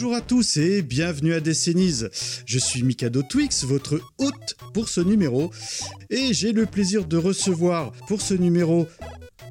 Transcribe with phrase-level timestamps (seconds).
[0.00, 2.04] Bonjour à tous et bienvenue à Décennies.
[2.46, 5.50] Je suis Mikado Twix, votre hôte pour ce numéro.
[6.08, 8.86] Et j'ai le plaisir de recevoir pour ce numéro,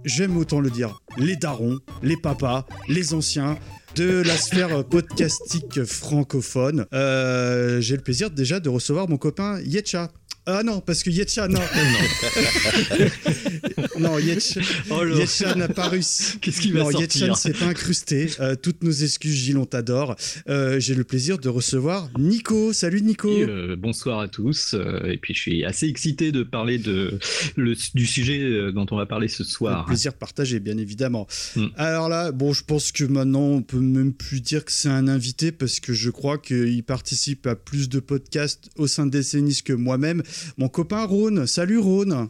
[0.05, 3.59] j'aime autant le dire, les darons, les papas, les anciens
[3.97, 6.85] de la sphère podcastique francophone.
[6.93, 10.09] Euh, j'ai le plaisir déjà de recevoir mon copain Yetcha.
[10.49, 11.59] Ah non, parce que Yetcha, non.
[13.99, 15.05] non, Yetcha, Oh.
[15.05, 16.37] Yetcha n'a pas réussi.
[16.39, 18.29] Qu'est-ce qui va Non, sortir Yetcha ne s'est pas incrusté.
[18.39, 20.15] Euh, toutes nos excuses, Gilles, on t'adore.
[20.49, 22.73] Euh, J'ai le plaisir de recevoir Nico.
[22.73, 23.29] Salut Nico.
[23.37, 24.73] Et, euh, bonsoir à tous.
[24.73, 27.19] euh, et puis je suis assez excité de parler de,
[27.55, 29.85] le- du sujet dont on va parler ce soir.
[29.85, 31.27] plaisir partagé, bien évidemment.
[31.55, 31.65] Mm.
[31.75, 35.07] Alors là, bon, je pense que maintenant, on peut même plus dire que c'est un
[35.07, 39.61] invité parce que je crois qu'il participe à plus de podcasts au sein de Décennies
[39.63, 40.23] que moi-même.
[40.57, 41.47] Mon copain Rhône.
[41.47, 42.29] Salut Rhône.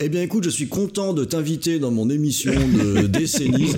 [0.00, 3.72] Eh bien, écoute, je suis content de t'inviter dans mon émission de décennies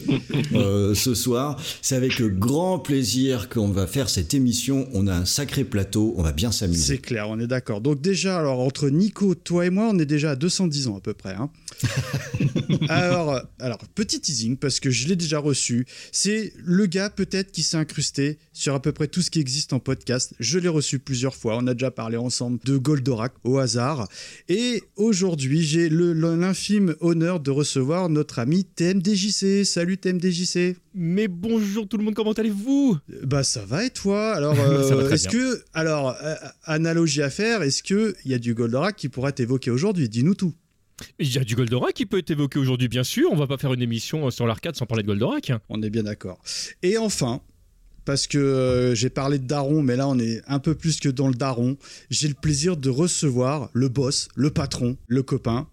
[0.54, 1.60] euh, ce soir.
[1.80, 4.88] C'est avec grand plaisir qu'on va faire cette émission.
[4.94, 6.98] On a un sacré plateau, on va bien C'est s'amuser.
[6.98, 7.80] clair, on est d'accord.
[7.80, 11.00] Donc déjà, alors entre Nico, toi et moi, on est déjà à 210 ans à
[11.00, 11.34] peu près.
[11.34, 11.50] hein.
[12.88, 15.86] alors, alors, petit teasing, parce que je l'ai déjà reçu.
[16.10, 19.72] C'est le gars peut-être qui s'est incrusté sur à peu près tout ce qui existe
[19.72, 20.34] en podcast.
[20.40, 21.56] Je l'ai reçu plusieurs fois.
[21.56, 24.08] On a déjà parlé ensemble de Goldorak au hasard.
[24.48, 29.64] Et aujourd'hui, j'ai l'infime honneur de recevoir notre ami TMDJC.
[29.64, 30.76] Salut TMDJC.
[30.94, 32.98] Mais bonjour tout le monde, comment allez-vous?
[33.24, 34.32] Bah ça va et toi?
[34.32, 38.52] Alors euh, est-ce que alors euh, analogie à faire Est-ce que il y a du
[38.54, 40.08] Goldorak qui pourra t'évoquer aujourd'hui?
[40.10, 40.52] Dis-nous tout.
[41.18, 43.30] Il y a du Goldorak qui peut être évoqué aujourd'hui, bien sûr.
[43.32, 45.52] On va pas faire une émission euh, sur l'arcade sans parler de Goldorak.
[45.68, 46.40] On est bien d'accord.
[46.82, 47.40] Et enfin,
[48.04, 51.08] parce que euh, j'ai parlé de Daron, mais là on est un peu plus que
[51.08, 51.76] dans le Daron.
[52.10, 55.68] J'ai le plaisir de recevoir le boss, le patron, le copain,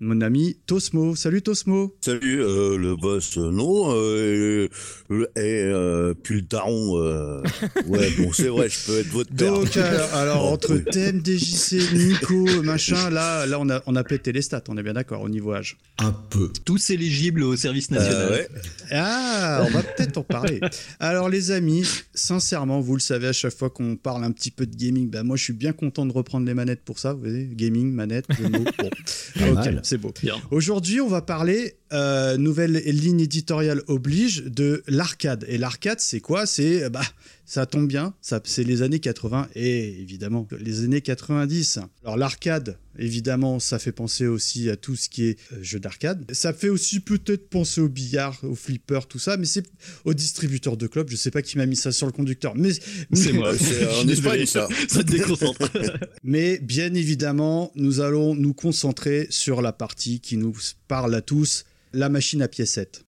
[0.00, 1.16] mon ami Tosmo.
[1.16, 1.96] Salut Tosmo.
[2.00, 4.68] Salut, euh, le boss, euh, non, euh,
[5.10, 7.42] et euh, puis le daron, euh,
[7.86, 9.52] ouais, bon, c'est vrai, je peux être votre père.
[9.52, 10.84] Donc alors, alors, Oh, entre oui.
[10.84, 14.62] TMDJC, Nico, machin, là, là on a on a pété les stats.
[14.68, 15.76] On est bien d'accord au niveau âge.
[15.98, 16.50] Un peu.
[16.64, 18.28] Tous éligibles au service national.
[18.28, 18.48] Euh, ouais.
[18.92, 20.60] Ah, on va peut-être en parler.
[21.00, 21.84] Alors les amis,
[22.14, 25.22] sincèrement, vous le savez, à chaque fois qu'on parle un petit peu de gaming, bah
[25.24, 27.12] moi je suis bien content de reprendre les manettes pour ça.
[27.14, 28.64] Vous voyez, gaming, manette, jeu de mots.
[28.78, 28.90] Bon,
[29.38, 29.80] Pas ok, mal.
[29.88, 30.12] C'est beau.
[30.50, 35.46] Aujourd'hui, on va parler euh, nouvelle ligne éditoriale oblige de l'arcade.
[35.48, 36.44] Et l'arcade, c'est quoi?
[36.44, 37.00] C'est euh, bah
[37.48, 41.78] ça tombe bien, ça c'est les années 80 et évidemment les années 90.
[42.04, 46.26] Alors l'arcade, évidemment, ça fait penser aussi à tout ce qui est euh, jeu d'arcade.
[46.32, 49.64] Ça fait aussi peut-être penser au billard, au flipper, tout ça, mais c'est
[50.04, 51.08] au distributeur de club.
[51.08, 52.72] Je sais pas qui m'a mis ça sur le conducteur, mais
[53.14, 53.56] C'est moi.
[53.56, 54.46] C'est en Espagne, désolé.
[54.46, 54.68] ça.
[54.86, 55.70] Ça te déconcentre.
[56.22, 60.54] Mais bien évidemment, nous allons nous concentrer sur la partie qui nous
[60.86, 63.04] parle à tous, la machine à piécettes.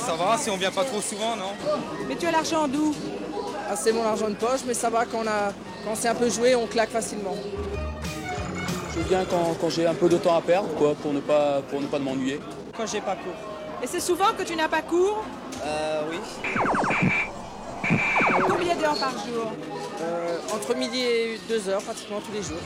[0.00, 1.52] Ça va, si on vient pas trop souvent, non
[2.08, 2.94] Mais tu as l'argent d'où
[3.70, 5.52] Ah, c'est mon argent de poche, mais ça va quand on, a,
[5.84, 7.34] quand c'est un peu joué, on claque facilement.
[8.94, 11.60] Je viens quand, quand j'ai un peu de temps à perdre, quoi, pour ne pas,
[11.68, 12.40] pour ne pas m'ennuyer.
[12.76, 13.34] Quand j'ai pas cours.
[13.82, 15.22] Et c'est souvent que tu n'as pas cours
[15.64, 16.18] Euh, oui.
[18.48, 19.52] Combien d'heures par jour
[20.00, 22.62] Euh, entre midi et deux heures, pratiquement tous les jours.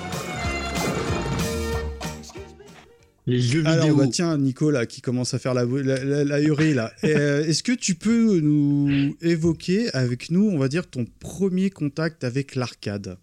[3.26, 3.96] Les jeux Alors, vidéo.
[3.98, 6.92] bah, tiens, Nico, là, qui commence à faire la, la, la, la hurée, là.
[7.04, 12.24] Euh, Est-ce que tu peux nous évoquer avec nous, on va dire, ton premier contact
[12.24, 13.18] avec l'arcade?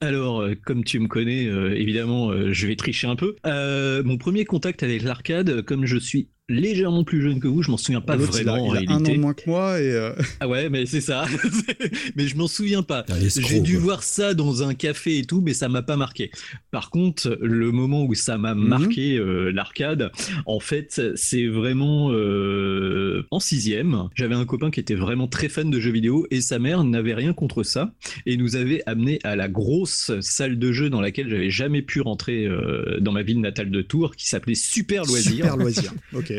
[0.00, 3.36] Alors, euh, comme tu me connais, euh, évidemment, euh, je vais tricher un peu.
[3.46, 7.70] Euh, mon premier contact avec l'arcade, comme je suis légèrement plus jeune que vous, je
[7.70, 9.16] m'en souviens pas L'autre, il a- vraiment en il a, un réalité.
[9.16, 11.24] an moins que moi et euh, Ah ouais, mais c'est ça.
[12.16, 13.04] mais je m'en souviens pas.
[13.20, 13.82] J'ai dû quoi.
[13.82, 16.30] voir ça dans un café et tout, mais ça m'a pas marqué.
[16.70, 18.66] Par contre, le moment où ça m'a Mhm.
[18.68, 20.10] marqué euh, l'arcade,
[20.46, 24.08] en fait, c'est vraiment euh, en sixième.
[24.14, 27.14] J'avais un copain qui était vraiment très fan de jeux vidéo et sa mère n'avait
[27.14, 27.94] rien contre ça
[28.26, 32.00] et nous avait amené à la grosse salle de jeu dans laquelle j'avais jamais pu
[32.00, 35.32] rentrer euh, dans ma ville natale de Tours, qui s'appelait Super Loisir.
[35.32, 35.94] super loisir.
[36.12, 36.32] Ok.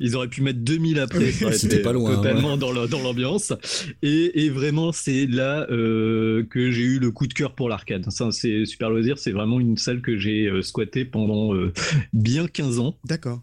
[0.00, 3.00] Ils auraient pu mettre 2000 après, ça aurait C'était pas loin, totalement dans le- dans
[3.02, 3.52] l'ambiance.
[4.02, 8.10] Et, et vraiment, c'est là euh, que j'ai eu le coup de cœur pour l'arcade.
[8.10, 11.72] Ça, c'est Super Loisir, c'est vraiment une salle que j'ai euh, squattée pendant euh,
[12.12, 12.96] bien 15 ans.
[13.04, 13.42] D'accord.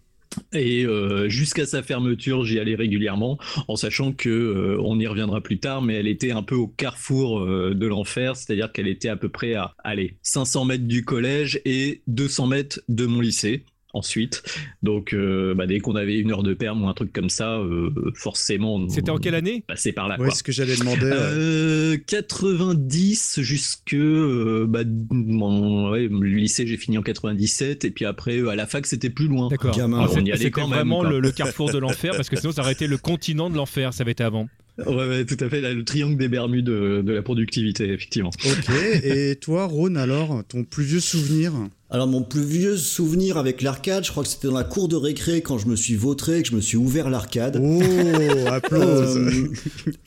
[0.54, 5.42] Et euh, jusqu'à sa fermeture, j'y allais régulièrement, en sachant que euh, on y reviendra
[5.42, 9.10] plus tard, mais elle était un peu au carrefour euh, de l'enfer, c'est-à-dire qu'elle était
[9.10, 13.64] à peu près à, allez, 500 mètres du collège et 200 mètres de mon lycée
[13.94, 14.44] ensuite.
[14.84, 17.58] Donc, euh, bah, dès qu'on avait une heure de perme ou un truc comme ça,
[17.58, 18.88] euh, forcément.
[18.90, 20.20] C'était en quelle année Passé par là.
[20.20, 21.02] Ouais, ce que j'allais demander.
[21.06, 21.12] ouais.
[21.12, 28.06] Euh, 90 jusque euh, bah, mon ouais, le lycée j'ai fini en 97 et puis
[28.06, 29.48] après euh, à la fac c'était plus loin.
[29.50, 29.76] D'accord.
[29.80, 31.10] Ah, on y allait quand même, vraiment quoi.
[31.10, 33.94] le, le carrefour de l'enfer parce que sinon ça aurait été le continent de l'enfer,
[33.94, 34.48] ça avait été avant.
[34.86, 38.30] Ouais, ouais, tout à fait là, le triangle des Bermudes de, de la productivité effectivement.
[38.46, 38.70] Ok,
[39.04, 41.52] et toi, Rhône, alors, ton plus vieux souvenir?
[41.92, 44.96] Alors mon plus vieux souvenir avec l'arcade, je crois que c'était dans la cour de
[44.96, 47.60] récré quand je me suis vautré, que je me suis ouvert l'arcade.
[47.60, 49.48] Oh, applause Euh,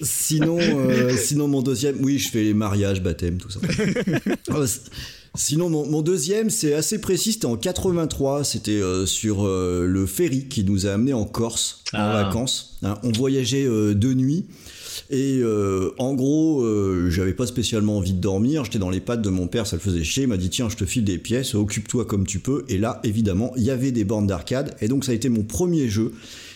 [0.00, 3.58] sinon, euh, sinon mon deuxième, oui, je fais les mariages, baptême, tout ça.
[5.34, 10.04] Sinon mon, mon deuxième, c'est assez précis, c'était en 83, c'était euh, sur euh, le
[10.04, 12.22] ferry qui nous a amenés en Corse en Ah.
[12.24, 12.76] vacances.
[12.82, 12.98] hein.
[13.02, 14.44] on voyageait euh, de nuit.
[15.10, 15.42] Et
[15.98, 16.64] en gros,
[17.10, 18.64] j'avais pas spécialement envie de dormir.
[18.64, 20.22] J'étais dans les pattes de mon père, ça le faisait chier.
[20.22, 22.64] Il m'a dit tiens, je te file des pièces, occupe-toi comme tu peux.
[22.68, 24.74] Et là, évidemment, il y avait des bornes d'arcade.
[24.80, 26.12] Et donc ça a été mon premier jeu.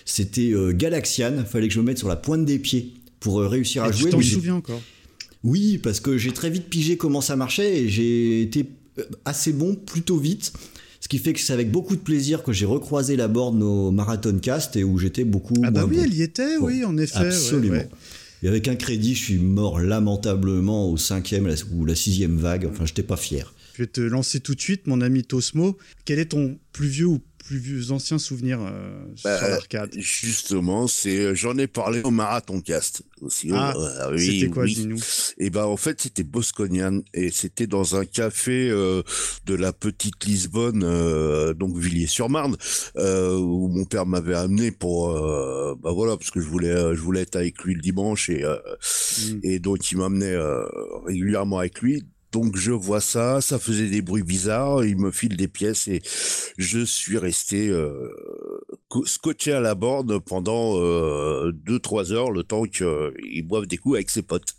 [0.06, 1.44] C'était Galaxian.
[1.46, 3.99] Fallait que je me mette sur la pointe des pieds pour réussir à Et Tu
[3.99, 4.11] jouer.
[4.11, 4.81] t'en mais j'ai- souviens encore?
[5.47, 8.67] Oui, parce que j'ai très vite pigé comment ça marchait et j'ai été
[8.99, 10.53] euh, assez bon plutôt vite.
[11.01, 13.93] Ce qui fait que c'est avec beaucoup de plaisir que j'ai recroisé la borne au
[13.93, 15.55] Marathon Cast et où j'étais beaucoup.
[15.63, 16.03] Ah bah moins oui, bon.
[16.03, 17.21] elle y était, oui, en effet.
[17.21, 17.75] ouais, Absolument.
[17.75, 17.89] ouais.
[18.43, 22.69] Et avec un crédit, je suis mort lamentablement au cinquième ou la sixième vague.
[22.69, 23.55] Enfin, j'étais pas fier.
[23.76, 25.76] Je vais te lancer tout de suite, mon ami Tosmo.
[26.06, 29.90] Quel est ton plus vieux ou plus vieux ancien souvenir euh, Bah, sur l'arcade?
[29.96, 33.50] Justement, c'est j'en ai parlé au Marathon Cast aussi.
[33.52, 34.75] Ah, Euh, oui, C'était quoi, oui.
[34.75, 34.99] dis-nous?
[35.38, 39.02] Et ben en fait c'était Bosconian et c'était dans un café euh,
[39.44, 42.56] de la petite Lisbonne, euh, donc Villiers-sur-Marne,
[42.96, 46.94] euh, où mon père m'avait amené pour, euh, bah voilà, parce que je voulais, euh,
[46.96, 48.56] je voulais être avec lui le dimanche et euh,
[49.19, 49.38] Mm.
[49.44, 50.64] et donc il m'amenait euh,
[51.05, 52.02] régulièrement avec lui.
[52.32, 56.02] Donc je vois ça, ça faisait des bruits bizarres, il me file des pièces et
[56.58, 58.11] je suis resté euh,
[58.88, 63.96] co- scotché à la borne pendant euh, 2-3 heures, le temps qu'il boive des coups
[63.96, 64.55] avec ses potes.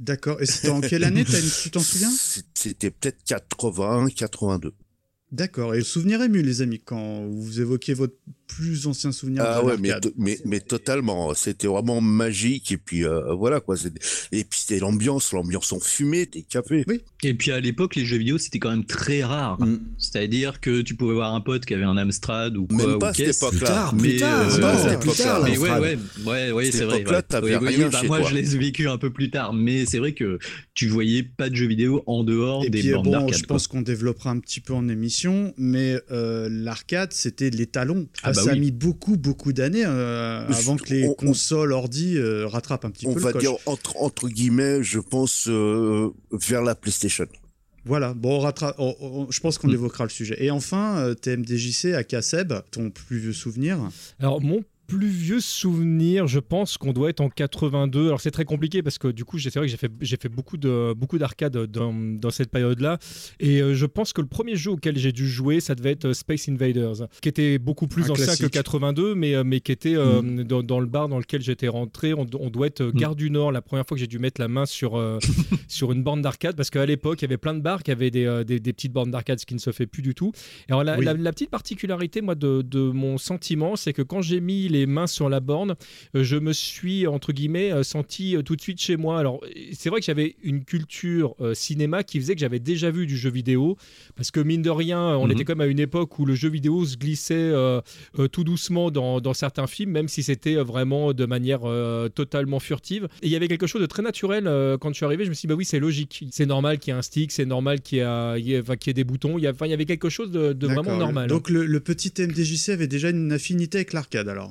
[0.00, 0.40] D'accord.
[0.40, 2.10] Et c'était en quelle année Tu t'en souviens?
[2.54, 4.72] C'était peut-être 80, 82.
[5.30, 5.74] D'accord.
[5.74, 8.16] Et le souvenir ému, les amis, quand vous évoquez votre
[8.56, 11.34] plus ancien souvenir Ah de ouais, mais, mais, mais totalement.
[11.34, 12.72] C'était vraiment magique.
[12.72, 13.76] Et puis euh, voilà quoi.
[13.76, 13.92] c'est-
[14.32, 16.84] Et puis c'était l'ambiance, l'ambiance en fumée, des cafés.
[16.88, 17.00] Oui.
[17.22, 19.60] Et puis à l'époque les jeux vidéo c'était quand même très rare.
[19.60, 19.78] Mm.
[19.98, 22.98] C'est-à-dire que tu pouvais voir un pote qui avait un Amstrad ou quoi Même ou
[22.98, 23.92] pas à cette époque-là.
[24.00, 24.40] Mais, tard.
[24.50, 24.58] euh,
[24.92, 25.42] non, plus tard.
[25.44, 27.00] Mais ouais, ouais, ouais, ouais, Cette c'est vrai.
[27.00, 27.22] époque-là, ouais.
[27.28, 28.28] t'avais Oui, oui, rien bah, chez moi, toi.
[28.30, 30.38] je les ai vécus un peu plus tard, mais c'est vrai que
[30.74, 33.38] tu voyais pas de jeux vidéo en dehors Et des puis, bornes bon, d'arcade.
[33.38, 38.08] je pense qu'on développera un petit peu en émission, mais euh, l'arcade, c'était les talons.
[38.22, 41.72] Ah bah ça a mis beaucoup, beaucoup d'années euh, avant que les on- on- consoles
[41.72, 43.42] ordi euh, rattrapent un petit On peu va le coche.
[43.42, 47.26] dire entre, entre guillemets, je pense euh, vers la PlayStation.
[47.86, 49.74] Voilà, bon, on rattrape- on- on- je pense qu'on Mm.
[49.74, 50.36] évoquera le sujet.
[50.44, 53.78] Et enfin, euh, TMDJC à Kasseb, ton plus vieux souvenir?
[54.18, 58.06] Alors, mon plus vieux souvenir, je pense qu'on doit être en 82.
[58.06, 60.16] Alors, c'est très compliqué parce que du coup, j'ai- c'est vrai que j'ai fait, j'ai
[60.16, 62.98] fait beaucoup de beaucoup d'arcades dans, dans cette période-là.
[63.38, 66.06] Et euh, je pense que le premier jeu auquel j'ai dû jouer, ça devait être
[66.06, 68.46] euh, Space Invaders, qui était beaucoup plus Un ancien classique.
[68.46, 71.68] que 82, mais, euh, mais qui était euh, dans, dans le bar dans lequel j'étais
[71.68, 72.14] rentré.
[72.14, 74.40] On, on doit être euh, Gare du Nord, la première fois que j'ai dû mettre
[74.40, 75.18] la main sur, euh,
[75.68, 78.10] sur une borne d'arcade, parce qu'à l'époque, il y avait plein de bars qui avaient
[78.10, 80.32] des, euh, des, des petites bornes d'arcade, ce qui ne se fait plus du tout.
[80.68, 81.04] Et alors, la, Oui.
[81.04, 84.79] la- la petite particularité, moi, de, de mon sentiment, c'est que quand j'ai mis les
[84.86, 85.74] mains sur la borne,
[86.16, 89.18] euh, je me suis, entre guillemets, euh, senti euh, tout de suite chez moi.
[89.18, 89.40] Alors,
[89.72, 93.16] c'est vrai que j'avais une culture euh, cinéma qui faisait que j'avais déjà vu du
[93.16, 93.76] jeu vidéo,
[94.16, 95.32] parce que mine de rien, on Mhm.
[95.32, 97.80] était quand même à une époque où le jeu vidéo se glissait euh,
[98.18, 101.60] euh, tout doucement dans, dans certains films, même si c'était vraiment de manière
[102.14, 103.08] totalement furtive.
[103.22, 104.44] Et il y avait quelque chose de très naturel
[104.80, 105.24] quand je suis arrivé.
[105.24, 106.24] Je me suis dit, bah oui, c'est logique.
[106.30, 108.60] C'est normal qu'il y ait un stick, c'est normal qu'il y, ait- il y ait
[108.60, 109.38] enfin, qu'il y ait des boutons.
[109.38, 111.28] Il y, a- enfin, il y avait quelque chose de, de vraiment normal.
[111.28, 114.50] Donc le, le petit TMDJC avait déjà une affinité avec l'arcade alors?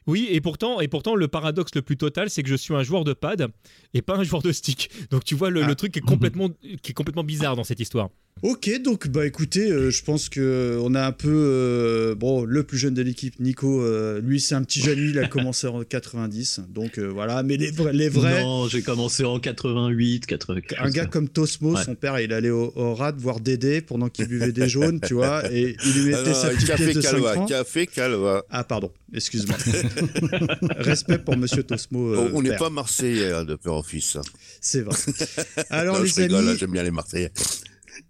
[0.07, 2.83] Oui, et pourtant, et pourtant, le paradoxe le plus total, c'est que je suis un
[2.83, 3.47] joueur de pad
[3.93, 4.89] et pas un joueur de stick.
[5.11, 5.67] Donc tu vois le, Ah.
[5.67, 6.49] le truc qui est complètement,
[6.81, 8.09] qui est complètement bizarre dans cette histoire.
[8.43, 12.63] Ok, donc bah écoutez, euh, je pense que on a un peu euh, bon le
[12.63, 13.81] plus jeune de l'équipe, Nico.
[13.81, 17.43] euh, lui c'est un petit jeune, il a commencé en 90, donc euh, voilà.
[17.43, 20.61] Mais les vrais, les vrais, Non, j'ai commencé en 88, 80.
[20.79, 21.83] un gars comme Tosmo, Ouais.
[21.83, 25.13] son père, il allait au, au rad voir Dédé pendant qu'il buvait des jaunes, tu
[25.13, 27.49] vois, et il lui mettait Alors, sa petite café pièce de 5 Calva, francs.
[27.49, 28.43] café Calva.
[28.49, 29.57] Ah pardon, excuse-moi.
[30.77, 32.13] Respect pour Monsieur Tosmo.
[32.13, 34.15] euh, on n'est pas Marseillais hein, de père en fils.
[34.15, 34.21] hein.
[34.59, 34.95] C'est vrai.
[35.69, 37.31] Alors Non, les je amis, j'aime bien les Marseillais.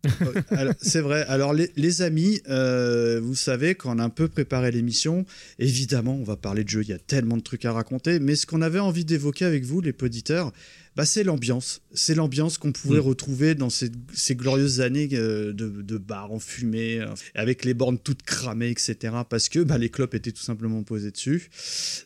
[0.52, 1.26] Alors, C'est vrai.
[1.28, 5.26] Alors, les, les amis, euh, vous savez, quand on a un peu préparé l'émission,
[5.60, 6.82] évidemment, on va parler de jeux.
[6.84, 8.20] Il y a tellement de trucs à raconter.
[8.20, 10.52] Mais ce qu'on avait envie d'évoquer avec vous, les poditeurs,
[10.96, 11.82] bah, c'est l'ambiance.
[11.94, 13.04] C'est l'ambiance qu'on pouvait Mm.
[13.04, 17.98] retrouver dans ces, ces glorieuses années euh, de, de bars enfumés, euh, avec les bornes
[18.00, 19.16] toutes cramées, etc.
[19.30, 21.50] Parce que bah, les clopes étaient tout simplement posées dessus.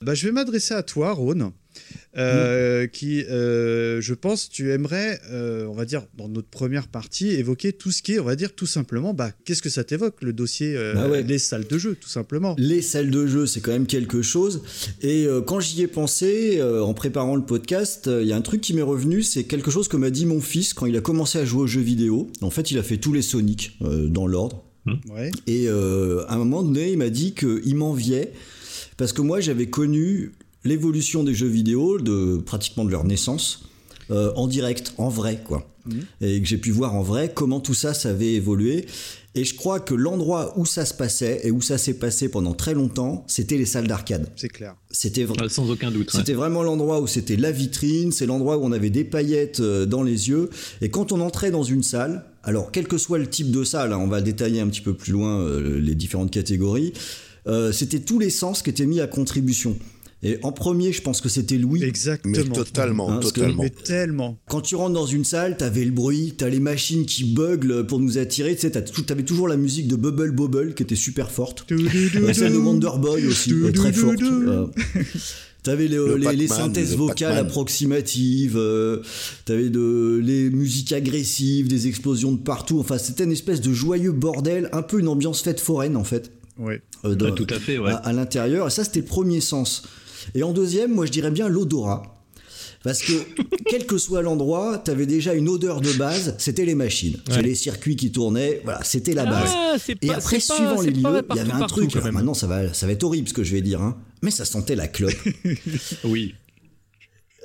[0.01, 1.51] Bah, je vais m'adresser à toi, Rhône.
[2.17, 7.29] Euh, qui, euh, je pense, tu aimerais, euh, on va dire, dans notre première partie,
[7.29, 10.21] évoquer tout ce qui est, on va dire, tout simplement, bah, qu'est-ce que ça t'évoque,
[10.21, 11.23] le dossier, Bah ouais.
[11.23, 12.55] les salles de jeu, tout simplement.
[12.57, 14.63] Les salles de jeu, c'est quand même quelque chose.
[15.01, 18.73] Et quand j'y ai pensé, en préparant le podcast, il y a un truc qui
[18.73, 21.45] m'est revenu, c'est quelque chose que m'a dit mon fils quand il a commencé à
[21.45, 22.29] jouer aux jeux vidéo.
[22.41, 24.65] En fait, il a fait tous les Sonic dans l'ordre.
[25.09, 25.31] Ouais.
[25.47, 28.31] Et euh, à un moment donné, il m'a dit qu'il m'enviait
[28.97, 30.31] parce que moi, j'avais connu
[30.65, 33.69] l'évolution des jeux vidéo de pratiquement de leur naissance
[34.11, 35.67] euh, en direct, en vrai, quoi.
[35.85, 36.01] Mhm.
[36.21, 38.85] Et que j'ai pu voir en vrai comment tout ça, ça avait évolué.
[39.35, 42.53] Et je crois que l'endroit où ça se passait et où ça s'est passé pendant
[42.53, 44.31] très longtemps, c'était les salles d'arcade.
[44.37, 44.75] C'est clair.
[44.91, 45.43] C'était vrai.
[45.43, 46.13] Euh, Sans aucun doute.
[46.13, 46.19] ouais.
[46.19, 49.85] C'était vraiment l'endroit où c'était la vitrine, c'est l'endroit où on avait des paillettes euh,
[49.85, 50.49] dans les yeux.
[50.81, 53.91] Et quand on entrait dans une salle, alors quel que soit le type de salle,
[53.91, 56.93] hein, on va détailler un petit peu plus loin euh, les différentes catégories,
[57.73, 59.77] c'était tous les sens qui étaient mis à contribution.
[60.27, 61.83] Et en premier, je pense que c'était Louis.
[61.83, 62.33] Exactement.
[62.35, 63.63] Mais totalement, Hein, que- totalement.
[63.63, 64.37] Mais tellement.
[64.49, 67.99] Quand tu rentres dans une salle, t'avais le bruit, t'as les machines qui buglent pour
[67.99, 68.55] nous attirer.
[68.55, 71.65] Tu sais, t'as tout- t'avais toujours la musique de Bubble Bobble qui était super forte.
[72.33, 74.21] Celle de Wonder Boy aussi, très forte.
[74.23, 74.65] Euh,
[75.63, 79.01] T'avais les, Le les- les synthèses le vocales approximatives, euh,
[79.45, 82.79] t'avais de, les musiques agressives, des explosions de partout.
[82.79, 86.31] Enfin, c'était une espèce de joyeux bordel, un peu une ambiance fête foraine en fait.
[86.59, 86.81] Ouais.
[87.03, 87.89] euh, tout à fait, ouais.
[87.91, 88.67] à, à l'intérieur.
[88.67, 89.83] Et ça, c'était le premier sens.
[90.33, 92.11] Et en deuxième, moi, je dirais bien l'odorat.
[92.83, 93.13] Parce que,
[93.69, 97.17] quel que soit l'endroit, t'avais déjà une odeur de base, c'était les machines.
[97.27, 97.41] C'est Ouais.
[97.41, 99.49] les circuits qui tournaient, voilà, c'était la base.
[99.55, 101.65] Ah, c'est Et pas- après, c'est pas- suivant c'est les lieux, il y avait un
[101.67, 101.95] truc.
[101.95, 104.29] alors maintenant, ça va, ça va être horrible ce que je vais dire, hein, mais
[104.31, 105.13] ça sentait la clope.
[106.03, 106.35] Oui.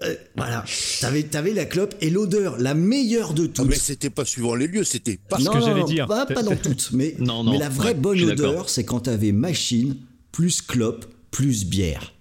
[0.02, 0.64] Euh, voilà,
[1.00, 3.68] t'avais, t'avais la clope et l'odeur, la meilleure de Ah, toutes.
[3.68, 5.38] mais c'était pas suivant les lieux, c'était pas.
[5.38, 6.06] ce que j'allais dire.
[6.06, 9.00] Pas, pas dans toutes, mais, Non, non, mais la vraie ouais, bonne odeur, c'est quand
[9.00, 9.96] t'avais machine,
[10.32, 12.14] plus clope, plus bière.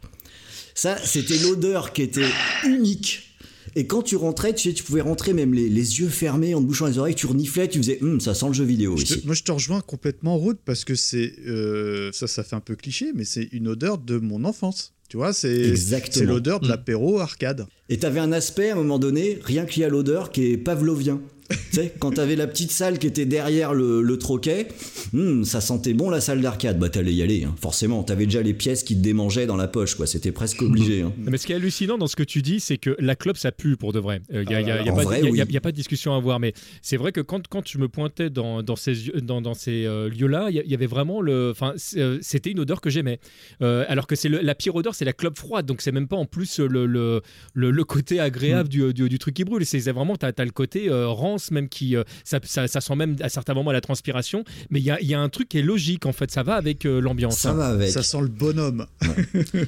[0.81, 2.29] Ça, c'était l'odeur qui était
[2.65, 3.35] unique.
[3.75, 6.61] Et quand tu rentrais, tu sais, tu pouvais rentrer même les, les yeux fermés, en
[6.61, 9.05] te bouchant les oreilles, tu reniflais, tu faisais, Hum, ça sent le jeu vidéo Je
[9.15, 11.33] te- moi, je te rejoins complètement, Ruth, parce que c'est.
[11.47, 14.93] euh, ça, ça fait un peu cliché, mais c'est une odeur de mon enfance.
[15.09, 15.73] Tu vois, c'est.
[16.21, 16.69] L'odeur de Mm.
[16.69, 17.67] l'apéro arcade.
[17.89, 20.57] Et t'avais un aspect à un moment donné, rien qu'il y a l'odeur, qui est
[20.57, 21.19] pavlovien.
[21.49, 24.67] Tu sais, quand t'avais la petite salle qui était derrière le, le troquet,
[25.13, 26.77] hum, ça sentait bon la salle d'arcade.
[26.79, 27.55] Bah t'allais y aller, hein.
[27.59, 28.03] forcément.
[28.03, 30.05] T'avais déjà les pièces qui te démangeaient dans la poche, quoi.
[30.07, 31.01] C'était presque obligé.
[31.01, 31.11] hein.
[31.17, 33.51] Mais ce qui est hallucinant dans ce que tu dis, c'est que la clope, ça
[33.51, 34.21] pue pour de vrai.
[34.31, 34.61] Il n'y a,
[34.93, 35.51] pas- vrai, y a- y a- oui.
[35.53, 36.39] y a pas de discussion à avoir.
[36.39, 39.53] Mais c'est vrai que quand, quand je me pointais dans, dans ces, yeux- dans, dans
[39.53, 41.49] ces euh, lieux-là, il y, avait vraiment le.
[41.51, 43.19] Enfin, euh, c'était une odeur que j'aimais.
[43.61, 45.65] Euh, alors que c'est la pire odeur, c'est la clope froide.
[45.65, 47.21] Donc c'est même pas en plus le, le,
[47.53, 49.65] le, le côté agréable du, du, du truc qui brûle.
[49.65, 51.95] C'est vraiment, tu as, le côté euh, rance, même qui.
[51.95, 54.43] euh, ça, ça, ça sent même à certains moments la transpiration.
[54.69, 56.29] Mais il y a, il y a un truc qui est logique, en fait.
[56.31, 57.39] Ça va avec euh, l'ambiance.
[57.39, 57.89] Ça va avec.
[57.89, 58.85] Ça sent le bonhomme.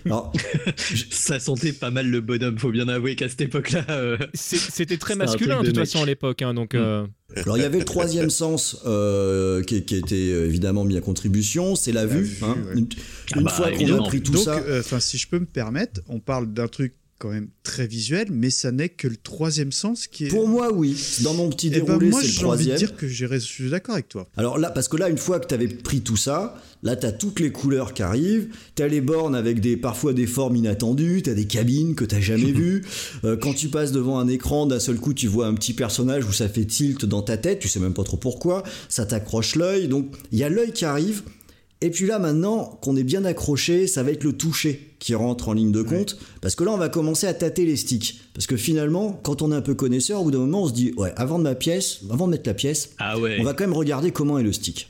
[0.06, 0.32] Alors,
[1.10, 3.86] Ça sentait pas mal le bonhomme, faut bien avouer qu'à cette époque-là.
[3.90, 5.86] euh, C'était très masculin, de toute mec.
[5.86, 6.42] façon, à l'époque.
[6.42, 6.76] hein, donc.
[6.76, 11.02] euh, alors, il y avait le troisième sens euh, qui, qui était évidemment mis à
[11.02, 12.24] contribution, c'est la, vue.
[12.24, 12.58] vue, hein.
[12.68, 12.80] ouais.
[12.80, 12.88] Une,
[13.36, 14.58] Ah bah, fois qu'on a pris tout Donc, ça.
[14.58, 18.30] euh, enfin, si je peux me permettre, on parle d'un truc quand même très visuel,
[18.32, 20.30] mais ça n'est que le troisième sens qui est.
[20.30, 20.96] Pour moi, oui.
[21.22, 22.78] Dans mon petit Eh ben, déroulé, moi, c'est le j'ai envie de troisième.
[22.78, 24.28] dire que j'ai- je suis d'accord avec toi.
[24.38, 27.06] Alors là, parce que là, une fois que tu avais pris tout ça, là, tu
[27.06, 30.56] as toutes les couleurs qui arrivent, tu as les bornes avec des, parfois des formes
[30.56, 32.84] inattendues, tu as des cabines que tu jamais vues.
[33.24, 36.26] Euh, quand tu passes devant un écran, d'un seul coup, tu vois un petit personnage
[36.26, 39.56] où ça fait tilt dans ta tête, tu sais même pas trop pourquoi, ça t'accroche
[39.56, 39.88] l'œil.
[39.88, 41.22] Donc, il y a l'œil qui arrive.
[41.84, 45.50] Et puis là, maintenant qu'on est bien accroché, ça va être le toucher qui rentre
[45.50, 46.18] en ligne de compte.
[46.42, 48.20] Parce que là, on va commencer à tâter les sticks.
[48.36, 50.74] Parce que finalement, quand on est un peu connaisseur, au bout d'un moment, on se
[50.74, 53.38] dit, ouais, avant de ma pièce, avant de mettre la pièce, Ah ouais.
[53.40, 54.90] on va quand même regarder comment est le stick.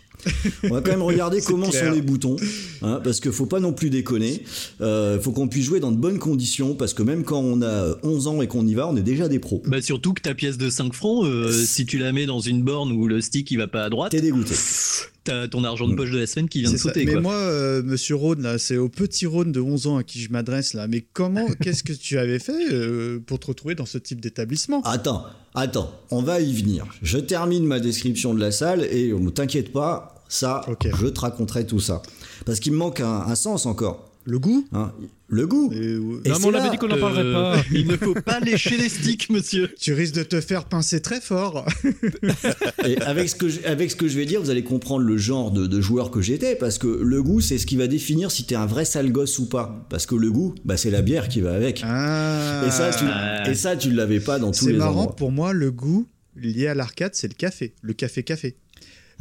[0.66, 1.88] On va quand même regarder comment clair.
[1.88, 2.36] sont les boutons,
[2.84, 4.44] hein, parce qu'il faut pas non plus déconner.
[4.82, 7.96] Euh, faut qu'on puisse jouer dans de bonnes conditions, parce que même quand on a
[8.04, 9.64] 11 ans et qu'on y va, on est déjà des pros.
[9.66, 12.62] Bah surtout que ta pièce de 5 francs, euh, si tu la mets dans une
[12.62, 14.54] borne où le stick il va pas à droite, T'es dégoûté.
[15.24, 17.06] t'as ton argent de poche de la semaine qui vient de sauter.
[17.06, 17.22] Mais quoi.
[17.22, 20.32] moi, euh, monsieur Rhône, là, c'est au petit Rhône de 11 ans à qui je
[20.32, 20.88] m'adresse là.
[20.88, 24.82] Mais comment, qu'est-ce que tu avais fait euh, pour te retrouver dans ce type d'établissement?
[24.84, 26.86] Attends, attends, on va y venir.
[27.02, 31.66] Je termine ma description de la salle et ne t'inquiète pas, ça, je te raconterai
[31.66, 32.02] tout ça.
[32.46, 34.11] Parce qu'il me manque un, un sens encore.
[34.24, 34.92] Le goût Hein,
[35.28, 35.72] le goût.
[35.74, 37.62] Et, Et non, mais c'est on avait dit qu'on n'en parlerait Euh, pas.
[37.72, 39.70] Il ne faut pas lécher les sticks, monsieur.
[39.80, 41.66] Tu risques de te faire pincer très fort.
[42.86, 45.18] Et avec ce, que je, avec ce que je vais dire, vous allez comprendre le
[45.18, 48.30] genre de, de joueur que j'étais, parce que le goût, c'est ce qui va définir
[48.32, 49.86] si t'es un vrai sale gosse ou pas.
[49.90, 51.82] Parce que le goût, bah, c'est la bière qui va avec.
[51.84, 52.64] Ah.
[52.68, 55.16] Et ça, tu, et ça, tu l'avais pas dans tous C'est les marrant, endroits.
[55.16, 57.74] pour moi, le goût lié à l'arcade, c'est le café.
[57.82, 58.56] Le café-café.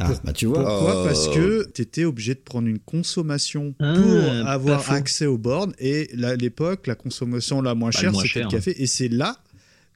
[0.00, 0.64] Ah, pour- bah, tu vois.
[0.64, 5.26] Pourquoi Euh, Parce que tu étais obligé de prendre une consommation Ah, pour avoir accès
[5.26, 5.72] aux bornes.
[5.78, 8.74] Et là, à l'époque, la consommation la moins le chère, c'était le café.
[8.82, 9.36] Et c'est là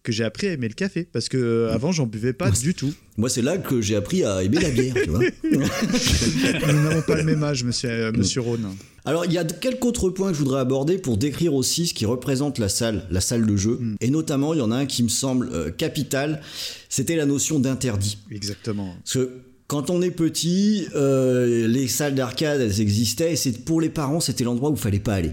[0.02, 1.08] que j'ai appris à aimer le café.
[1.10, 2.92] Parce que euh, avant, j'en buvais pas Moi, du tout.
[3.16, 5.20] Moi, c'est là que j'ai appris à aimer la bière, tu vois.
[6.72, 8.66] Nous n'avons pas le même âge, monsieur, euh, monsieur Rhône.
[9.06, 11.94] Alors, il y a quelques autres points que je voudrais aborder pour décrire aussi ce
[11.94, 13.78] qui représente la salle, la salle de jeu.
[13.80, 13.96] Mm.
[14.00, 16.40] Et notamment, il y en a un qui me semble euh, capital,
[16.88, 18.18] c'était la notion d'interdit.
[18.30, 18.94] Exactement.
[19.04, 19.30] Parce que
[19.66, 24.44] quand on est petit, euh, les salles d'arcade, elles existaient, et pour les parents, c'était
[24.44, 25.32] l'endroit où il fallait pas aller.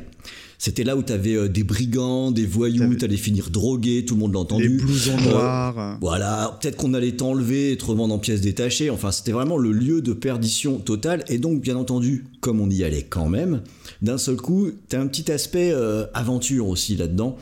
[0.58, 4.20] C'était là où tu avais des brigands, des voyous, T'avais- t'allais finir drogué, tout le
[4.20, 4.78] monde l'a entendu.
[4.78, 5.98] blousons Euh, noirs.
[6.02, 8.92] Voilà, peut-être qu'on allait t'enlever et te revendre en pièces détachées.
[8.92, 11.26] Enfin, c'était vraiment le lieu de perdition totale.
[11.30, 13.64] Et donc, bien entendu, comme on y allait quand même,
[14.04, 17.38] d'un seul coup, t'as un petit aspect euh, aventure aussi là-dedans,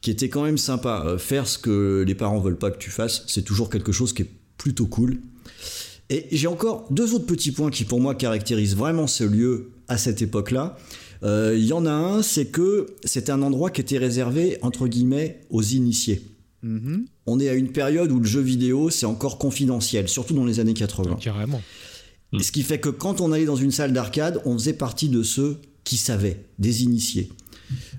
[0.00, 1.02] qui était quand même sympa.
[1.06, 4.12] Euh, faire ce que les parents veulent pas que tu fasses, c'est toujours quelque chose
[4.12, 5.18] qui est plutôt cool.
[6.10, 9.96] Et j'ai encore deux autres petits points qui, pour moi, caractérisent vraiment ce lieu à
[9.96, 10.76] cette époque-là.
[11.22, 14.88] Euh, Il y en a un, c'est que c'était un endroit qui était réservé, entre
[14.88, 16.22] guillemets, aux initiés.
[16.62, 17.06] Mhm.
[17.26, 20.58] On est à une période où le jeu vidéo, c'est encore confidentiel, surtout dans les
[20.58, 21.16] années 80.
[21.20, 21.62] Carrément.
[22.32, 25.08] Et ce qui fait que quand on allait dans une salle d'arcade, on faisait partie
[25.08, 27.30] de ceux qui savaient, des initiés.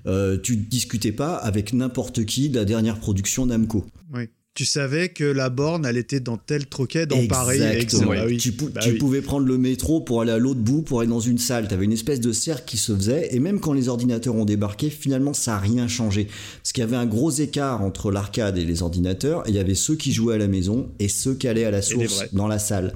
[0.06, 3.86] Euh, tu discutais pas avec n'importe qui de la dernière production Namco.
[4.12, 4.28] Oui.
[4.54, 7.62] Tu savais que la borne, elle était dans tel troquet dans Paris.
[7.62, 8.10] Exactement.
[8.12, 8.36] Bah oui.
[8.36, 8.98] Tu, pou- Bah tu oui.
[8.98, 11.68] pouvais prendre le métro pour aller à l'autre bout, pour aller dans une salle.
[11.68, 13.34] Tu avais une espèce de cercle qui se faisait.
[13.34, 16.28] Et même quand les ordinateurs ont débarqué, finalement, ça n'a rien changé.
[16.62, 19.46] Parce qu'il y avait un gros écart entre l'arcade et les ordinateurs.
[19.46, 21.70] Et il y avait ceux qui jouaient à la maison et ceux qui allaient à
[21.70, 22.92] la source dans la salle.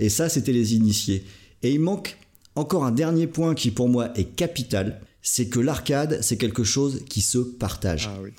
[0.00, 1.22] Et ça, c'était les initiés.
[1.62, 2.16] Et il manque
[2.56, 5.00] encore un dernier point qui, pour moi, est capital.
[5.22, 8.08] C'est que l'arcade, c'est quelque chose qui se partage.
[8.12, 8.30] Ah oui.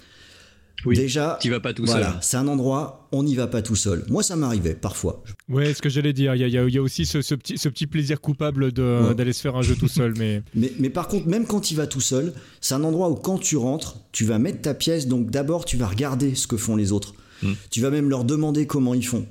[0.85, 2.17] Oui, Déjà, Tu vas pas tout voilà, seul.
[2.21, 4.05] c'est un endroit, on n'y va pas tout seul.
[4.09, 5.23] Moi, ça m'arrivait parfois.
[5.49, 6.35] Ouais, ce que j'allais dire.
[6.35, 8.71] Il y, a- y y aussi ce, ce petit, ce petit plaisir coupable Ouais.
[9.15, 10.13] d'aller se faire un jeu tout seul.
[10.17, 13.15] Mais Mais, mais par contre, même quand tu vas tout seul, c'est un endroit où
[13.15, 16.57] quand tu rentres, tu vas mettre ta pièce, donc d'abord tu vas regarder ce que
[16.57, 17.13] font les autres.
[17.43, 17.51] Mm.
[17.71, 19.25] Tu vas même leur demander comment ils font.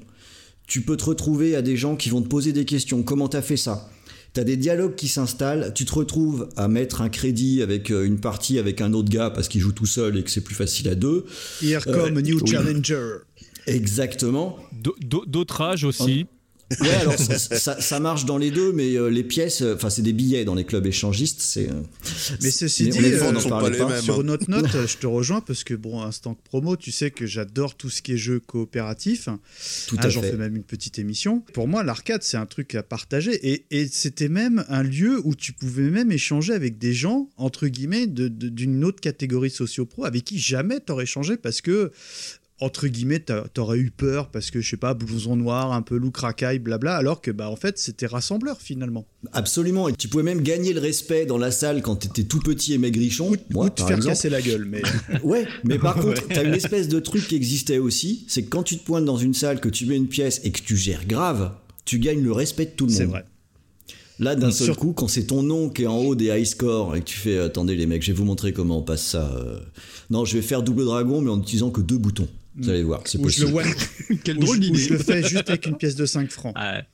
[0.66, 3.02] Tu peux te retrouver à des gens qui vont te poser des questions.
[3.02, 3.88] Comment t'as fait ça?
[4.38, 8.20] T'as des dialogues qui s'installent, tu te retrouves à mettre un crédit avec euh, une
[8.20, 10.88] partie avec un autre gars parce qu'il joue tout seul et que c'est plus facile
[10.88, 11.24] à deux.
[11.60, 12.48] Here come a new Euh, oui.
[12.52, 13.14] challenger.
[13.66, 14.56] Exactement.
[14.80, 16.26] d'au- d'au- d'autres âges aussi.
[16.80, 19.88] Ouais, alors ça, ça- ça marche dans les deux, mais euh, les pièces, euh, enfin
[19.88, 21.68] c'est des billets dans les clubs échangistes, c'est.
[21.70, 21.72] euh,
[22.42, 23.88] Mais ceci mais dit, honnêtement, euh, sont pas les pas.
[23.88, 24.02] mêmes.
[24.02, 27.24] Sur une autre note, je te rejoins parce que, bon, instant promo, tu sais que
[27.26, 29.28] j'adore tout ce qui est jeu coopératif.
[29.86, 31.40] Tout Ah, à J'en fais même une petite émission.
[31.54, 33.32] Pour moi, l'arcade, c'est un truc à partager.
[33.50, 37.66] Et, et c'était même un lieu où tu pouvais même échanger avec des gens, entre
[37.68, 41.92] guillemets, de- de- d'une autre catégorie socio-pro, avec qui jamais t'aurais échangé parce que,
[42.60, 45.96] entre guillemets, t'a- t'aurais eu peur parce que, je sais pas, blouson noir, un peu
[45.96, 49.06] loup racaille, blabla, alors que, bah, en fait, c'était rassembleur finalement.
[49.32, 52.74] Absolument, et tu pouvais même gagner le respect dans la salle quand t'étais tout petit
[52.74, 53.30] et maigrichon.
[53.50, 54.14] Moi, ou te par faire exemple.
[54.14, 54.82] casser la gueule, mais.
[55.22, 58.62] Ouais, mais par contre, t'as une espèce de truc qui existait aussi, c'est que quand
[58.64, 61.06] tu te pointes dans une salle, que tu mets une pièce et que tu gères
[61.06, 61.52] grave,
[61.84, 62.98] tu gagnes le respect de tout le monde.
[62.98, 63.24] c'est vrai.
[64.20, 66.44] Là, d'un seul Sur- coup, quand c'est ton nom qui est en haut des high
[66.44, 69.04] scores et que tu fais attendez les mecs, je vais vous montrer comment on passe
[69.06, 69.30] ça.
[69.36, 69.60] euh.
[70.10, 72.26] Non, je vais faire double dragon, mais en utilisant que deux boutons.
[72.58, 74.20] Vous allez voir, c'est Ou je, le possible.
[74.24, 74.78] Quelle drôle d'idée.
[74.78, 76.54] je le fais juste avec une pièce de 5 francs.
[76.56, 76.84] Ouais.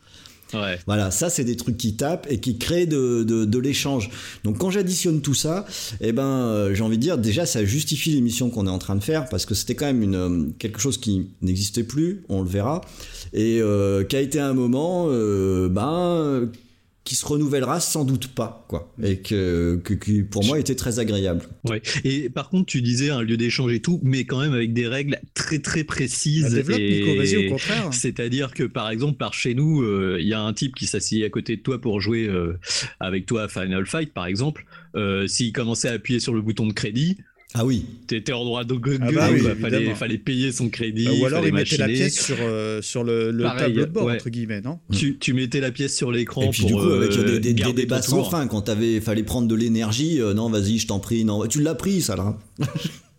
[0.53, 0.79] Ouais.
[0.87, 4.11] Voilà, ça c'est des trucs qui tapent et qui créent de, de, de l'échange.
[4.45, 5.67] Donc quand j'additionne tout ça,
[6.01, 8.95] eh ben euh, j'ai envie de dire déjà ça justifie l'émission qu'on est en train
[8.95, 12.43] de faire parce que c'était quand même une, euh, quelque chose qui n'existait plus, on
[12.43, 12.83] le verra,
[13.33, 16.49] et euh, qui a été un moment euh, ben
[17.05, 19.81] qui se renouvellera sans doute pas quoi et que,
[20.31, 21.43] pour moi était très agréable.
[21.65, 21.83] Ouais.
[22.03, 24.89] Et par contre, tu disais un lieu d'échange et tout, mais quand même avec des
[24.89, 26.45] règles très très précises.
[26.45, 27.93] Bah, développe, et- Nico, vas-y, au contraire.
[27.93, 31.25] C'est-à-dire que par exemple, par chez nous, euh, il y a un type qui s'assied
[31.25, 32.59] à côté de toi pour jouer euh,
[33.01, 34.65] avec toi à Final Fight, par exemple.
[34.97, 37.19] Euh, S'il commençait à appuyer sur le bouton de crédit,
[37.57, 38.99] Ah oui, t'étais en droit de gueuler.
[39.01, 39.41] Ah bah oui,
[39.95, 41.05] fallait, payer son crédit.
[41.05, 43.91] Bah, ou alors il mettait la pièce sur, euh, sur le, le Pareil, tableau de
[43.93, 44.15] bord, ouais.
[44.15, 46.81] entre guillemets, non Tu, tu mettais la pièce sur l'écran et puis pour du coup
[46.93, 50.51] avec euh, des, des- débats sans fin quand t'avais fallait prendre de l'énergie, euh, non
[50.51, 52.37] vas-y je t'en prie, non tu l'as pris ça là.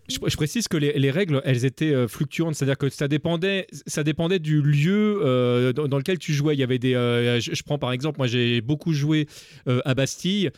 [0.08, 3.66] Je, je précise que les, les règles, elles étaient euh, fluctuantes, c'est-à-dire que ça dépendait,
[3.86, 6.54] ça dépendait du lieu euh, dans, dans lequel tu jouais.
[6.54, 9.26] Il y avait des, euh, je, je prends par exemple, moi j'ai beaucoup joué
[9.68, 10.50] euh, à Bastille.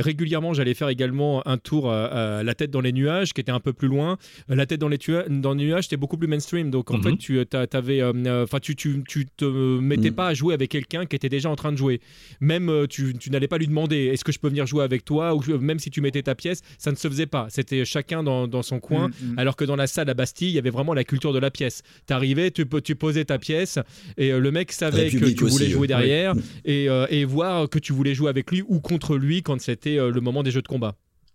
[0.00, 3.52] Régulièrement, j'allais faire également un tour à, à la tête dans les nuages, qui était
[3.52, 4.16] un peu plus loin.
[4.48, 6.70] La tête dans les, tua- dans les nuages, c'était beaucoup plus mainstream.
[6.70, 7.02] Donc en Mhm.
[7.02, 10.16] fait, tu, t'a- t'avais, euh, euh, enfin, tu, tu, tu te mettais Mhm.
[10.16, 12.00] pas à jouer avec quelqu'un qui était déjà en train de jouer.
[12.40, 15.34] Même tu, tu n'allais pas lui demander est-ce que je peux venir jouer avec toi
[15.34, 17.46] ou même si tu mettais ta pièce, ça ne se faisait pas.
[17.50, 19.08] C'était chacun dans, dans son coin.
[19.08, 19.38] Mm, mm.
[19.40, 21.50] Alors que dans la salle à Bastille, il y avait vraiment la culture de la
[21.50, 21.82] pièce.
[22.06, 23.80] T'arrivais, tu, tu posais ta pièce
[24.16, 25.86] et euh, le mec savait que tu voulais aussi, jouer ouais.
[25.88, 26.34] derrière
[26.64, 29.98] et, euh, et voir que tu voulais jouer avec lui ou contre lui quand c'était
[29.98, 30.94] euh, le moment des jeux de combat.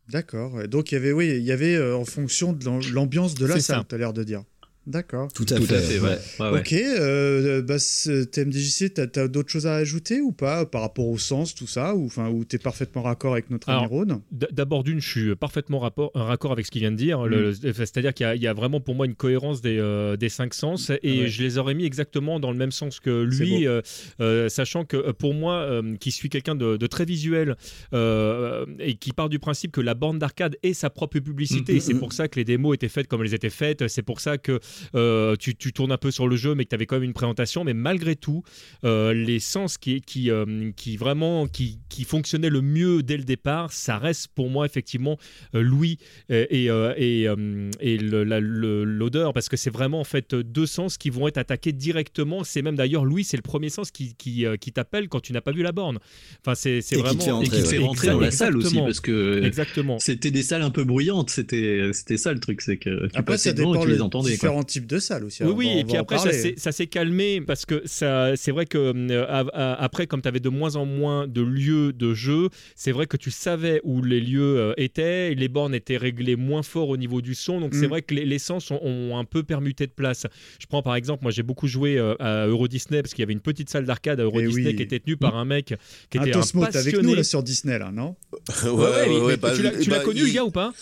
[0.09, 0.65] D'accord.
[0.69, 3.45] Donc il y avait, oui, il y avait euh, en fonction de l'am- l'ambiance de
[3.45, 4.43] la salle, tu as l'air de dire.
[4.87, 5.27] D'accord.
[5.33, 5.75] Tout à Tout fait.
[5.75, 6.07] à fait, ouais.
[6.09, 6.17] ouais.
[6.39, 6.59] Ouais, ouais.
[6.61, 11.07] Ok, euh, bah, ce- TMDJC, t'as as, d'autres choses à ajouter ou pas par rapport
[11.09, 14.21] au sens, tout ça, ou enfin, où t'es parfaitement raccord avec notre ami Alors, Rhône?
[14.31, 17.19] D- D'abord d'une, je suis parfaitement rapport, raccord avec ce qu'il vient de dire.
[17.21, 17.53] Mm.
[17.73, 20.29] C'est-à-dire qu'il y, a- il y a vraiment pour moi une cohérence des, euh, des
[20.29, 21.27] cinq sens et Ah ouais.
[21.27, 23.81] je les aurais mis exactement dans le même sens que lui, euh,
[24.21, 27.57] euh, sachant que euh, pour moi, euh, qui suis quelqu'un de, de très visuel
[27.93, 31.75] euh, et qui part du principe que la borne d'arcade est sa propre publicité, Mm,
[31.77, 31.99] et c'est Mhm.
[31.99, 34.59] pour ça que les démos étaient faites comme elles étaient faites, c'est pour ça que
[34.95, 37.03] euh, tu, tu tournes un peu sur le jeu mais que tu avais quand même
[37.03, 38.43] une présentation, mais malgré tout,
[38.83, 43.23] euh, les sens qui, qui, euh, qui vraiment qui, qui fonctionnaient le mieux dès le
[43.23, 45.17] départ, ça reste pour moi effectivement
[45.55, 45.97] euh, Louis
[46.29, 51.09] et, euh, et, euh, et l'odeur parce que c'est vraiment en fait deux sens qui
[51.09, 52.43] vont être attaqués directement.
[52.43, 55.33] C'est même d'ailleurs Louis, c'est le premier sens qui, qui, euh, qui t'appelle quand tu
[55.33, 55.99] n'as pas vu la borne.
[56.41, 57.85] Enfin, c'est c'est Et qui te vraiment fait rentrer, Et qui te fait ouais.
[57.85, 58.85] rentrer dans la salle aussi Exactement.
[58.85, 59.99] parce que Exactement.
[59.99, 61.29] c'était des salles un peu bruyantes.
[61.29, 64.01] C'était c'était ça le truc, c'est que tu Après, ça dépend et tu les les
[64.01, 64.31] entendais.
[64.31, 65.43] différents types de salles aussi.
[65.43, 68.65] Oui, on oui, va- et puis après, ça s'est- calmé parce que ça, c'est vrai
[68.65, 72.13] que euh, a- a- après, comme tu avais de moins en moins de lieux de
[72.13, 75.97] jeu, c'est vrai que tu savais où les lieux euh, étaient, et les bornes étaient
[75.97, 77.89] réglées moins fort au niveau du son, donc c'est Mm.
[77.89, 80.27] vrai que les, les sens ont, ont un peu permuté de place.
[80.59, 83.23] Je prends par exemple, moi j'ai beaucoup joué euh, à Euro Disney parce qu'il y
[83.23, 84.75] avait une petite salle d'arcade à Euro Eh Disney oui.
[84.75, 85.73] qui était tenue par un mec
[86.09, 87.15] qui Un était un, t'es avec nous passionné.
[87.15, 88.15] là sur Disney, là, non?
[88.63, 90.51] Ouais, ouais, mais- mais bah, tu l'as tu l'as bah, connu il- le gars ou
[90.51, 90.73] pas?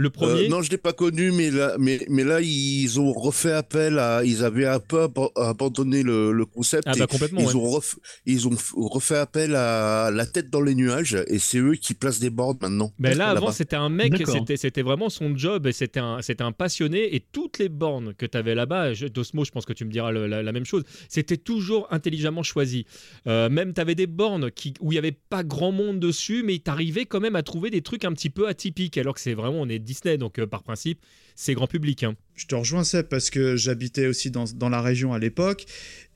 [0.00, 3.52] Le Euh, non, je l'ai pas connu, mais là, mais, mais là, ils ont refait
[3.52, 6.84] appel à, ils avaient un peu abandonné le, le concept.
[6.86, 7.40] Ah bah complètement.
[7.40, 7.54] ils ouais.
[7.54, 11.58] ont ref- ils ont f- refait appel à la tête dans les nuages, et c'est
[11.58, 12.92] eux qui placent des bornes maintenant.
[12.98, 16.44] Ben là, avant, c'était un mec, c'était, c'était vraiment son job, et c'était un, c'était
[16.44, 19.84] un passionné, et toutes les bornes que tu avais là-bas, Dosmo, je pense que tu
[19.84, 22.86] me diras le- la, la même chose, c'était toujours intelligemment choisi.
[23.26, 26.42] Euh, même, tu avais des bornes qui, où il n'y avait pas grand monde dessus,
[26.42, 29.20] mais tu arrivais quand même à trouver des trucs un petit peu atypiques, alors que
[29.20, 31.00] c'est vraiment, on est Disney, donc euh, par principe,
[31.34, 32.04] c'est grand public.
[32.04, 32.14] hein.
[32.36, 35.64] Je te rejoins, Seb, parce que j'habitais aussi dans, dans la région à l'époque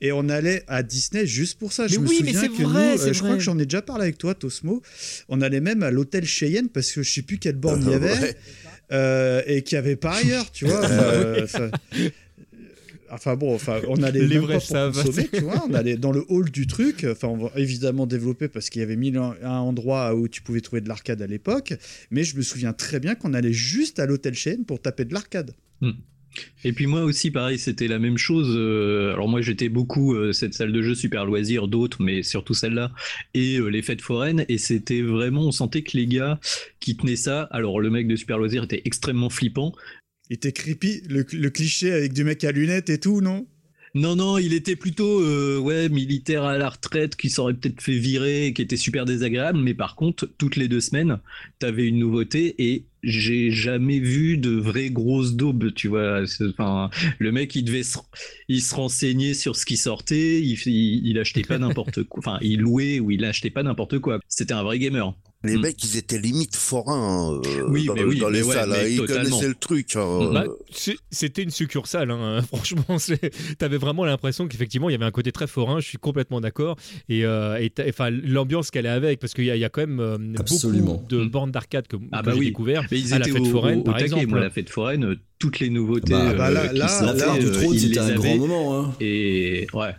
[0.01, 1.87] et on allait à Disney juste pour ça.
[1.87, 3.59] je Mais me oui, mais souviens c'est que vrai, nous, euh, je crois que j'en
[3.59, 4.81] ai déjà parlé avec toi, Tosmo.
[5.29, 7.93] On allait même à l'hôtel Cheyenne parce que je sais plus quelle borne il y
[7.93, 8.35] avait Ouais.
[8.91, 10.83] euh, et qu'il y avait pas ailleurs, tu vois.
[10.89, 11.47] Euh,
[13.15, 15.03] enfin, bon, enfin, on allait Les vrais savent.
[15.33, 15.65] tu vois.
[15.69, 17.05] On allait dans le hall du truc.
[17.09, 20.61] Enfin, on va évidemment développer parce qu'il y avait mille un endroits où tu pouvais
[20.61, 21.73] trouver de l'arcade à l'époque.
[22.11, 25.13] Mais je me souviens très bien qu'on allait juste à l'hôtel Cheyenne pour taper de
[25.13, 25.55] l'arcade.
[26.63, 28.53] Et puis moi aussi, pareil, c'était la même chose.
[28.57, 32.53] euh, alors moi, j'étais beaucoup euh, cette salle de jeu super loisir, d'autres, mais surtout
[32.53, 32.91] celle-là,
[33.33, 34.45] et euh, les fêtes foraines.
[34.49, 36.39] Et c'était vraiment, on sentait que les gars
[36.79, 37.43] qui tenaient ça.
[37.51, 39.73] Alors le mec de super loisir était extrêmement flippant.
[40.29, 43.47] Il était creepy, le, le cliché avec du mec à lunettes et tout, non?
[43.95, 47.97] Non, non, il était plutôt euh, ouais militaire à la retraite qui s'aurait peut-être fait
[47.97, 49.57] virer, qui était super désagréable.
[49.59, 51.19] Mais par contre, toutes les deux semaines,
[51.59, 56.23] t'avais une nouveauté et j'ai jamais vu de vraies grosses daubes, tu vois.
[56.49, 57.97] Enfin, le mec, il devait se,
[58.49, 62.37] il se renseignait sur ce qui sortait, il, il, il achetait pas n'importe quoi, enfin,
[62.41, 64.19] il louait ou il achetait pas n'importe quoi.
[64.27, 65.15] C'était un vrai gamer.
[65.45, 65.61] Les Mm.
[65.61, 68.71] mecs, ils étaient limite forains euh, Oui, dans, mais oui, dans les mais salles.
[68.73, 68.75] hein.
[68.87, 69.23] Ils totalement.
[69.29, 69.95] connaissaient le truc.
[69.95, 70.29] hein.
[70.33, 72.41] Bah, c'est- c'était une succursale, hein.
[72.47, 72.97] franchement.
[72.99, 76.41] c'est- T'avais vraiment l'impression qu'effectivement, il y avait un côté très forain, je suis complètement
[76.41, 76.77] d'accord.
[77.09, 79.99] Et, euh, et enfin, l'ambiance qu'elle est avec, parce qu'il y, y a quand même
[79.99, 80.93] euh, Absolument.
[80.95, 81.29] beaucoup de Mm.
[81.29, 82.45] bornes d'arcade que, Ah que bah j'ai oui.
[82.47, 82.85] découvert.
[82.91, 84.05] Mais ils à la fête au, foraine, au- par taquet.
[84.05, 84.27] exemple.
[84.27, 87.15] Moi, la fête foraine, euh, toutes les nouveautés Bah, bah là- euh, qui là- La
[87.15, 88.79] foire du euh, trône, ils c'était un grand moment.
[88.79, 88.93] Hein.
[89.01, 89.95] Et ouais.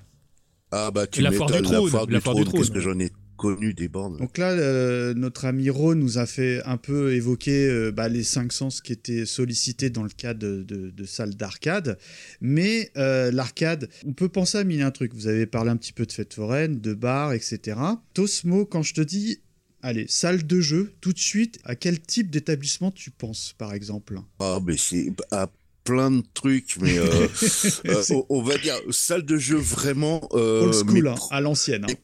[0.73, 3.11] Ah bah tu La foire du trône, la foire du trône, qu'est-ce que j'en ai
[3.37, 4.17] connu des bornes.
[4.19, 8.25] Donc là, euh, notre ami Ron nous a fait un peu évoquer euh, bah, les
[8.25, 11.99] cinq sens qui étaient sollicités dans le cadre de, de- de salles d'arcade.
[12.41, 15.15] Mais euh, l'arcade, on peut penser à mille un trucs.
[15.15, 17.79] Vous avez parlé un petit peu de fêtes foraines, de bars, etc.
[18.15, 19.41] Tosmo, quand je te dis,
[19.83, 24.19] allez, salle de jeu, tout de suite, à quel type d'établissement tu penses, par exemple?
[24.41, 25.49] Ah mais c'est à
[25.85, 26.99] plein de trucs, mais
[28.11, 30.27] on, on va dire salle de jeu vraiment.
[30.33, 31.85] Old school, mais hein, à l'ancienne.
[31.85, 31.95] hein.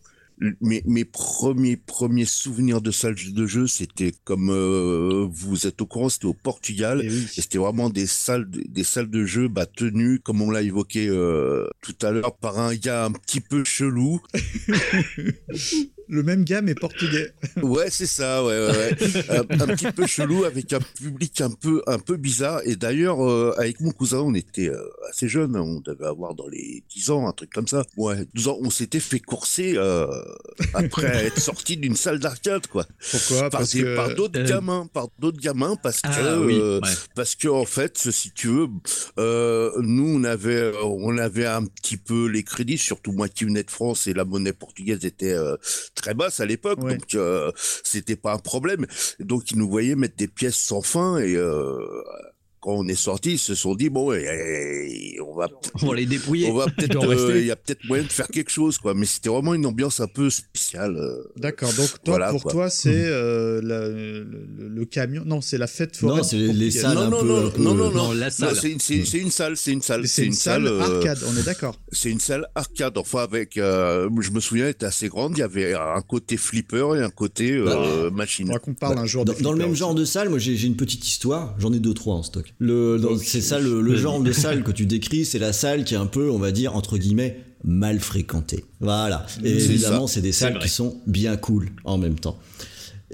[0.61, 5.87] Mes, mes premiers premiers souvenirs de salles de jeu, c'était comme euh, vous êtes au
[5.87, 7.03] courant, c'était au Portugal.
[7.05, 7.27] Et oui.
[7.37, 10.63] Et c'était vraiment des salles, de- des salles de jeu bah, tenues, comme on l'a
[10.63, 14.21] évoqué euh, tout à l'heure, par un gars un petit peu chelou.
[16.09, 17.33] Le même gars, mais portugais.
[17.63, 19.25] Ouais, c'est ça, ouais, ouais, ouais.
[19.31, 22.61] un, un petit peu chelou avec un public un peu, un peu bizarre.
[22.65, 26.49] Et d'ailleurs, euh, avec mon cousin, on était euh, assez jeunes, on devait avoir dans
[26.49, 27.85] les 10 ans, un truc comme ça.
[27.97, 30.07] Ouais, 12 ans, on s'était fait courser euh,
[30.75, 32.87] après être sorti d'une salle d'arcade, quoi.
[33.11, 36.59] Pourquoi Par, Parce des- que par d'autres gamins, par d'autres gamins, parce que, Ah oui,
[36.59, 36.81] ouais.
[37.15, 38.69] parce que en fait, si tu veux,
[39.83, 43.71] nous on avait, on avait un petit peu les crédits, surtout moi qui venais de
[43.71, 45.37] France et la monnaie portugaise était
[45.95, 46.97] très basse à l'époque, Ouais.
[46.97, 47.53] donc euh,
[47.85, 48.87] c'était pas un problème.
[49.21, 52.03] Donc ils nous voyaient mettre des pièces sans fin et euh,
[52.63, 55.49] quand on est sorti, ils se sont dit bon, eh, eh, on va
[55.83, 56.49] On va les débrouiller.
[56.49, 58.95] on va peut-être, euh, il y a peut-être moyen de faire quelque chose, quoi.
[58.95, 60.97] Mais c'était vraiment une ambiance un peu spéciale.
[60.97, 61.25] euh.
[61.37, 62.53] D'accord, donc toi, Voilà, pour quoi.
[62.53, 65.25] toi, c'est euh, la- le, le- le camion.
[65.27, 66.19] Non, c'est la fête foraine.
[66.19, 68.55] Non, c'est les- salles non, un non, peu- non, un peu- non, non, la salle.
[68.57, 71.37] C'est une, c'est- c'est une salle, c'est une salle, C'est une salle euh, arcade, on
[71.37, 71.77] est d'accord.
[71.91, 72.97] C'est une salle arcade.
[72.97, 75.33] Enfin, avec, euh, je me souviens, elle était assez grande.
[75.37, 78.57] Il y avait un côté flipper et un côté euh, Il machine.
[78.63, 81.57] qu'on parle un jour Dans, le même genre de salle, moi j'ai une petite histoire,
[81.59, 82.52] j'en ai deux trois en stock.
[82.59, 85.95] Le, c'est ça le, le genre de salle que tu décris, c'est la salle qui
[85.95, 88.65] est un peu, on va dire entre guillemets, mal fréquentée.
[88.81, 89.27] Voilà.
[89.45, 92.39] Et évidemment, c'est des salles qui sont bien cool en même temps.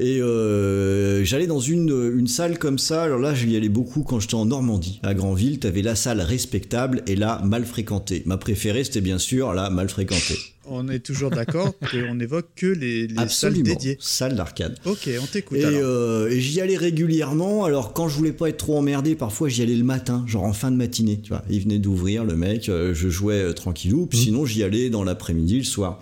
[0.00, 4.20] Et euh, j'allais dans une, une salle comme ça, alors là j'y allais beaucoup quand
[4.20, 8.22] j'étais en Normandie, à Granville, t'avais la salle respectable et la mal fréquentée.
[8.24, 10.38] Ma préférée c'était bien sûr la mal fréquentée.
[10.70, 13.64] On est toujours d'accord qu'on n'évoque que les, les salles Absolument.
[13.64, 13.96] dédiées.
[14.00, 14.78] Salle d'arcade.
[14.84, 17.64] Ok, on t'écoute Et, euh, et j'y allais régulièrement.
[17.64, 20.52] Alors quand je voulais pas être trop emmerdé, parfois j'y allais le matin, genre en
[20.52, 21.20] fin de matinée.
[21.22, 24.06] Tu vois, il venait d'ouvrir le mec, euh, je jouais euh, tranquillou.
[24.06, 26.00] Puis sinon j'y allais dans l'après-midi, le soir.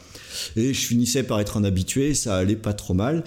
[0.54, 3.24] Et je finissais par être un habitué, ça allait pas trop mal.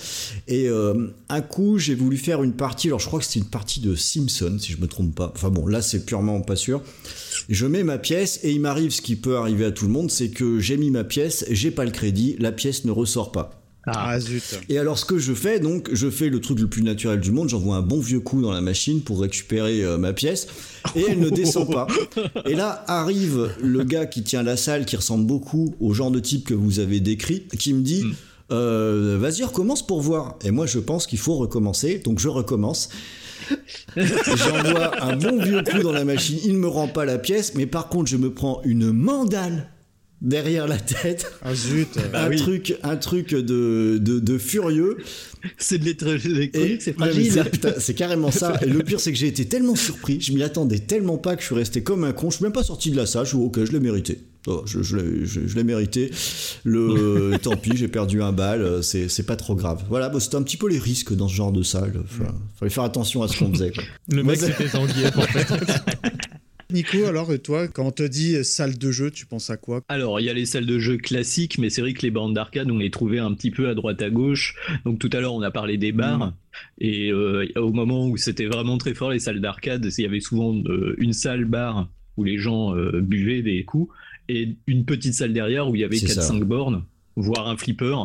[0.48, 2.88] Et euh, un coup j'ai voulu faire une partie.
[2.88, 5.32] Alors je crois que c'était une partie de Simpson, si je me trompe pas.
[5.36, 6.82] Enfin bon, là c'est purement pas sûr.
[7.50, 10.12] Je mets ma pièce et il m'arrive ce qui peut arriver à tout le monde,
[10.12, 13.56] c'est que j'ai mis ma pièce, j'ai pas le crédit, la pièce ne ressort pas.
[13.88, 14.60] Ah zut.
[14.70, 17.32] Et alors ce que je fais, donc, je fais le truc le plus naturel du
[17.32, 20.46] monde, j'envoie un bon vieux coup dans la machine pour récupérer euh, ma pièce,
[20.96, 21.88] et elle ne descend pas.
[22.46, 26.20] Et là arrive le gars qui tient la salle, qui ressemble beaucoup au genre de
[26.20, 28.04] type que vous avez décrit, qui me dit...
[28.52, 30.38] euh, Vas-y, recommence pour voir.
[30.44, 32.90] Et moi, je pense qu'il faut recommencer, donc je recommence.
[33.98, 37.54] J'envoie un bon vieux coup dans la machine, il ne me rend pas la pièce,
[37.56, 39.70] mais par contre, je me prends une mandale
[40.22, 41.88] derrière la tête Ah zut.
[42.14, 42.36] un oui.
[42.36, 44.98] truc, un truc de, de, de furieux.
[45.58, 47.44] C'est de l'électronique, c'est fragile.
[47.78, 48.60] C'est carrément ça.
[48.62, 51.42] Et le pire, c'est que j'ai été tellement surpris, je m'y attendais tellement pas que
[51.42, 52.30] je suis resté comme un con.
[52.30, 53.24] Je suis même pas sorti de la salle.
[53.26, 54.20] Je suis ok, je l'ai mérité.
[54.48, 56.12] Oh, je je l'ai je- je l'ai mérité.
[56.64, 58.62] Le tant pis, j'ai perdu un bal.
[58.62, 59.84] euh, C'est c'est pas trop grave.
[59.90, 61.94] Voilà, bah, c'était un petit peu les risques dans ce genre de salle.
[62.04, 63.72] Enfin, fallait faire attention à ce qu'on faisait.
[63.72, 63.84] quoi.
[64.12, 65.48] Le mec, Zangief, en fait.
[66.72, 69.58] Nico, alors et toi, quand on te dit euh, salle de jeu, tu penses à
[69.58, 69.82] quoi?
[69.90, 72.36] Alors, il y a les salles de jeu classiques, mais c'est vrai que les bandes
[72.36, 74.54] d'arcade, on les trouvait un petit peu à droite à gauche.
[74.86, 76.28] Donc tout à l'heure, on a parlé des bars.
[76.28, 76.34] Mm.
[76.82, 80.20] Et euh, au moment où c'était vraiment très fort, les salles d'arcade, il y avait
[80.20, 83.92] souvent euh, une salle bar où les gens euh, buvaient des coups
[84.30, 86.22] et une petite salle derrière où il y avait C'est ça.
[86.22, 86.84] 4-5 bornes
[87.16, 87.96] voire un flipper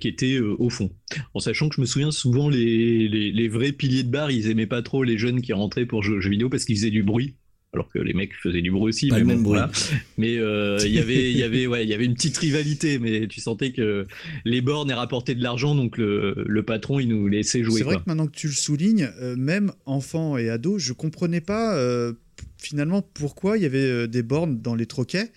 [0.00, 0.90] qui était euh, au fond.
[1.34, 4.48] En sachant que je me souviens souvent les, les, les vrais piliers de bar, ils
[4.48, 6.90] aimaient pas trop les jeunes qui rentraient pour jouer aux jeux vidéo parce qu'ils faisaient
[6.90, 7.34] du bruit.
[7.74, 9.08] Alors que les mecs faisaient du bruit aussi.
[9.08, 9.58] Pas mais le bon, même bruit.
[9.58, 9.70] voilà.
[10.16, 13.00] Mais euh, il y avait, il y avait, ouais, il y avait une petite rivalité,
[13.00, 14.06] mais tu sentais que
[14.44, 17.78] les bornes aient rapporté de l'argent, donc le, le patron il nous laissait jouer.
[17.78, 21.40] C'est vrai que maintenant que tu le soulignes, euh, même enfant et ado, je comprenais
[21.40, 22.12] pas euh,
[22.58, 25.30] finalement pourquoi il y avait euh, des bornes dans les troquets.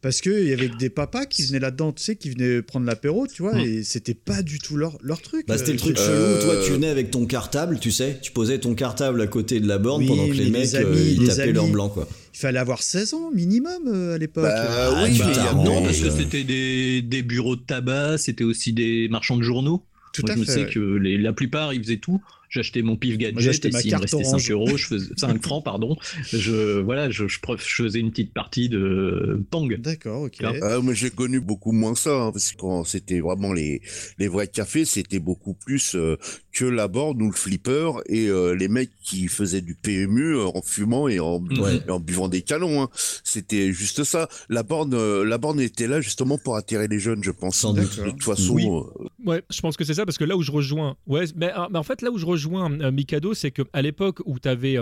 [0.00, 3.26] Parce qu'il y avait des papas qui venaient là-dedans, tu sais, qui venaient prendre l'apéro,
[3.26, 3.58] tu vois, Mm.
[3.60, 5.46] et c'était pas du tout leur, leur truc.
[5.48, 6.42] Bah, c'était euh, le truc je- chelou.
[6.42, 8.18] Toi, tu Euh, venais avec ton cartable, tu sais.
[8.22, 10.72] Tu posais ton cartable à côté de la borne Oui, pendant que les les mecs
[10.74, 12.06] amis, euh, ils les tapaient leur blanc, quoi.
[12.32, 14.44] Il fallait avoir 16 ans minimum euh, à l'époque.
[14.44, 14.54] Bah,
[14.96, 15.18] Ah, oui.
[15.64, 19.42] Non, parce que euh, c'était des, des bureaux de tabac, c'était aussi des marchands de
[19.42, 19.82] journaux.
[20.12, 20.52] tout Moi, à je me fait.
[20.52, 20.70] sais ouais.
[20.72, 22.20] que les- la plupart, ils faisaient tout.
[22.50, 24.42] J'achetais mon pif gadget j'achetais et ma s'il me carte restait orange.
[24.42, 25.96] 5 euros, je faisais 5 francs, pardon.
[26.32, 29.76] Je, voilà, je, je, prof- je faisais une petite partie de Pong.
[29.80, 30.36] D'accord, ok.
[30.42, 30.80] Ah.
[30.80, 33.82] Moi j'ai connu beaucoup moins ça, hein, parce que quand c'était vraiment les,
[34.18, 36.16] les vrais cafés, c'était beaucoup plus euh,
[36.52, 40.44] que la borne ou le flipper et euh, les mecs qui faisaient du PMU euh,
[40.46, 41.80] en fumant et en, Ouais.
[41.86, 42.82] et en buvant des canons.
[42.82, 42.88] hein.
[43.24, 44.28] C'était juste ça.
[44.48, 47.56] La borne, euh, la borne était là justement pour attirer les jeunes, je pense.
[47.58, 47.98] Sans doute.
[47.98, 48.66] De toute façon, Oui.
[48.66, 51.50] euh, Ouais, je pense que c'est ça parce que là où je rejoins, ouais, mais,
[51.54, 54.38] ah, mais en fait là où je rejoins rejoins euh, Mikado, c'est qu'à l'époque où
[54.38, 54.76] tu avais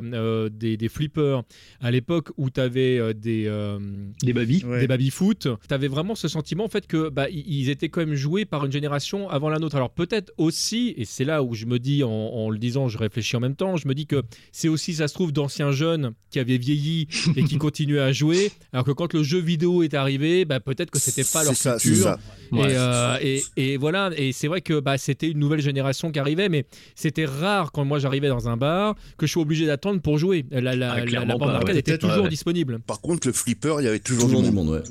[0.51, 1.43] des, des flippers,
[1.81, 3.79] à l'époque où tu avais des, euh,
[4.23, 4.63] Des baby.
[4.65, 4.81] Ouais.
[4.81, 8.15] des baby-foot, tu avais vraiment ce sentiment en fait que bah, ils étaient quand même
[8.15, 9.77] joués par une génération avant la nôtre.
[9.77, 12.99] Alors peut-être aussi, et c'est là où je me dis, en, en le disant, je
[12.99, 16.13] réfléchis en même temps, je me dis que c'est aussi, ça se trouve, d'anciens jeunes
[16.31, 19.95] qui avaient vieilli et qui continuaient à jouer, alors que quand le jeu vidéo est
[19.95, 22.03] arrivé, bah, peut-être que c'était pas leur ça, culture.
[22.05, 22.19] ça.
[22.53, 26.13] Et, Ouais, euh, et, et voilà, et c'est vrai que bah, c'était une nouvelle génération
[26.13, 26.65] qui arrivait, mais
[26.95, 30.45] c'était rare quand moi j'arrivais dans un bar que je suis obligé d'attendre pour jouer.
[30.51, 31.79] La, la, Ah, la, la bande d'arcade ouais.
[31.81, 32.29] était toujours ouais.
[32.31, 32.79] disponible.
[32.87, 34.67] Par contre, le flipper, il y avait toujours, Toujours du monde.
[34.67, 34.83] monde, ouais.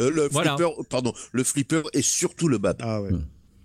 [0.00, 0.56] Euh, le Voilà.
[0.56, 2.76] flipper, pardon, le flipper et surtout le bab.
[2.80, 3.10] Ah ouais.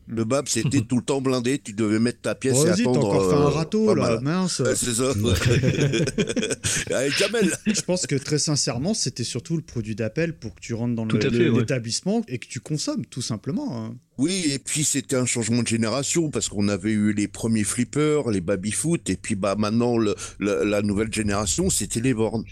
[0.05, 1.59] Le bab, c'était tout le temps blindé.
[1.59, 3.05] Tu devais mettre ta pièce Oh, et vas-y, t'as attendre.
[3.07, 4.19] encore fait euh, un râteau pas là, mal.
[4.21, 4.61] mince.
[4.75, 5.13] C'est ça.
[6.95, 7.51] Allez, Jamel.
[7.65, 11.05] Je pense que très sincèrement, c'était surtout le produit d'appel pour que tu rentres dans
[11.05, 11.13] le-
[11.51, 11.59] ouais.
[11.59, 13.85] l'établissement et que tu consommes, tout simplement.
[13.85, 13.95] hein.
[14.17, 18.29] Oui, et puis c'était un changement de génération parce qu'on avait eu les premiers flippers,
[18.29, 22.43] les baby-foot, et puis bah maintenant le, le- la nouvelle génération, c'était les bornes.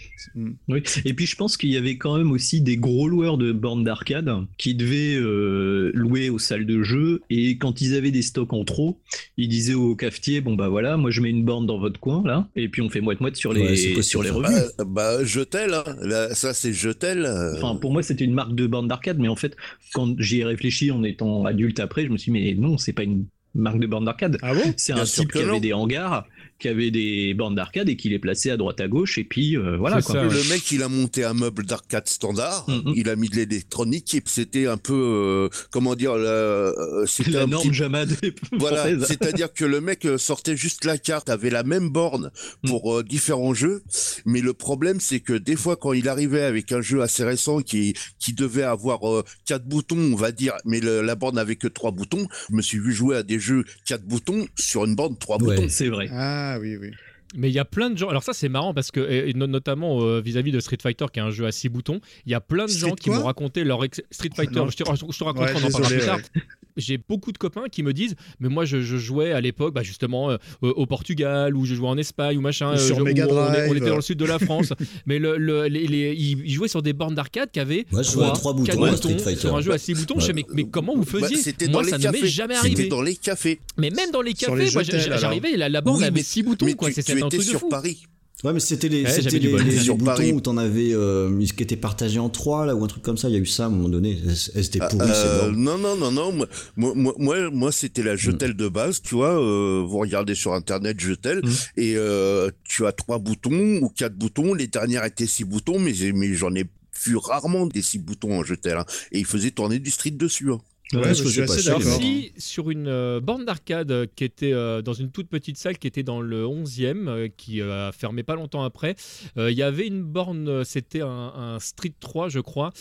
[0.68, 0.82] Oui.
[1.04, 3.84] Et puis je pense qu'il y avait quand même aussi des gros loueurs de bornes
[3.84, 8.52] d'arcade qui devaient euh, louer aux salles de jeu et quand ils avaient des stocks
[8.52, 9.00] en trop,
[9.36, 12.22] ils disaient au cafetier bon bah voilà, moi je mets une borne dans votre coin
[12.24, 13.62] là et puis on fait moite moite sur les
[13.94, 14.54] Ouais, sur les revues.
[14.78, 15.84] Bah, bah Jetel, hein.
[16.02, 17.24] Là, ça c'est Jetel.
[17.24, 19.56] euh, Enfin, pour moi, c'était une marque de borne d'arcade, mais en fait,
[19.94, 22.92] quand j'y ai réfléchi en étant adulte après, je me suis dit, mais non, c'est
[22.92, 24.38] pas une marque de borne d'arcade.
[24.42, 24.72] Ah bon?
[24.76, 26.26] C'est un type qui avait des hangars,
[26.62, 29.56] qui avait des bornes d'arcade et qui les plaçait à droite à gauche, et puis
[29.56, 30.14] euh, voilà quoi.
[30.14, 30.22] ça.
[30.22, 32.92] Le mec, il a monté un meuble d'arcade standard, Mhm.
[32.94, 37.32] il a mis de l'électronique et c'était un peu, euh, comment dire, la, euh, c'était
[37.32, 38.16] La un norme petit- Jamad
[38.52, 42.30] Voilà, c'est-à-dire que le mec sortait juste la carte, avait la même borne
[42.66, 43.82] pour euh, différents jeux,
[44.24, 47.60] mais le problème c'est que des fois quand il arrivait avec un jeu assez récent
[47.60, 51.56] qui qui devait avoir euh, quatre boutons, on va dire, mais le- la borne avait
[51.56, 54.94] que trois boutons, je me suis vu jouer à des jeux quatre boutons sur une
[54.94, 55.56] borne trois Ouais.
[55.56, 55.66] boutons.
[55.68, 56.08] C'est vrai.
[56.12, 56.90] Ah oui, oui.
[57.34, 58.10] Mais il y a plein de gens.
[58.10, 61.06] Alors, ça, c'est marrant parce que, et et no- notamment euh, vis-à-vis de Street Fighter,
[61.12, 63.08] qui est un jeu à 6 boutons, il y a plein de Street gens qui
[63.10, 64.56] m'ont raconté leur ex- Street Fighter.
[64.56, 64.68] Non.
[64.68, 66.16] Je te, je te raconterai, Ouais, on en parlera plus tard.
[66.18, 66.42] ouais.
[66.76, 69.82] J'ai beaucoup de copains qui me disent Mais moi, je, je jouais à l'époque, bah,
[69.82, 72.74] justement, euh, au Portugal, ou je jouais en Espagne, ou machin.
[72.74, 73.76] Ou sur je- Mega on, est- on Drive.
[73.76, 74.72] était dans le sud de la France.
[75.06, 78.10] Mais le, le- les, les- ils jouaient sur des bornes d'arcade qui avaient Moi, je
[78.12, 80.18] jouais à trois boutons, 4 ouais, boutons sur un jeu à 6 boutons.
[80.20, 81.36] Je sais, mais, mais comment vous Bah, faisiez?
[81.36, 82.28] C'était Moi, dans ça les ne m'est cafés.
[82.30, 82.88] jamais C'était arrivé.
[82.88, 83.60] dans les cafés.
[83.78, 86.22] Mais même dans les Sur cafés, les moi, j'arrivais, la, la borne Oui, avait mais-
[86.22, 86.90] 6 boutons, quoi.
[86.90, 87.68] C'était tu un truc de sur fou.
[87.68, 88.02] Paris.
[88.44, 90.32] Ouais, mais c'était les, Ouais, c'était les, les- les boutons Paris.
[90.32, 93.28] où t'en avais, euh, qui étaient partagés en trois, là, ou un truc comme ça.
[93.28, 94.18] Il y a eu ça à un moment donné.
[94.26, 95.56] Elles elles étaient pourries, Euh, c'est bon.
[95.56, 96.32] non, non, non, non.
[96.32, 96.48] Moi,
[96.96, 99.40] moi, moi, moi, c'était la Jetel de base, tu vois.
[99.40, 101.48] euh, vous regardez sur Internet Jetel Mm.
[101.76, 104.54] et euh, tu as trois boutons ou quatre boutons.
[104.54, 106.64] Les dernières étaient six boutons, mais, mais j'en ai
[107.04, 108.76] vu rarement des six boutons en Jetel.
[108.78, 108.84] hein.
[109.12, 110.50] Et ils faisaient tourner du street dessus.
[110.52, 110.58] hein.
[110.92, 112.00] Ouais, je je suis assez d'accord.
[112.36, 116.02] sur une euh, borne d'arcade qui était euh, dans une toute petite salle qui était
[116.02, 118.94] dans le 11e, euh, qui a fermé pas longtemps après,
[119.36, 122.72] il y avait une borne, c'était un, un Street 3 je crois,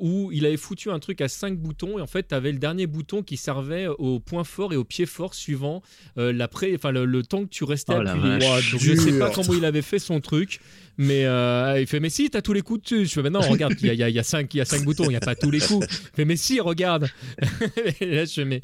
[0.00, 2.58] où il avait foutu un truc à 5 boutons et en fait tu avais le
[2.58, 5.82] dernier bouton qui servait au point fort et au pied fort suivant
[6.18, 8.38] euh, l'après, enfin le, le temps que tu restais Oh la appuyé.
[8.60, 10.60] je sais pas comment il avait fait son truc.
[10.98, 13.06] Mais euh, il fait mais si t'as tous les coups dessus.
[13.06, 14.60] Je fais mais non regarde il y a, y a- y a cinq il y
[14.60, 15.86] a cinq boutons il y a pas tous les coups.
[15.90, 17.08] Il fait mais si regarde.
[18.00, 18.60] Et là je fais mais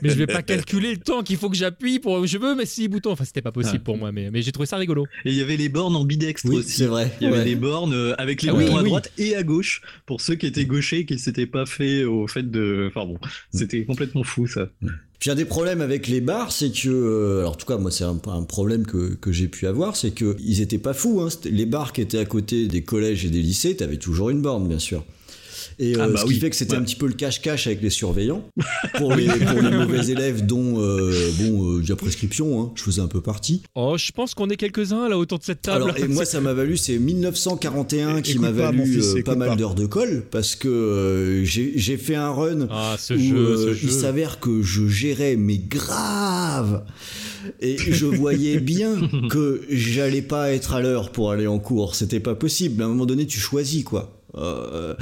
[0.00, 2.66] mais je vais pas calculer le temps qu'il faut que j'appuie pour je veux mais
[2.66, 3.12] six boutons.
[3.12, 3.84] Enfin c'était pas possible Ah.
[3.84, 5.06] pour moi mais, mais j'ai trouvé ça rigolo.
[5.24, 6.70] Et il y avait les bornes en bidextre Oui, aussi.
[6.70, 7.10] c'est vrai.
[7.20, 7.44] Il y avait ouais.
[7.44, 8.88] des bornes euh, avec les Ah oui, boutons à oui.
[8.90, 12.04] droite et à gauche pour ceux qui étaient gauchers et qui ne s'étaient pas fait
[12.04, 12.90] au fait de.
[12.94, 13.18] Enfin bon,
[13.52, 14.68] c'était complètement fou ça.
[15.22, 17.92] Puis un des problèmes avec les bars, c'est que, euh, alors en tout cas moi
[17.92, 21.20] c'est un, problème que, que j'ai pu avoir, c'est que ils étaient pas fous.
[21.20, 21.28] Hein.
[21.44, 24.66] Les bars qui étaient à côté des collèges et des lycées, t'avais toujours une borne
[24.66, 25.04] bien sûr.
[25.78, 26.78] Et euh, Ah bah ce qui oui, fait que c'était ouais.
[26.78, 28.44] un petit peu le cache-cache avec les surveillants.
[28.96, 33.00] Pour les, pour les mauvais élèves dont euh, bon euh, j'ai prescription, hein, je faisais
[33.00, 33.62] un peu partie.
[33.74, 35.84] Oh je pense qu'on est quelques-uns là autour de cette table.
[35.84, 39.56] Alors, et moi, ça m'a valu, c'est 1941 qui m'a valu fils, euh, pas mal
[39.56, 43.74] d'heures de colle parce que euh, j'ai fait un run ah ce où jeu euh,
[43.74, 46.84] ce il s'avère que je gérais mais grave.
[47.60, 48.96] Et je voyais bien
[49.28, 51.96] que j'allais pas être à l'heure pour aller en cours.
[51.96, 52.82] C'était pas possible.
[52.82, 54.94] À un moment donné tu choisis quoi Euh,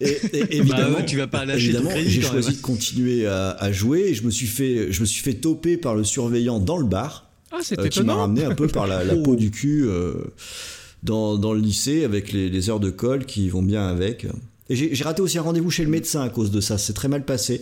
[0.00, 2.56] et, et évidemment, Bah ouais, tu vas pas lâcher évidemment, j'ai choisi même.
[2.56, 5.76] de continuer à, à jouer et je me suis fait je me suis fait toper
[5.76, 9.02] par le surveillant dans le bar Ah euh, qui m'a ramené un peu par la,
[9.02, 9.22] la Oh.
[9.22, 10.14] peau du cul euh,
[11.02, 14.26] dans, dans le lycée avec les, les heures de colle qui vont bien avec.
[14.68, 17.24] J'ai raté aussi un rendez-vous chez le médecin à cause de ça, c'est très mal
[17.24, 17.60] passé.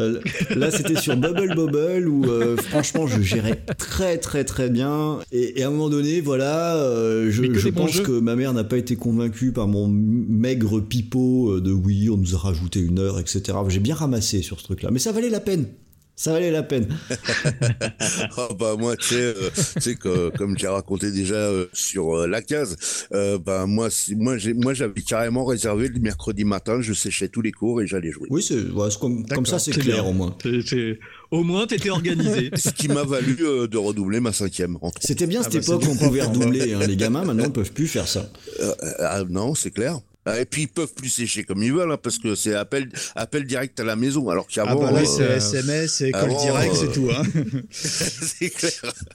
[0.00, 0.20] Euh,
[0.56, 5.20] là, c'était sur Bubble Bobble où euh, franchement je gérais très très très bien.
[5.30, 8.52] Et, et à un moment donné, voilà, euh, je, que je pense que ma mère
[8.52, 12.98] n'a pas été convaincue par mon maigre pipeau de oui, on nous a rajouté une
[12.98, 13.56] heure, etc.
[13.68, 15.66] J'ai bien ramassé sur ce truc-là, mais ça valait la peine.
[16.16, 16.86] Ça valait la peine.
[18.36, 19.34] Ah bah moi tu sais,
[20.06, 22.76] euh, comme j'ai raconté déjà euh, sur euh, la case,
[23.12, 27.42] euh, bah moi moi j'ai moi j'avais carrément réservé le mercredi matin, je séchais tous
[27.42, 28.28] les cours et j'allais jouer.
[28.30, 30.10] Oui, c'est ouais, c'est comme, comme ça, c'est C'est clair bien.
[30.10, 30.36] au moins.
[30.66, 30.98] C'est-
[31.32, 32.50] Au moins, t'étais organisé.
[32.56, 34.78] Ce qui m'a valu euh, de redoubler ma cinquième.
[35.00, 36.74] C'était bien Ah cette bah, époque où on pouvait redoubler.
[36.74, 36.80] hein.
[36.86, 38.30] Les gamins, maintenant, ne peuvent plus faire ça.
[38.60, 39.98] Euh, ah, non, c'est clair.
[40.26, 42.88] Ah, Et puis ils peuvent plus sécher comme ils veulent hein, parce que c'est appel
[43.14, 46.22] appel direct à la maison alors Ah qu'avant bah là, euh, c'est SMS, c'est école
[46.30, 47.08] avant, direct, euh, c'est tout.
[47.10, 47.22] Hein.
[47.70, 48.72] c'est clair.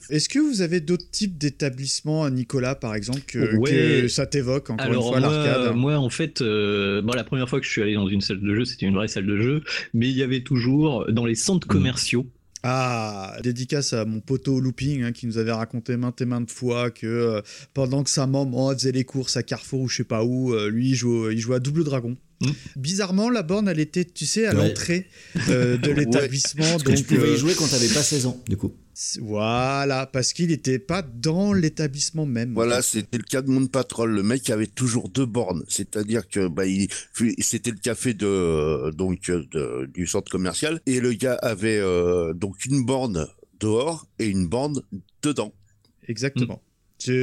[0.08, 3.70] Est-ce que vous avez d'autres types d'établissements, Nicolas, par exemple, que, Ouais.
[4.02, 5.74] que ça t'évoque encore Alors une fois moi, l'arcade?
[5.76, 8.40] moi, en fait, euh, bon, la première fois que je suis allé dans une salle
[8.40, 9.62] de jeu, c'était une vraie salle de jeu,
[9.94, 11.82] mais il y avait toujours dans les centres Mmh.
[12.62, 16.90] Ah, dédicace à mon poteau Looping hein, qui nous avait raconté maintes et maintes fois
[16.90, 17.40] que euh,
[17.72, 20.68] pendant que sa maman faisait les courses à Carrefour ou je sais pas où, euh,
[20.68, 22.16] lui il jouait, il jouait à Double Dragon.
[22.40, 22.50] Mm.
[22.76, 24.68] Bizarrement, la borne elle était, tu sais, à Ouais.
[24.68, 25.06] l'entrée
[25.50, 26.76] euh, de l'établissement.
[26.78, 28.72] Donc tu pouvais euh, y jouer quand t'avais pas 16 ans, du coup.
[29.20, 32.54] voilà, parce qu'il n'était pas dans l'établissement même.
[32.54, 34.10] Voilà, c'était le cas de Moon Patrol.
[34.10, 36.88] Le mec avait toujours deux bornes, c'est-à-dire que bah il
[37.38, 42.32] c'était le café de donc euh, de- du centre commercial et le gars avait euh,
[42.34, 43.26] donc une borne
[43.60, 44.80] dehors et une borne
[45.22, 45.52] dedans.
[46.08, 46.62] Exactement.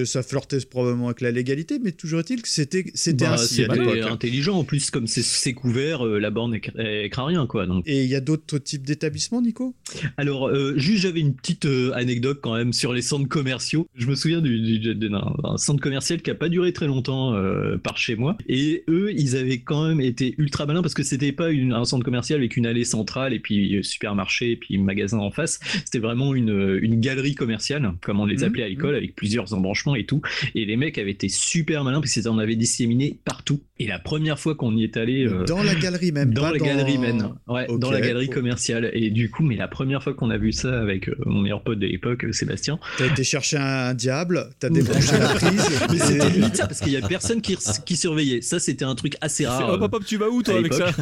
[0.05, 3.67] Ça flirtait probablement avec la légalité, mais toujours est-il que c'était c'était Bah, ainsi à
[3.67, 4.11] c'était l'époque.
[4.11, 7.65] intelligent en plus, comme c'est- couvert, euh, la borne écra- elle craint rien quoi.
[7.67, 7.83] Donc.
[7.87, 9.75] Et il y a d'autres types d'établissements, Nico?
[10.17, 13.87] Alors, euh, juste j'avais une petite euh, anecdote quand même sur les centres commerciaux.
[13.95, 17.77] Je me souviens du, du- d'un centre commercial qui a pas duré très longtemps euh,
[17.77, 18.37] par chez moi.
[18.47, 21.85] Et eux, ils avaient quand même été ultra malins parce que c'était pas une- un
[21.85, 25.59] centre commercial avec une allée centrale et puis euh, supermarché et puis magasin en face.
[25.85, 29.53] C'était vraiment une, une galerie commerciale, comme on les Mhm, appelait à l'école, avec plusieurs
[29.95, 30.21] et tout.
[30.55, 33.61] Et les mecs avaient été super malins parce qu'ils en avaient disséminé partout.
[33.79, 36.33] Et la première fois qu'on y est allé, euh, Dans la galerie même.
[36.33, 38.89] dans pas la galerie même, ouais, dans la galerie commerciale.
[38.93, 41.61] Et du coup, mais la première fois qu'on a vu ça avec euh, mon meilleur
[41.63, 45.69] pote de l'époque, euh, Sébastien, T'as été chercher un diable, t'as débranché la prise.
[45.91, 47.55] mais c'était limite ça parce qu'il y a personne qui,
[47.85, 48.41] qui surveillait.
[48.41, 49.69] Ça, c'était un truc assez rare.
[49.73, 50.87] Hop, hop, hop, tu vas où toi avec ça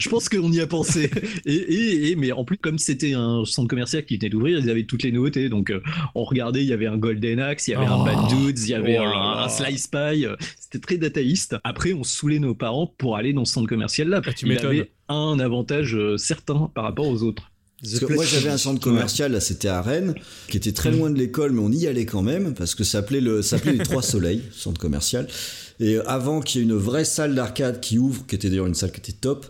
[0.00, 1.10] Je pense qu'on y a pensé.
[1.46, 4.70] Et, et- et- mais en plus, comme c'était un centre commercial qui venait d'ouvrir, ils
[4.70, 5.48] avaient toutes les nouveautés.
[5.54, 5.80] Donc, euh,
[6.14, 8.04] on regardait, il y avait un Golden Axe, il y avait un Oh.
[8.04, 9.44] Bad Dudes, il y avait Oh là un, là.
[9.44, 10.26] un Slice Pie.
[10.26, 11.56] euh, C'était très dataïste.
[11.64, 14.20] Après, on saoulait nos parents pour aller dans ce centre commercial là.
[14.26, 17.50] Ah, tu il avait un avantage euh, certain par rapport aux autres.
[17.82, 20.14] Parce que moi j'avais un centre commercial, là c'était à Rennes,
[20.48, 23.00] qui était très loin de l'école, mais on y allait quand même, parce que ça
[23.00, 25.26] s'appelait le, ça s'appelait les Trois Soleils, centre commercial.
[25.80, 28.74] Et avant qu'il y ait une vraie salle d'arcade qui ouvre, qui était d'ailleurs une
[28.74, 29.46] salle qui était top,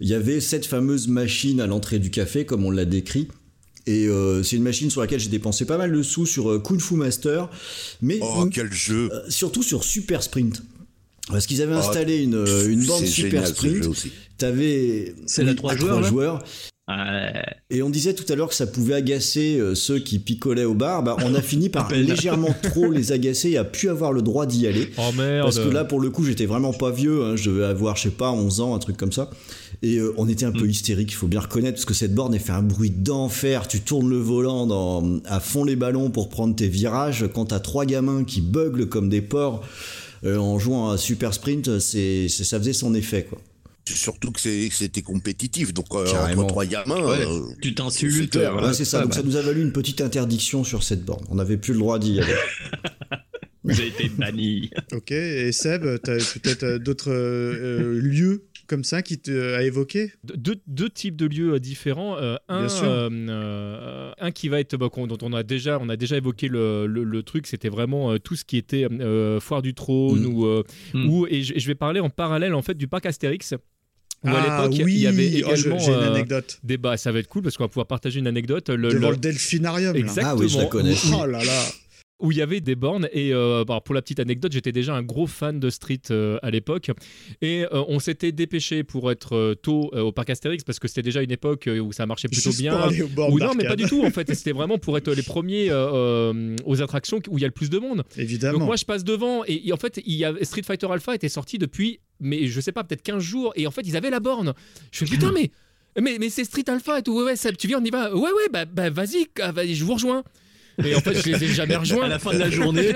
[0.00, 3.28] il y avait cette fameuse machine à l'entrée du café, comme on l'a décrit.
[3.90, 6.58] Et euh, c'est une machine sur laquelle j'ai dépensé pas mal de sous sur euh,
[6.60, 7.48] Kung Fu Master,
[8.00, 10.62] mais Oh quel jeu euh, surtout sur Super Sprint.
[11.28, 14.12] Parce qu'ils avaient Oh, installé une, une bande Super génial, Sprint.
[14.38, 16.44] T'avais C'est la oui, trois à joueurs, là joueurs.
[17.70, 20.74] Et on disait tout à l'heure que ça pouvait agacer euh, ceux qui picolaient au
[20.74, 21.02] bar.
[21.02, 24.46] Bah, on a fini par légèrement trop les agacer et à plus avoir le droit
[24.46, 24.90] d'y aller.
[24.98, 25.44] Oh merde.
[25.44, 27.22] Parce que là, pour le coup, j'étais vraiment pas vieux.
[27.24, 27.36] hein.
[27.36, 29.30] Je devais avoir, je sais pas, 11 ans, un truc comme ça.
[29.82, 32.34] Et euh, on était un peu hystérique, il faut bien reconnaître, parce que cette borne,
[32.34, 33.66] elle fait un bruit d'enfer.
[33.66, 37.24] Tu tournes le volant dans, à fond les ballons pour prendre tes virages.
[37.34, 39.66] Quand t'as trois gamins qui beuglent comme des porcs
[40.24, 43.40] euh, en jouant à Super Sprint, c'est, c'est- ça faisait son effet, quoi.
[43.86, 46.42] Surtout que c'était compétitif, donc euh, Carrément.
[46.42, 47.02] entre trois gamins.
[47.02, 48.30] Ouais, euh, tu c'est t'insultes.
[48.30, 48.68] clair, voilà.
[48.68, 48.98] Ouais, c'est ça.
[48.98, 51.24] Ah, Donc bah, ça nous a valu une petite interdiction sur cette borne.
[51.30, 52.34] On n'avait plus le droit d'y aller.
[53.66, 54.70] J'ai été banni.
[54.92, 60.12] Ok, et Seb, t'as peut-être euh, d'autres euh, lieux comme ça qui te a évoqué
[60.22, 62.16] deux, deux types de lieux euh, différents.
[62.16, 62.84] Euh, un, Bien sûr.
[62.88, 66.48] euh, euh, un qui va être bah, dont on a déjà on a déjà évoqué
[66.48, 70.22] le, le- le truc, c'était vraiment euh, tout ce qui était euh, foire du trône
[70.22, 70.26] Mm.
[70.34, 70.62] ou euh,
[70.94, 71.08] Mm.
[71.10, 73.54] ou- et je, je vais parler en parallèle en fait du parc Astérix.
[74.22, 76.58] Où à Ah l'époque, oui, il y avait oh, je- également j'ai une euh, anecdote.
[76.62, 78.68] des bah, ça va être cool parce qu'on va pouvoir partager une anecdote.
[78.68, 79.94] Le, Devant le- le delphinarium.
[79.94, 79.98] là.
[79.98, 80.34] Exactement.
[80.36, 80.94] Ah oui, je la connais.
[81.14, 81.62] Oh là là.
[82.20, 83.08] Où il y avait des bornes.
[83.12, 86.38] Et euh, bah, pour la petite anecdote j'étais déjà un gros fan de Street euh,
[86.42, 86.90] à l'époque.
[87.42, 91.22] Et euh, on s'était dépêché pour être tôt au parc Astérix parce que c'était déjà
[91.22, 92.72] une époque où ça marchait plutôt Juste bien.
[92.72, 93.04] pour aller
[93.40, 94.32] non mais pas du tout en fait.
[94.34, 97.78] C'était vraiment pour être les premiers aux attractions où il y a le plus de
[97.78, 98.04] monde.
[98.16, 98.58] Évidemment.
[98.58, 101.14] donc moi je passe devant et, et en fait il y a Street Fighter Alpha
[101.14, 103.52] était sorti depuis mais je sais pas peut-être 15 jours.
[103.56, 104.54] Et en fait ils avaient la borne.
[104.92, 105.50] Je fais putain mais
[106.00, 107.16] mais, mais c'est Street Alpha et tout.
[107.16, 108.14] Ouais ouais tu viens on y va.
[108.14, 108.90] Ouais ouais bah, bah ah,
[109.52, 110.22] vas-y, je vous rejoins
[110.84, 112.92] et en fait je les ai jamais rejoints À la fin de la journée,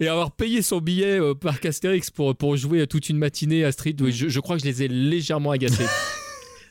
[0.00, 3.72] et avoir payé son billet au parc Astérix pour, pour jouer toute une matinée à
[3.72, 5.84] Street, je, je crois que je les ai légèrement agacés.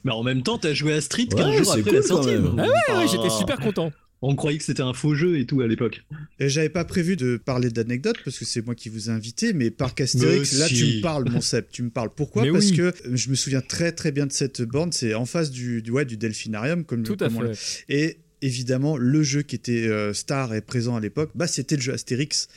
[0.04, 2.28] mais en même temps, t'as joué à Street Ouais, 15 jours après cool la sortie.
[2.28, 2.44] quand même.
[2.44, 3.92] donc, Ah ouais, ouais, j'étais super content.
[4.22, 6.02] On croyait que c'était un faux jeu et tout à l'époque.
[6.42, 9.54] Et j'avais pas prévu de parler d'anecdotes parce que c'est moi qui vous ai invité,
[9.54, 10.74] mais Parc Astérix, Mais là si.
[10.76, 12.10] tu me parles, mon Seb, tu me parles.
[12.14, 12.44] Pourquoi?
[12.44, 12.76] Mais Parce oui.
[12.76, 15.82] que euh, je me souviens très très bien de cette borne, c'est en face du,
[15.82, 17.86] du, ouais, du Delphinarium, comme Tout à comme on fait.
[17.88, 21.82] Et évidemment, le jeu qui était euh, star et présent à l'époque, bah, c'était le
[21.82, 22.48] jeu Astérix.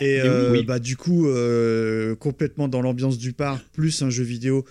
[0.00, 0.64] Et oui, euh, oui.
[0.64, 4.64] bah, du coup, euh, complètement dans l'ambiance du parc, plus un jeu vidéo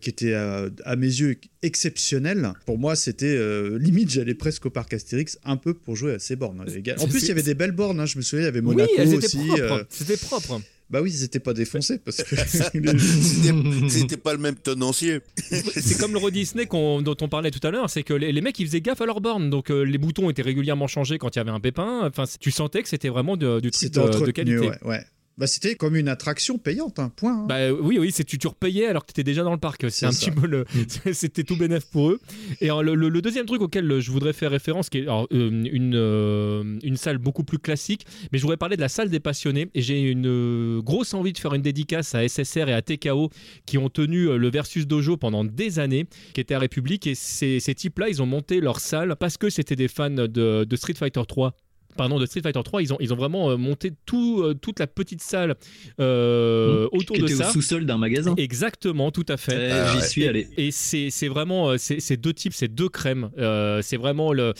[0.00, 2.52] qui était à mes yeux exceptionnel.
[2.64, 3.36] Pour moi, c'était
[3.76, 6.64] limite, j'allais presque au parc Astérix un peu pour jouer à ces bornes.
[6.78, 6.94] gars.
[7.00, 8.60] En plus, il y avait des belles bornes, hein, je me souviens, il y avait
[8.60, 9.50] Monaco oui, aussi.
[9.90, 10.60] C'était propre.
[10.90, 12.36] Bah oui, ils n'étaient pas défoncés parce que.
[13.88, 15.20] C'était- pas le même tenancier.
[15.38, 18.40] C'est comme le Euro Disney dont on parlait tout à l'heure, c'est que les, les
[18.40, 21.34] mecs ils faisaient gaffe à leurs bornes, donc euh, les boutons étaient régulièrement changés quand
[21.34, 22.06] il y avait un pépin.
[22.06, 24.58] Enfin, tu sentais que c'était vraiment de- du truc de, qualité.
[24.58, 24.78] ouais.
[24.84, 25.04] ouais.
[25.36, 27.42] Bah, c'était comme une attraction payante, un point.
[27.42, 27.46] hein.
[27.48, 29.80] Bah oui, oui, c'est tu, tu repayais alors que tu étais déjà dans le parc.
[29.82, 30.30] C'est C'est un ça.
[30.30, 30.64] petit peu le,
[31.12, 32.20] c'était tout bénef pour eux.
[32.60, 35.26] Et alors, le, le- le deuxième truc auquel je voudrais faire référence, qui est alors,
[35.32, 39.10] euh, une, euh, une salle beaucoup plus classique, mais je voudrais parler de la salle
[39.10, 39.68] des passionnés.
[39.74, 43.30] Et j'ai une euh, grosse envie de faire une dédicace à SSR et à TKO
[43.66, 47.06] qui ont tenu euh, le Versus Dojo pendant des années, qui était à République.
[47.08, 50.26] Et ces, ces types-là, ils ont monté leur salle parce que c'était des fans de,
[50.64, 51.54] de Street Fighter 3
[51.96, 54.78] pardon, de Street Fighter 3, ils ont, ils ont vraiment euh, monté tout, euh, toute
[54.78, 55.56] la petite salle
[56.00, 57.26] euh, autour Mmh.
[57.26, 57.48] Qui de ça.
[57.48, 58.34] au sous-sol d'un magasin.
[58.36, 59.70] Exactement, tout à fait.
[59.92, 60.48] J'y suis allé.
[60.56, 63.30] Et c'est c'est vraiment c'est deux types, c'est deux crèmes.
[63.38, 64.52] Euh, c'est vraiment le.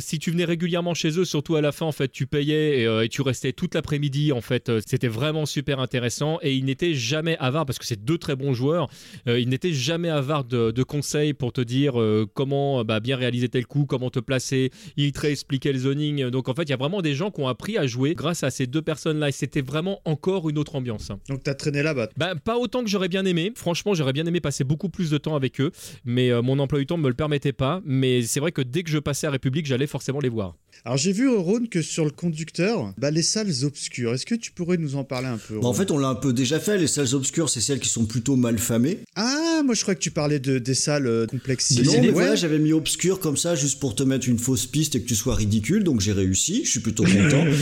[0.00, 3.04] si tu venais régulièrement chez eux, surtout à la fin, en fait, tu payais et,
[3.04, 4.32] et tu restais toute l'après-midi.
[4.32, 6.38] En fait, c'était vraiment super intéressant.
[6.42, 8.88] Et ils n'étaient jamais avares parce que c'est deux très bons joueurs.
[9.26, 11.94] ils n'étaient jamais avares de, de conseils pour te dire
[12.34, 14.70] comment bah, bien réaliser tel coup, comment te placer.
[14.96, 16.29] Ils te réexpliquaient le zoning.
[16.30, 18.42] Donc en fait, il y a vraiment des gens qui ont appris à jouer grâce
[18.42, 19.28] à ces deux personnes-là.
[19.28, 21.10] Et c'était vraiment encore une autre ambiance.
[21.28, 22.08] Donc, t'as traîné là-bas.
[22.16, 23.52] Bah, pas autant que j'aurais bien aimé.
[23.54, 25.70] Franchement, j'aurais bien aimé passer beaucoup plus de temps avec eux,
[26.04, 27.80] mais euh, mon emploi du temps ne me le permettait pas.
[27.84, 30.56] Mais c'est vrai que dès que je passais à République, j'allais forcément les voir.
[30.84, 34.14] Alors, j'ai vu, Ron, que sur le conducteur, bah, les salles obscures.
[34.14, 36.14] Est-ce que tu pourrais nous en parler un peu Bah, en fait, on l'a un
[36.14, 36.78] peu déjà fait.
[36.78, 38.98] Les salles obscures, c'est celles qui sont plutôt mal famées.
[39.16, 41.70] Ah, moi, je crois que tu parlais de, des salles euh, complexes.
[41.72, 42.10] Non, mais Ouais.
[42.12, 45.06] voilà, j'avais mis obscur comme ça, juste pour te mettre une fausse piste et que
[45.06, 45.84] tu sois ridicule.
[45.84, 46.62] Donc j'ai réussi.
[46.64, 47.44] Je suis plutôt content.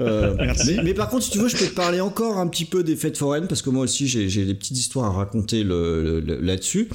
[0.00, 0.76] Euh, Merci.
[0.76, 2.82] Mais, mais par contre, si tu veux, je peux te parler encore un petit peu
[2.82, 6.20] des fêtes foraines parce que moi aussi, j'ai j'ai des petites histoires à raconter le-
[6.20, 6.88] le- là-dessus.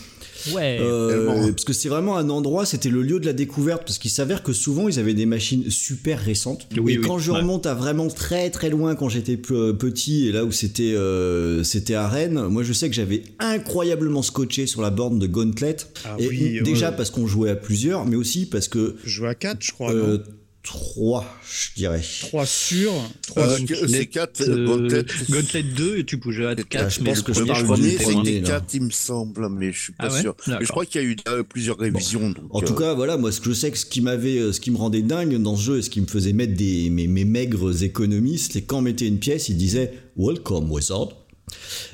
[0.54, 0.78] Ouais.
[0.82, 1.48] Euh, Tellement.
[1.50, 4.44] parce que c'est vraiment un endroit, c'était le lieu de la découverte, parce qu'il s'avère
[4.44, 6.68] que souvent ils avaient des machines super récentes.
[6.78, 7.40] Oui, et oui, quand je ouais.
[7.40, 11.64] remonte à vraiment très très loin, quand j'étais euh, petit, et là où c'était euh,
[11.64, 15.78] c'était à Rennes, moi je sais que j'avais incroyablement scotché sur la borne de Gauntlet.
[16.06, 16.96] Ah et oui, déjà ouais.
[16.98, 19.92] parce qu'on jouait à plusieurs, mais aussi parce que Je joue à 4, je crois.
[19.94, 20.24] euh, non?
[20.68, 22.02] Trois, je dirais.
[22.22, 22.92] 3 sur.
[23.28, 23.90] 3 Euh, sur.
[23.90, 25.06] c'est 4 Euh, Gauntlet.
[25.30, 27.52] Gauntlet 2, et tu pouvais à 4, Ah, je mais pense le que je premier,
[27.52, 28.22] parle crois du que premier, c'était moins.
[28.24, 28.36] premier.
[28.38, 28.60] c'était là.
[28.60, 30.36] 4, il me semble, mais je suis pas Ah ouais sûr.
[30.48, 32.30] Mais je crois qu'il y a eu euh, plusieurs révisions.
[32.30, 34.38] donc, En tout euh, cas, voilà, moi, ce que je sais que ce qui m'avait,
[34.40, 36.54] euh, ce qui me rendait dingue dans ce jeu et ce qui me faisait mettre
[36.56, 41.10] des, mes, mes maigres économies, c'était quand on mettait une pièce, il disait Welcome, Wizard.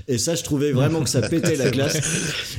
[0.07, 1.99] Et ça, je trouvais vraiment que ça pétait la glace.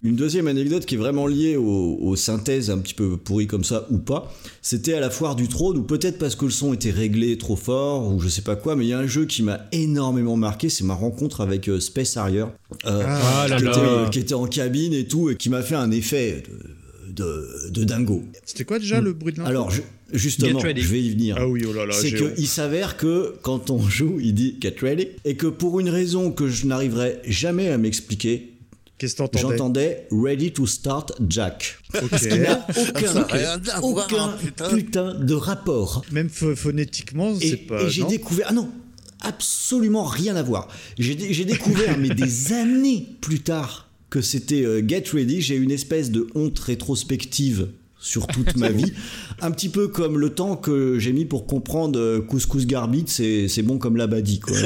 [0.02, 3.64] Une deuxième anecdote qui est vraiment liée aux, aux synthèses un petit peu pourries comme
[3.64, 4.32] ça ou pas,
[4.62, 7.56] c'était à la foire du trône, ou peut-être parce que le son était réglé trop
[7.56, 10.36] fort, ou je sais pas quoi, mais il y a un jeu qui m'a énormément
[10.36, 12.46] marqué, c'est ma rencontre avec euh, Space Harrier.
[12.86, 13.70] Euh, Ah qui, là.
[13.70, 16.83] était, qui était en cabine et tout, et qui m'a fait un effet de,
[17.14, 18.24] de, de dingo.
[18.44, 20.82] C'était quoi déjà le bruit de l'info Alors, je- justement, Get ready.
[20.82, 21.36] je vais y venir.
[21.38, 24.76] Ah oui, oh là là, c'est qu'il s'avère que quand on joue, il dit get
[24.80, 28.50] ready, et que pour une raison que je n'arriverai jamais à m'expliquer,
[28.96, 31.78] Qu'est-ce que t'entendais j'entendais ready to start Jack.
[32.00, 32.10] Ok.
[32.22, 32.64] Il n'y a
[33.82, 34.68] aucun, aucun putain.
[34.68, 36.04] putain de rapport.
[36.12, 37.82] Même pho- phonétiquement, c'est pas.
[37.82, 38.46] et j'ai découvert.
[38.50, 38.68] Ah non,
[39.20, 40.68] absolument rien à voir.
[40.98, 43.83] J'ai découvert, mais des années plus tard,
[44.14, 45.40] que c'était euh, Get Ready.
[45.40, 47.70] J'ai une espèce de honte rétrospective
[48.04, 48.92] sur toute ma vie.
[49.40, 53.48] Un petit peu comme le temps que j'ai mis pour comprendre euh, Couscous Garbit, c'est
[53.48, 54.40] c'est bon comme l'Abadi.
[54.40, 54.56] Quoi.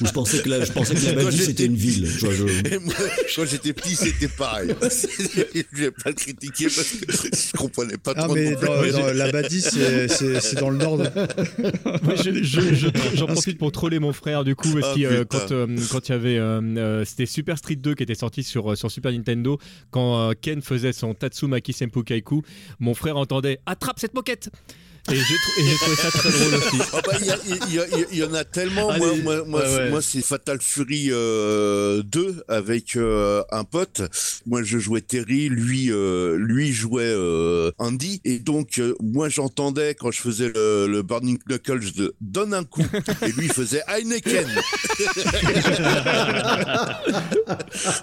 [0.00, 2.06] Où je pensais que la- je pensais que c'était une ville.
[2.06, 2.94] Vois, je- moi,
[3.36, 4.70] quand j'étais petit, c'était pareil.
[4.82, 7.12] je vais pas le critiquer parce que
[7.52, 8.34] je comprenais pas Ah, trop.
[8.34, 8.54] mais
[9.14, 10.98] l'Abadie, c'est c'est- c'est dans le nord.
[10.98, 11.10] de-
[12.02, 15.24] Moi, je- je- je- J'en profite pour troller mon frère du coup, parce Ah, euh,
[15.28, 18.42] quand euh, quand il y avait, euh, euh, c'était Super Street 2 qui était sorti
[18.42, 19.58] sur sur Super Nintendo,
[19.90, 22.42] quand euh, Ken faisait son Tatsumaki Senpu Kaiku,
[22.80, 24.50] mon frère entendait attrape cette moquette.
[25.10, 26.76] Et j'ai trouvé ça très drôle aussi.
[26.92, 27.12] Ah bah,
[28.10, 28.96] il y, en a tellement.
[28.96, 29.22] Moi, Allez.
[29.22, 29.90] moi, moi, Ouais, ouais.
[29.90, 34.02] moi, c'est Fatal Fury euh, 2 avec euh, un pote.
[34.46, 38.20] Moi, je jouais Terry, lui, euh, lui jouait euh, Andy.
[38.24, 42.64] Et donc, euh, moi, j'entendais quand je faisais le, le Burning Knuckles de donne un
[42.64, 42.84] coup.
[43.22, 44.46] Et lui, il faisait Heineken.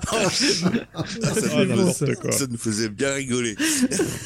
[0.09, 3.55] Ah, ça, Ah, ça nous faisait bien rigoler.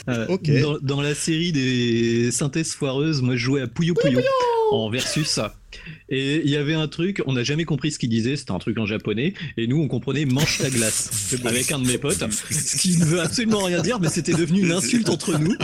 [0.10, 0.50] Euh, Ok.
[0.62, 4.22] dans, dans la série des synthèses parenthèse foireuse, moi je jouais à Puyo Puyo
[4.72, 5.40] en versus.
[6.10, 8.60] Et il y avait un truc, on n'a jamais compris ce qu'il disait, c'était un
[8.60, 12.24] truc en japonais, et nous on comprenait mange ta glace avec un de mes potes,
[12.52, 15.56] ce qui ne veut absolument rien dire, mais c'était devenu une insulte entre nous.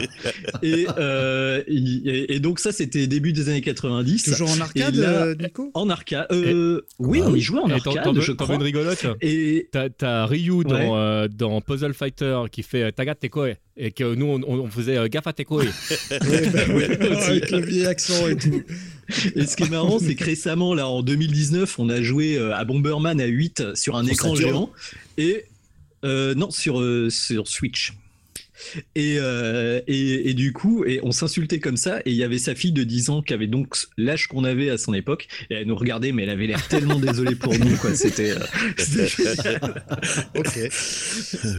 [0.64, 4.24] Et, euh, et, et donc ça c'était début des années 90.
[4.24, 5.72] Toujours en arcade, là- euh, Nico?
[5.74, 8.56] En arcade, euh, oui, Ah on y jouait en arcade, je crois.
[8.56, 9.06] une rigolote?
[9.22, 10.90] Et T'as- T'as Ryu dans, Ouais.
[10.94, 14.98] euh, dans Puzzle Fighter qui fait euh, Taga Tekoe et que nous on, on faisait
[15.10, 15.64] Gafa Tekoe.
[16.12, 18.62] Ouais, bah ouais, avec le vieil accent et tout.
[19.36, 22.56] Et ce qui est marrant, c'est que récemment, là, en 2019, on a joué euh,
[22.56, 24.72] à Bomberman à 8 sur un Sur écran géant.
[25.18, 25.46] Et.
[26.06, 27.94] euh, non, sur, euh, sur Switch.
[28.96, 32.00] Et, euh, et, et du coup, et on s'insultait comme ça.
[32.06, 34.72] Et il y avait sa fille de 10 ans qui avait donc l'âge qu'on avait
[34.72, 35.28] à son époque.
[35.52, 37.78] Et elle nous regardait, mais elle avait l'air tellement désolée pour nous.
[37.78, 37.94] Quoi.
[37.94, 38.32] C'était.
[38.32, 38.40] euh.
[40.36, 40.60] Ok.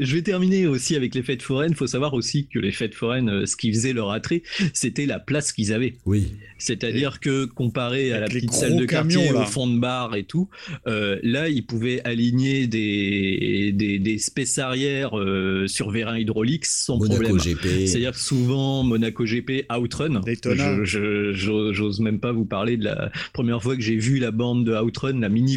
[0.00, 1.70] Je vais terminer aussi avec les fêtes foraines.
[1.70, 4.42] Il faut savoir aussi que les fêtes foraines, euh, ce qui faisait leur attrait,
[4.72, 5.94] c'était la place qu'ils avaient.
[6.04, 6.32] Oui.
[6.58, 9.42] C'est-à-dire que comparé à la petite salle de quartier camions, là.
[9.42, 10.48] au fond de bar et tout,
[10.86, 16.98] euh, là ils pouvaient aligner des des, des space arrière euh, sur vérin hydraulique sans
[16.98, 17.38] Monaco problème.
[17.38, 17.86] GP.
[17.86, 20.84] C'est-à-dire que souvent Monaco GP, Outrun, Daytona.
[20.84, 24.30] je- je- j'ose même pas vous parler de la première fois que j'ai vu la
[24.30, 25.56] bande de Outrun, la mini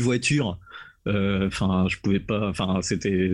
[1.08, 2.22] Euh, je pouvais.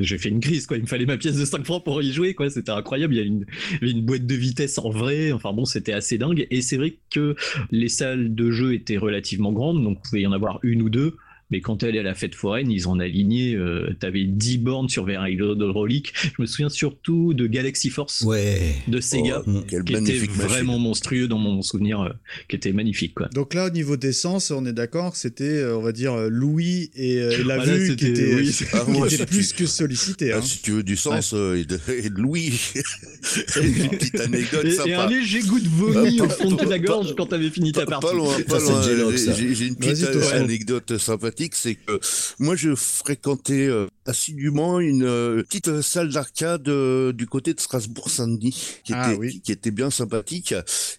[0.01, 0.78] J'ai fait une crise, quoi.
[0.78, 2.49] Il me fallait ma pièce de 5 francs pour y jouer, quoi.
[2.49, 3.15] C'était incroyable.
[3.15, 5.32] Il y a une boîte de vitesse en vrai.
[5.32, 6.47] Enfin bon, c'était assez dingue.
[6.49, 7.36] Et c'est vrai que
[7.72, 10.89] les salles de jeu étaient relativement grandes, donc il pouvait y en avoir une ou
[10.89, 11.18] deux.
[11.50, 13.56] Mais quand elle est à la fête foraine, ils en aligné.
[13.56, 16.14] Euh, T'avais 10 bornes sur vérin hydraulique.
[16.22, 18.76] Je me souviens surtout de Galaxy Force Ouais.
[18.88, 20.26] de Sega, Oh, qui était machine.
[20.32, 22.10] vraiment monstrueux dans mon souvenir, euh,
[22.50, 23.28] qui était magnifique, quoi.
[23.34, 26.28] Donc là, au niveau d'essence, on est d'accord que c'était, euh, on va dire, euh,
[26.30, 28.52] Louis et, euh, et la Voilà, vue qui était, oui.
[28.52, 30.34] qui Ah, moi, était si plus tu- que sollicité.
[30.34, 30.41] Ah, hein.
[30.41, 32.52] si tu veux du sens euh, et, de, et de Louis,
[33.62, 34.89] une petite anecdote Et, sympa.
[34.89, 37.72] et un léger goût de vomi Ah, au fond de la gorge quand t'avais fini
[37.72, 38.06] ta partie.
[38.08, 38.82] pas loin, pas loin.
[38.84, 42.00] J'ai une petite anecdote sympathique, c'est que
[42.40, 47.60] moi je fréquentais euh, assidûment une euh, petite euh, salle d'arcade euh, du côté de
[47.60, 49.34] Strasbourg-Saint-Denis, qui, Ah oui.
[49.34, 50.53] qui, qui était bien sympathique.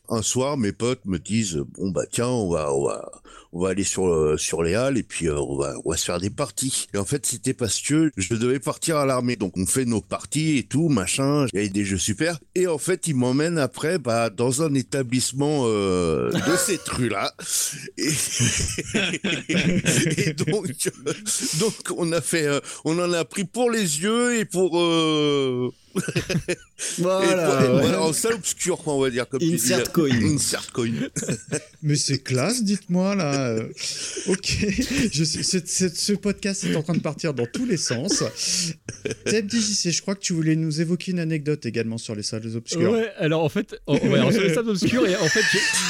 [0.08, 3.10] Un soir, mes potes me disent bon bah tiens, on va on va
[3.52, 6.20] on va aller sur sur les halles et puis on va on va se faire
[6.20, 6.86] des parties.
[6.94, 10.00] Et en fait, c'était parce que je devais partir à l'armée, donc on fait nos
[10.00, 11.46] parties et tout machin.
[11.52, 12.38] Il y avait des jeux super.
[12.54, 17.32] Et en fait, ils m'emmènent après bah dans un établissement euh, de cette rue là.
[17.96, 18.08] Et,
[20.28, 21.12] et donc euh,
[21.58, 25.70] donc on a fait euh, on en a pris pour les yeux et pour euh,
[26.98, 27.64] Voilà.
[27.64, 27.80] et ouais.
[27.80, 29.92] voilà, en salle obscure quoi on va dire comme tu Insert disais.
[29.92, 30.08] coin.
[30.34, 30.90] Insert coin.
[31.82, 33.48] Mais c'est classe, dites-moi là.
[33.48, 33.68] euh,
[34.28, 34.56] Ok,
[35.12, 38.22] je, ce, podcast est en train de partir dans tous les sens.
[39.26, 42.90] Je crois que tu voulais nous évoquer une anecdote également sur les salles obscures.
[42.92, 45.40] Ouais, alors en fait, on, ouais, alors sur les salles obscures, et en fait,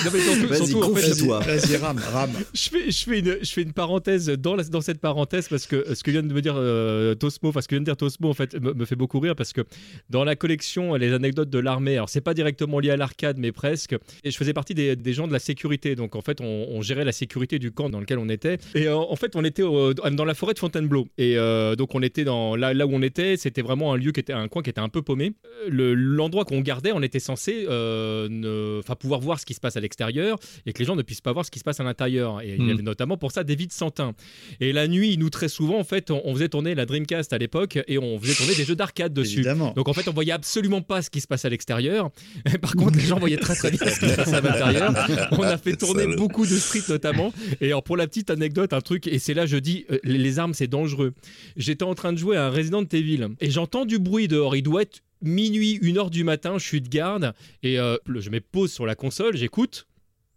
[0.09, 1.41] Vas-y, en fait, Vas-y, confie-toi.
[1.41, 2.31] vas-y, rame, rame.
[2.55, 5.67] je fais, je fais une, je fais une parenthèse dans, la- dans cette parenthèse parce
[5.67, 7.97] que ce que vient de me dire euh, Tosmo, enfin ce que vient de dire
[7.97, 9.63] Tosmo en fait me, me fait beaucoup rire parce que
[10.11, 13.53] dans la collection les anecdotes de l'armée, alors c'est pas directement lié à l'arcade mais
[13.53, 16.67] presque, et je faisais partie des, des gens de la sécurité, donc en fait on,
[16.71, 19.45] on gérait la sécurité du camp dans lequel on était, et euh, en fait on
[19.45, 22.87] était au- dans la forêt de Fontainebleau, et euh, donc on était dans là, là
[22.87, 25.03] où on était, c'était vraiment un lieu qui était un coin qui était un peu
[25.03, 25.33] paumé.
[25.67, 29.61] Euh, Le- L'endroit qu'on gardait, on était censé euh, ne- pouvoir voir ce qui se
[29.61, 31.79] passe à l'extérieur et que les gens ne puissent pas voir ce qui se passe
[31.81, 32.41] à l'intérieur.
[32.43, 32.71] Et il y Mm.
[32.71, 34.15] avait notamment pour ça des vides Santin.
[34.61, 37.39] Et la nuit, nous très souvent, en fait, on, on faisait tourner la Dreamcast à
[37.39, 39.37] l'époque et on faisait tourner des jeux d'arcade dessus.
[39.39, 39.73] Évidemment.
[39.79, 42.11] Donc en fait, on voyait absolument pas ce qui se passe à l'extérieur.
[42.61, 44.93] Par contre, les gens voyaient très très bien ce qui se passait à l'intérieur.
[45.31, 47.33] On a fait tourner beaucoup de street notamment.
[47.61, 50.41] Et alors pour la petite anecdote, un truc, et c'est là je dis, euh, les,
[50.41, 51.15] armes c'est dangereux.
[51.57, 54.57] J'étais en train de jouer à un Resident Evil et j'entends du bruit dehors.
[54.57, 56.59] Il doit être minuit, une heure du matin.
[56.59, 59.87] Je suis de garde et euh, je mets pause sur la console, j'écoute.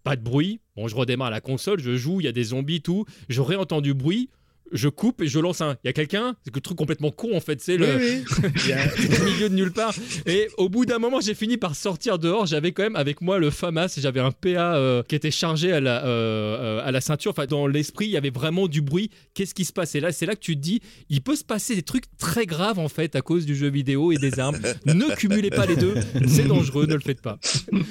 [0.03, 0.59] Pas de bruit.
[0.75, 3.05] Bon, je redémarre la console, je joue, il y a des zombies, tout.
[3.27, 4.29] Je réentends du bruit.
[4.71, 5.75] Je coupe et je lance un.
[5.83, 6.35] Il y a quelqu'un?
[6.43, 7.61] C'est que le truc complètement con en fait.
[7.61, 8.73] C'est le Oui, oui.
[9.21, 9.93] Au milieu de nulle part.
[10.25, 12.45] Et au bout d'un moment, j'ai fini par sortir dehors.
[12.45, 13.95] J'avais quand même avec moi le FAMAS.
[13.97, 17.31] J'avais un PA euh, qui était chargé à la, euh, euh, à la ceinture.
[17.31, 19.09] Enfin, dans l'esprit, il y avait vraiment du bruit.
[19.33, 19.95] Qu'est-ce qui se passe?
[19.95, 22.45] Et là, c'est là que tu te dis, il peut se passer des trucs très
[22.45, 24.57] graves en fait à cause du jeu vidéo et des armes.
[24.85, 25.95] ne cumulez pas les deux.
[26.27, 26.85] C'est dangereux.
[26.85, 27.37] Ne le faites pas.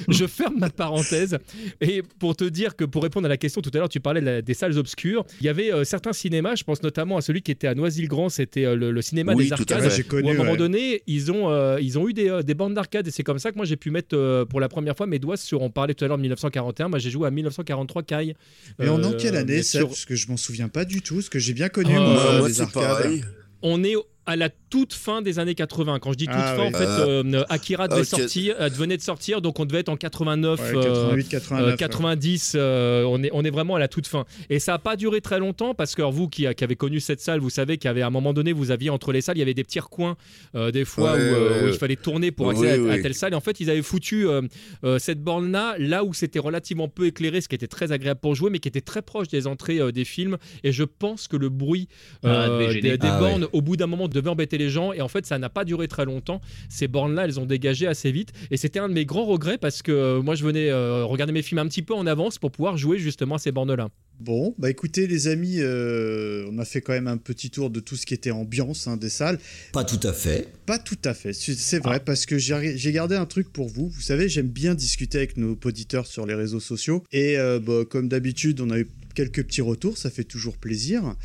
[0.08, 1.38] Je ferme ma parenthèse.
[1.80, 4.20] Et pour te dire que pour répondre à la question tout à l'heure, tu parlais
[4.20, 5.24] de la- des salles obscures.
[5.40, 6.54] Il y avait euh, certains cinémas.
[6.54, 8.28] Je pense notamment à celui qui était à Noisy-le-Grand.
[8.28, 10.04] C'était euh, le, le cinéma Oui, des tout à arcades.
[10.12, 10.56] Où à un moment ouais.
[10.56, 13.38] donné, ils ont, euh, ils ont eu des, euh, des bandes d'arcade et c'est comme
[13.38, 15.62] ça que moi j'ai pu mettre euh, pour la première fois mes doigts sur.
[15.62, 18.34] On parlait tout à l'heure de 1941, moi j'ai joué à 1943 Kai.
[18.78, 21.02] Est en Euh, quelle année mais ça sur- Parce que je m'en souviens pas du
[21.02, 21.16] tout.
[21.16, 22.82] Parce que j'ai bien connu Ah, moi, Moi, moi, les c'est arcades.
[22.82, 23.24] pareil.
[23.62, 23.94] On est
[24.26, 25.98] à la toute fin des années 80.
[25.98, 26.68] Quand je dis toute Ah fin, oui.
[26.68, 28.06] en fait, Euh, euh, Akira devait ok.
[28.06, 31.66] sortir, euh, venait de sortir, donc on devait être en 89, Ouais, euh, 88, 89.
[31.66, 31.76] euh, ouais.
[31.76, 34.24] 90, euh, on, est, on est vraiment à la toute fin.
[34.48, 37.00] Et ça n'a pas duré très longtemps parce que alors, vous qui, qui avez connu
[37.00, 39.42] cette salle, vous savez qu'à un moment donné, vous aviez entre les salles, il y
[39.42, 40.16] avait des petits recoins,
[40.54, 43.02] euh, des fois Ouais, où, euh, il fallait tourner pour accéder à, à oui.
[43.02, 43.32] telle salle.
[43.32, 44.42] Et en fait, ils avaient foutu euh,
[44.84, 48.34] euh, cette borne-là, là où c'était relativement peu éclairé, ce qui était très agréable pour
[48.34, 50.36] jouer, mais qui était très proche des entrées euh, des films.
[50.62, 51.88] Et je pense que le bruit
[52.22, 54.92] Ah, euh, des, Ah, bornes, au bout d'un moment, devait embêter les gens.
[54.92, 56.40] Et en fait, ça n'a pas duré très longtemps.
[56.68, 58.32] Ces bornes-là, elles ont dégagé assez vite.
[58.50, 61.32] Et c'était un de mes grands regrets parce que euh, moi, je venais euh, regarder
[61.32, 63.88] mes films un petit peu en avance pour pouvoir jouer justement à ces bornes-là.
[64.20, 67.80] Bon, bah écoutez les amis, euh, on a fait quand même un petit tour de
[67.80, 69.38] tout ce qui était ambiance hein, des salles.
[69.72, 70.46] Pas tout à fait.
[70.66, 73.68] Pas tout à fait, c'est c'est vrai, parce que j'ai j'ai gardé un truc pour
[73.68, 73.88] vous.
[73.88, 77.02] Vous savez, j'aime bien discuter avec nos auditeurs sur les réseaux sociaux.
[77.12, 81.16] Et euh, bah, comme d'habitude, on a eu quelques petits retours, ça fait toujours plaisir.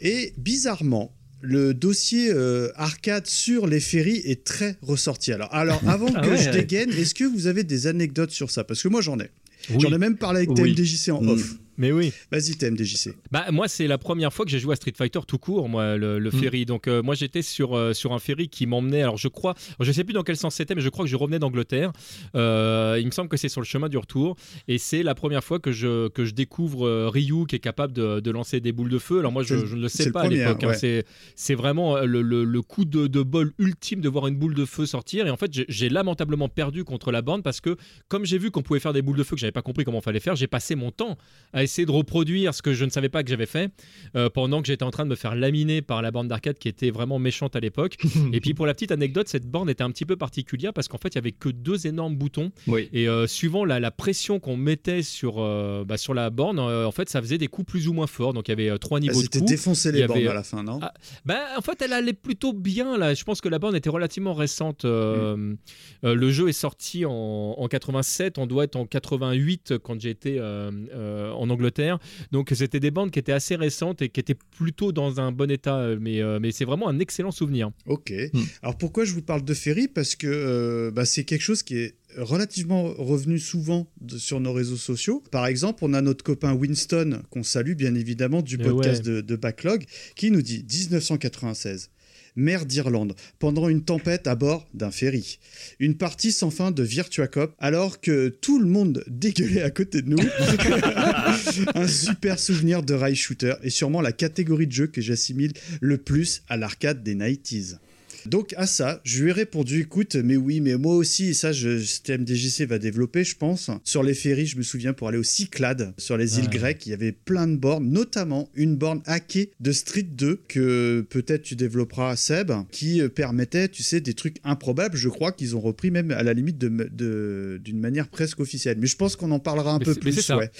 [0.00, 1.14] Et bizarrement,
[1.44, 5.32] le dossier euh, arcade sur les ferries est très ressorti.
[5.32, 6.50] Alors, alors avant Ah que ouais, je ouais.
[6.52, 8.64] dégaine, est-ce que vous avez des anecdotes sur ça?
[8.64, 9.30] Parce que moi, j'en ai.
[9.78, 10.74] J'en ai même parlé avec Oui.
[10.74, 11.28] TMDJC en Mm.
[11.28, 11.54] off.
[11.76, 12.12] Mais oui.
[12.30, 13.14] Vas-y, TMDJC.
[13.32, 15.96] Bah moi c'est la première fois que j'ai joué à Street Fighter tout court moi
[15.96, 16.32] le, le Mm.
[16.40, 19.54] ferry donc euh, moi j'étais sur euh, sur un ferry qui m'emmenait alors je crois
[19.80, 21.92] je sais plus dans quel sens c'était mais je crois que je revenais d'Angleterre
[22.34, 24.36] Euh, il me semble que c'est sur le chemin du retour
[24.68, 27.92] et c'est la première fois que je que je découvre euh, Ryu qui est capable
[27.92, 30.20] de, de lancer des boules de feu alors moi je, ne le sais le pas
[30.22, 30.68] premier, à l'époque hein.
[30.68, 30.74] ouais.
[30.76, 31.04] c'est
[31.36, 34.64] c'est vraiment le, le- le coup de, de bol ultime de voir une boule de
[34.64, 37.76] feu sortir et en fait j'ai- j'ai lamentablement perdu contre la bande parce que
[38.08, 40.00] comme j'ai vu qu'on pouvait faire des boules de feu que j'avais pas compris comment
[40.00, 41.16] fallait faire j'ai passé mon temps
[41.52, 43.70] à essayer de reproduire ce que je ne savais pas que j'avais fait
[44.16, 46.68] euh, pendant que j'étais en train de me faire laminer par la borne d'arcade qui
[46.68, 47.96] était vraiment méchante à l'époque.
[48.32, 50.98] et puis pour la petite anecdote, cette borne était un petit peu particulière parce qu'en
[50.98, 52.88] fait il y avait que deux énormes boutons Oui.
[52.92, 56.92] et euh, suivant la, la pression qu'on mettait sur, euh, bah, sur la borne, en
[56.92, 58.32] fait ça faisait des coups plus ou moins forts.
[58.34, 59.50] Donc il y avait trois niveaux Elles de coups.
[59.50, 60.78] y les bornes à la fin, non?
[60.82, 60.92] ah,
[61.24, 63.14] Ben, en fait, elle allait plutôt bien là.
[63.14, 64.84] Je pense que la borne était relativement récente.
[64.84, 65.54] Mm.
[66.02, 67.10] le jeu est sorti en,
[67.58, 68.38] en 87.
[68.38, 69.96] On doit être en 88 quand
[70.38, 71.98] euh, en Angleterre.
[72.32, 75.50] Donc c'était des bandes qui étaient assez récentes et qui étaient plutôt dans un bon
[75.50, 75.78] état.
[75.78, 77.70] euh, Mais, euh, mais c'est vraiment un excellent souvenir.
[77.86, 78.12] Ok.
[78.32, 78.40] Hmm.
[78.62, 79.88] Alors pourquoi je vous parle de Ferry?
[79.88, 84.52] Parce que euh, bah, c'est quelque chose qui est relativement revenu souvent de- sur nos
[84.52, 85.22] réseaux sociaux.
[85.32, 89.14] Par exemple, on a notre copain Winston, qu'on salue bien évidemment, du Eh podcast ouais.
[89.14, 89.84] de, de Backlog,
[90.14, 91.90] qui nous dit 1996.
[92.36, 95.38] Mer d'Irlande, pendant une tempête à bord d'un ferry.
[95.78, 100.02] Une partie sans fin de Virtua Cop, alors que tout le monde dégueulait à côté
[100.02, 100.18] de nous.
[101.74, 105.98] un super souvenir de rail shooter et sûrement la catégorie de jeu que j'assimile le
[105.98, 107.78] plus à l'arcade des 90s.
[108.26, 111.52] Donc à ça, je lui ai répondu, écoute, mais oui, mais moi aussi, et ça,
[111.52, 113.70] je, TMDJC va développer, je pense.
[113.84, 116.50] Sur les ferries, je me souviens, pour aller au Cyclades, sur les îles Ouais.
[116.58, 121.04] grecques, il y avait plein de bornes, notamment une borne hackée de Street 2, que
[121.10, 124.96] peut-être tu développeras, Seb, qui euh, permettait, tu sais, des trucs improbables.
[124.96, 128.78] Je crois qu'ils ont repris même à la limite de- de- d'une manière presque officielle.
[128.80, 130.50] Mais je pense qu'on en parlera un Mais peu plus, ouais.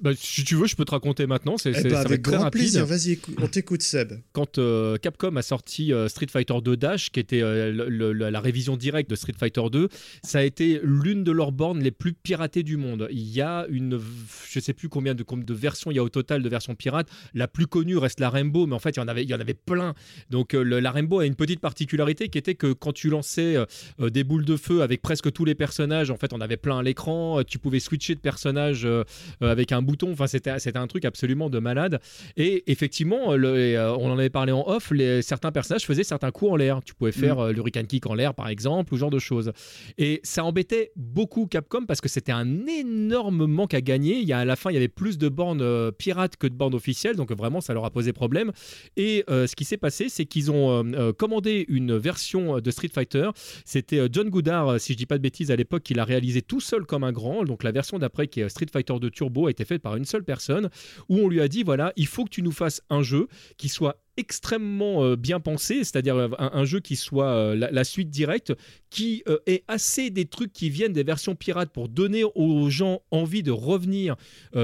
[0.00, 1.56] Bah, si tu veux, je peux te raconter maintenant.
[1.58, 2.60] C'est, Eh ben, avec très grand rapide.
[2.60, 4.12] plaisir, vas-y, on t'écoute, Seb.
[4.32, 8.30] quand euh, Capcom a sorti euh, Street Fighter 2 Dash, qui était euh, le- le-
[8.30, 9.88] la révision directe de Street Fighter 2,
[10.22, 13.08] ça a été l'une de leurs bornes les plus piratées du monde.
[13.10, 14.00] Il y a une,
[14.50, 15.24] je sais plus combien de,
[15.54, 17.08] versions il y a au total de versions pirates.
[17.34, 19.34] La plus connue reste la Rainbow, mais en fait il y en avait, il y
[19.34, 19.94] en avait plein.
[20.30, 23.56] Donc le- la Rainbow a une petite particularité qui était que quand tu lançais
[23.98, 26.82] des boules de feu avec presque tous les personnages, en fait on avait plein à
[26.82, 27.42] l'écran.
[27.46, 28.86] Tu pouvais switcher de personnage
[29.40, 30.12] avec un bouton.
[30.12, 32.00] Enfin c'était, c'était un truc absolument de malade.
[32.36, 36.30] Et effectivement, le- euh, on en avait parlé en off, les, certains personnages faisaient certains
[36.30, 36.80] coups en l'air.
[36.84, 39.52] Tu pouvais faire euh, l'Hurricane Kick en l'air, par exemple, ou ce genre de choses.
[39.98, 44.18] Et ça embêtait beaucoup Capcom parce que c'était un énorme manque à gagner.
[44.18, 46.46] Il y a, à la fin, il y avait plus de bornes euh, pirates que
[46.46, 48.52] de bornes officielles, donc vraiment, ça leur a posé problème.
[48.96, 52.90] Et euh, ce qui s'est passé, c'est qu'ils ont euh, commandé une version de Street
[52.92, 53.30] Fighter.
[53.64, 56.60] C'était John Goodard, si je dis pas de bêtises, à l'époque, qui l'a réalisé tout
[56.60, 57.44] seul comme un grand.
[57.44, 60.04] Donc la version d'après, qui est Street Fighter 2 Turbo, a été faite par une
[60.04, 60.70] seule personne,
[61.08, 63.68] où on lui a dit voilà, il faut que tu nous fasses un jeu qui
[63.68, 67.84] soit extrêmement euh, bien pensé, c'est-à-dire euh, un, un jeu qui soit euh, la, la
[67.84, 68.52] suite directe,
[68.90, 73.00] qui euh, ait assez des trucs qui viennent des versions pirates pour donner aux gens
[73.10, 74.16] envie de revenir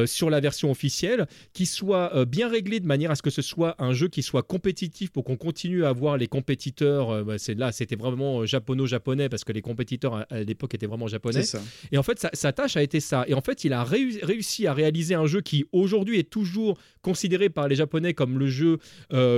[0.07, 3.75] sur la version officielle, qui soit bien réglé de manière à ce que ce soit
[3.79, 7.25] un jeu qui soit compétitif pour qu'on continue à avoir les compétiteurs.
[7.25, 11.07] bah, c'est là, c'était vraiment japono-japonais parce que les compétiteurs à, à l'époque étaient vraiment
[11.09, 11.43] japonais.
[11.91, 13.25] Et en fait, sa, sa tâche a été ça.
[13.29, 16.79] Et en fait, il a réu- réussi à réaliser un jeu qui aujourd'hui est toujours
[17.03, 18.79] considéré par les Japonais comme le jeu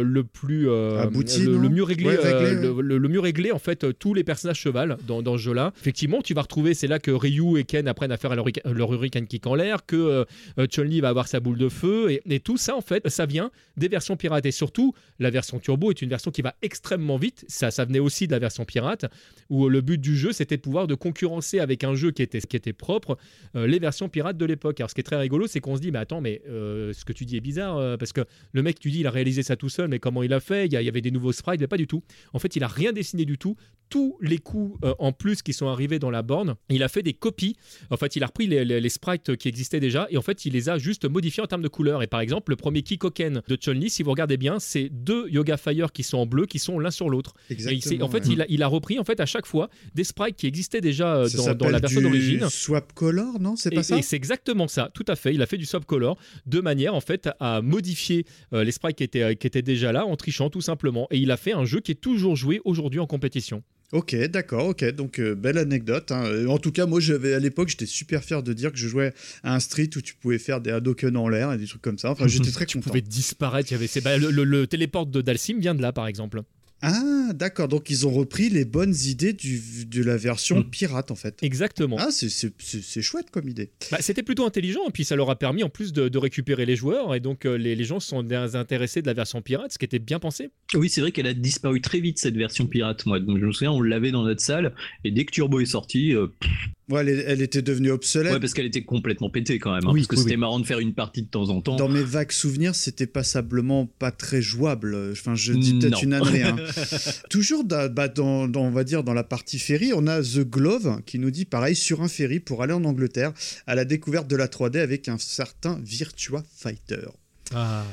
[0.03, 3.53] le plus euh, Abouti, le, mieux réglé, Ouais, réglé, euh, le, le- le mieux réglé
[3.53, 5.73] en fait euh, tous les personnages cheval dans, dans ce jeu-là.
[5.81, 8.93] Effectivement, tu vas retrouver, c'est là que Ryu et Ken apprennent à faire leur, leur
[8.93, 10.25] hurricane kick en l'air, que euh,
[10.59, 13.27] euh, Chun-Li va avoir sa boule de feu et, et tout ça en fait, ça
[13.27, 17.17] vient des versions pirates et surtout la version turbo est une version qui va extrêmement
[17.17, 17.45] vite.
[17.49, 19.07] Ça, ça venait aussi de la version pirate
[19.49, 22.41] où le but du jeu c'était de pouvoir de concurrencer avec un jeu qui était
[22.41, 23.17] qui était propre
[23.57, 24.81] euh, les versions pirates de l'époque.
[24.81, 27.05] Alors ce qui est très rigolo, c'est qu'on se dit mais attends mais euh, ce
[27.05, 28.23] que tu dis est bizarre euh, parce que
[28.53, 30.67] le mec tu dis il a réalisé ça tout seul mais comment il a fait
[30.67, 32.03] il y, a- il y avait des nouveaux sprites mais pas du tout.
[32.33, 33.57] En fait il a rien dessiné du tout.
[33.91, 37.03] Tous les coups euh, en plus qui sont arrivés dans la borne, il a fait
[37.03, 37.57] des copies.
[37.91, 40.45] En fait, il a repris les, les- les sprites qui existaient déjà et en fait,
[40.47, 42.01] il les a juste modifiés en termes de couleurs.
[42.01, 45.57] Et par exemple, le premier Kikoken de Chun-Li, si vous regardez bien, c'est deux Yoga
[45.57, 47.35] Fire qui sont en bleu, qui sont l'un sur l'autre.
[47.51, 48.33] En fait, ouais.
[48.33, 51.17] il, a, il a repris en fait à chaque fois des sprites qui existaient déjà
[51.17, 52.49] euh, Ça dans, la version du d'origine.
[52.49, 53.57] Swap color, non?
[53.57, 53.99] C'est Et, pas ça?
[53.99, 55.35] et c'est exactement ça, tout à fait.
[55.35, 56.17] Il a fait du subcolor
[56.47, 60.07] de manière en fait à modifier euh, les sprites qui étaient, qui étaient déjà là
[60.07, 61.07] en trichant tout simplement.
[61.11, 63.63] Et il a fait un jeu qui est toujours joué aujourd'hui en compétition.
[63.93, 64.85] Ok, d'accord, ok.
[64.95, 66.13] Donc, euh, belle anecdote.
[66.13, 66.25] hein.
[66.25, 68.87] Euh, En tout cas, moi, j'avais à l'époque, j'étais super fier de dire que je
[68.87, 69.13] jouais
[69.43, 71.99] à un street où tu pouvais faire des Hadoken en l'air et des trucs comme
[71.99, 72.13] ça.
[72.13, 72.91] Enfin, j'étais très tu content.
[72.91, 73.73] pouvais disparaître.
[73.73, 76.43] Il y avait, bah, le, le- le téléport de Dalsim vient de là, par exemple.
[76.83, 77.69] Ah, d'accord.
[77.69, 81.39] Donc, ils ont repris les bonnes idées du, de la version pirate, en fait.
[81.43, 81.97] Exactement.
[81.99, 83.71] Ah, c'est- c'est c'est- c'est chouette comme idée.
[83.91, 86.65] Bah, c'était plutôt intelligent, et puis ça leur a permis en plus de, de récupérer
[86.67, 89.73] les joueurs, et donc euh, les, les gens se sont intéressés de la version pirate,
[89.73, 90.51] ce qui était bien pensé.
[90.75, 93.05] Oui, c'est vrai qu'elle a disparu très vite cette version pirate.
[93.07, 94.75] Moi, donc, je me souviens, on l'avait dans notre salle
[95.05, 96.51] et dès que Turbo est sorti, euh, pff,
[96.91, 98.33] Ouais, elle, était devenue obsolète.
[98.33, 99.83] ouais, parce qu'elle était complètement pétée quand même.
[99.87, 100.41] hein, Oui, parce que oui, c'était oui.
[100.41, 101.77] marrant de faire une partie de temps en temps.
[101.77, 104.97] Dans mes vagues souvenirs, c'était passablement pas très jouable.
[105.13, 106.43] Enfin, je dis peut-être une ânerie.
[106.43, 106.57] hein.
[107.31, 110.41] Toujours dans, bah, dans- dans- on va dire dans la partie ferry, on a The
[110.41, 113.33] Glove qui nous dit pareil sur un ferry pour aller en Angleterre
[113.67, 117.07] à la découverte de la 3D avec un certain Virtua Fighter.
[117.55, 117.85] Ah.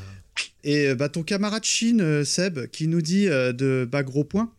[0.64, 4.52] Et bah, ton camarade Shin, euh, Seb, qui nous dit euh, de bah, gros point,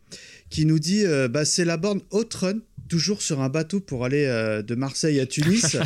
[0.49, 2.59] qui nous dit euh, bah, c'est la borne Outrun,
[2.89, 5.77] toujours sur un bateau pour aller euh, de Marseille à Tunis,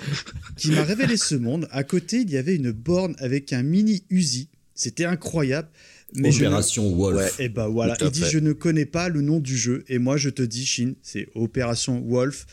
[0.56, 1.68] qui m'a révélé ce monde.
[1.70, 4.48] À côté, il y avait une borne avec un mini Uzi.
[4.74, 5.68] C'était incroyable.
[6.14, 7.40] Mais ne- Opération Wolf.
[7.40, 8.30] et bah voilà, Tout à il dit fait.
[8.30, 11.28] je ne connais pas le nom du jeu et moi je te dis Shin, c'est
[11.34, 12.46] Opération Wolf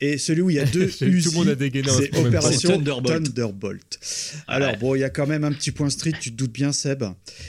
[0.00, 2.16] et celui où il y a deux Tout le Uzi, monde a dégainé c'est.
[2.16, 3.24] Opération C'est Thunderbolt.
[3.24, 3.98] Thunderbolt.
[4.46, 6.72] Alors bon, il y a quand même un petit point Street, tu te doutes bien
[6.72, 7.04] Seb.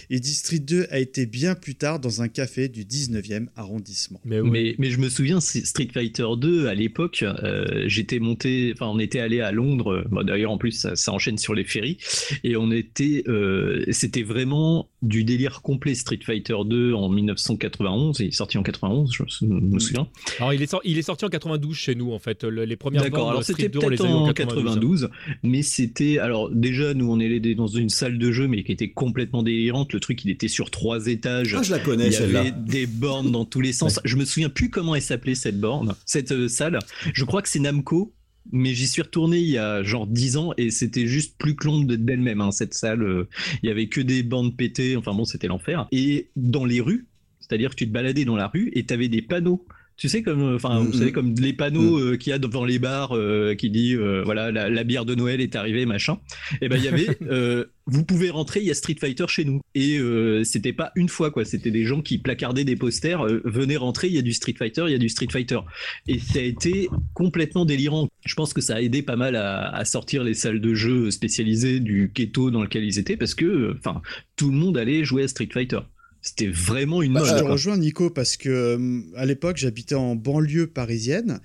[0.09, 4.19] Il dit Street 2 a été bien plus tard dans un café du 19e arrondissement.
[4.25, 8.87] Mais, Mais, mais je me souviens, Street Fighter 2, à l'époque, euh, j'étais monté, enfin,
[8.87, 10.05] on était allé à Londres.
[10.09, 11.97] bon, D'ailleurs, en plus, ça, ça enchaîne sur les ferries.
[12.43, 18.19] Et on était, euh, c'était vraiment du délire complet Street Fighter 2 en 1991.
[18.19, 20.07] Il est sorti en 91, je me- souviens.
[20.39, 22.43] Alors il est, sor- il est sorti en 92 chez nous en fait.
[22.43, 24.63] Le- les premières D'accord, alors c'était 2, on les peut-être en en 92.
[24.63, 25.09] 92,
[25.43, 28.89] mais c'était alors déjà nous on est dans une salle de jeu mais qui était
[28.91, 29.93] complètement délirante.
[29.93, 31.55] Le truc il était sur trois étages.
[31.57, 33.99] Ah, je la connais, Il y avait des bornes dans tous les sens.
[34.05, 36.79] Je me souviens plus comment elle s'appelait cette borne, cette euh, salle.
[37.13, 38.13] Je crois que c'est Namco.
[38.51, 41.65] Mais j'y suis retourné il y a genre 10 ans et c'était juste plus que
[41.67, 43.03] l'ombre d'elle-même, hein, cette salle.
[43.03, 43.27] euh,
[43.63, 45.87] Il y avait que des bandes pétées, enfin bon, c'était l'enfer.
[45.91, 47.07] Et dans les rues,
[47.39, 49.65] c'est-à-dire que tu te baladais dans la rue et tu des panneaux.
[49.97, 50.93] Tu sais, comme, euh, enfin, vous Mhm.
[50.93, 54.23] savez, comme les panneaux euh, qu'il y a devant les bars euh, qui dit, euh,
[54.23, 56.17] voilà, la, la bière de Noël est arrivée, machin.
[56.61, 57.07] Et ben, il y avait,
[57.85, 59.61] vous pouvez rentrer, il y a Street Fighter chez nous.
[59.75, 59.99] Et
[60.43, 61.45] c'était pas une fois, quoi.
[61.45, 64.85] C'était des gens qui placardaient des posters, venez rentrer, il y a du Street Fighter,
[64.87, 65.59] il y a du Street Fighter.
[66.07, 68.07] Et ça a été complètement délirant.
[68.25, 71.11] Je pense que ça a aidé pas mal à, à sortir les salles de jeux
[71.11, 74.01] spécialisées du ghetto dans lequel ils étaient, parce que, enfin,
[74.35, 75.79] tout le monde allait jouer à Street Fighter.
[76.21, 77.29] C'était vraiment une Bah, mode.
[77.29, 77.51] je te quoi.
[77.53, 81.39] rejoins Nico parce que euh, à l'époque j'habitais en banlieue parisienne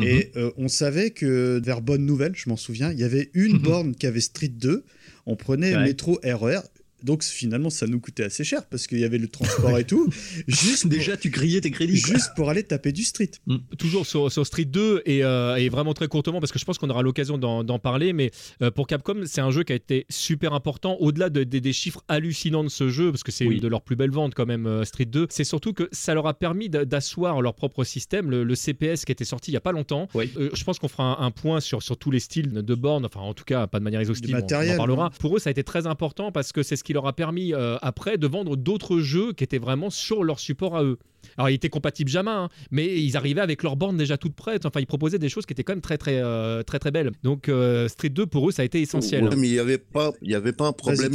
[0.00, 0.42] et Mhm.
[0.42, 3.94] euh, on savait que vers Bonne Nouvelle, je m'en souviens, il y avait une borne
[3.94, 4.84] qui avait Street 2.
[5.26, 5.84] On prenait Ouais.
[5.84, 6.60] métro RER.
[7.06, 10.08] Donc finalement ça nous coûtait assez cher parce qu'il y avait le transport et tout.
[10.48, 12.00] Juste Déjà, tu grillais tes crédits.
[12.02, 12.14] quoi.
[12.14, 13.30] juste pour aller taper du street.
[13.78, 16.78] Toujours sur, sur Street 2 et, euh, et vraiment très courtement parce que je pense
[16.78, 18.12] qu'on aura l'occasion d'en parler.
[18.12, 18.30] Mais
[18.62, 21.72] euh, pour Capcom, c'est un jeu qui a été super important au-delà de- de- des
[21.72, 23.56] chiffres hallucinants de ce jeu parce que c'est Oui.
[23.56, 25.26] une de leurs plus belles ventes quand même, euh, Street 2.
[25.30, 29.04] C'est surtout que ça leur a permis d'a- d'asseoir leur propre système, le, le CPS
[29.04, 30.08] qui était sorti il y a pas longtemps.
[30.14, 30.30] Oui.
[30.36, 33.04] Euh, je pense qu'on fera un, un point sur, sur tous les styles de bornes,
[33.04, 35.06] enfin en tout cas pas de manière exhaustive, on- on, matériel, en parlera.
[35.06, 35.10] hein.
[35.20, 37.52] Pour eux, ça a été très important parce que c'est ce qui leur a permis
[37.52, 40.98] euh, après de vendre d'autres jeux qui étaient vraiment sur leur support à eux.
[41.36, 44.66] Alors, il était compatible jamais, hein, mais ils arrivaient avec leur borne déjà toute prête.
[44.66, 47.10] Enfin, ils proposaient des choses qui étaient quand même très, très, euh, très, très belles.
[47.22, 49.24] Donc, euh, Street 2, pour eux, ça a été essentiel.
[49.24, 51.12] Ouais, mais il n'y avait pas, il y avait pas un problème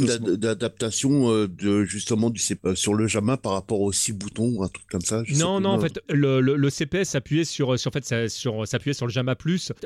[0.52, 4.50] d'adaptation euh, de justement du C- euh, sur le Jama par rapport aux six boutons
[4.56, 5.22] ou un truc comme ça.
[5.26, 5.62] je Non, plus.
[5.64, 8.94] non, en fait, le, le- le CPS s'appuyait sur, sur, en fait, ça- sur, s'appuyait
[8.94, 9.34] sur le JAMA+.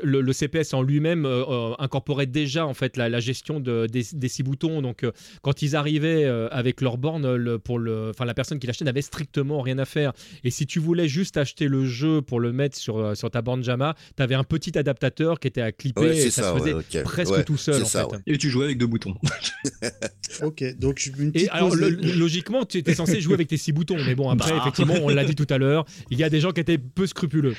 [0.03, 4.03] Le, le CPS en lui-même euh, incorporait déjà en fait la, la gestion de, des,
[4.13, 4.81] des six boutons.
[4.81, 5.11] Donc, euh,
[5.41, 8.85] quand ils arrivaient euh, avec leur borne, le, pour le, enfin, la personne qui l'achetait
[8.85, 10.13] n'avait strictement rien à faire.
[10.43, 13.41] Et si tu voulais juste acheter le jeu pour le mettre sur, euh, sur ta
[13.41, 16.53] borne JAMA, tu avais un petit adaptateur qui était à clipper Ouais, et ça, ça,
[16.53, 18.15] se faisait ouais, presque Ouais, tout seul en ça, fait.
[18.15, 18.21] ouais.
[18.27, 19.15] Et tu jouais avec deux boutons.
[20.43, 23.57] Ok, donc je- une Et petite alors, le- logiquement, tu étais censé jouer avec tes
[23.57, 24.57] six boutons, mais bon, après, Bah.
[24.61, 27.07] effectivement, on l'a dit tout à l'heure, il y a des gens qui étaient peu
[27.07, 27.55] scrupuleux.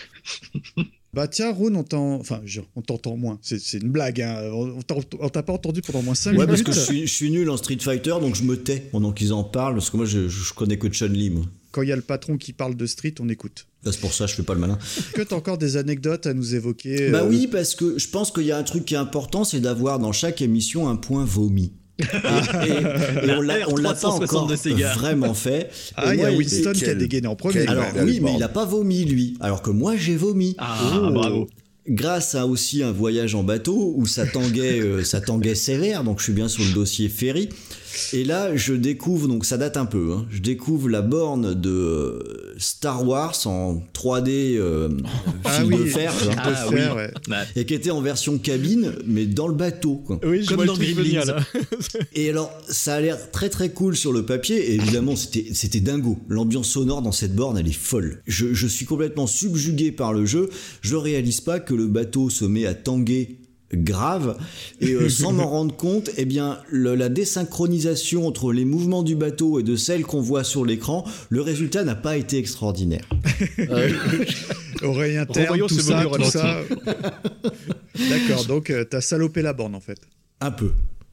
[1.15, 2.41] Bah tiens, Rune, on t'en- enfin,
[2.77, 3.39] on t'entend moins.
[3.43, 4.21] C'est une blague.
[4.21, 4.51] Hein.
[4.53, 6.49] On t'a pas entendu pendant moins 5 Ouais, minutes.
[6.51, 9.13] parce que je suis, je suis nul en Street Fighter, donc je me tais pendant
[9.13, 11.31] qu'ils en parlent, parce que moi je, je connais que Chun-Li.
[11.31, 11.45] moi.
[11.71, 13.67] Quand il y a le patron qui parle de Street, on écoute.
[13.85, 14.79] Là, C'est pour ça que je fais pas le malin.
[14.97, 18.09] Est-ce que t'as encore des anecdotes à nous évoquer Bah euh, oui, parce que je
[18.09, 20.97] pense qu'il y a un truc qui est important, c'est d'avoir dans chaque émission un
[20.97, 21.73] point vomi.
[21.99, 24.49] Et, et- et on l'a pas R360 encore
[24.99, 25.69] vraiment fait.
[25.97, 27.55] Ah, il y a moi, Winston qui a dégainé en premier.
[27.55, 30.55] quel- Alors oui, mais il a pas vomi lui, alors que moi j'ai vomi.
[30.59, 31.11] Ah, Oh.
[31.11, 31.49] bravo.
[31.89, 36.19] Grâce à aussi un voyage en bateau où ça tanguait, euh, ça tanguait sévère, donc
[36.19, 37.49] je suis bien sur le dossier ferry.
[38.13, 41.71] Et là, je découvre, donc ça date un peu, hein, je découvre la borne de
[41.71, 44.89] euh, Star Wars en 3D euh,
[45.45, 46.97] Ah de fer, quoi, de Ah fer, oui.
[47.03, 47.11] ouais.
[47.29, 49.97] Bah, et qui était en version cabine, mais dans le bateau.
[50.07, 50.21] Quoi.
[50.25, 51.37] Oui, je Comme dans Gremlins.
[52.15, 55.81] Et alors, ça a l'air très très cool sur le papier, et évidemment, c'était c'était
[55.81, 56.19] dingo.
[56.29, 58.23] L'ambiance sonore dans cette borne, elle est folle.
[58.27, 60.49] Je, je suis complètement subjugué par le jeu.
[60.81, 63.39] Je réalise pas que le bateau se met à tanguer
[63.75, 64.39] grave
[64.81, 69.15] et euh, sans m'en rendre compte eh bien le- la désynchronisation entre les mouvements du
[69.15, 73.07] bateau et de celles qu'on voit sur l'écran le résultat n'a pas été extraordinaire
[73.59, 73.91] Euh,
[74.83, 76.61] Oreille interne, ça, tout ça.
[78.09, 79.99] D'accord, donc euh, t'as salopé la borne en fait.
[80.41, 80.71] Un peu.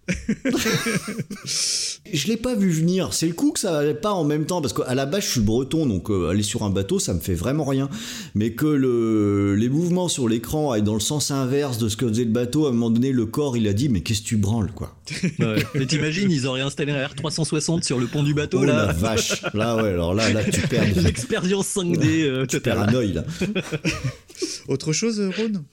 [1.46, 3.14] je l'ai pas vu venir.
[3.14, 5.30] C'est le coup que ça allait pas en même temps parce qu'à la base je
[5.30, 7.90] suis breton donc euh, aller sur un bateau ça me fait vraiment rien.
[8.36, 12.08] Mais que le, les mouvements sur l'écran aillent dans le sens inverse de ce que
[12.08, 14.28] faisait le bateau, à un moment donné le corps il a dit mais qu'est-ce que
[14.28, 14.96] tu branles quoi?
[15.40, 15.64] ouais.
[15.76, 18.94] Mais t'imagines, ils auraient installé un R360 sur le pont du bateau, Oh la là.
[18.94, 19.42] vache.
[19.54, 23.24] Là ouais alors là là tu perds, L'expérience 5D euh, tu perds un œil là.
[24.68, 25.64] Autre chose, euh, Rhône?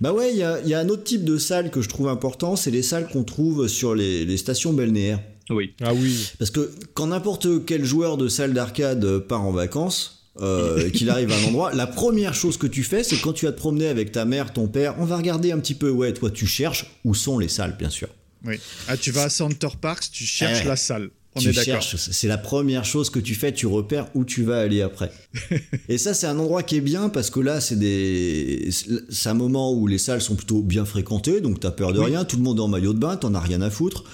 [0.00, 1.88] Bah ouais, il y a, il y a un autre type de salle que je
[1.88, 5.20] trouve important, c'est les salles qu'on trouve sur les, les stations balnéaires.
[5.50, 5.74] Oui.
[5.82, 6.30] Ah oui.
[6.38, 11.30] Parce que quand n'importe quel joueur de salle d'arcade part en vacances, euh, qu'il arrive
[11.30, 13.86] à un endroit, la première chose que tu fais, c'est quand tu vas te promener
[13.88, 16.86] avec ta mère, ton père, on va regarder un petit peu, ouais, toi tu cherches
[17.04, 18.08] où sont les salles, bien sûr.
[18.44, 18.56] Oui.
[18.88, 20.68] Ah, tu vas à Center Parks, tu cherches Eh ouais.
[20.68, 21.10] la salle.
[21.36, 24.44] On tu est cherches, c'est la première chose que tu fais, tu repères où tu
[24.44, 25.10] vas aller après.
[25.88, 28.68] Et ça, c'est un endroit qui est bien parce que là, c'est des,
[29.08, 32.24] c'est un moment où les salles sont plutôt bien fréquentées, donc t'as peur de rien,
[32.24, 34.04] tout le monde est en maillot de bain, t'en as rien à foutre.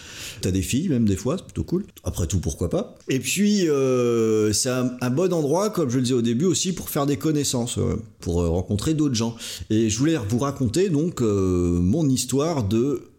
[0.40, 1.84] T'as des filles même des fois, c'est plutôt cool.
[2.04, 2.94] Après tout, pourquoi pas.
[3.08, 6.72] Et puis, euh, c'est un, un bon endroit, comme je le disais au début aussi,
[6.72, 9.36] pour faire des connaissances, euh, pour euh, rencontrer d'autres gens.
[9.68, 13.10] Et je voulais vous raconter donc euh, mon histoire de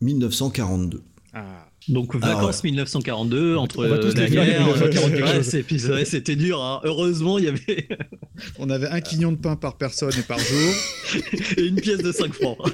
[0.00, 1.02] 1942.
[1.32, 1.65] Ah.
[1.88, 4.60] Donc Alors, vacances 1942 entre On va tous euh, la faire guerre.
[4.66, 6.60] 1940 quelque ouais, c'était dur.
[6.62, 6.80] hein.
[6.84, 7.88] Heureusement, il y avait
[8.58, 10.74] On avait un quignon de pain par personne et par jour.
[11.58, 12.58] une pièce de 5 francs.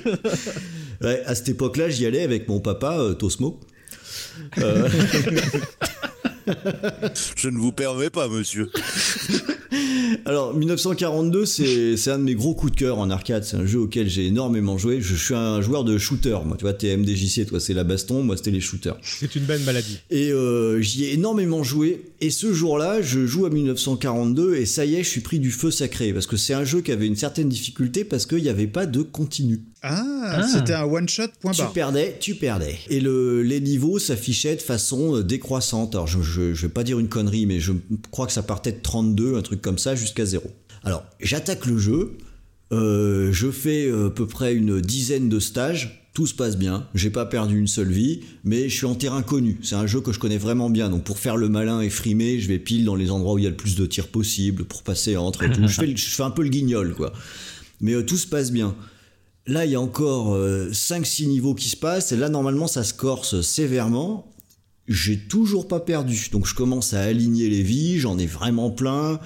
[1.00, 3.58] Ouais, à cette époque-là, j'y allais avec mon papa, euh, Tosmo.
[4.58, 4.88] Euh,
[7.34, 8.70] Je ne vous permets pas, monsieur.
[10.24, 13.44] alors, 1942, c'est un de mes gros coups de cœur en arcade.
[13.44, 15.00] C'est un jeu auquel j'ai énormément joué.
[15.00, 16.38] Je suis un joueur de shooter.
[16.44, 18.22] Moi, tu vois, t'es MDJC, toi, c'est la baston.
[18.22, 18.96] Moi, c'était les shooters.
[19.02, 19.98] C'est une belle maladie.
[20.10, 22.04] Et euh, j'y ai énormément joué.
[22.20, 25.50] Et ce jour-là, je joue à 1942 et ça y est, je suis pris du
[25.50, 26.12] feu sacré.
[26.12, 28.86] Parce que c'est un jeu qui avait une certaine difficulté parce qu'il n'y avait pas
[28.86, 29.60] de continu.
[29.84, 30.42] Ah, Ah.
[30.46, 31.72] c'était un one shot point Tu barre.
[31.72, 32.78] perdais, tu perdais.
[32.88, 35.96] Et le, les niveaux s'affichaient de façon euh, décroissante.
[35.96, 37.72] Alors, je, je, je vais pas dire une connerie, mais je
[38.12, 40.44] crois que ça partait de 32, un truc comme ça, jusqu'à 0.
[40.84, 42.18] Alors, j'attaque le jeu.
[42.72, 45.98] euh, je fais euh, à peu près une dizaine de stages.
[46.14, 46.86] Tout se passe bien.
[46.94, 49.58] J'ai pas perdu une seule vie, mais je suis en terrain connu.
[49.62, 50.90] C'est un jeu que je connais vraiment bien.
[50.90, 53.44] Donc, pour faire le malin et frimer, je vais pile dans les endroits où il
[53.44, 55.62] y a le plus de tirs possible pour passer entre et tout.
[55.66, 57.12] je, fais, je fais un peu le guignol, quoi.
[57.80, 58.74] Mais euh, tout se passe bien.
[59.46, 62.94] Là, il y a encore 5-6 niveaux qui se passent, et là, normalement, ça se
[62.94, 64.32] corse sévèrement.
[64.86, 69.18] J'ai toujours pas perdu, donc je commence à aligner les vies, j'en ai vraiment plein.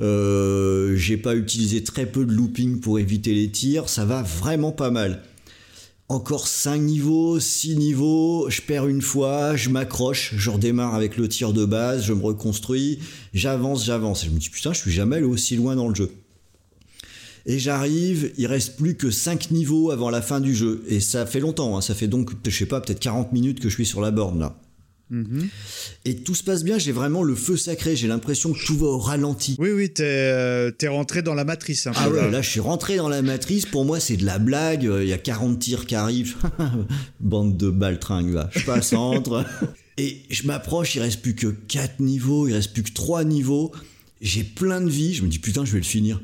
[0.00, 4.72] Euh, j'ai pas utilisé très peu de looping pour éviter les tirs, ça va vraiment
[4.72, 5.22] pas mal.
[6.08, 11.28] Encore 5 niveaux, 6 niveaux, je perds une fois, je m'accroche, je redémarre avec le
[11.28, 13.00] tir de base, je me reconstruis,
[13.34, 14.22] j'avance, j'avance.
[14.22, 16.12] Et je me dis putain, je suis jamais allé aussi loin dans le jeu.
[17.46, 20.84] Et j'arrive, il reste plus que 5 niveaux avant la fin du jeu.
[20.88, 23.68] Et ça fait longtemps, hein, ça fait donc, je sais pas, peut-être 40 minutes que
[23.68, 24.60] je suis sur la borne là.
[25.10, 25.48] Mhm.
[26.04, 28.86] Et tout se passe bien, j'ai vraiment le feu sacré, j'ai l'impression que tout va
[28.86, 29.56] au ralenti.
[29.58, 31.86] Oui, oui, t'es euh, rentré dans la matrice.
[31.86, 32.30] un Ah ouais, là.
[32.30, 35.12] là je suis rentré dans la matrice, pour moi c'est de la blague, il y
[35.12, 36.36] a 40 tirs qui arrivent,
[37.20, 39.44] bande de baltringues là, je passe entre,
[39.98, 43.72] et je m'approche, il reste plus que 4 niveaux, il reste plus que 3 niveaux,
[44.20, 46.20] j'ai plein de vie, je me dis putain je vais le finir.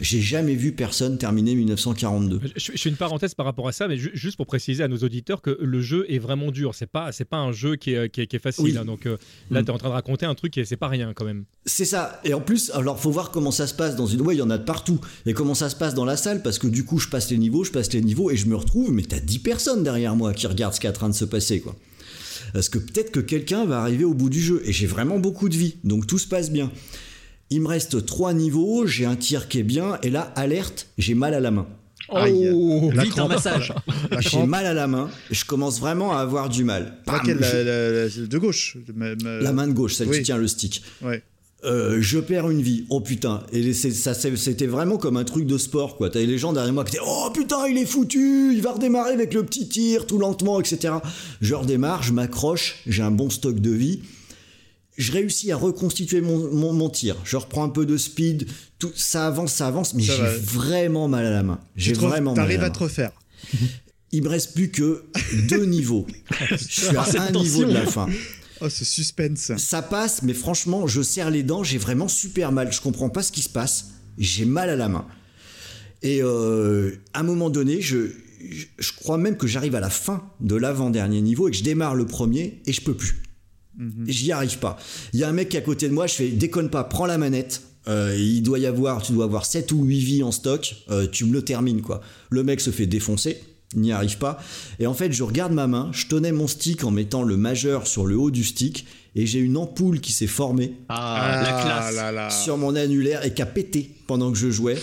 [0.00, 2.40] J'ai jamais vu personne terminer 1942.
[2.56, 4.88] Je, je fais une parenthèse par rapport à ça, mais ju- juste pour préciser à
[4.88, 6.74] nos auditeurs que le jeu est vraiment dur.
[6.74, 8.64] C'est pas, c'est pas un jeu qui est, qui est- qui est facile.
[8.64, 8.76] Oui.
[8.78, 8.84] hein.
[8.84, 9.16] donc euh,
[9.50, 9.64] là, Mm.
[9.64, 11.44] tu es en train de raconter un truc et c'est pas rien quand même.
[11.66, 12.20] C'est ça.
[12.24, 14.20] Et en plus, alors faut voir comment ça se passe dans une.
[14.20, 15.00] Ouais, il y en a de partout.
[15.26, 17.38] Et comment ça se passe dans la salle, parce que du coup, je passe les
[17.38, 20.32] niveaux, je passe les niveaux, et je me retrouve, mais t'as 10 personnes derrière moi
[20.32, 21.74] qui regardent ce qui est en train de se passer, quoi.
[22.54, 25.48] Parce que peut-être que quelqu'un va arriver au bout du jeu, et j'ai vraiment beaucoup
[25.48, 26.70] de vie, donc tout se passe bien.
[27.50, 31.14] Il me reste 3 niveaux, j'ai un tir qui est bien, et là, alerte, j'ai
[31.14, 31.66] mal à la main.
[32.10, 32.50] Aïe.
[32.54, 33.32] Oh, La Vite un crampe.
[33.32, 33.72] massage.
[34.10, 36.94] La J'ai mal à la main, je commence vraiment à avoir du mal.
[37.06, 40.18] Bam, Laquelle, la, la- la- de gauche ma- ma- la main de gauche, celle oui.
[40.18, 40.82] qui tient le stick.
[41.02, 41.22] Ouais.
[41.64, 42.86] Euh, je perds une vie.
[42.88, 43.42] Oh putain.
[43.52, 46.08] Et ça, c'était vraiment comme un truc de sport, quoi.
[46.08, 49.12] T'avais les gens derrière moi qui étaient Oh putain, il est foutu, il va redémarrer
[49.12, 50.94] avec le petit tir tout lentement, etc.
[51.40, 54.00] Je redémarre, je m'accroche, j'ai un bon stock de vie.
[54.98, 57.16] Je réussis à reconstituer mon, mon- mon tir.
[57.24, 61.24] Je reprends un peu de speed, tout, ça avance, ça avance, mais j'ai vraiment mal
[61.24, 61.60] à la main.
[61.76, 63.12] J'ai vraiment mal à T'arrives à te refaire.
[64.12, 65.04] Il me reste plus que
[65.48, 66.06] deux niveaux.
[66.50, 68.06] Je suis à un niveau de la fin.
[68.60, 69.52] Oh, ce suspense.
[69.56, 72.72] Ça passe, mais franchement, je serre les dents, j'ai vraiment super mal.
[72.72, 73.90] Je comprends pas ce qui se passe.
[74.18, 75.06] J'ai mal à la main.
[76.02, 78.10] Et euh, à un moment donné, je,
[78.50, 81.62] je, je crois même que j'arrive à la fin de l'avant-dernier niveau et que je
[81.62, 83.22] démarre le premier et je peux plus.
[84.06, 84.76] J'y arrive pas.
[85.12, 86.84] Il y a un mec qui est à côté de moi, je fais déconne pas,
[86.84, 87.62] prends la manette.
[87.86, 91.06] Euh, il doit y avoir, tu dois avoir 7 ou 8 vies en stock, euh,
[91.10, 92.00] tu me le termines quoi.
[92.28, 93.40] Le mec se fait défoncer,
[93.74, 94.38] il n'y arrive pas.
[94.78, 97.86] Et en fait, je regarde ma main, je tenais mon stick en mettant le majeur
[97.86, 101.94] sur le haut du stick et j'ai une ampoule qui s'est formée Ah, la classe.
[101.94, 102.30] là là.
[102.30, 104.76] sur mon annulaire et qui a pété pendant que je jouais.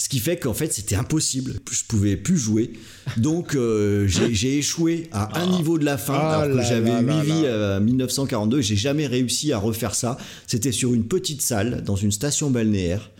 [0.00, 2.72] Ce qui fait qu'en fait c'était impossible, je pouvais plus jouer.
[3.16, 7.00] Donc euh, j'ai échoué à un niveau de la fin Ah alors que j'avais là
[7.02, 7.76] 8 là vies là.
[7.76, 8.60] à 1942.
[8.60, 10.16] J'ai jamais réussi à refaire ça.
[10.46, 13.10] C'était sur une petite salle dans une station balnéaire.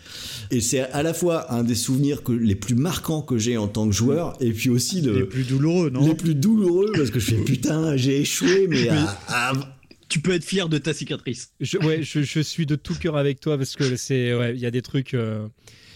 [0.53, 3.67] Et c'est à la fois un des souvenirs que, les plus marquants que j'ai en
[3.69, 6.07] tant que joueur et puis aussi le- Les plus douloureux, non?
[6.07, 9.53] Les plus douloureux parce que je fais putain j'ai échoué mais à- à,
[10.09, 11.51] Tu peux être fier de ta cicatrice.
[11.61, 14.61] Je, ouais, je, je suis de tout cœur avec toi parce que c'est, ouais, il
[14.61, 15.13] y a des trucs.
[15.13, 15.47] euh,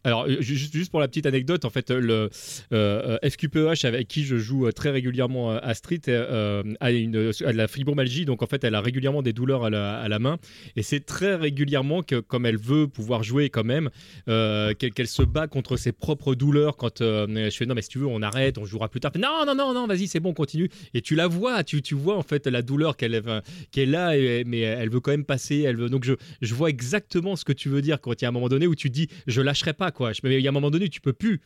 [0.04, 2.28] Alors, euh, ju- juste, pour la petite anecdote, en fait, le
[2.72, 6.90] euh, euh, FQPEH avec qui je joue euh, très régulièrement euh, à Street euh, a,
[6.90, 9.98] une, a de la fibromyalgie, donc en fait, elle a régulièrement des douleurs à la,
[9.98, 10.38] à la main.
[10.76, 13.90] Et c'est très régulièrement que, comme elle veut pouvoir jouer quand même,
[14.28, 17.88] euh, qu'elle se bat contre ses propres douleurs quand euh, je fais non, mais si
[17.88, 19.12] tu veux, on arrête, on jouera plus tard.
[19.16, 20.68] Non, non, non, non, vas-y, c'est bon, continue.
[20.94, 23.22] Et tu la vois, tu, tu vois en fait la douleur qu'elle
[23.70, 25.60] qu'elle est mais elle veut quand même passer.
[25.60, 28.26] Elle veut, donc je, je vois exactement ce que tu veux dire quand il y
[28.26, 30.12] a un moment donné où tu dis je lâcherai pas quoi.
[30.24, 31.40] Il y a un moment donné tu peux plus,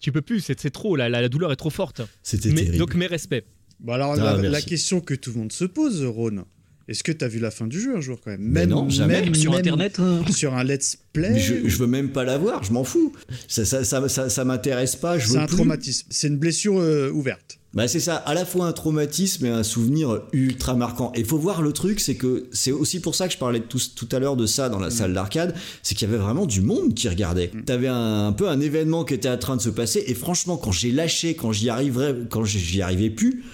[0.00, 2.00] tu peux plus, c'est trop, la, la, la douleur est trop forte.
[2.22, 2.76] c'était terrible.
[2.78, 3.44] donc mes respects.
[3.78, 6.44] Bon, alors, Ah, la, question que tout le monde se pose, Ron,
[6.88, 8.42] est-ce que t'as vu la fin du jeu un jour quand même?
[8.42, 9.22] Mais non, jamais.
[9.22, 10.22] même Sur même Internet hein.
[10.32, 13.12] Sur un let's play Mais je, je veux même pas la voir, je m'en fous.
[13.48, 15.54] Ça, ça, ça, ça, ça m'intéresse pas, C'est un plus.
[15.56, 16.08] traumatisme.
[16.10, 17.59] C'est une blessure euh, ouverte.
[17.72, 21.12] Bah c'est ça, à la fois un traumatisme et un souvenir ultra marquant.
[21.14, 23.78] Et faut voir le truc, c'est que c'est aussi pour ça que je parlais tout,
[23.94, 25.54] tout à l'heure de ça dans la salle d'arcade,
[25.84, 27.52] c'est qu'il y avait vraiment du monde qui regardait.
[27.66, 30.56] T'avais un, un peu un événement qui était en train de se passer, et franchement,
[30.56, 33.44] quand j'ai lâché, quand j'y arriverais, quand j'y arrivais plus.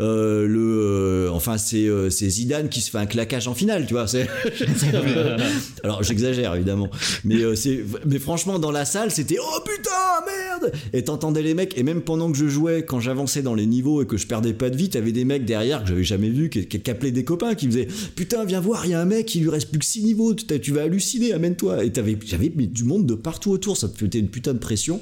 [0.00, 3.94] Euh, le euh, enfin c'est euh, Zidane qui se fait un claquage en finale tu
[3.94, 4.06] vois
[5.84, 6.88] alors j'exagère évidemment
[7.24, 9.90] mais euh, c'est mais franchement dans la salle c'était oh putain
[10.26, 10.72] merde!
[10.92, 14.02] Et t'entendais les mecs et même pendant que je jouais quand j'avançais dans les niveaux
[14.02, 16.48] et que je perdais pas de vie t'avais des mecs derrière que j'avais jamais vu
[16.48, 19.34] qui, qui, appelaient des copains qui faisaient putain viens voir il y a un mec
[19.34, 21.84] il lui reste plus que 6 niveaux tu, vas halluciner amène-toi.
[21.84, 25.00] Et t'avais j'avais du monde de partout autour ça te foutait une putain de pression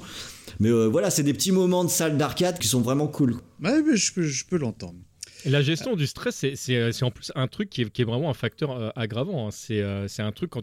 [0.60, 3.82] mais euh, voilà c'est des petits moments de salle d'arcade qui sont vraiment cool Ouais,
[3.82, 4.98] mais je, je peux l'entendre.
[5.46, 6.56] La gestion du stress, c'est-
[6.92, 9.46] c'est en plus un truc qui est, qui est vraiment un facteur euh, aggravant.
[9.46, 9.50] hein.
[9.50, 10.62] C'est euh, c'est un truc quand,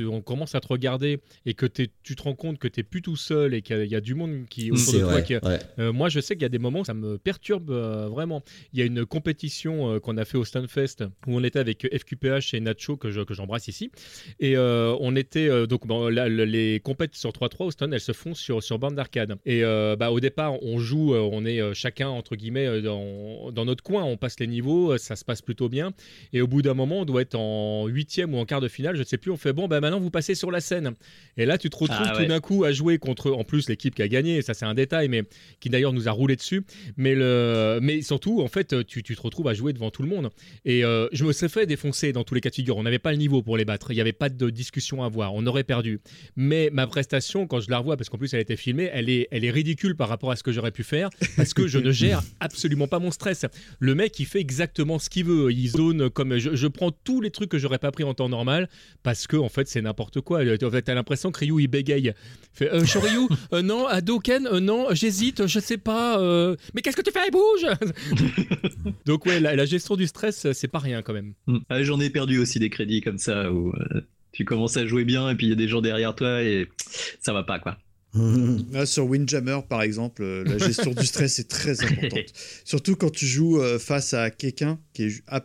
[0.00, 3.02] on commence à te regarder et que tu te rends compte que tu n'es plus
[3.02, 5.12] tout seul et qu'il y, a- il y a du monde qui autour de toi.
[5.12, 5.58] vrai, qui- ouais.
[5.78, 8.42] Euh, moi, je sais qu'il y a des moments où ça me perturbe euh, vraiment.
[8.72, 11.86] Il y a une compétition euh, qu'on a fait au Stunfest où on était avec
[11.92, 13.90] FQPH et Nacho, que je- que j'embrasse ici.
[14.40, 15.48] Et euh, on était.
[15.48, 18.62] euh, donc, bon, là, le- les compètes sur 3-3 au Stun, elles se font sur,
[18.62, 19.36] sur bande d'arcade.
[19.46, 22.80] Et euh, bah, au départ, on joue, euh, on est euh, chacun, entre guillemets, euh,
[22.82, 25.92] dans, dans notre coin, on passe les niveaux, euh, ça se passe plutôt bien.
[26.32, 28.96] Et au bout d'un moment, on doit être en huitième ou en quart de finale,
[28.96, 30.92] je ne sais plus, on fait bon, bah maintenant vous passez sur la scène.
[31.36, 32.26] Et là, tu te retrouves Ah tout ouais.
[32.26, 35.08] d'un coup à jouer contre, en plus, l'équipe qui a gagné, ça c'est un détail,
[35.08, 35.22] mais
[35.60, 36.62] qui d'ailleurs nous a roulé dessus.
[36.96, 37.78] Mais, le...
[37.82, 40.30] mais surtout, en fait, tu, tu te retrouves à jouer devant tout le monde.
[40.64, 42.76] Et euh, je me serais fait défoncer dans tous les cas de figure.
[42.76, 43.90] On n'avait pas le niveau pour les battre.
[43.90, 45.34] Il n'y avait pas de discussion à avoir.
[45.34, 46.00] On aurait perdu.
[46.36, 49.08] Mais ma prestation, quand je la revois, parce qu'en plus elle a été filmée, elle
[49.08, 51.78] est, elle est ridicule par rapport à ce que j'aurais pu faire, parce que je
[51.78, 53.46] ne gère absolument pas mon stress.
[53.86, 55.52] Le mec, il fait exactement ce qu'il veut.
[55.52, 58.28] Il zone comme je, je prends tous les trucs que j'aurais pas pris en temps
[58.28, 58.68] normal,
[59.04, 60.40] parce que en fait c'est n'importe quoi.
[60.40, 62.06] En fait, t'as l'impression que Ryu il bégaye.
[62.06, 62.14] Il
[62.52, 66.20] fait, euh, Shoryu, euh, non, Hadoken, euh, non, j'hésite, je sais pas.
[66.20, 67.64] euh, mais qu'est-ce que tu fais, bouge
[69.06, 71.34] Donc ouais, la, la gestion du stress, c'est pas rien quand même.
[71.46, 71.58] Mm.
[71.68, 74.00] Ah, J'en ai perdu aussi des crédits comme ça où euh,
[74.32, 76.66] tu commences à jouer bien et puis il y a des gens derrière toi et
[77.20, 77.78] ça va pas quoi.
[78.72, 82.32] Là, sur Windjammer, par exemple, euh, la gestion du stress est très importante.
[82.64, 85.44] Surtout quand tu joues euh, face à quelqu'un qui est ah,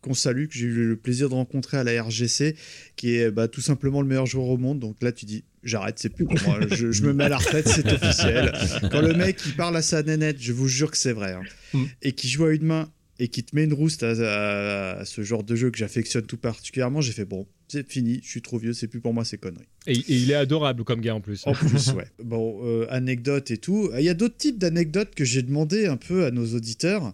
[0.00, 2.54] qu'on salue, que j'ai eu le plaisir de rencontrer à la RGC,
[2.96, 4.78] qui est bah, tout simplement le meilleur joueur au monde.
[4.78, 6.60] Donc là, tu dis, j'arrête, c'est plus pour moi.
[6.70, 8.52] Je, je me mets à la retraite, c'est officiel.
[8.92, 11.42] Quand le mec il parle à sa nénette, je vous jure que c'est vrai, hein,
[11.74, 11.84] Mm.
[12.00, 12.90] et qui joue à une main
[13.20, 16.24] et qui te met une rouste à, à- à ce genre de jeu que j'affectionne
[16.24, 19.24] tout particulièrement, j'ai fait bon, c'est fini, je suis trop vieux, c'est plus pour moi
[19.24, 19.66] ces conneries.
[19.86, 21.42] Et, et il est adorable comme gars en plus.
[21.46, 22.06] En plus, ouais.
[22.22, 23.90] Bon, euh, anecdotes et tout.
[23.98, 27.12] Il y a d'autres types d'anecdotes que j'ai demandé un peu à nos auditeurs.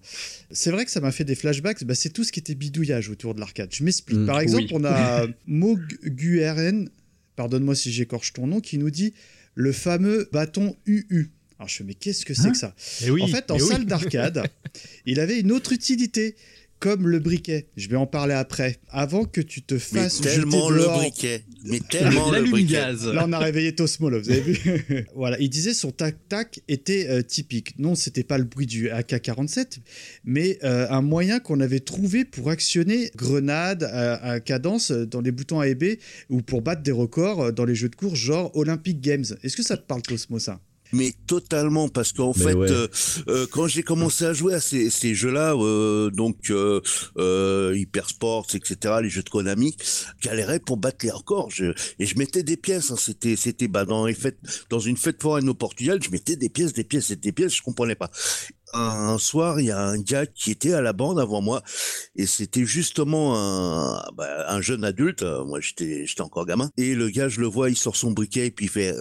[0.51, 1.82] C'est vrai que ça m'a fait des flashbacks.
[1.85, 3.70] Bah, c'est tout ce qui était bidouillage autour de l'arcade.
[3.72, 4.18] Je m'explique.
[4.18, 4.72] Mm, Par exemple, oui.
[4.74, 6.89] on a Moguren,
[7.36, 9.14] pardonne-moi si j'écorche ton nom, qui nous dit
[9.55, 11.31] le fameux bâton UU.
[11.64, 12.74] Alors je fais, mais qu'est-ce que c'est que ça?
[13.06, 13.62] Et oui, En fait, en oui.
[13.66, 14.42] salle d'arcade,
[15.06, 16.36] il avait une autre utilité,
[16.78, 17.68] comme le briquet.
[17.78, 18.76] Je vais en parler après.
[18.90, 21.44] Avant que tu te Mais fasses tellement jeter le briquet.
[21.64, 22.92] Mais tellement le briquet.
[23.14, 27.06] Là, on a réveillé Tosmo, là, vous avez vu Voilà, il disait son tac-tac était
[27.08, 27.78] euh, typique.
[27.78, 29.78] Non, c'était pas le bruit du AK-47,
[30.24, 35.32] mais euh, un moyen qu'on avait trouvé pour actionner grenade à, à cadence dans les
[35.32, 35.84] boutons A et B
[36.28, 39.24] ou pour battre des records euh, dans les jeux de course genre Olympic Games.
[39.42, 40.60] Est-ce que ça te parle, Tosmo, ça?
[40.94, 42.70] Mais totalement, parce qu'en fait, ouais.
[42.70, 42.86] euh,
[43.28, 46.80] euh, quand j'ai commencé à jouer à ces, ces jeux-là, euh, donc euh,
[47.76, 49.76] Hyper Sports, etc., les jeux de Konami,
[50.22, 51.50] galérais pour battre les records.
[51.50, 52.92] Je, et je mettais des pièces.
[52.92, 54.38] hein, c'était, c'était bah, dans les fêtes,
[54.70, 57.54] dans une fête foraine au Portugal, je mettais des pièces, des pièces, et des pièces.
[57.54, 58.10] Je comprenais pas.
[58.74, 61.62] Un soir, il y a un gars qui était à la bande avant moi,
[62.16, 65.22] et c'était justement un, bah, un jeune adulte.
[65.22, 66.70] Moi, j'étais, j'étais encore gamin.
[66.76, 68.94] Et le gars, je le vois, il sort son briquet et puis il fait.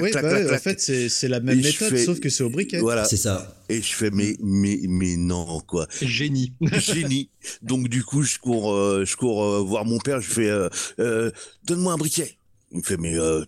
[0.00, 2.28] Oui, bah ouais, en fait, c'est c'est la même Et je méthode, fais- sauf que
[2.28, 2.78] c'est au briquet.
[2.80, 3.04] Voilà.
[3.04, 3.54] C'est ça.
[3.68, 5.86] Et je fais mais mais mais non quoi.
[6.02, 6.52] Génie.
[6.72, 7.30] Génie.
[7.62, 10.20] Donc du coup je cours euh, je cours euh, voir mon père.
[10.20, 10.68] Je fais euh,
[10.98, 11.30] euh,
[11.64, 12.36] donne-moi un briquet.
[12.72, 13.44] Il me fait mais euh,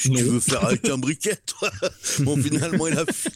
[0.00, 1.70] tu tu veux faire avec un briquet toi
[2.20, 3.28] Bon finalement il a fi-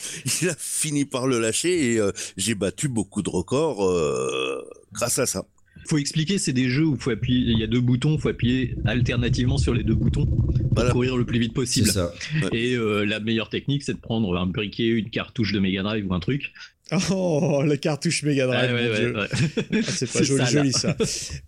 [0.42, 4.62] il a fini par le lâcher et euh, j'ai battu beaucoup de records euh,
[4.92, 5.44] grâce à ça.
[5.88, 8.74] Faut expliquer, c'est des jeux où faut appuyer, il y a deux boutons, faut appuyer
[8.86, 10.92] alternativement sur les deux boutons pour Voilà.
[10.92, 11.88] courir le plus vite possible.
[11.88, 12.12] ça.
[12.52, 16.06] Et euh, la meilleure technique, c'est de prendre un briquet, une cartouche de Mega Drive
[16.08, 16.52] ou un truc.
[17.10, 19.16] Oh, la cartouche Mega Drive, ouais, mon Dieu.
[19.16, 19.26] ouais.
[19.32, 20.96] Ah, c'est pas joli, ça.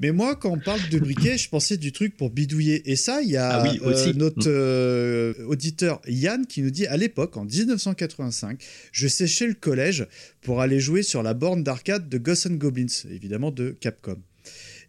[0.00, 2.90] Mais moi, quand on parle de briquet, je pensais du truc pour bidouiller.
[2.90, 6.86] Et ça, il y a Ah oui, euh, notre euh, auditeur Yann qui nous dit
[6.86, 8.58] à l'époque, en 1985,
[8.92, 10.06] je séchais le collège
[10.40, 14.16] pour aller jouer sur la borne d'arcade de Ghosts and Goblins, évidemment de Capcom.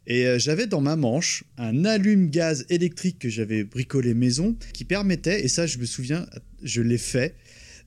[0.10, 5.44] Et euh, j'avais dans ma manche un allume-gaz électrique que j'avais bricolé maison qui permettait,
[5.44, 6.26] et ça je me souviens,
[6.64, 7.36] je l'ai fait,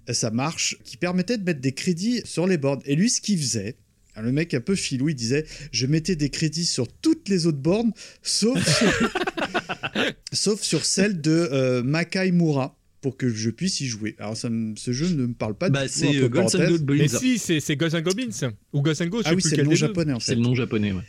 [0.09, 2.81] ça marche, qui permettait de mettre des crédits sur les bornes.
[2.85, 3.77] Et lui, ce qu'il faisait,
[4.17, 7.47] hein, le mec un peu filou, il disait Je mettais des crédits sur toutes les
[7.47, 9.11] autres bornes, sauf sur,
[10.33, 14.15] sauf sur celle de euh, Makai Mura, pour que je puisse y jouer.
[14.19, 15.99] Alors, ça me- ce jeu ne me parle pas Bah, du tout.
[15.99, 16.47] c'est euh, Guns.
[16.69, 16.99] Goblins.
[16.99, 18.51] Mais si, c'est Ghosts and Goblins.
[18.73, 20.41] Ou Ghosts and Ghosts, je Ah sais oui, c'est le nom japonais en C'est le
[20.43, 20.93] nom japonais.
[20.93, 21.03] ouais.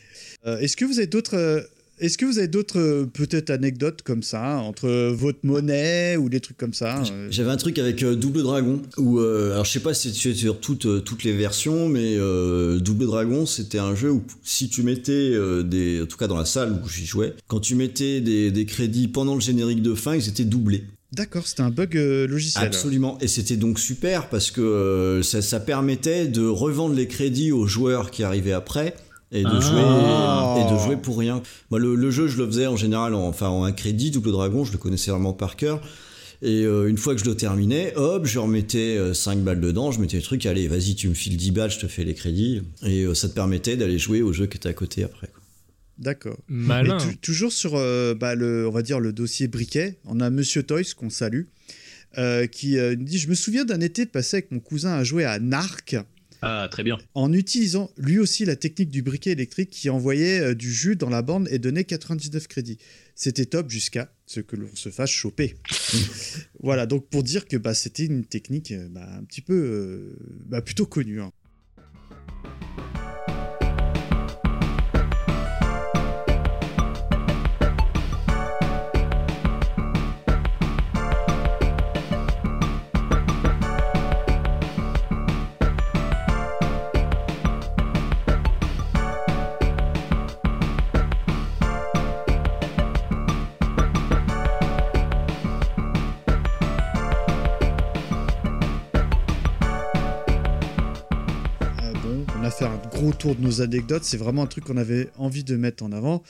[0.45, 1.69] Euh, Est-ce que vous avez d'autres.
[2.01, 6.39] Est-ce que vous avez d'autres euh, peut-être anecdotes comme ça entre votre monnaie ou des
[6.39, 9.71] trucs comme ça euh, J'avais un truc avec euh, Double Dragon où euh, alors je
[9.71, 13.77] sais pas si tu es sur toutes toutes les versions mais euh, Double Dragon c'était
[13.77, 17.05] un jeu où si tu mettais des en tout cas dans la salle où j'y
[17.05, 20.85] jouais quand tu mettais des, des crédits pendant le générique de fin ils étaient doublés
[21.13, 22.63] D'accord, c'était un bug euh, logiciel.
[22.63, 23.17] Absolument.
[23.19, 27.67] Et c'était donc super parce que euh, ça, ça permettait de revendre les crédits aux
[27.67, 28.95] joueurs qui arrivaient après.
[29.33, 29.59] Et de, Ah.
[29.61, 31.41] jouer, et de jouer pour rien.
[31.69, 34.31] Moi, le, le jeu, je le faisais en général en, enfin, en un crédit, Double
[34.31, 35.81] Dragon, je le connaissais vraiment par cœur.
[36.41, 39.91] Et euh, une fois que je le terminais, hop, je remettais euh, 5 balles dedans,
[39.91, 42.15] je mettais le truc, allez, vas-y, tu me files 10 balles, je te fais les
[42.15, 42.61] crédits.
[42.83, 45.27] Et euh, ça te permettait d'aller jouer au jeu qui était à côté après.
[45.27, 45.41] quoi.
[45.99, 46.37] D'accord.
[46.47, 46.97] Malin.
[47.21, 50.81] Toujours sur euh, bah, le, on va dire le dossier briquet, on a Monsieur Toys
[50.97, 51.43] qu'on salue,
[52.17, 55.25] euh, qui euh, dit Je me souviens d'un été passé avec mon cousin à jouer
[55.25, 55.95] à Narc
[56.43, 56.97] Ah, très bien.
[57.13, 61.09] en utilisant lui aussi la technique du briquet électrique qui envoyait euh, du jus dans
[61.09, 62.79] la borne et donnait 99 crédits.
[63.15, 65.55] C'était top jusqu'à ce que l'on se fasse choper.
[66.61, 70.17] voilà, donc pour dire que bah, c'était une technique euh, bah, un petit peu euh,
[70.47, 71.21] bah, plutôt connue.
[71.21, 71.31] hein.
[103.21, 104.03] Un gros tour de nos anecdotes.
[104.03, 106.23] C'est vraiment un truc qu'on avait envie de mettre en avant.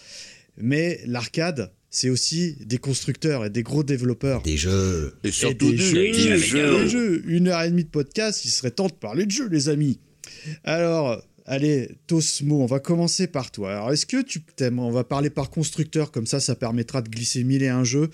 [0.58, 4.42] Mais l'arcade, c'est aussi des constructeurs et des gros développeurs.
[4.42, 5.16] Des jeux.
[5.24, 6.88] Et Et surtout des des, jeux, des des jeux.
[6.88, 7.24] jeux.
[7.28, 10.00] Une heure et demie de podcast, il serait temps de parler de jeux, les amis.
[10.64, 13.72] Alors, allez, Tosmo, on va commencer par toi.
[13.72, 14.80] Alors, est-ce que tu t'aimes?
[14.80, 18.10] On va parler par constructeur, comme ça, ça permettra de glisser mille et un jeux.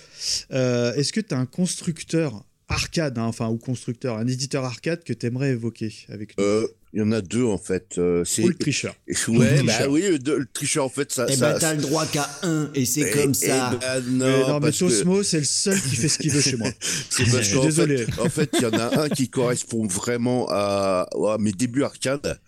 [0.52, 5.04] Euh, est-ce que tu as un constructeur arcade, hein, enfin, ou constructeur, un éditeur arcade
[5.04, 7.98] que tu aimerais évoquer avec nous Euh, Il y en a deux en fait.
[7.98, 8.94] Euh, c'est Ou le tricheur.
[9.30, 9.92] Ouais, Le bah tricheur.
[9.92, 11.26] oui, le, le tricheur en fait ça.
[11.30, 13.70] Eh ça ben, t'as le droit qu'à un, et c'est Eh- comme eh ça.
[13.80, 14.12] ben Mais
[14.42, 16.70] non, non, mais que- Tosmo, c'est le seul qui fait ce qu'il veut chez moi.
[17.10, 18.06] C'est Je suis désolé.
[18.06, 21.84] fait, en fait, il y en a un qui correspond vraiment à, à mes débuts
[21.84, 22.40] arcade,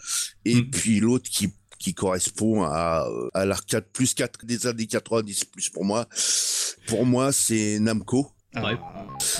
[0.45, 0.69] et Mm.
[0.69, 5.85] puis l'autre qui qui correspond à, à l'arcade plus 4 des années 90 plus pour
[5.85, 6.09] moi.
[6.87, 8.27] Pour moi, c'est Namco.
[8.55, 8.75] Ah, Ouais.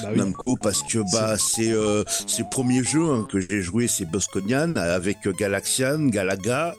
[0.04, 0.18] bah oui.
[0.20, 4.06] Namco parce que bah c'est euh, c'est le premier jeu hein, que j'ai joué c'est
[4.06, 6.76] Bosconian avec euh, Galaxian, Galaga,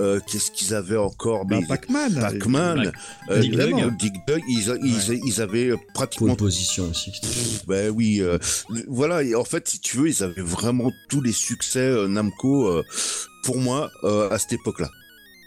[0.00, 2.14] euh, qu'est-ce qu'ils avaient encore Bah, Mais- Pac-Man.
[2.18, 2.92] Pac-Man,
[3.30, 3.60] euh, Dig Dug.
[3.60, 7.12] évidemment, Dig Dug, ils, ils, ils avaient Pole pratiquement position aussi.
[7.68, 8.38] ben oui, euh,
[8.88, 9.22] voilà.
[9.22, 12.82] Et en fait, si tu veux, ils avaient vraiment tous les succès euh, Namco euh,
[13.44, 14.88] pour moi euh, à cette époque-là.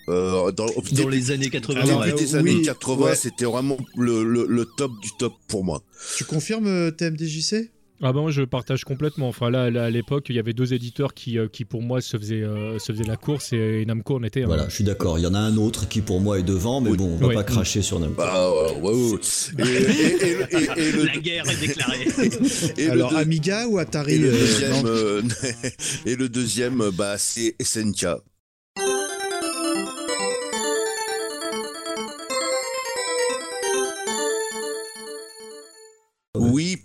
[0.09, 1.79] Euh, dans, au Dans début, les années 80.
[1.81, 2.13] au début ouais.
[2.13, 3.15] des oui, années 80, ouais.
[3.15, 5.81] c'était vraiment le, le, le top du top pour moi.
[6.17, 7.71] Tu confirmes euh, TMDJC
[8.01, 9.27] Ah ben moi, je partage complètement.
[9.27, 11.99] Enfin là, là, à l'époque, il y avait deux éditeurs qui, euh, qui pour moi
[11.99, 14.47] se faisaient, euh, se faisaient la course et Namco en était un.
[14.47, 15.19] Voilà, je suis d'accord.
[15.19, 16.97] Il y en a un autre qui pour moi est devant, mais Oui.
[16.97, 17.35] bon, on va Oui.
[17.35, 18.15] pas cracher sur Namco.
[18.15, 19.19] Bah ouais, ouais, ouais.
[19.59, 22.07] Et, et- et- et- et le, La guerre est déclarée.
[22.77, 25.21] et le Alors, deux- Amiga ou Atari et le deuxième, euh,
[26.05, 28.05] et le deuxième, bah c'est SNK.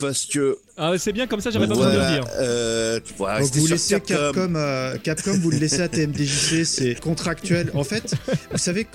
[0.03, 2.25] Parce que Ah, c'est bien comme ça, j'avais pas besoin de le dire.
[2.39, 6.95] euh, tu vois, Donc vous laissez Capcom, euh, Capcom, vous le laissez à TMDJC, c'est
[7.01, 7.71] contractuel.
[7.75, 8.15] En fait,
[8.51, 8.87] vous savez,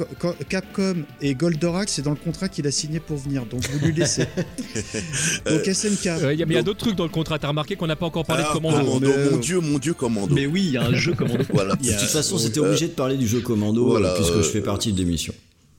[0.49, 3.93] Capcom et Goldorak, c'est dans le contrat qu'il a signé pour venir, donc vous lui
[3.93, 4.25] laissez.
[5.49, 6.07] donc SNK.
[6.07, 7.39] Euh, Il y a, mais il y a d'autres trucs dans le contrat.
[7.39, 8.77] T'as remarqué qu'on n'a pas encore parlé Ah, de Commando.
[8.77, 10.35] Commando, mais- mon dieu, mon dieu, Commando.
[10.35, 11.43] Mais oui, il y a un jeu commando.
[11.53, 11.75] Voilà.
[11.75, 14.43] De toute façon, c'était euh, obligé de parler du jeu Commando, voilà, euh, puisque euh,
[14.43, 15.34] je fais partie de l'émission.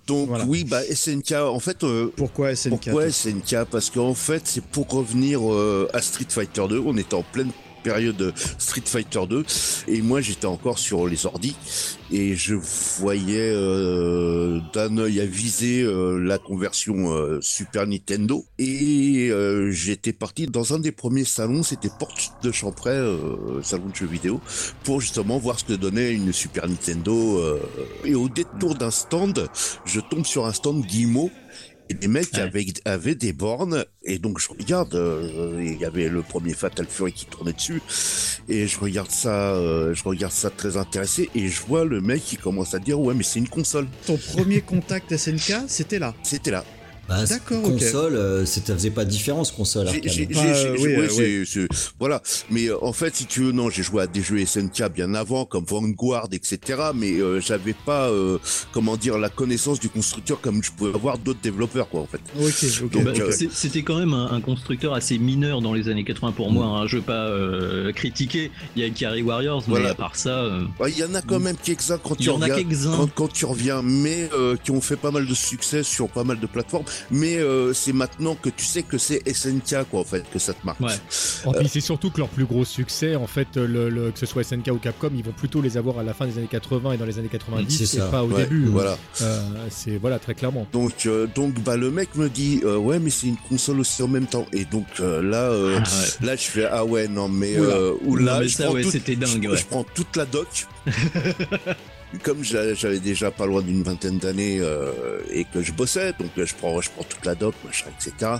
[0.09, 0.44] Donc Voilà.
[0.47, 4.89] oui, bah SNK, en fait, euh, Pourquoi SNK pourquoi SNK Parce qu'en fait, c'est pour
[4.89, 6.82] revenir euh, à Street Fighter 2.
[6.85, 7.51] On était en pleine
[7.89, 9.44] période Street Fighter 2
[9.89, 11.56] et moi j'étais encore sur les ordis
[12.10, 12.55] et je
[13.01, 18.44] voyais euh, d'un œil avisé euh, la conversion euh, Super Nintendo.
[18.59, 21.62] Et euh, j'étais parti dans un des premiers salons.
[21.62, 22.98] C'était Porte de Champray
[23.62, 24.40] salon de jeux vidéo
[24.85, 27.59] pour justement voir ce que donnait une Super Nintendo
[28.05, 29.48] et au détour d'un stand
[29.85, 31.31] je tombe sur un stand Guillemot
[31.90, 32.40] et les mecs Ouais.
[32.40, 36.86] avaient, avaient des bornes, et donc je regarde, euh, il y avait le premier Fatal
[36.89, 37.81] Fury qui tournait dessus,
[38.48, 42.23] et je regarde ça, euh, je regarde ça très intéressé, et je vois le mec
[42.24, 43.86] qui commence à dire ouais mais c'est une console.
[44.06, 46.15] Ton premier contact SNK, c'était là.
[46.23, 46.65] C'était là.
[47.09, 51.06] Bah, D'accord, console, euh, c'est- ça faisait pas de différence console Bah, euh,
[51.56, 51.66] euh,
[51.98, 52.22] voilà.
[52.51, 55.14] Mais euh, en fait, si tu veux, non, j'ai joué à des jeux SNK bien
[55.14, 56.59] avant, comme Vanguard, etc.
[56.94, 58.39] Mais euh, j'avais pas, euh,
[58.72, 62.20] comment dire, la connaissance du constructeur comme je pouvais avoir d'autres développeurs, quoi, en fait.
[62.39, 62.93] Ok, ok.
[62.93, 66.05] Donc, Bah, euh, c'est- C'était quand même un, un constructeur assez mineur dans les années
[66.05, 66.66] 80 pour moi.
[66.66, 66.86] Hein.
[66.86, 68.51] Je veux pas euh, critiquer.
[68.76, 69.90] Il y a Ikari Warriors, mais Voilà.
[69.90, 72.24] à part ça, euh, Ouais, Il y en a quand même quelques-uns quand il tu
[72.24, 72.60] y en a regardes.
[72.60, 72.97] quelques-uns.
[72.97, 76.24] quand, quand tu reviens, mais euh, qui ont fait pas mal de succès sur pas
[76.24, 76.85] mal de plateformes.
[77.11, 80.53] Mais euh, c'est maintenant que tu sais que c'est SNK quoi en fait que ça
[80.55, 80.81] te marque.
[80.81, 80.93] Ouais.
[81.47, 84.27] Oh, puis c'est surtout que leur plus gros succès, en fait, le, le- que ce
[84.27, 86.93] soit SNK ou Capcom, ils vont plutôt les avoir à la fin des années 80
[86.93, 88.66] et dans les années 90 C'est et pas au Ouais, début.
[88.66, 88.97] Voilà.
[89.23, 90.66] Euh, c'est voilà très clairement.
[90.73, 94.03] Donc, euh, donc bah, le mec me dit euh, ouais mais c'est une console aussi
[94.03, 95.89] en même temps et donc euh, là euh, Ah
[96.20, 96.27] ouais.
[96.27, 99.57] là je fais ah ouais non mais euh, je prends toute- c'était dingue, je, ouais.
[99.57, 100.66] je prends toute la doc
[102.22, 104.93] comme j'a- j'avais déjà pas loin d'une vingtaine d'années euh,
[105.30, 108.32] et que je bossais donc je prends je prends toute la doc machin etc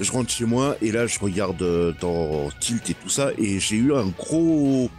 [0.00, 3.60] je rentre chez moi et là je regarde euh, dans Tilt et tout ça et
[3.60, 4.90] j'ai eu un gros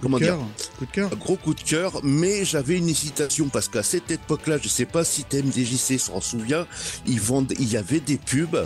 [0.00, 0.46] Coup comment de dire cœur.
[0.78, 1.10] Coup de cœur.
[1.12, 4.84] un gros coup de cœur, mais j'avais une hésitation parce qu'à cette époque-là, je sais
[4.84, 6.66] pas si TMDJC s'en souvient,
[7.06, 8.58] ils vendent, il y avait des pubs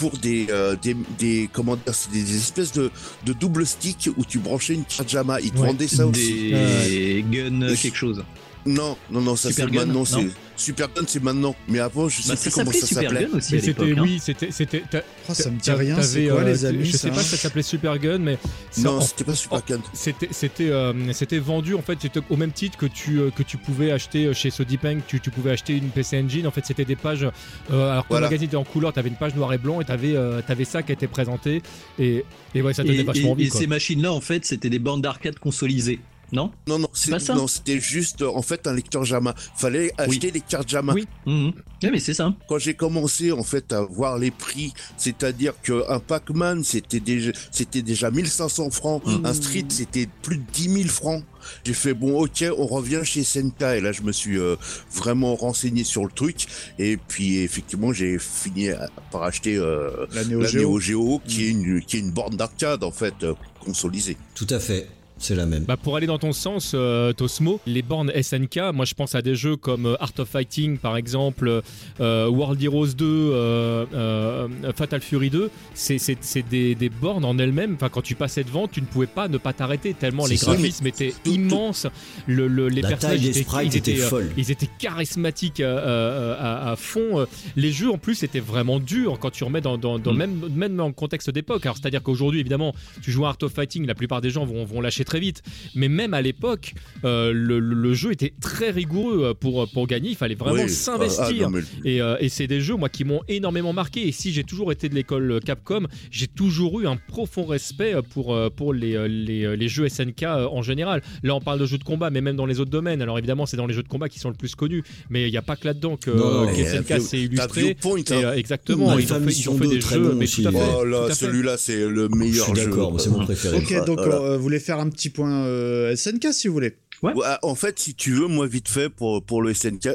[0.00, 2.90] pour des, euh, des, des, comment dire, des, espèces de,
[3.26, 5.40] de double stick où tu branchais une Kirjama.
[5.42, 5.66] Ils te Ouais.
[5.68, 6.52] vendaient ça aussi.
[6.52, 8.24] Des guns Euh, quelque chose.
[8.64, 10.26] Non, non, non, ça c'est non c'est
[10.60, 11.54] Super Gun, c'est maintenant.
[11.68, 13.26] Mais avant, je sais Bah, plus ça comment s'appelait ça Super s'appelait.
[13.30, 13.86] Gun aussi Mais à l'époque.
[13.88, 14.02] c'était hein.
[14.04, 14.80] oui, c'était c'était.
[14.90, 16.00] t'a- Oh, ça me dit rien.
[16.02, 18.38] C'est t'avais, quoi euh, les amis Je sais pas si ça s'appelait Super Gun, mais
[18.78, 19.80] Non, c'était pas Super Gun.
[19.92, 23.42] C'était c'était euh, c'était vendu en fait c'était au même titre que tu euh, que
[23.42, 26.84] tu pouvais acheter chez Sodipeng tu, tu pouvais acheter une PC Engine en fait c'était
[26.84, 28.26] des pages euh, alors que Voilà.
[28.26, 30.64] le magazine était en couleur t'avais une page noir et blanc et t'avais euh, t'avais
[30.64, 31.62] ça qui était présenté
[31.98, 32.24] et
[32.54, 35.02] et ouais ça donnait vachement et- envie et ces machines-là, en fait, c'était des bandes
[35.02, 36.00] d'arcade consolisées.
[36.32, 39.34] Non Non, non, C'est pas ça non, c'était juste, euh, en fait, un lecteur JAMA.
[39.56, 40.94] Fallait acheter des cartes JAMA.
[40.94, 41.06] Oui.
[41.26, 41.52] Mhm.
[41.82, 42.34] Ouais, mais c'est ça.
[42.48, 47.32] quand j'ai commencé en fait à voir les prix, c'est-à-dire que un Pac-Man c'était déjà
[47.50, 49.24] c'était déjà 1500 francs, Mmh.
[49.24, 51.24] un Street c'était plus de 10 000 francs.
[51.64, 54.56] J'ai fait bon ok, on revient chez SNK et là je me suis euh,
[54.94, 56.46] vraiment renseigné sur le truc
[56.78, 61.20] et puis effectivement j'ai fini à- par acheter euh, La Neo Geo.
[61.26, 63.32] Est une qui est une borne d'arcade en fait euh,
[63.64, 64.18] consolisée.
[64.34, 64.86] Tout à fait.
[65.22, 65.64] C'est la même.
[65.64, 69.20] Bah pour aller dans ton sens, euh, Tosmo, les bornes SNK, moi je pense à
[69.20, 71.60] des jeux comme euh, Art of Fighting par exemple,
[72.00, 76.00] euh, World Heroes 2, euh, euh, Fatal Fury 2, c'est
[76.48, 77.74] des, des bornes en elles-mêmes.
[77.74, 80.52] Enfin, quand tu passais devant, tu ne pouvais pas ne pas t'arrêter tellement les ça.
[80.54, 81.86] graphismes étaient tout- immenses.
[82.26, 84.30] Le, le- les La personnages taille des étaient, sprites étaient, euh, folle.
[84.38, 87.26] ils étaient charismatiques euh, euh, à, à fond.
[87.56, 90.16] Les jeux en plus étaient vraiment durs quand tu remets dans, dans, dans Mm.
[90.16, 91.66] même même le contexte d'époque.
[91.66, 94.64] Alors c'est-à-dire qu'aujourd'hui évidemment, tu joues à Art of Fighting, la plupart des gens vont,
[94.64, 95.42] vont lâcher très vite.
[95.74, 96.74] Mais même à l'époque,
[97.04, 100.10] euh, le, jeu était très rigoureux euh, pour, pour gagner.
[100.10, 100.70] Il fallait vraiment Oui.
[100.70, 101.48] s'investir.
[101.48, 104.06] Ah, ah, mais- Et, euh, et c'est des jeux, moi, qui m'ont énormément marqué.
[104.06, 108.38] Et si j'ai toujours été de l'école Capcom, j'ai toujours eu un profond respect pour,
[108.52, 111.02] pour les, les, les jeux SNK en général.
[111.24, 113.02] Là, on parle de jeux de combat, mais même dans les autres domaines.
[113.02, 114.84] Alors évidemment, c'est dans les jeux de combat qui sont le plus connus.
[115.10, 117.60] Mais il n'y a pas que là-dedans que, Non, SNK s'est illustré.
[117.70, 117.76] Et,
[118.14, 118.20] hein.
[118.24, 120.24] euh, exactement, ils ont fait, ils Mission ont fait 2, des très jeux, bon mais
[120.24, 120.42] aussi.
[120.42, 120.58] tout à fait.
[120.76, 121.14] Oh tout là, à fait.
[121.14, 122.64] celui-là c'est le Je meilleur suis jeu.
[122.66, 123.56] d'accord, c'est mon préféré.
[123.58, 124.14] Ok, donc Voilà.
[124.16, 126.76] euh, vous voulez faire un petit point euh, SNK si vous voulez.
[127.02, 127.14] Ouais.
[127.14, 129.88] Ouais, en fait, si tu veux, moi, vite fait, pour, pour le SNK,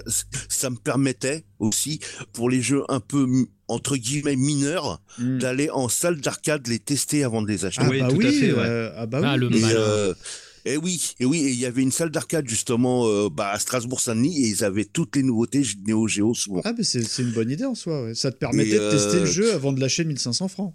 [0.50, 2.00] ça me permettait aussi,
[2.34, 3.28] pour les jeux un peu,
[3.68, 5.38] entre guillemets, mineurs, Hmm.
[5.38, 7.84] d'aller en salle d'arcade les tester avant de les acheter.
[7.86, 8.58] Ah Oui, bah tout à oui, fait, ouais.
[8.60, 9.40] euh, ah bah Ah, oui.
[9.50, 10.14] le Et, euh,
[10.66, 13.60] et oui, et oui, et il y avait une salle d'arcade, justement, euh, bah, à
[13.60, 16.62] Strasbourg-Saint-Denis, et ils avaient toutes les nouveautés Neo Geo souvent.
[16.66, 18.04] Ah, mais c'est c'est une bonne idée en soi.
[18.04, 18.16] ouais.
[18.16, 20.74] Ça te permettait Et, de tester euh, le jeu avant de lâcher 1500 francs.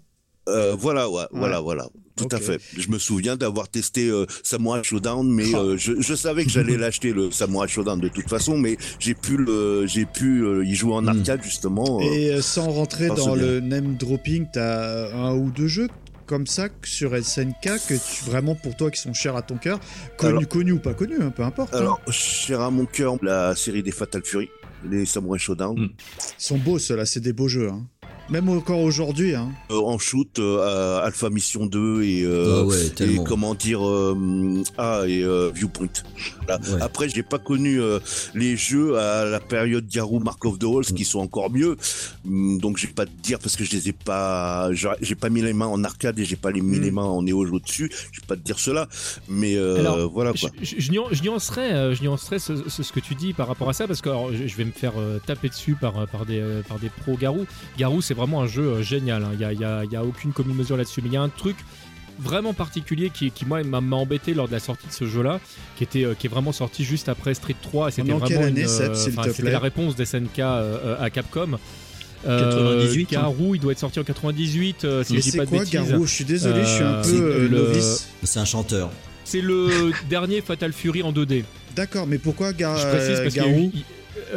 [0.49, 1.87] Euh, voilà, ouais, voilà, voilà.
[2.15, 2.59] Tout à fait.
[2.77, 5.59] Je me souviens d'avoir testé euh, Samurai Showdown, mais Ah.
[5.59, 9.13] euh, je, je savais que j'allais l'acheter le Samurai Showdown de toute façon, mais j'ai
[9.13, 11.09] pu le, j'ai pu y jouer en Hmm.
[11.09, 11.99] arcade justement.
[12.01, 15.87] Et sans rentrer dans le name dropping, t'as un ou deux jeux
[16.27, 19.79] comme ça sur SNK que tu, vraiment pour toi qui sont chers à ton cœur,
[20.17, 21.73] connus Alors- connu ou pas connus, hein, peu importe.
[21.73, 21.79] hein.
[21.79, 24.47] Alors, cher à mon cœur, la série des Fatal Fury,
[24.89, 25.77] les Samurai Showdown.
[25.77, 25.89] Ils
[26.37, 27.69] sont beaux ceux-là, c'est des beaux jeux.
[27.69, 27.85] hein.
[28.31, 29.35] Même encore aujourd'hui.
[29.35, 29.49] Hein.
[29.71, 33.23] euh, en shoot, euh, à Alpha Mission 2 et, euh, Ah ouais, et tellement.
[33.25, 35.87] comment dire, euh, ah et euh, Viewpoint.
[36.47, 36.61] Voilà.
[36.63, 36.81] Ouais.
[36.81, 37.99] Après, j'ai pas connu euh,
[38.33, 41.75] les jeux à la période Garou Mark of the Halls qui sont encore mieux.
[42.25, 45.41] Hum, Donc, j'ai pas te dire parce que je les ai pas, j'ai pas mis
[45.41, 46.81] les mains en arcade et j'ai pas les mis Mm.
[46.83, 47.91] les mains en Neo Geo dessus.
[48.13, 48.87] Je vais pas te dire cela,
[49.27, 50.49] mais euh, Alors, voilà Je, quoi.
[50.61, 53.73] je, je je nuancerais, je nuancerais ce, ce- ce que tu dis par rapport à
[53.73, 56.39] ça parce que alors, je, je vais me faire euh, taper dessus par, par, des,
[56.39, 57.45] euh, par des pros Garou.
[57.77, 59.23] Garou, c'est vraiment un jeu euh, génial.
[59.23, 59.29] hein.
[59.33, 61.01] Il n'y a, il y a- il y a aucune commune mesure là-dessus.
[61.01, 61.55] Mais il y a un truc
[62.19, 65.39] vraiment particulier qui, qui moi, m'a embêté lors de la sortie de ce jeu-là,
[65.77, 67.87] qui, était, euh, qui est vraiment sorti juste après Street 3.
[67.87, 71.57] Et c'était vraiment année, une, te c'était plaît la réponse d'SNK euh, à Capcom.
[72.23, 73.21] 98, hein.
[73.21, 75.49] Garou, il doit être sorti en 98, euh, si Mais je dis c'est pas de
[75.49, 75.73] quoi bêtises.
[75.89, 76.05] Garou?
[76.05, 78.07] Je suis désolé, je suis un Euh, peu c'est euh, le- novice.
[78.23, 78.91] C'est un chanteur.
[79.23, 81.43] C'est le dernier Fatal Fury en 2D.
[81.75, 83.71] D'accord, mais pourquoi Gar Je précise parce qu'il y a Garou?
[83.73, 83.83] il- Euh,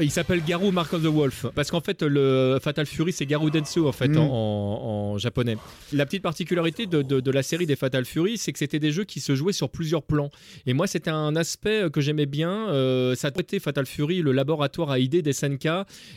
[0.01, 3.51] Il s'appelle Garou Mark of the Wolf parce qu'en fait le Fatal Fury c'est Garou
[3.51, 4.19] Densu en fait Mm.
[4.19, 5.57] en, en japonais.
[5.93, 8.93] La petite particularité de, de- de la série des Fatal Fury c'est que c'était des
[8.93, 10.31] jeux qui se jouaient sur plusieurs plans
[10.67, 12.69] et moi c'était un aspect que j'aimais bien.
[12.69, 15.67] Euh, ça a été Fatal Fury le laboratoire à idées des SNK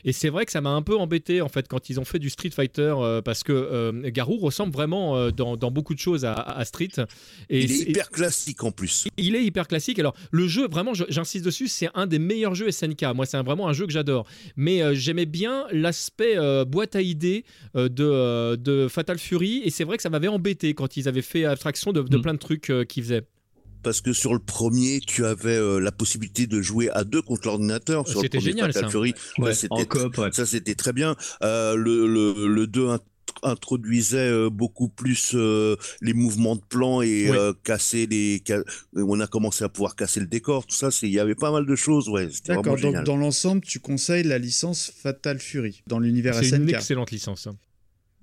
[0.06, 2.20] et c'est vrai que ça m'a un peu embêté en fait quand ils ont fait
[2.20, 6.00] du Street Fighter euh, parce que euh, Garou ressemble vraiment euh, dans, dans beaucoup de
[6.00, 6.90] choses à, à Street.
[7.50, 9.08] Et Il est hyper classique en plus.
[9.18, 9.98] il est hyper classique.
[10.00, 13.04] Alors, le jeu, vraiment, j'insiste dessus, c'est un des meilleurs jeux SNK.
[13.16, 14.28] Moi, c'est un- vraiment un jeu que j'adore.
[14.56, 17.44] Mais euh, j'aimais bien l'aspect euh, boîte à idées
[17.76, 19.62] euh, de, euh, de Fatal Fury.
[19.66, 22.22] Et c'est vrai que ça m'avait embêté quand ils avaient fait abstraction de, de Mm.
[22.22, 23.24] plein de trucs euh, qu'ils faisaient.
[23.84, 27.48] Parce que sur le premier, tu avais euh, la possibilité de jouer à deux contre
[27.48, 28.08] l'ordinateur.
[28.08, 28.90] Sur le C'était premier génial, Fatal ça.
[28.92, 30.30] Fury, Ouais, ça, en c'était coop, ouais.
[30.34, 31.16] ça c'était très bien.
[31.44, 33.00] Euh, le, le, le 2 int-
[33.44, 37.38] introduisait euh, beaucoup plus euh, les mouvements de plan et Oui.
[37.38, 38.44] euh, casser les.
[38.96, 40.66] On a commencé à pouvoir casser le décor.
[40.66, 42.10] Tout ça, c'est il y avait pas mal de choses.
[42.10, 46.68] Ouais, D'accord, donc dans l'ensemble, tu conseilles la licence Fatal Fury dans l'univers C'est une
[46.68, 46.74] SNK.
[46.76, 47.48] excellente licence.
[47.48, 47.56] hein.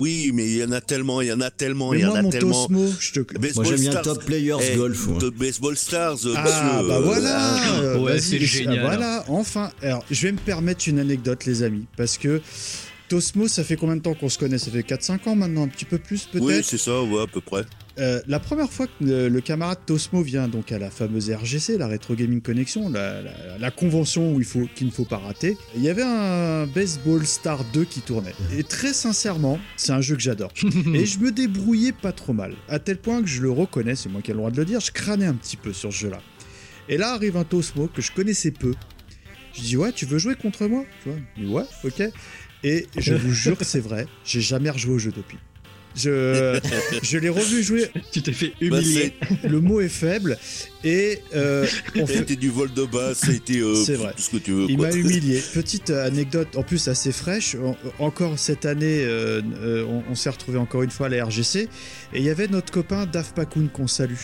[0.01, 2.05] Oui, mais il y en a tellement, il y en a tellement, Mais il y
[2.05, 2.66] en a mon tellement.
[2.66, 3.20] Tosmo, je te.
[3.39, 4.03] Baseball Moi j'aime bien.
[4.03, 5.07] Top Players Eh, Golf.
[5.07, 5.19] moi.
[5.20, 8.81] de Baseball Stars, Ah monsieur, bah euh, voilà, euh, ouais, c'est ah, génial.
[8.81, 9.70] Voilà, enfin.
[9.82, 12.43] Alors, je vais me permettre une anecdote, les amis, parce que
[13.09, 14.59] Tosmo, ça fait combien de temps qu'on se connaît?
[14.59, 16.44] Ça fait 4-5 ans maintenant, un petit peu plus peut-être?
[16.44, 17.64] Oui, c'est ça, ouais, à peu près.
[17.98, 21.78] Euh, la première fois que le, le camarade Tosmo vient donc à la fameuse RGC,
[21.78, 25.18] la Retro Gaming Connection, la, la- la convention où il faut qu'il ne faut pas
[25.18, 28.35] rater, il y avait un Baseball Star 2 qui tournait.
[28.56, 30.52] Et très sincèrement, c'est un jeu que j'adore.
[30.94, 34.09] Et je me débrouillais pas trop mal, à tel point que je le reconnais, c'est
[34.09, 35.98] moi qui ai le droit de le dire, je crânais un petit peu sur ce
[35.98, 36.20] jeu-là.
[36.89, 38.74] Et là arrive un Tosmo que je connaissais peu.
[39.55, 40.85] Je dis ouais, tu veux jouer contre moi?
[41.05, 41.60] Tu vois?
[41.60, 42.02] Ouais, ok.
[42.65, 45.39] Et je vous jure que c'est vrai, j'ai jamais rejoué au jeu depuis.
[45.97, 46.59] Je,
[47.05, 49.12] je l'ai revu jouer Tu t'es fait Bah, humilier.
[49.45, 50.36] le mot est faible
[50.82, 54.12] et euh, on fait- C'était du vol de base, ça a été euh, C'est vrai.
[54.16, 54.66] tout ce que tu veux.
[54.69, 54.89] il quoi.
[54.89, 55.41] m'a humilié.
[55.53, 57.55] Petite euh, anecdote, en plus assez fraîche.
[57.55, 61.24] En- encore cette année, euh, euh, on, on s'est retrouvé encore une fois à la
[61.27, 61.61] RGC
[62.12, 64.15] et il y avait notre copain Daf Pakun qu'on salue,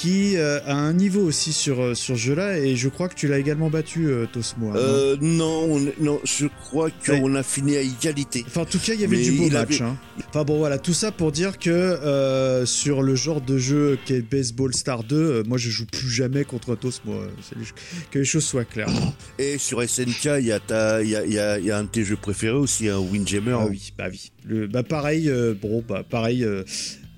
[0.00, 3.14] qui euh, a un niveau aussi sur euh, sur ce jeu-là et je crois que
[3.14, 4.70] tu l'as également battu, euh, Tosmo.
[4.70, 8.42] hein, non Euh, non, on- non, je crois qu'on a fini à égalité.
[8.46, 9.80] Enfin, en tout cas, il y avait Mais du beau match.
[9.82, 9.96] avait- hein.
[10.30, 14.72] Enfin bon, voilà, tout ça pour dire que sur le genre de jeu qu'est Baseball
[14.74, 17.64] Star 2, euh, moi je joue plus jamais contre Tos, moi, c'est les-
[18.10, 18.88] que les choses soient claires.
[19.38, 21.70] Et sur SNK, il y, a ta- il y, a, il y, a, il y
[21.70, 23.56] a un de tes jeux préférés aussi, un Windjammer.
[23.60, 24.30] Ah oui, bah oui.
[24.46, 26.46] Le, bah pareil, bon, bah pareil.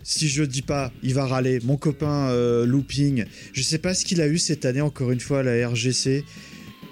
[0.02, 1.58] Si je dis pas, il va râler.
[1.64, 5.20] Mon copain euh, Looping, je sais pas ce qu'il a eu cette année, encore une
[5.20, 6.24] fois, à la RGC.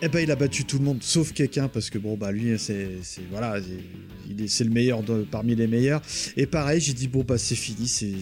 [0.03, 2.59] Eh ben, il a battu tout le monde, sauf quelqu'un, parce que bon, bah lui,
[2.59, 2.89] c'est,
[3.31, 6.01] voilà, c'est- il est, c'est le meilleur de- parmi les meilleurs.
[6.39, 8.12] Et pareil, j'ai dit bon, bah c'est fini, c'est,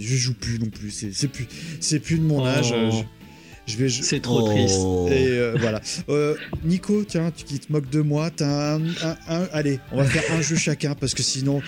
[0.00, 1.46] je joue plus non plus, c'est, plus,
[1.80, 2.46] c'est plus de mon Oh.
[2.46, 2.72] âge.
[2.72, 2.90] euh,
[3.66, 4.50] Je, je vais, je- C'est trop Oh.
[4.50, 4.76] triste.
[5.12, 5.82] et euh, voilà.
[6.08, 9.98] Euh, Nico, tiens, tu qui te moques de moi, t'as un, un- un- Allez, on
[9.98, 11.60] va faire un jeu chacun parce que sinon.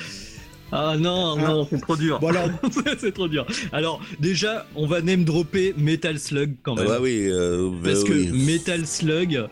[0.72, 1.48] Ah non, Ah.
[1.48, 2.18] non, c'est trop dur.
[2.20, 2.48] Bon alors,
[2.98, 3.46] c'est trop dur.
[3.72, 6.88] Alors, déjà, on va name dropper Metal Slug quand Ah même.
[6.88, 8.12] bah oui, euh, bah Parce que.
[8.12, 9.46] Metal Slug,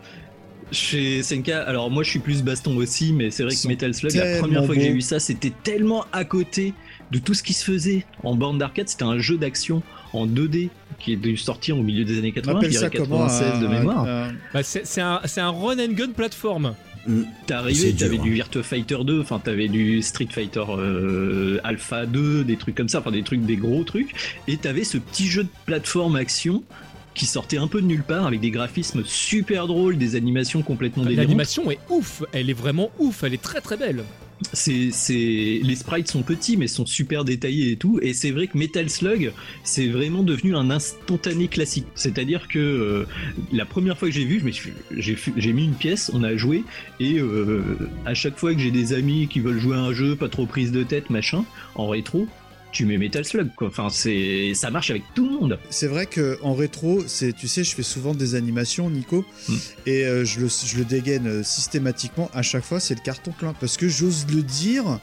[0.71, 4.13] chez SNK, alors moi je suis plus baston aussi, mais c'est vrai que Metal Slug,
[4.13, 6.73] la première fois que j'ai vu ça, c'était tellement à côté
[7.11, 8.89] de tout ce qui se faisait en borne d'arcade.
[8.89, 9.81] C'était un jeu d'action
[10.13, 10.69] en 2D
[10.99, 13.25] qui est dû sortir au milieu des années on 80, je appelle dirais ça comment
[13.27, 14.05] 96 de mémoire.
[14.53, 16.75] Bah, c'est un, c'est un run and gun plateforme.
[17.07, 17.21] Mm.
[17.45, 18.21] T'es arrivé, t'avais hein.
[18.21, 22.89] du Virtua Fighter 2, enfin t'avais du Street Fighter euh, Alpha 2, des trucs comme
[22.89, 24.13] ça, enfin des trucs, des gros trucs,
[24.47, 26.63] et t'avais ce petit jeu de plateforme action
[27.13, 31.03] qui sortait un peu de nulle part avec des graphismes super drôles, des animations complètement
[31.03, 31.25] délirantes.
[31.25, 34.03] L'animation est ouf, elle est vraiment ouf, elle est très très belle.
[34.53, 34.91] C'est,
[35.63, 37.99] les sprites sont petits mais sont super détaillés et tout.
[38.01, 39.31] Et c'est vrai que Metal Slug,
[39.63, 41.87] c'est vraiment devenu un instantané classique.
[41.95, 43.05] C'est-à-dire que euh,
[43.51, 44.41] la première fois que j'ai vu,
[44.91, 46.63] j'ai mis une pièce, on a joué,
[46.99, 47.61] et euh,
[48.05, 50.45] à chaque fois que j'ai des amis qui veulent jouer à un jeu, pas trop
[50.45, 51.45] prise de tête, machin,
[51.75, 52.27] en rétro,
[52.71, 53.67] tu mets Metal Slug quoi.
[53.67, 55.59] Enfin, c'est, ça marche avec tout le monde.
[55.69, 59.53] C'est vrai que en rétro, c'est, tu sais, je fais souvent des animations, Nico, Mm.
[59.85, 62.29] et euh, je, le, je le dégaine euh, systématiquement.
[62.33, 63.53] À chaque fois, c'est le carton plein.
[63.53, 64.99] Parce que j'ose le dire,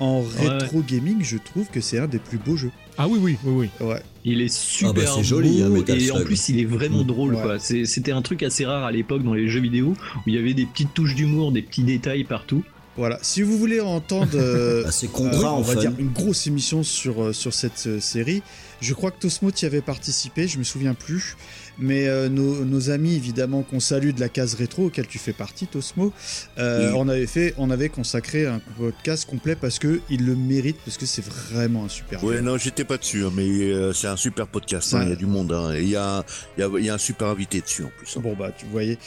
[0.00, 2.70] en rétro gaming, je trouve que c'est un des plus beaux jeux.
[2.98, 3.86] Ah oui, oui, oui, oui.
[3.86, 4.02] Ouais.
[4.24, 6.64] Il est super Ah bah, c'est joli, beau, hein, Metal et en plus il est
[6.64, 7.06] vraiment Mm.
[7.06, 7.42] drôle Ouais.
[7.42, 7.58] quoi.
[7.58, 10.38] C'est- C'était un truc assez rare à l'époque dans les jeux vidéo où il y
[10.38, 12.64] avait des petites touches d'humour, des petits détails partout.
[12.98, 13.18] Voilà.
[13.22, 14.32] Si vous voulez entendre.
[14.34, 15.80] euh, Ah, c'est Euh, contrat on en va fun.
[15.80, 18.42] dire une grosse émission sur, euh, sur cette euh, série.
[18.80, 21.36] Je crois que Tosmo y avait participé, je me souviens plus.
[21.80, 25.32] Mais euh, nos, nos amis, évidemment, qu'on salue de la case rétro, auquel tu fais
[25.32, 26.12] partie, Tosmo,
[26.58, 26.96] euh, Oui.
[26.98, 30.96] on, avait fait, on avait consacré un podcast complet parce que il le mérite, parce
[30.96, 32.40] que c'est vraiment un super Ouais, jeu.
[32.42, 34.92] non, j'étais pas dessus, hein, mais euh, c'est un super podcast.
[34.94, 35.52] Hein, Il y a du monde.
[35.52, 36.24] hein, Il y, a,
[36.58, 38.16] y, a, y a un super invité dessus en plus.
[38.16, 38.20] hein.
[38.24, 38.98] Bon, bah, tu voyais.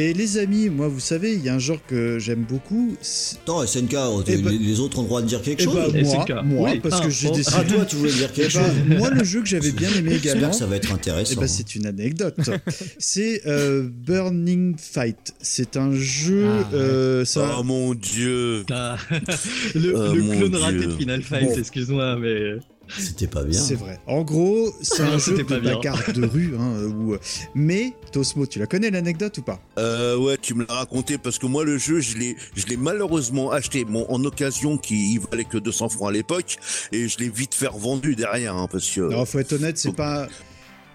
[0.00, 2.94] Et les amis, moi, vous savez, il y a un genre que j'aime beaucoup.
[3.00, 3.96] c'est- Attends, SNK,
[4.28, 6.14] Eh les, ben- les autres ont le droit de dire quelque Eh chose ben, moi,
[6.24, 6.44] SNK.
[6.44, 6.78] moi, Oui.
[6.80, 7.34] parce Ah, que j'ai bon.
[7.34, 7.56] décidé.
[7.58, 9.88] Ah, toi, tu voulais dire Eh quelque ben, chose moi, le jeu que j'avais bien
[9.96, 10.50] aimé J'espère également.
[10.50, 11.46] que ça va être Eh intéressant.
[11.48, 12.36] c'est une anecdote.
[12.98, 15.34] c'est euh, Burning Fight.
[15.40, 16.46] C'est un jeu.
[16.46, 18.64] Ah, euh, ça, Oh mon dieu.
[18.70, 18.98] Ah,
[19.74, 20.58] le, Oh, le mon clone Dieu.
[20.60, 21.56] raté de Final Fight, Bon.
[21.58, 22.58] excuse-moi, mais.
[22.96, 23.58] C'était pas bien.
[23.60, 23.98] C'est vrai.
[24.06, 26.54] En gros, c'est un jeu c'était de bagarre de rue.
[26.58, 27.16] Hein, où...
[27.54, 29.60] Mais, Tosmo, tu la connais l'anecdote ou pas?
[29.78, 32.76] Euh, ouais, tu me l'as raconté parce que moi le jeu, je l'ai, je l'ai
[32.76, 36.56] malheureusement acheté bon, en occasion qui il valait que 200 francs à l'époque
[36.92, 39.00] et je l'ai vite fait revendu derrière hein, parce que.
[39.00, 40.26] Non, faut être honnête, c'est pas.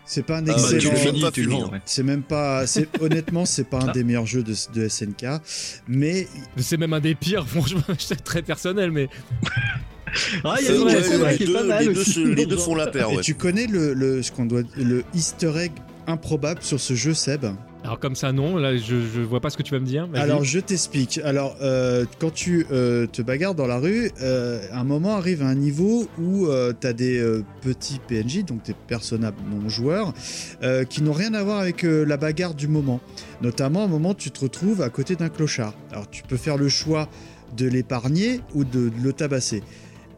[0.06, 0.91] C'est pas un Ah, excellent.
[0.91, 1.70] hein.
[1.72, 1.82] ouais.
[1.86, 2.65] C'est même pas.
[2.99, 3.91] Honnêtement, c'est pas un Ah.
[3.94, 5.26] des meilleurs jeux de, de SNK.
[5.88, 9.07] Mais C'est même un des pires, franchement, c'est très personnel, mais
[10.44, 11.94] Ah, il y a une ouais, c'est vrai les qui est deux- pas mal les
[11.94, 13.22] deux les deux font la paire, Et ouais.
[13.22, 15.72] tu connais le, le- ce qu'on doit, le Easter egg
[16.07, 17.45] improbable sur ce jeu, Seb
[17.85, 20.07] alors comme ça non, là je, je vois pas ce que tu vas me dire.
[20.14, 21.19] Alors je t'explique.
[21.26, 25.48] Alors euh, quand tu euh, te bagarres dans la rue, euh, un moment arrive à
[25.48, 26.48] un niveau où
[26.80, 30.14] tu as des euh, petits PNJ, donc des personnages non joueurs,
[30.64, 33.02] euh, qui n'ont rien à voir avec euh, la bagarre du moment.
[33.41, 35.73] Notamment à un moment tu te retrouves à côté d'un clochard.
[35.91, 37.10] Alors tu peux faire le choix
[37.57, 39.61] de l'épargner ou de le tabasser.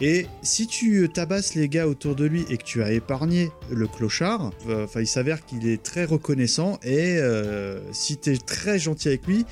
[0.01, 3.87] Et si tu tabasses les gars autour de lui et que tu as épargné le
[3.87, 8.77] clochard, euh, enfin il s'avère qu'il est très reconnaissant et euh, si tu es très
[8.77, 9.45] gentil avec lui,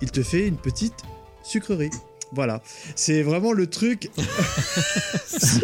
[0.00, 0.94] il te fait une petite
[1.44, 1.90] sucrerie.
[2.32, 2.60] Voilà,
[2.96, 4.10] c'est vraiment le truc.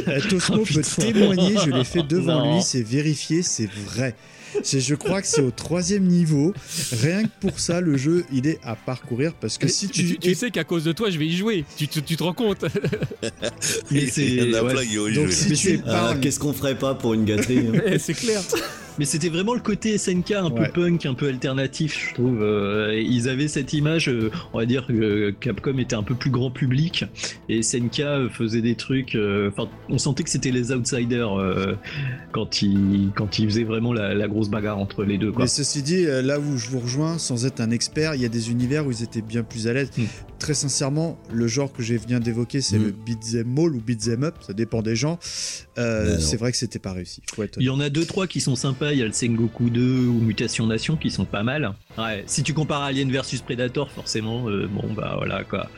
[0.07, 2.55] Euh, Tosmo Oh, peut témoigner, je l'ai fait devant Non.
[2.57, 4.15] lui, c'est vérifié, c'est vrai.
[4.63, 6.53] C'est- Je crois que c'est au troisième niveau.
[6.93, 10.05] Rien que pour ça, le jeu, il est à parcourir parce que Mais si tu,
[10.05, 11.65] tu, tu sais qu'à cause de toi, je vais y jouer.
[11.77, 12.65] Tu, te- tu te rends compte
[13.91, 14.73] Mais c'est- Il y en a ouais.
[14.75, 15.33] plein qui ont donc joué.
[15.33, 18.15] si Mais tu Ah, épargnes, Qu'est-ce qu'on ferait pas pour une gâterie hein Eh, C'est
[18.15, 18.41] clair.
[19.01, 20.69] Mais c'était vraiment le côté SNK un Ouais.
[20.71, 22.43] peu punk, un peu alternatif, je trouve.
[22.43, 26.29] Euh, ils avaient cette image, euh, on va dire que Capcom était un peu plus
[26.29, 27.07] grand public
[27.49, 29.15] et SNK euh, faisait des trucs.
[29.15, 31.77] euh, Enfin, on sentait que c'était les outsiders euh,
[32.33, 35.33] quand ils quand ils faisaient vraiment la, la grosse bagarre entre les deux.
[35.33, 35.45] Quoi.
[35.45, 38.29] Mais ceci dit, là où je vous rejoins, sans être un expert, il y a
[38.29, 39.91] des univers où ils étaient bien plus à l'aise.
[39.97, 40.05] Hmm.
[40.41, 42.85] Très sincèrement, le genre que j'ai viens d'évoquer, c'est Hmm.
[42.85, 45.19] le beat'em all ou beat'em up, ça dépend des gens.
[45.79, 47.23] Euh, c'est vrai que c'était pas réussi.
[47.35, 48.93] Faut être Il y en a deux trois qui sont sympas.
[48.93, 51.75] Il y a le Sengoku 2 ou Mutation Nation qui sont pas mal.
[51.99, 52.25] Ouais.
[52.27, 55.69] Si tu compares Alien versus Predator, forcément, euh, bon bah voilà quoi.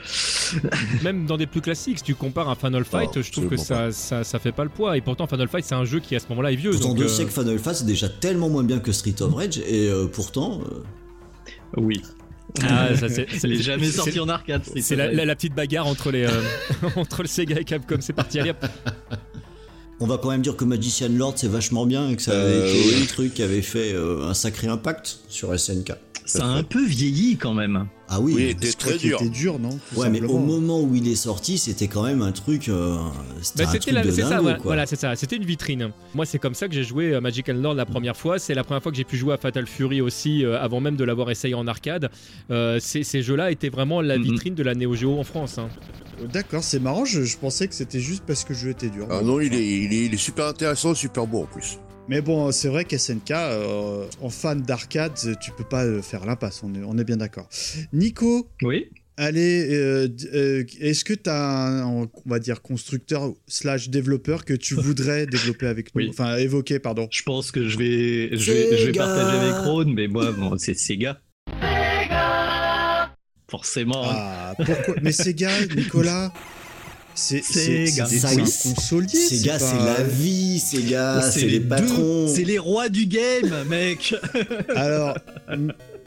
[1.02, 3.56] Même dans des plus classiques, si tu compares un Final Fight, Oh, je trouve que
[3.56, 4.96] ça, ça, ça fait pas le poids.
[4.96, 6.70] Et pourtant, Final Fight, c'est un jeu qui à ce moment-là est vieux.
[6.70, 9.20] Pourtant, donc, Dieu euh, sait que Final Fight c'est déjà tellement moins bien que Street
[9.20, 10.60] of Rage et euh, pourtant.
[10.70, 10.82] euh,
[11.78, 12.00] Oui.
[12.62, 14.62] Ah, ça, c'est- Ça jamais c'est- sorti en arcade.
[14.64, 16.30] C'est c'est la, la- la petite bagarre entre les euh,
[16.96, 17.96] entre le Sega et Capcom.
[18.00, 18.40] C'est parti.
[18.40, 18.66] Allez, hop.
[20.00, 22.52] On va quand même dire que Magician Lord c'est vachement bien et que ça avait
[22.54, 23.02] Euh, été oui.
[23.02, 25.92] un truc qui avait fait euh, un sacré impact sur SNK.
[26.24, 27.86] Ça a un peu vieilli quand même.
[28.08, 28.32] Ah oui.
[28.36, 29.20] Oui, il était Je crois très dur.
[29.20, 32.22] était dur, non Tout Ouais, mais au moment où il est sorti, c'était quand même
[32.22, 32.68] un truc.
[32.68, 32.96] euh,
[33.42, 35.16] c'était Bah, un c'était truc la- de c'est ça, voilà, voilà, c'est ça.
[35.16, 35.90] C'était une vitrine.
[36.14, 38.38] Moi, c'est comme ça que j'ai joué à Magic and Lord la première fois.
[38.38, 40.96] C'est la première fois que j'ai pu jouer à Fatal Fury aussi, euh, avant même
[40.96, 42.10] de l'avoir essayé en arcade.
[42.50, 44.24] Euh, ces jeux-là étaient vraiment la Mhm.
[44.24, 45.58] vitrine de la Neo Geo en France.
[45.58, 45.68] hein.
[46.32, 49.08] D'accord, c'est marrant, je, je pensais que c'était juste parce que le jeu était dur.
[49.10, 51.78] Ah non, il est, il, est, il est super intéressant, super beau en plus.
[52.08, 56.62] Mais bon, c'est vrai qu'SNK, euh, en fan d'arcade, tu peux pas euh, faire l'impasse,
[56.62, 57.48] on est, on est bien d'accord.
[57.92, 58.90] Nico, Oui.
[59.16, 64.52] allez, euh, euh, est-ce que tu as un, on va dire, constructeur slash développeur que
[64.52, 66.02] tu voudrais développer avec nous?
[66.02, 66.08] Oui.
[66.10, 67.06] Enfin, évoquer, pardon.
[67.10, 69.06] Je pense que je vais, je vais, je vais Sega.
[69.06, 71.20] partager avec Ron, mais moi, bon, c'est Sega.
[73.48, 74.02] Forcément.
[74.06, 74.94] Ah, pourquoi?
[75.02, 76.32] Mais Sega, Nicolas?
[77.14, 78.06] c'est Sega.
[79.58, 82.26] c'est- la vie, ces gars, c'est les, patrons.
[82.28, 84.14] C'est les rois du game, mec.
[84.74, 85.16] Alors,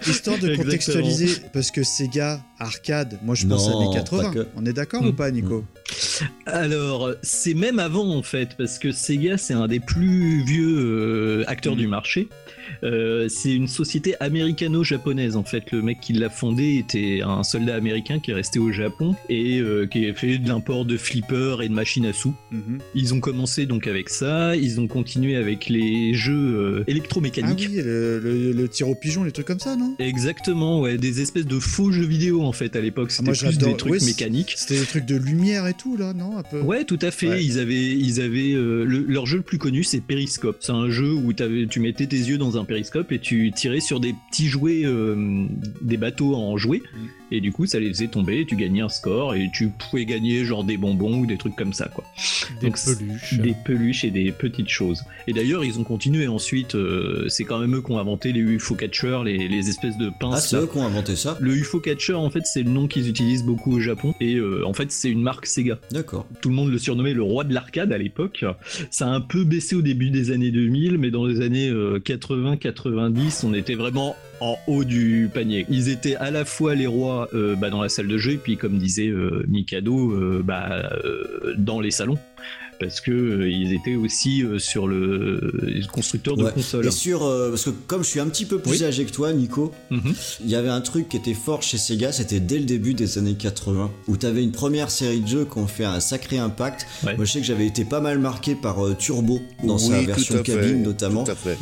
[0.07, 0.63] histoire de Exactement.
[0.63, 4.31] contextualiser, parce que Sega, arcade, moi je pense Non, années pas 80.
[4.31, 4.47] que.
[4.55, 5.07] On est d'accord Mm.
[5.07, 5.63] ou pas, Nico
[6.45, 11.43] Alors, c'est même avant en fait, parce que Sega c'est un des plus vieux euh,
[11.47, 11.79] acteurs Mhm.
[11.79, 12.27] du marché.
[12.85, 15.71] Euh, c'est une société américano-japonaise en fait.
[15.71, 19.59] Le mec qui l'a fondé était un soldat américain qui est resté au Japon et
[19.59, 22.33] euh, qui a fait de l'import de flippers et de machines à sous.
[22.51, 22.79] Mhm.
[22.93, 27.67] Ils ont commencé donc avec ça, ils ont continué avec les jeux euh, Ah électromécaniques.
[27.71, 29.95] oui, le, le- le tir au pigeon, les trucs comme ça, non?
[29.99, 33.07] Exactement, ouais, des espèces de faux jeux vidéo en fait à l'époque.
[33.09, 34.53] Ah, C'était moi, plus des trucs ouais, mécaniques.
[34.55, 36.61] C'était des trucs de lumière et tout, là, non Un peu?
[36.61, 37.29] Ouais, tout à fait.
[37.29, 37.43] Ouais.
[37.43, 40.57] Ils avaient, ils avaient euh, le- leur jeu le plus connu, c'est Periscope.
[40.59, 42.65] C'est un jeu où tu mettais tes yeux dans un
[43.11, 45.45] et tu tirais sur des petits jouets, euh,
[45.81, 46.81] des bateaux en jouets.
[46.81, 47.07] Mm.
[47.31, 50.05] Et du coup, ça les faisait tomber, et tu gagnais un score, et tu pouvais
[50.05, 52.03] gagner genre des bonbons ou des trucs comme ça, quoi.
[52.61, 53.33] Des Donc, peluches.
[53.39, 55.03] Des peluches et des petites choses.
[55.27, 58.41] Et d'ailleurs, ils ont continué ensuite, euh, c'est quand même eux qui ont inventé les
[58.41, 60.35] UFO catchers, les, les espèces de pinces.
[60.35, 62.87] Ah, c'est eux qui ont inventé ça Le UFO catcher, en fait, c'est le nom
[62.87, 65.79] qu'ils utilisent beaucoup au Japon, et euh, en fait, c'est une marque Sega.
[65.91, 66.27] D'accord.
[66.41, 68.45] Tout le monde le surnommait le roi de l'arcade à l'époque.
[68.91, 73.45] Ça a un peu baissé au début des années 2000, mais dans les années 80-90,
[73.45, 75.65] on était vraiment en haut du panier.
[75.69, 78.57] Ils étaient à la fois les rois euh, bah, dans la salle de jeu, puis
[78.57, 82.17] comme disait euh, Mikado, euh, bah, euh, dans les salons.
[82.79, 86.51] Parce que euh, ils étaient aussi euh, sur le, le constructeur de Ouais.
[86.51, 86.85] consoles.
[86.87, 87.23] Et sur.
[87.23, 88.83] euh, parce que comme je suis un petit peu plus Oui.
[88.83, 90.13] âgé que toi, Nico, Mhm.
[90.43, 93.17] il y avait un truc qui était fort chez Sega, c'était dès le début des
[93.17, 96.85] années 80, où t'avais une première série de jeux qui ont fait un sacré impact.
[97.05, 97.15] Ouais.
[97.15, 100.05] Moi, je sais que j'avais été pas mal marqué par euh, Turbo, dans sa Oui,
[100.05, 101.23] version cabine notamment.
[101.23, 101.57] Tout à fait.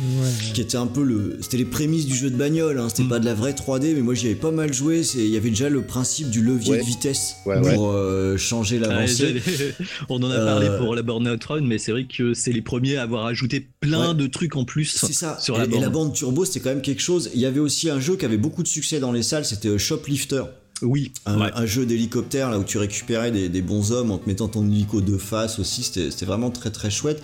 [0.52, 2.86] qui était un peu le c'était les prémices du jeu de bagnole hein.
[2.86, 2.88] Mm.
[2.90, 5.36] c'était pas de la vraie 3D mais moi j'y avais pas mal joué il y
[5.36, 6.78] avait déjà le principe du levier Ouais.
[6.80, 9.36] de vitesse Ouais, pour euh, changer l'avancée
[10.08, 12.62] On en a parlé Euh, pour la Burnout Run, mais c'est vrai que c'est les
[12.62, 14.14] premiers à avoir ajouté plein Ouais.
[14.14, 15.82] de trucs en plus c'est ça sur et, la et borne.
[15.82, 18.24] la bande turbo c'était quand même quelque chose il y avait aussi un jeu qui
[18.24, 20.42] avait beaucoup de succès dans les salles c'était euh, Shoplifter
[20.82, 21.50] Oui, un, ouais.
[21.54, 24.66] un jeu d'hélicoptère là où tu récupérais des, des bons hommes en te mettant ton
[24.68, 27.22] hélico de face aussi c'était vraiment très très chouette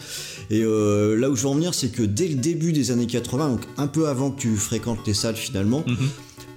[0.51, 3.07] et euh, là où je veux en venir c'est que dès le début des années
[3.09, 5.97] 80 donc un peu avant que tu fréquentes les salles finalement Mhm.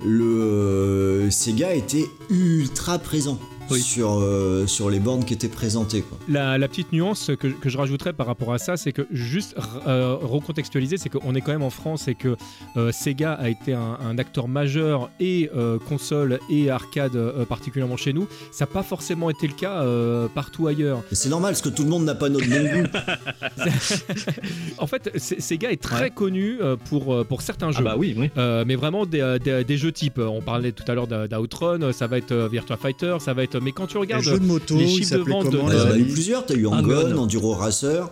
[0.05, 3.39] le euh, Sega était ultra présent
[3.73, 3.81] Oui.
[3.81, 6.01] sur, euh, sur les bornes qui étaient présentées.
[6.01, 6.17] Quoi.
[6.29, 9.55] La, la petite nuance que, que je rajouterais par rapport à ça, c'est que juste
[9.87, 12.35] euh, recontextualiser, c'est qu'on est quand même en France et que
[12.77, 17.97] euh, Sega a été un, un acteur majeur et euh, console et arcade euh, particulièrement
[17.97, 18.27] chez nous.
[18.51, 21.01] Ça n'a pas forcément été le cas euh, partout ailleurs.
[21.11, 22.87] C'est normal parce que tout le monde n'a pas notre bon goût.
[24.77, 26.09] En fait, Sega est très Ouais.
[26.09, 26.57] connu
[26.89, 27.83] pour, pour certains Ah jeux.
[27.83, 28.29] bah oui, oui.
[28.37, 32.07] Euh, mais vraiment des, des- des jeux type, on parlait tout à l'heure d'Outrun, ça
[32.07, 33.59] va être Virtua Fighter, ça va être.
[33.63, 35.77] Mais quand tu Les regardes, jeux de moto, les chiffres de vente de- comment Il
[35.77, 37.17] y en a les eu plusieurs, t'as eu Angon.
[37.17, 38.09] Enduro Racer.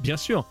[0.00, 0.44] Bien sûr.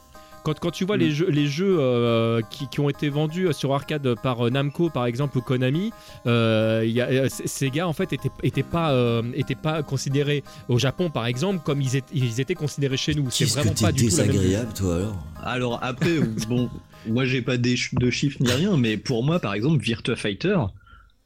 [0.44, 3.74] Quand, quand tu vois les jeux, les jeux euh, qui, qui ont été vendus sur
[3.74, 5.92] arcade par euh, Namco par exemple ou Konami,
[6.28, 9.22] euh, il y a, euh, C- Sega en fait était, était pas euh,
[9.62, 13.32] pas considérés au Japon par exemple comme ils étaient, ils étaient considérés chez nous.
[13.32, 15.18] C'est que vraiment pas du tout la même toi alors?
[15.42, 16.20] Alors après,
[16.50, 16.70] bon,
[17.08, 20.58] moi j'ai pas des de chiffres ni rien, mais pour moi par exemple, Virtua Fighter,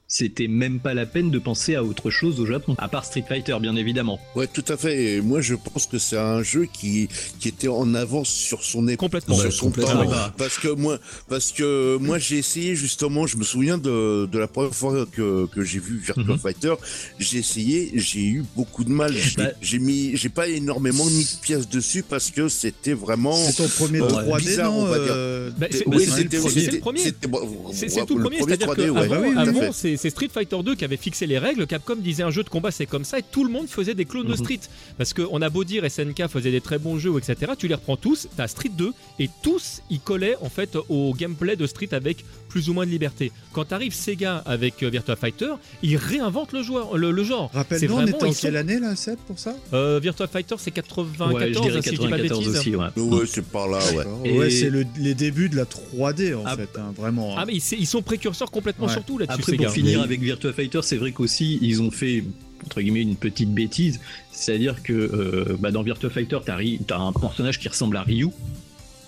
[0.08, 3.26] c'était même pas la peine de penser à autre chose au Japon, à part Street
[3.28, 4.20] Fighter bien évidemment.
[4.36, 5.16] Ouais, tout à fait.
[5.16, 7.10] Et moi, je pense que c'est un jeu qui,
[7.40, 9.00] qui était en avance sur son époque.
[9.00, 9.36] Complètement.
[9.36, 10.06] Sur Ouais, son complètement.
[10.06, 10.12] temps.
[10.14, 10.98] Ah, Parce que moi,
[11.28, 15.46] parce que moi, j'ai essayé justement, je me souviens de, de la première fois que,
[15.48, 16.40] que j'ai vu Virtua Mhm.
[16.40, 16.74] Fighter,
[17.20, 19.14] j'ai essayé, j'ai eu beaucoup de mal.
[19.14, 22.94] Je l'ai- Bah- J'ai mis, j'ai pas énormément mis de pièces dessus parce que c'était
[22.94, 23.34] vraiment.
[23.36, 25.08] C'est ton premier Euh, 3D, bizarre, non on va dire.
[25.10, 27.00] euh, Bah, c'est- Oui, bah, le c'était- le premier.
[27.00, 29.00] c'était- tout le premier, 3D, c'est-à-dire que 3D, ouais.
[29.02, 29.70] avant, Bah oui, tout à avant, fait.
[29.74, 31.68] c'est c'est Street Fighter 2 qui avait fixé les règles.
[31.68, 34.06] Capcom disait un jeu de combat c'est comme ça et tout le monde faisait des
[34.06, 34.38] clones de Mhm.
[34.38, 34.60] Street.
[34.98, 37.52] Parce qu'on a beau dire SNK faisait des très bons jeux, etc.
[37.58, 41.56] Tu les reprends tous, t'as Street 2 et tous ils collaient en fait au gameplay
[41.56, 43.32] de Street avec plus ou moins de liberté.
[43.54, 45.52] Quand t'arrives Sega avec euh, Virtua Fighter,
[45.84, 47.50] ils réinventent le, joueur, le, le genre.
[47.52, 49.56] C'est Rappelle-nous, on vraiment- était en quelle année là, Seb, pour ça?
[49.74, 52.58] Euh, Virtua Fighter c'est 94, Ouais, je dirais si je dis pas de 94 bêtises.
[52.60, 52.88] aussi, ouais.
[52.98, 53.96] Ouais, c'est par là, ouais.
[53.98, 54.22] D'accord.
[54.26, 56.56] Et- Ouais, c'est le- les débuts de la 3D en Ah.
[56.56, 57.36] fait, hein, vraiment.
[57.38, 58.94] Ah mais ils, ils sont précurseurs complètement Ouais.
[58.94, 59.66] surtout là-dessus Après, Sega.
[59.66, 62.24] pour finir avec Virtua Fighter, c'est vrai qu'aussi, ils ont fait,
[62.66, 64.00] entre guillemets, une petite bêtise.
[64.32, 66.58] C'est-à-dire que euh, bah, dans Virtua Fighter, t'as
[66.88, 68.30] t'as un personnage qui ressemble à Ryu.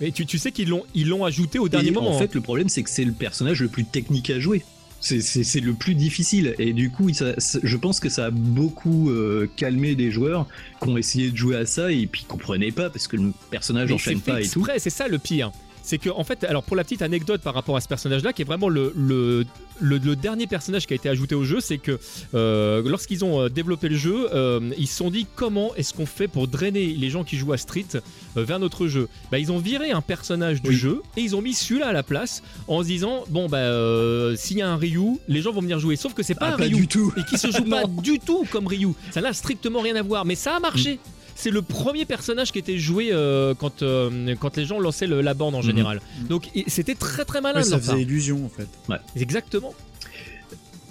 [0.02, 2.12] Mais tu, tu sais qu'ils l'ont ils l'ont ajouté au dernier et moment.
[2.12, 2.20] en hein.
[2.20, 4.64] fait, le problème, c'est que c'est le personnage le plus technique à jouer.
[5.02, 6.56] C'est- C'est c'est le plus difficile.
[6.60, 10.46] Et du coup, ça- je pense que ça a beaucoup euh, calmé des joueurs
[10.82, 13.32] qui ont essayé de jouer à ça et puis qui comprenaient pas parce que le
[13.50, 14.66] personnage Mais c'est enchaîne fait pas et tout.
[14.78, 15.52] c'est ça le pire.
[15.84, 18.42] C'est que, en fait, alors pour la petite anecdote par rapport à ce personnage-là, qui
[18.44, 19.46] est vraiment le, le,
[19.82, 22.00] le- le dernier personnage qui a été ajouté au jeu, c'est que
[22.36, 26.06] euh, lorsqu'ils ont euh, développé le jeu, euh, ils se sont dit comment est-ce qu'on
[26.06, 29.08] fait pour drainer les gens qui jouent à Street euh, vers notre jeu?
[29.32, 30.76] Bah, ils ont viré un personnage du Oui.
[30.76, 34.58] jeu et ils ont mis celui-là à la place en se disant bon bah s'il
[34.58, 35.96] y a un Ryu, les gens vont venir jouer.
[35.96, 37.12] Sauf que c'est pas Ah, un pas Ryu du tout.
[37.18, 38.90] et qui se joue pas du tout comme Ryu.
[39.12, 41.00] Ça n'a strictement rien à voir, mais ça a marché.
[41.42, 45.22] C'est le premier personnage qui était joué euh, quand, euh, quand les gens lançaient le-
[45.22, 46.02] la bande en général.
[46.28, 47.86] Donc c'était très très malin Ouais, ça part.
[47.96, 48.68] faisait illusion en fait.
[49.16, 49.74] Exactement.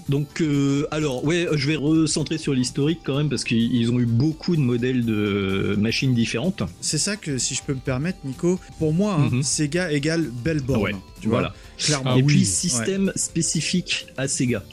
[0.09, 4.01] Donc, euh, alors, ouais, je vais recentrer sur l'historique quand même parce qu'ils ils ont
[4.01, 6.63] eu beaucoup de modèles de machines différentes.
[6.81, 9.43] C'est ça que, si je peux me permettre, Nico, pour moi, hein, Mhm.
[9.43, 10.81] Sega égale belle borne.
[10.81, 11.55] Ouais, tu vois, voilà.
[11.77, 12.13] clairement.
[12.15, 12.45] Ah et oui, puis ouais.
[12.47, 14.65] système spécifique à Sega.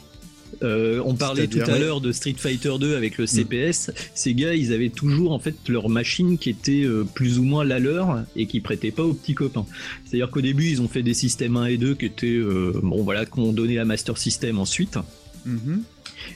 [0.62, 1.78] Euh, on parlait tout à ouais.
[1.80, 3.90] l'heure de Street Fighter 2 avec le CPS.
[4.14, 7.78] Sega, ils avaient toujours en fait leur machine qui était euh, plus ou moins la
[7.78, 9.66] leur et qui prêtait pas aux petits copains.
[10.04, 13.02] C'est-à-dire qu'au début, ils ont fait des systèmes 1 et 2 qui étaient euh, bon
[13.02, 14.98] voilà qu'on donnait à Master System ensuite.
[15.44, 15.82] Mhm.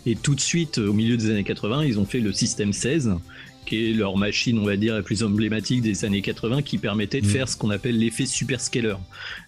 [0.06, 3.12] Et tout de suite, au milieu des années 80, ils ont fait le système 16
[3.66, 7.20] qui est leur machine, on va dire, la plus emblématique des années 80, qui permettait
[7.20, 7.30] de Mm.
[7.30, 8.94] faire ce qu'on appelle l'effet superscaler.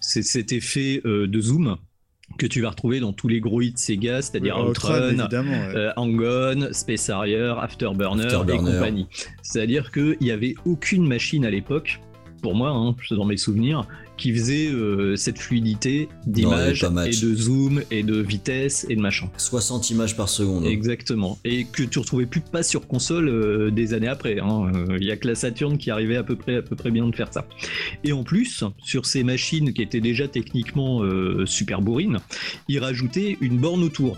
[0.00, 1.76] C'est cet effet euh, de zoom
[2.38, 5.76] que tu vas retrouver dans tous les gros hits Sega, c'est-à-dire Oui, Outrun, Outrun, ouais.
[5.76, 8.70] euh, Hang-On, Space Harrier, Afterburner, Afterburner.
[8.70, 9.06] et compagnie.
[9.42, 12.00] C'est-à-dire qu'il n'y avait aucune machine à l'époque,
[12.42, 13.86] pour moi, hein, dans mes souvenirs,
[14.22, 19.28] qui faisait euh, cette fluidité d'image et de zoom et de vitesse et de machin.
[19.36, 20.64] 60 images par seconde.
[20.64, 21.40] Exactement.
[21.44, 24.38] Et que tu retrouvais plus pas sur console euh, des années après.
[24.38, 24.70] hein.
[24.76, 26.92] Euh, Il y a que la Saturn qui arrivait à peu près, à peu près
[26.92, 27.44] bien de faire ça.
[28.04, 31.02] Et en plus, sur ces machines qui étaient déjà techniquement
[31.44, 32.18] super bourrines,
[32.68, 34.16] ils rajoutaient une borne autour.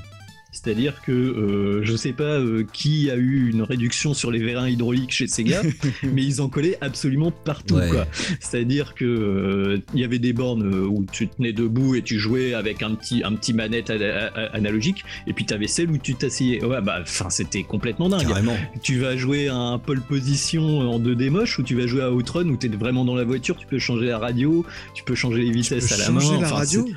[0.55, 4.68] C'est-à-dire que euh, je sais pas euh, qui a eu une réduction sur les vérins
[4.68, 5.62] hydrauliques chez Sega,
[6.05, 7.74] mais ils en collaient absolument partout.
[7.74, 7.89] Ouais.
[7.90, 8.06] quoi.
[8.39, 12.55] C'est-à-dire que euh, il y avait des bornes où tu tenais debout et tu jouais
[12.55, 15.90] avec un petit, un petit manette a- a- a- analogique, et puis tu avais celle
[15.90, 16.64] où tu t'asseyais.
[16.64, 18.26] Ouais, bah, enfin, c'était complètement dingue.
[18.28, 18.56] Carrément.
[18.82, 22.12] Tu vas jouer à un pole position en 2D moche, ou tu vas jouer à
[22.12, 24.64] Outrun où tu es vraiment dans la voiture, tu peux changer la radio,
[24.94, 26.20] tu peux changer les vitesses à la main.
[26.20, 26.94] changer la enfin, radio c'est-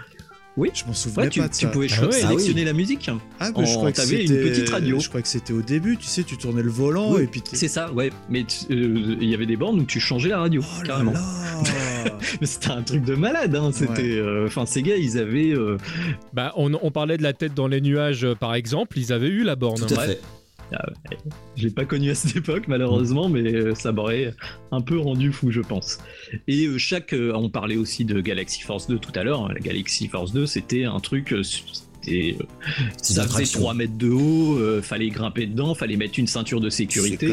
[0.57, 0.71] Oui.
[0.73, 1.67] Je m'en Ouais, tu, pas de tu ça.
[1.67, 2.11] pouvais Ah ouais.
[2.11, 3.09] sélectionner la musique.
[3.39, 4.99] Ah, mais je crois que t'avais une c'était- petite radio.
[4.99, 7.41] Je crois que c'était au début, tu sais, tu tournais le volant Oui, et puis.
[7.53, 8.09] C'est ça, ouais.
[8.29, 11.13] Mais euh, il y avait des bornes où tu changeais la radio, Oh carrément.
[11.13, 11.21] là
[12.41, 13.55] Mais c'était un truc de malade.
[13.55, 13.69] Hein.
[13.73, 15.51] C'était, euh, enfin, ces gars, ils avaient.
[15.51, 15.77] euh,
[16.33, 18.97] Bah, on, on parlait de la tête dans les nuages, par exemple.
[18.97, 19.79] Ils avaient eu la borne.
[19.85, 20.07] Tout à Ouais.
[20.07, 20.21] fait.
[20.73, 20.85] Ah.
[21.55, 24.33] Je l'ai pas connu à cette époque malheureusement, mais euh, ça m'aurait
[24.71, 25.99] un peu rendu fou, je pense.
[26.47, 29.45] Et euh, chaque, euh, on parlait aussi de Galaxy Force 2 tout à l'heure.
[29.45, 29.51] hein.
[29.53, 32.37] La Galaxy Force 2, c'était un truc, c'était,
[32.97, 33.59] ça faisait attraction.
[33.61, 37.27] 3 mètres de haut, euh, fallait grimper dedans, fallait mettre une ceinture de sécurité.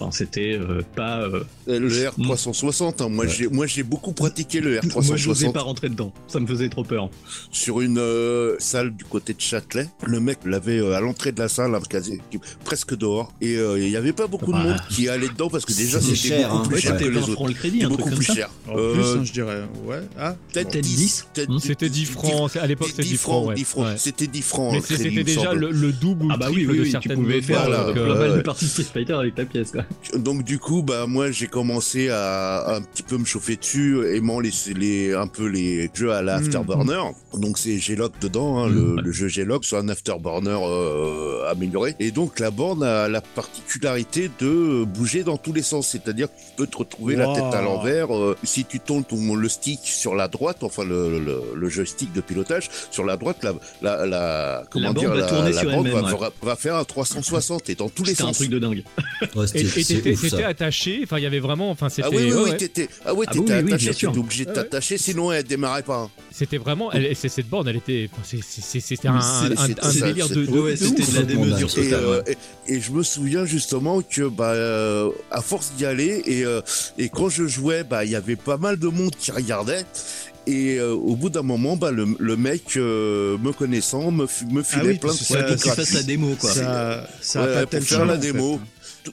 [0.00, 1.20] Enfin, c'était euh, pas.
[1.20, 3.30] euh, Le R360, hein, moi Ouais.
[3.30, 6.12] j'ai moi j'ai beaucoup pratiqué le Moi, je n'osais R360 pas rentrer dedans.
[6.26, 7.10] Ça me faisait trop peur.
[7.50, 9.88] sur une euh, salle du côté de Châtelet.
[10.06, 12.20] Le mec l'avait euh, à l'entrée de la salle, hein, quasi-
[12.64, 15.64] presque dehors, et euh, il y avait pas beaucoup de monde qui allait dedans parce
[15.66, 16.66] que déjà C'est c'était cher, beaucoup hein.
[16.68, 17.32] plus Ouais, cher que c'était les 20 autres.
[17.34, 18.34] francs le crédit, un Beaucoup truc comme plus ça.
[18.34, 18.50] cher.
[18.68, 19.62] En Euh, plus, hein, je dirais.
[19.84, 20.00] Ouais.
[20.18, 20.96] Ah, peut-être Peut-être 10.
[20.96, 21.26] 10.
[21.34, 22.56] peut-être Hmm, C'était 10 francs.
[22.56, 23.48] À l'époque, c'était 10 francs.
[23.48, 23.54] ouais.
[23.54, 23.86] 10 francs.
[23.86, 23.94] Ouais.
[23.98, 24.72] C'était 10 francs.
[24.72, 27.68] Mais c'était déjà le, le double ou Ah le bah triple de tu pouvais faire
[27.68, 29.72] euh, euh, parties Street Fighter avec ta pièce.
[29.72, 29.84] Quoi.
[30.16, 34.14] Donc du coup, bah moi j'ai commencé à, à un petit peu me chauffer dessus,
[34.16, 36.44] aimant les, les un peu les jeux à la Mm.
[36.44, 37.02] Afterburner.
[37.34, 41.94] Donc c'est G-Lock dedans, hein, le, le jeu G-Lock, c'est un Afterburner euh, amélioré.
[42.00, 46.32] Et donc la borne a la particularité de bouger dans tous les sens, c'est-à-dire que
[46.40, 48.14] tu peux te retrouver la tête à l'envers.
[48.16, 52.12] euh, si tu tournes ton, le stick sur la droite, enfin le, le, le joystick
[52.12, 55.52] de pilotage sur la droite, la, la, la comment La borne dire, va la, tourner
[55.52, 56.28] la sur borne va, ouais.
[56.42, 58.36] va faire un 360 et dans tous les C'était un sens.
[58.38, 58.82] truc de dingue.
[59.36, 59.46] Ouais,
[59.84, 60.48] T'étais ça.
[60.48, 62.56] attaché, enfin il y avait vraiment, enfin c'était Ah oui, oui, ouais, oui, ouais.
[62.56, 65.96] t'étais, ah Ah oui, oui, oui, attaché, t'étais obligé de t'attacher, sinon elle démarrait pas.
[65.98, 66.10] hein.
[66.32, 69.18] c'était vraiment, elle- c'est- cette borne, elle était, c'était un,
[70.06, 71.68] délire de, Ouais, c'était la démesure.
[71.78, 72.36] Et, euh, ouais.
[72.66, 76.60] et, et je me souviens justement que bah euh, à force d'y aller et euh,
[76.98, 79.84] et quand je jouais bah il y avait pas mal de monde qui regardait
[80.46, 84.62] et euh, au bout d'un moment bah le, le mec euh, me connaissant me, me
[84.62, 86.50] filait oui, plein de Ouais, ça- fasse la démo, quoi.
[86.50, 88.20] Ça, ça a Ouais, pas pour tel faire charme, la fait.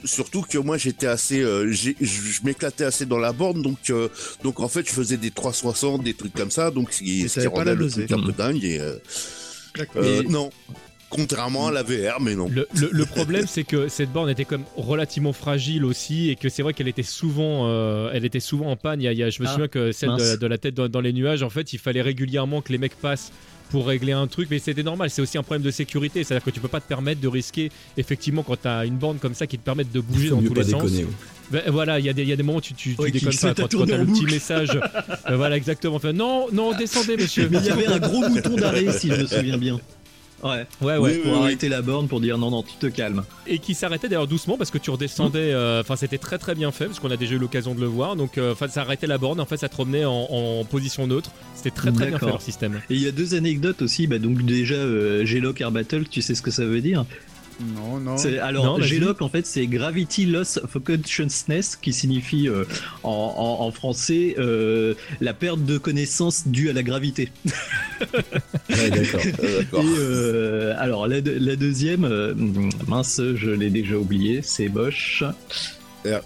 [0.04, 1.92] Surtout que moi j'étais assez, euh, je
[2.44, 4.08] m'éclatais assez dans la borne, donc euh,
[4.42, 7.26] donc en fait je faisais des 360, des trucs comme ça, donc ce qui, ce
[7.26, 8.64] qui t'avais pas rendait la le truc un peu dingue.
[8.64, 8.96] Et, euh,
[9.96, 10.50] euh, non,
[11.10, 12.48] contrairement à la VR, mais non.
[12.48, 16.48] Le, le- le problème, c'est que cette borne était comme relativement fragile aussi, et que
[16.48, 19.00] c'est vrai qu'elle était souvent, euh, elle était souvent en panne.
[19.00, 20.74] Il y a- il y a- je me Ah, souviens que celle de la tête
[20.74, 23.32] dans, dans les nuages, en fait, il fallait régulièrement que les mecs passent
[23.70, 25.10] pour régler un truc, mais c'était normal.
[25.10, 27.70] C'est aussi un problème de sécurité, c'est-à-dire que tu peux pas te permettre de risquer,
[27.96, 30.54] effectivement, quand tu as une borne comme ça qui te permet de bouger dans tous
[30.54, 30.82] les sens.
[30.84, 31.04] déconner.
[31.04, 31.10] ouais.
[31.50, 33.00] Ben, voilà, il y, a des- il y a des moments où tu, tu, tu
[33.00, 34.78] Ouais, déconnes pas quand, t'as en le petit message.
[35.30, 35.96] euh, voilà, exactement.
[35.96, 37.48] Enfin, non, non, descendez, monsieur.
[37.50, 39.80] Mais il y avait un gros bouton d'arrêt, si je me souviens bien.
[40.42, 40.98] Ouais, Ouais, ouais.
[40.98, 43.24] Oui, pour oui, arrêter la borne, pour dire non, non, tu te calmes.
[43.46, 45.52] et qui s'arrêtait d'ailleurs doucement parce que tu redescendais.
[45.52, 47.86] euh, Enfin, c'était très très bien fait parce qu'on a déjà eu l'occasion de le
[47.86, 48.14] voir.
[48.16, 49.40] Donc, euh, enfin, ça arrêtait la borne.
[49.40, 51.30] En fait, ça te remenait en, en position neutre.
[51.54, 52.80] C'était très très bien fait leur système.
[52.88, 56.22] Et il y a deux anecdotes aussi, bah donc déjà euh, G-Lock Air Battle, tu
[56.22, 57.04] sais ce que ça veut dire?
[57.60, 58.16] Non, non.
[58.16, 58.82] C'est- Non, Alors.
[58.82, 62.64] G-Lock en fait c'est Gravity Loss of Consciousness qui signifie euh,
[63.02, 63.10] en,
[63.60, 67.30] en- en français euh, la perte de connaissance due à la gravité.
[68.70, 69.20] Ouais, d'accord.
[69.42, 69.82] Euh, D'accord.
[69.82, 72.34] Et euh, alors la, deux- la deuxième, euh,
[72.86, 75.24] mince je l'ai déjà oublié, c'est Bosch.
[76.04, 76.22] Air-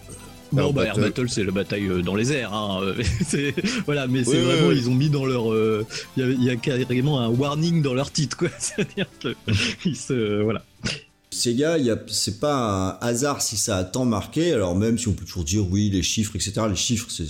[0.52, 1.30] Bon, Air bah, Air Battle.
[1.30, 2.52] C'est la bataille dans les airs.
[2.52, 2.80] Hein.
[3.26, 3.54] c'est-
[3.86, 4.76] voilà, mais c'est Oui, vraiment, oui.
[4.76, 5.50] ils ont mis dans leur.
[5.50, 5.86] euh,
[6.18, 8.48] Il y a- il y, a carrément un warning dans leur titre, quoi.
[8.58, 9.34] C'est-à-dire que
[9.86, 10.42] ils se.
[10.42, 10.62] Voilà.
[11.34, 14.52] Sega, il y a- c'est pas un hasard si ça a tant marqué.
[14.52, 16.52] Alors même si on peut toujours dire oui, les chiffres, etc.
[16.68, 17.24] Les chiffres, c'est-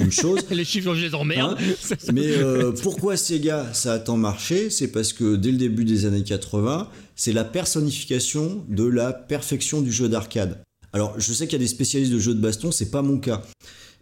[0.00, 0.40] une chose.
[0.50, 1.56] Les chiffres, je les emmerde.
[1.60, 4.70] Hein Mais euh, pourquoi Sega ça a tant marché?
[4.70, 9.80] C'est parce que dès le début des années 80, c'est la personnification de la perfection
[9.80, 10.60] du jeu d'arcade.
[10.92, 13.18] Alors je sais qu'il y a des spécialistes de jeux de baston, c'est pas mon
[13.18, 13.42] cas.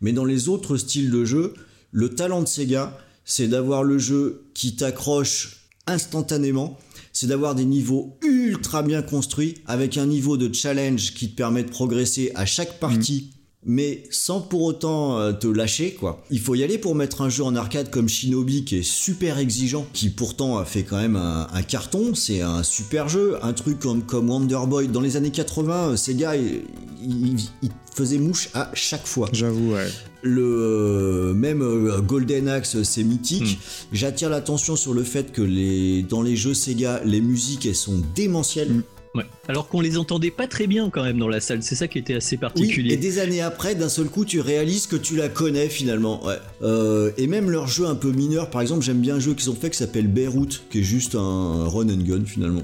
[0.00, 1.54] Mais dans les autres styles de jeu,
[1.92, 6.78] le talent de Sega, c'est d'avoir le jeu qui t'accroche instantanément,
[7.18, 11.62] c'est d'avoir des niveaux ultra bien construits avec un niveau de challenge qui te permet
[11.62, 13.30] de progresser à chaque partie.
[13.68, 16.22] Mais sans pour autant euh, te lâcher, quoi.
[16.30, 19.38] Il faut y aller pour mettre un jeu en arcade comme Shinobi qui est super
[19.38, 22.14] exigeant, qui pourtant a fait quand même un, un carton.
[22.14, 23.38] C'est un super jeu.
[23.42, 24.86] Un truc comme, comme Wonder Boy.
[24.88, 26.62] Dans les années 80, euh, Sega, il,
[27.02, 29.28] il- il faisait mouche à chaque fois.
[29.32, 29.88] J'avoue, ouais.
[30.26, 33.58] Le euh, même euh, Golden Axe, c'est mythique.
[33.92, 38.02] J'attire l'attention sur le fait que les, dans les jeux Sega, les musiques elles sont
[38.14, 38.82] démentielles.
[39.14, 39.24] Ouais.
[39.48, 41.96] Alors qu'on les entendait pas très bien quand même dans la salle, c'est ça qui
[41.98, 42.92] était assez Oui, particulier.
[42.92, 46.22] et des années après, d'un seul coup, tu réalises que tu la connais finalement.
[46.26, 46.34] Ouais.
[46.62, 49.48] Euh, et même leurs jeux un peu mineurs, par exemple, j'aime bien un jeu qu'ils
[49.48, 52.62] ont fait qui s'appelle Beirut, qui est juste un run and gun finalement.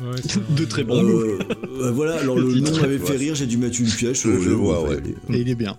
[0.00, 0.20] Ouais,
[0.56, 1.38] de très bons Euh,
[1.80, 4.22] euh, voilà, alors le nom m'avait fait rire, j'ai dû mettre une pièce.
[4.22, 4.98] Je- euh, je vois, ouais.
[5.32, 5.76] Et il est bien.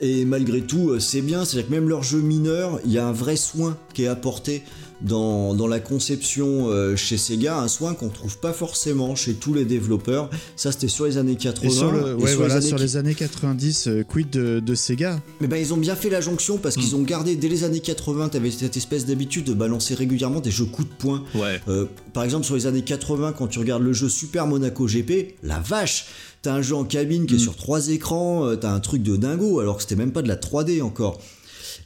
[0.00, 3.06] Et malgré tout, euh, c'est bien, c'est-à-dire que même leurs jeux mineurs, il y a
[3.06, 4.62] un vrai soin qui est apporté
[5.02, 9.54] dans, dans la conception euh, chez Sega, un soin qu'on trouve pas forcément chez tous
[9.54, 10.28] les développeurs.
[10.56, 11.68] Ça, c'était sur les années 80.
[11.68, 14.30] Et sur, le, et ouais, sur voilà, les années sur les années 90, euh, quid
[14.30, 15.20] de, de Sega?
[15.40, 17.00] Mais ben, ils ont bien fait la jonction parce qu'ils Hmm.
[17.00, 20.64] ont gardé dès les années 80, t'avais cette espèce d'habitude de balancer régulièrement des jeux
[20.66, 21.24] coups de poing.
[21.34, 21.60] Ouais.
[21.68, 25.36] Euh, par exemple, sur les années 80, quand tu regardes le jeu Super Monaco GP,
[25.42, 26.06] la vache,
[26.42, 27.40] t'as un jeu en cabine qui est Mm.
[27.40, 30.28] sur trois écrans, euh, t'as un truc de dingo, alors que c'était même pas de
[30.28, 31.20] la 3D encore.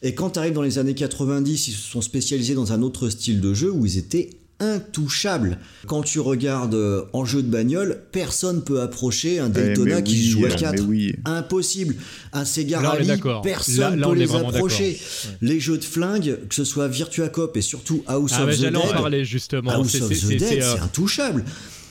[0.05, 3.41] Et quand t'arrives dans les années 90, ils se sont spécialisés dans un autre style
[3.41, 5.59] de jeu où ils étaient intouchables.
[5.87, 10.03] Quand tu regardes euh, en jeu de bagnole, personne peut approcher un Daytona Eh, mais
[10.05, 10.83] qui oui, joue à mais 4.
[10.87, 11.15] oui.
[11.25, 11.97] Impossible.
[12.33, 13.09] Un Sega Là, Rally,
[13.43, 15.01] personne là, peut les approcher.
[15.41, 18.61] Les jeux de flingue, que ce soit Virtua Cop et surtout House Ah, of the
[18.61, 19.71] Dead, parler justement.
[19.73, 21.45] House of the Dead, c'est, euh, c'est intouchable.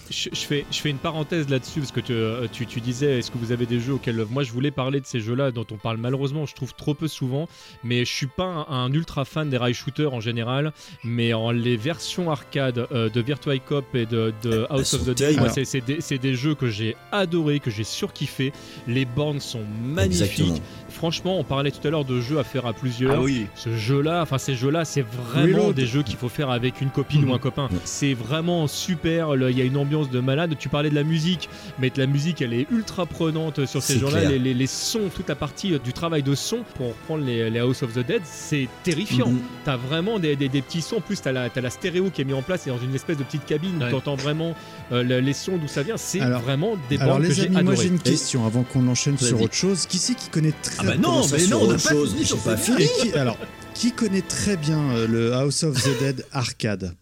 [0.10, 3.20] Je, je fais, je fais une parenthèse là-dessus parce que tu, euh, tu, tu disais
[3.20, 5.66] est-ce que vous avez des jeux auxquels moi je voulais parler de ces jeux-là dont
[5.72, 7.48] on parle malheureusement je trouve trop peu souvent
[7.84, 10.74] mais je suis pas un, un ultra fan des rail shooters en général
[11.04, 15.18] mais en les versions arcade euh, de Virtua Cop et de, de House of the
[15.18, 18.52] Dead moi, c'est, des, jeux que j'ai adoré que j'ai surkiffé
[18.88, 20.22] les bornes sont magnifiques.
[20.22, 20.60] Exactement.
[21.04, 23.48] Franchement on parlait tout à l'heure de jeux à faire à plusieurs Ah oui.
[23.56, 27.26] ce jeu-là, enfin ces jeux-là, c'est vraiment des jeux qu'il faut faire avec une copine
[27.30, 27.68] ou un copain.
[27.84, 29.36] C'est vraiment super.
[29.36, 30.56] Il y a une ambiance de malade.
[30.58, 34.24] Tu parlais de la musique, mais la musique, elle est ultra prenante sur ces jeux-là.
[34.30, 37.50] Les, les- les sons, toute la partie euh, du travail de son pour reprendre les,
[37.50, 39.28] les House of the Dead, c'est terrifiant.
[39.28, 39.42] Mhm.
[39.66, 40.98] T'as vraiment des, des- des petits sons.
[40.98, 43.18] En plus, t'as la, la stéréo qui est mise en place et dans une espèce
[43.18, 43.84] de petite cabine.
[43.84, 43.92] Ouais.
[43.92, 44.56] T'entends vraiment
[44.94, 45.98] euh, le- les sons d'où ça vient.
[45.98, 49.42] C'est vraiment des Alors bandes les amis, moi j'ai une question avant qu'on enchaîne sur
[49.42, 49.86] autre chose.
[49.86, 51.90] Qui c'est qui connaît très Ah bah non, mais sur non, on n'a autre pas
[51.92, 52.90] chose, pas ces- fini.
[53.02, 53.38] Qui- alors,
[53.74, 56.96] qui connaît très bien euh, le House of the Dead arcade?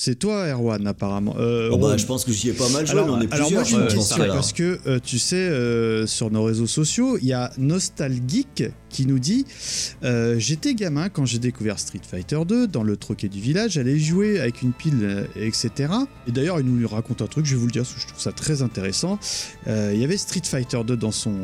[0.00, 1.34] C'est toi, Erwan, apparemment.
[1.40, 3.50] Euh, Oh bah, je pense que j'y ai pas mal joué, alors, on est alors
[3.50, 7.26] moi j'ai une question parce que euh, tu sais euh, sur nos réseaux sociaux il
[7.26, 9.44] y a Nostalgeek qui nous dit
[10.36, 14.38] j'étais gamin quand j'ai découvert Street Fighter 2 dans le troquet du village j'allais jouer
[14.38, 15.92] avec une pile etc
[16.28, 18.06] et d'ailleurs il nous raconte un truc je vais vous le dire parce que je
[18.06, 19.18] trouve ça très intéressant.
[19.66, 21.34] Il y avait Street Fighter 2 dans son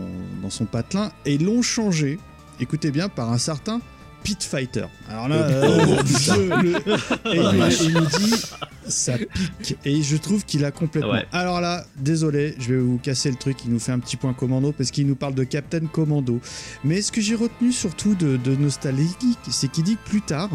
[0.42, 2.20] dans son patelin et ils l'ont changé
[2.60, 3.80] écoutez bien par un certain
[4.24, 4.86] Pit Fighter.
[5.08, 8.34] Alors là, Oh, euh, le- le- et il, nous dit
[8.88, 11.12] ça pique et je trouve qu'il a complètement.
[11.12, 11.26] Ouais.
[11.30, 13.58] Alors là, désolé, je vais vous casser le truc.
[13.66, 16.40] Il nous fait un petit point commando parce qu'il nous parle de Captain Commando.
[16.84, 20.50] Mais ce que j'ai retenu surtout de, de Nostalgique, c'est qu'il dit que plus tard,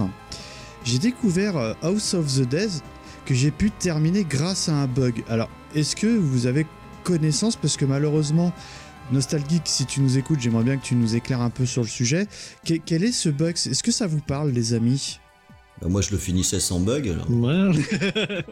[0.83, 2.69] j'ai découvert euh, House of the Dead
[3.25, 5.23] que j'ai pu terminer grâce à un bug.
[5.29, 6.65] Alors, est-ce que vous avez
[7.03, 7.55] connaissance?
[7.55, 8.51] Parce que malheureusement.
[9.11, 11.87] Nostalgique, si tu nous écoutes, j'aimerais bien que tu nous éclaires un peu sur le
[11.87, 12.27] sujet.
[12.65, 15.19] Que- quel est ce bug Est-ce que ça vous parle, les amis?
[15.81, 17.07] Bah, moi, je le finissais sans bug.
[17.09, 17.29] alors.
[17.31, 17.71] Ouais.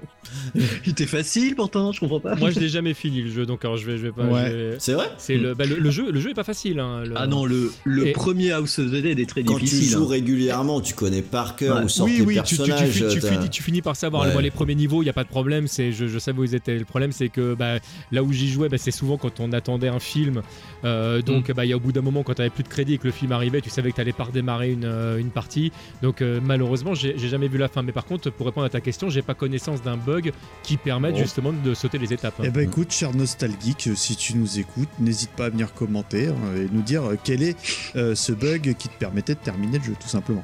[0.86, 2.36] Il était facile pourtant, je comprends pas.
[2.36, 4.26] Moi, je l'ai jamais fini le jeu, donc alors je vais, je vais pas.
[4.26, 4.50] Ouais.
[4.50, 6.80] je vais- C'est vrai C'est le, bah, le, le jeu, le jeu est pas facile.
[6.80, 9.56] hein, le- Ah non, le, le Et- premier House of the Dead est très Quand
[9.56, 9.90] tu difficile.
[9.92, 10.08] joues hein.
[10.10, 11.84] régulièrement, tu connais par cœur Ouais.
[11.84, 13.96] où sortent oui, les oui, tu, tu- tu finis, tu t'as- finis- tu finis par
[13.96, 14.26] savoir.
[14.26, 14.34] Ouais.
[14.34, 15.68] Moi, les premiers niveaux, il y a pas de problème.
[15.68, 16.78] C'est, je, je savais où ils étaient.
[16.78, 17.80] Le problème, c'est que bah,
[18.12, 20.42] là où j'y jouais, bah, c'est souvent quand on attendait un film.
[20.86, 22.94] Euh, donc, bah, il y a au bout d'un moment, quand tu plus de crédit
[22.96, 25.30] et que le film arrivait, tu savais que tu allais pas redémarrer une, euh, une
[25.30, 25.72] partie.
[26.02, 27.82] Donc, euh, malheureusement, j'ai, j'ai jamais vu la fin.
[27.84, 30.32] Mais par contre, pour répondre à ta question, j'ai pas connaissance d'un bug
[30.64, 31.20] qui permette Bon.
[31.20, 32.36] justement de sauter les étapes.
[32.40, 32.44] hein.
[32.46, 36.28] Eh ben écoute, cher nostalgique, euh, si tu nous écoutes, n'hésite pas à venir commenter
[36.28, 37.56] hein, et nous dire euh, quel est
[37.96, 40.44] euh, ce bug qui te permettait de terminer le jeu, tout simplement.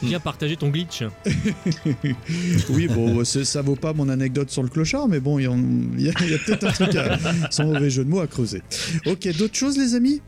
[0.00, 1.02] Viens partager ton glitch.
[2.70, 6.00] oui, bon, ça vaut pas mon anecdote sur le clochard, mais bon, y, a, il
[6.04, 7.18] y a peut-être un truc, à,
[7.50, 8.62] sans mauvais jeu de mots, à creuser.
[9.06, 10.20] Ok, d'autres choses, les amis?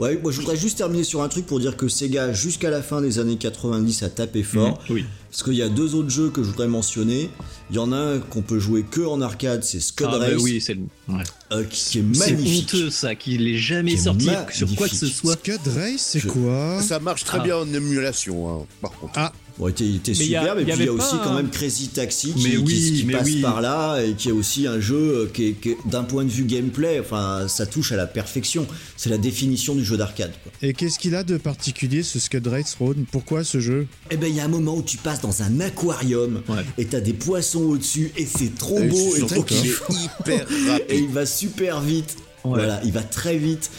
[0.00, 2.82] Ouais, moi je voudrais juste terminer sur un truc pour dire que Sega, jusqu'à la
[2.82, 4.78] fin des années 90, a tapé fort.
[4.90, 5.04] Oui.
[5.30, 7.28] Parce qu'il y a deux autres jeux que je voudrais mentionner.
[7.70, 10.26] Il y en a un qu'on peut jouer que en arcade, c'est Scud Ah, bah
[10.40, 10.82] oui, c'est le.
[11.08, 11.22] ouais.
[11.52, 12.68] euh, qui, qui est C'est magnifique.
[12.74, 14.52] honteux ça, qu'il ait jamais Qui sorti magnifique.
[14.56, 15.34] sur quoi que ce soit.
[15.36, 16.80] Scud Race, c'est Je- quoi?
[16.80, 17.44] Ça marche très Ah.
[17.44, 19.12] bien en émulation, hein, par contre.
[19.16, 20.84] Ah, Bon, il était, il était Mais il y a- superbe, et il puis il
[20.86, 23.40] y a aussi quand même Crazy Taxi qui, Mais qui- oui, qui mais passe oui.
[23.40, 25.56] par là et qui est aussi un jeu euh, qui
[25.86, 28.66] d'un point de vue gameplay, enfin ça touche à la perfection.
[28.96, 30.30] C'est la définition du jeu d'arcade.
[30.62, 33.86] et qu'est-ce qu'il a de particulier, ce Scud Race, Ron Pourquoi ce jeu?
[34.10, 36.64] Eh ben il y a un moment où tu passes dans un aquarium Ouais.
[36.78, 39.92] et t'as des poissons au-dessus et c'est trop Et beau et, surtout est kiffant.
[40.20, 40.46] hyper
[40.88, 42.16] et il va super vite.
[42.44, 43.70] Voilà, il va très vite.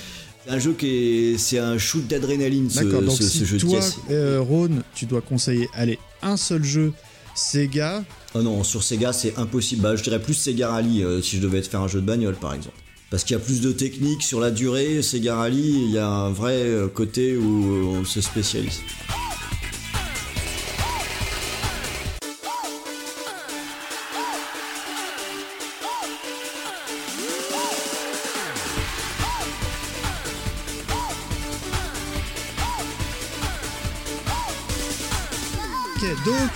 [0.50, 3.46] C'est un jeu qui est, c'est un shoot d'adrénaline ce, D'accord, donc ce- ce si
[3.46, 3.98] jeu de toi, caisse.
[4.10, 6.92] euh, Ron, tu dois conseiller, allez, un seul jeu,
[7.36, 8.04] Sega,
[8.34, 9.84] Oh non, sur Sega c'est impossible.
[9.84, 12.06] Bah, je dirais plus Sega Rally euh, si je devais te faire un jeu de
[12.06, 12.76] bagnole par exemple.
[13.12, 16.08] Parce qu'il y a plus de technique sur la durée, Sega Rally, il y a
[16.08, 18.82] un vrai euh, côté où on se spécialise.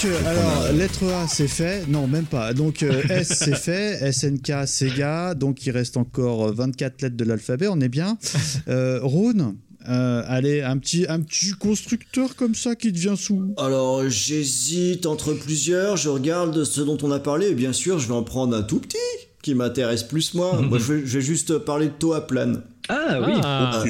[0.03, 1.87] Donc, euh, alors, lettre A, c'est fait.
[1.87, 2.53] Non, même pas.
[2.53, 4.11] Donc, euh, S, c'est fait.
[4.11, 5.33] SNK, Sega.
[5.33, 7.67] Donc, il reste encore euh, 24 lettres de l'alphabet.
[7.69, 8.17] On est bien.
[8.69, 9.57] Euh, Rhône,
[9.89, 13.53] euh, allez, un petit, un petit constructeur comme ça qui devient sous.
[13.57, 18.07] Alors j'hésite entre plusieurs, je regarde ce dont on a parlé et bien sûr je
[18.07, 18.97] vais en prendre un tout petit
[19.41, 20.61] qui m'intéresse plus moi.
[20.69, 22.53] moi je vais, je vais juste parler de Toaplan.
[22.87, 23.33] Ah oui.
[23.43, 23.83] Ah.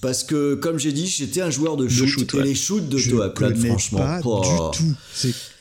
[0.00, 2.44] Parce que comme j'ai dit j'étais un joueur de shoot, shoot, et ouais.
[2.44, 3.98] les shoots de Je Toaplan franchement.
[3.98, 4.94] pas oh, du tout.
[5.12, 5.53] C'est-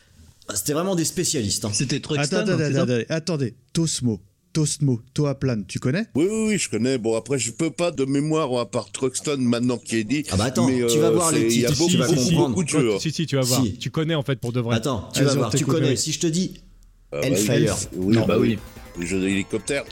[0.53, 1.65] C'était vraiment des spécialistes.
[1.65, 1.71] hein.
[1.73, 3.53] C'était Attends, Truxton, attends, attends, ça attendez, attendez.
[3.71, 4.19] Tosmo,
[4.51, 6.05] Tosmo, Toaplan, tu connais?
[6.15, 6.97] Oui, oui, oui, je connais.
[6.97, 10.23] Bon, après, je peux pas de mémoire, à part Truxton, maintenant qui est dit.
[10.31, 11.97] Ah bah attends, mais, tu vas voir c'est- les Il y a titres, beaucoup, tu
[11.97, 12.49] vas beaucoup, comprendre.
[12.49, 12.99] beaucoup de jeux.
[12.99, 13.63] Si, si, tu vas voir.
[13.63, 13.77] Si.
[13.77, 14.75] Tu connais en fait pour de vrai.
[14.75, 15.95] Attends, tu vas voir, tu connais.
[15.95, 16.55] Si je te dis
[17.11, 18.57] Ah, bah, Hellfire, Oui, Non, bah oui.
[18.99, 19.83] Les jeux d'hélicoptère.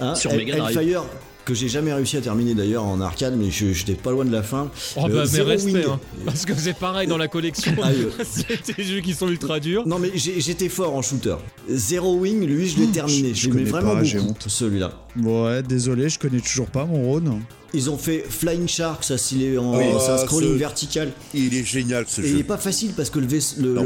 [0.00, 0.56] hein, Sur Mega.
[0.70, 1.04] Hellfire
[1.44, 4.32] que j'ai jamais réussi à terminer d'ailleurs en arcade, mais je- j'étais pas loin de
[4.32, 4.70] la fin.
[4.96, 5.84] Oh Euh, bah mais Zero respect, Wing.
[5.88, 6.00] hein.
[6.24, 7.72] parce que c'est pareil dans la collection.
[7.82, 9.86] Ah, euh, c'est des jeux qui sont ultra durs.
[9.86, 11.36] Non mais j'étais fort en shooter.
[11.68, 13.34] Zero Wing, lui je l'ai terminé.
[13.34, 14.92] je Je vraiment pas, beaucoup celui-là.
[15.22, 17.40] Ouais, désolé, je connais toujours pas mon Rhône.
[17.72, 20.58] Ils ont fait Flying Shark, ça c'est les- en- Oui, c'est un ah, scrolling ce-
[20.58, 21.12] vertical.
[21.34, 22.38] Il est génial, ce Et il jeu.
[22.40, 23.20] est pas facile parce que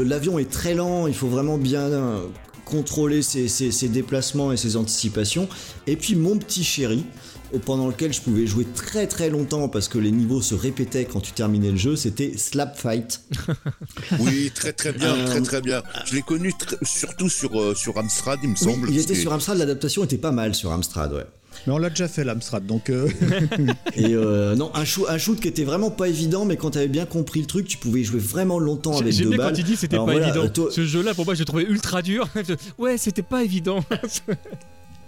[0.03, 2.25] l'avion est très lent, il faut vraiment bien euh,
[2.65, 5.47] contrôler ses, ses- ses déplacements et ses anticipations.
[5.85, 9.87] Et puis mon petit chéri, euh, pendant lequel je pouvais jouer très très longtemps parce
[9.87, 13.21] que les niveaux se répétaient quand tu terminais le jeu, c'était Slap Fight.
[14.19, 15.81] Oui, très très bien, Euh, très très bien.
[16.05, 18.89] Je l'ai connu tr- surtout sur, euh, sur Amstrad, il me Oui, semble.
[18.89, 21.25] il était que- sur Amstrad, l'adaptation était pas mal sur Amstrad, ouais.
[21.67, 22.89] Mais on l'a déjà fait, l'Amstrad, donc.
[22.89, 23.07] euh,
[23.95, 26.89] Et euh, non, un shoot, un shoot qui était vraiment pas évident, mais quand t'avais
[26.89, 29.51] bien compris le truc, tu pouvais y jouer vraiment longtemps avec deux bien balles.
[29.53, 30.49] quand il dit c'était Alors pas voilà, évident.
[30.49, 32.27] toi- Ce jeu-là, pour moi, je le trouvais ultra dur.
[32.77, 33.83] ouais, c'était pas évident.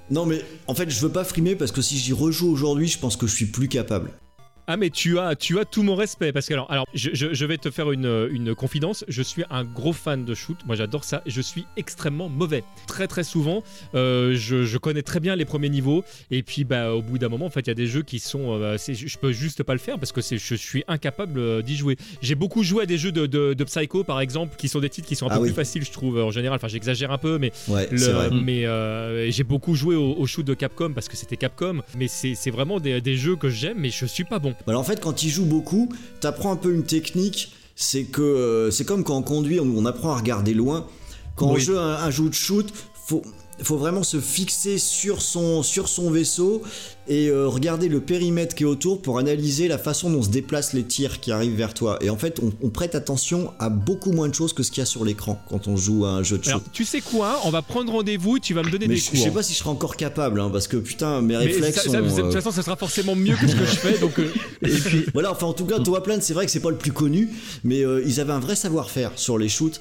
[0.10, 3.00] Non mais en fait je veux pas frimer parce que si j'y rejoue aujourd'hui je
[3.00, 4.12] pense que je suis plus capable.
[4.70, 7.34] Ah mais tu as, tu as tout mon respect parce que alors, alors je, je-
[7.34, 9.06] je vais te faire une, une confidence.
[9.08, 10.58] Je suis un gros fan de shoot.
[10.66, 11.22] Moi j'adore ça.
[11.26, 12.66] Je suis extrêmement mauvais.
[12.86, 13.64] Très très souvent,
[13.96, 17.30] euh, je, je connais très bien les premiers niveaux et puis bah au bout d'un
[17.30, 19.64] moment en fait il y a des jeux qui sont, euh, c'est- je peux juste
[19.64, 21.96] pas le faire parce que c'est, je suis incapable euh, d'y jouer.
[22.22, 24.90] J'ai beaucoup joué à des jeux de, de, de Psycho par exemple qui sont des
[24.90, 25.48] titres qui sont un Ah peu oui.
[25.50, 26.58] plus faciles je trouve en général.
[26.58, 30.46] Enfin j'exagère un peu mais Ouais, le- mais euh, j'ai beaucoup joué au, au shoot
[30.46, 31.82] de Capcom parce que c'était Capcom.
[31.98, 34.54] Mais c'est, c'est vraiment des, des jeux que j'aime mais je suis pas bon.
[34.66, 35.90] Bah, alors, en fait quand tu joues beaucoup,
[36.20, 39.86] t'apprends un peu une technique, c'est que euh, c'est comme quand on conduit, on, on
[39.86, 40.88] apprend à regarder loin.
[41.36, 42.68] Quand on joue un, un jeu de shoot,
[43.06, 43.22] faut
[43.64, 46.62] faut vraiment se fixer sur son, sur son vaisseau
[47.08, 50.74] et euh, regarder le périmètre qui est autour pour analyser la façon dont se déplacent
[50.74, 51.98] les tirs qui arrivent vers toi.
[52.02, 54.82] Et en fait, on, on prête attention à beaucoup moins de choses que ce qu'il
[54.82, 56.52] y a sur l'écran quand on joue à un jeu de shoot.
[56.52, 59.10] Alors, tu sais quoi On va prendre rendez-vous, tu vas me donner Mais des je,
[59.10, 59.20] cours.
[59.20, 61.84] je sais pas si je serai encore capable, hein, parce que putain, mes Mais réflexes
[61.90, 63.98] ça- de euh, toute façon, ça sera forcément mieux que ce que je fais.
[64.00, 64.32] Donc, euh,
[64.64, 66.92] Et puis voilà, enfin en tout cas, Toaplan, c'est vrai que c'est pas le plus
[66.92, 67.30] connu,
[67.64, 69.80] mais euh, ils avaient un vrai savoir-faire sur les shoots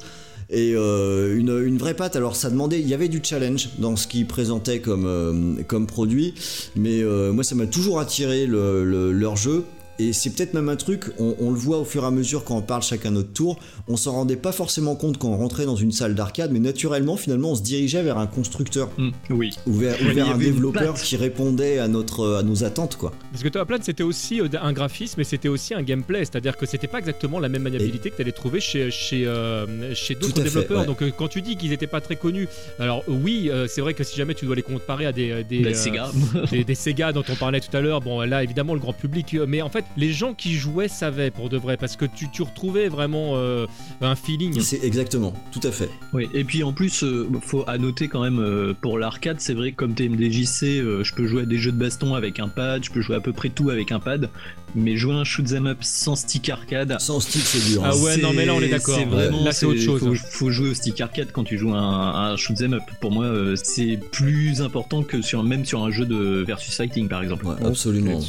[0.50, 2.16] et euh, une, une vraie patte.
[2.16, 5.86] Alors ça demandait, il y avait du challenge dans ce qu'ils présentaient comme, euh, comme
[5.86, 6.34] produit,
[6.76, 9.64] mais euh, moi ça m'a toujours attiré le- le- leur jeu.
[9.98, 12.44] Et c'est peut-être même un truc, on, on le voit au fur et à mesure
[12.44, 13.58] quand on parle chacun notre tour,
[13.88, 17.16] on s'en rendait pas forcément compte quand on rentrait dans une salle d'arcade, mais naturellement,
[17.16, 19.54] finalement, on se dirigeait vers un constructeur Mm, oui.
[19.66, 23.12] ou vers, ou un développeur qui répondait à, notre, à nos attentes, quoi.
[23.32, 26.20] Parce que Top Plan, c'était aussi euh, un graphisme, mais c'était aussi un gameplay.
[26.24, 29.94] C'est-à-dire que c'était pas exactement la même maniabilité que tu allais trouver chez, chez, euh,
[29.94, 30.80] chez d'autres fait, développeurs.
[30.80, 30.86] ouais.
[30.86, 32.48] Donc euh, quand tu dis qu'ils n'étaient pas très connus,
[32.78, 35.42] alors euh, oui, euh, c'est vrai que si jamais tu dois les comparer à des,
[35.44, 36.10] des, euh, Sega.
[36.50, 39.34] des, des Sega dont on parlait tout à l'heure, bon là évidemment le grand public,
[39.34, 42.28] euh, mais en fait les gens qui jouaient savaient pour de vrai, parce que tu,
[42.30, 43.66] tu retrouvais vraiment euh,
[44.00, 44.60] un feeling.
[44.60, 45.90] C'est exactement, tout à fait.
[46.12, 49.54] Oui, et puis en plus, euh, faut à noter quand même euh, pour l'arcade, c'est
[49.54, 52.48] vrai que comme TMDJC, euh, je peux jouer à des jeux de baston avec un
[52.48, 54.28] pad, je peux jouer à peu près tout avec un pad,
[54.74, 56.94] mais jouer un shoot 'em up sans stick arcade.
[57.00, 57.84] Sans stick, c'est dur.
[57.84, 57.90] hein.
[57.92, 58.96] Ah ouais, non, mais là, on est d'accord.
[58.98, 60.00] C'est vraiment, Là, c'est autre chose.
[60.00, 62.82] Faut, faut jouer au stick arcade quand tu joues à un, un shoot 'em up.
[63.00, 67.08] Pour moi, euh, c'est plus important que sur même sur un jeu de versus fighting
[67.08, 67.46] par exemple.
[67.46, 68.20] Ouais, absolument.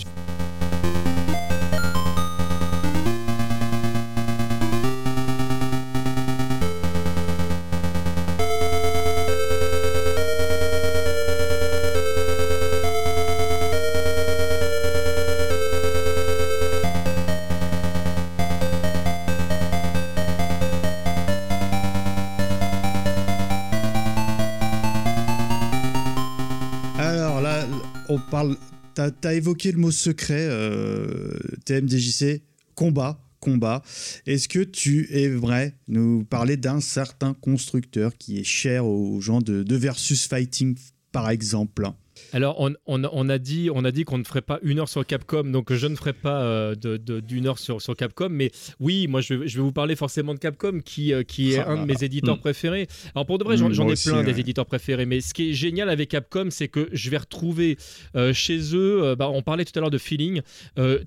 [28.98, 32.42] T'as as évoqué le mot secret, euh, TMDJC,
[32.74, 33.84] combat, combat.
[34.26, 39.76] Est-ce que tu aimerais nous parler d'un certain constructeur qui est cher aux gens de
[39.76, 40.76] versus fighting,
[41.12, 41.92] par exemple?
[42.34, 44.90] Alors, on, on- on a dit, on a dit qu'on ne ferait pas une heure
[44.90, 48.30] sur Capcom, donc je ne ferai pas euh, de- de- d'une heure sur, sur Capcom.
[48.30, 51.54] Mais oui, moi, je vais, je vais vous parler forcément de Capcom, qui, euh, qui
[51.54, 52.42] est Ah, un de mes éditeurs mm.
[52.42, 52.88] préférés.
[53.16, 54.24] Alors, pour de vrai, j'en Mm, moi ai aussi, plein ouais.
[54.34, 55.06] des éditeurs préférés.
[55.06, 57.78] Mais ce qui est génial avec Capcom, c'est que je vais retrouver
[58.16, 60.42] euh, chez eux, bah, on parlait tout à l'heure de feeling.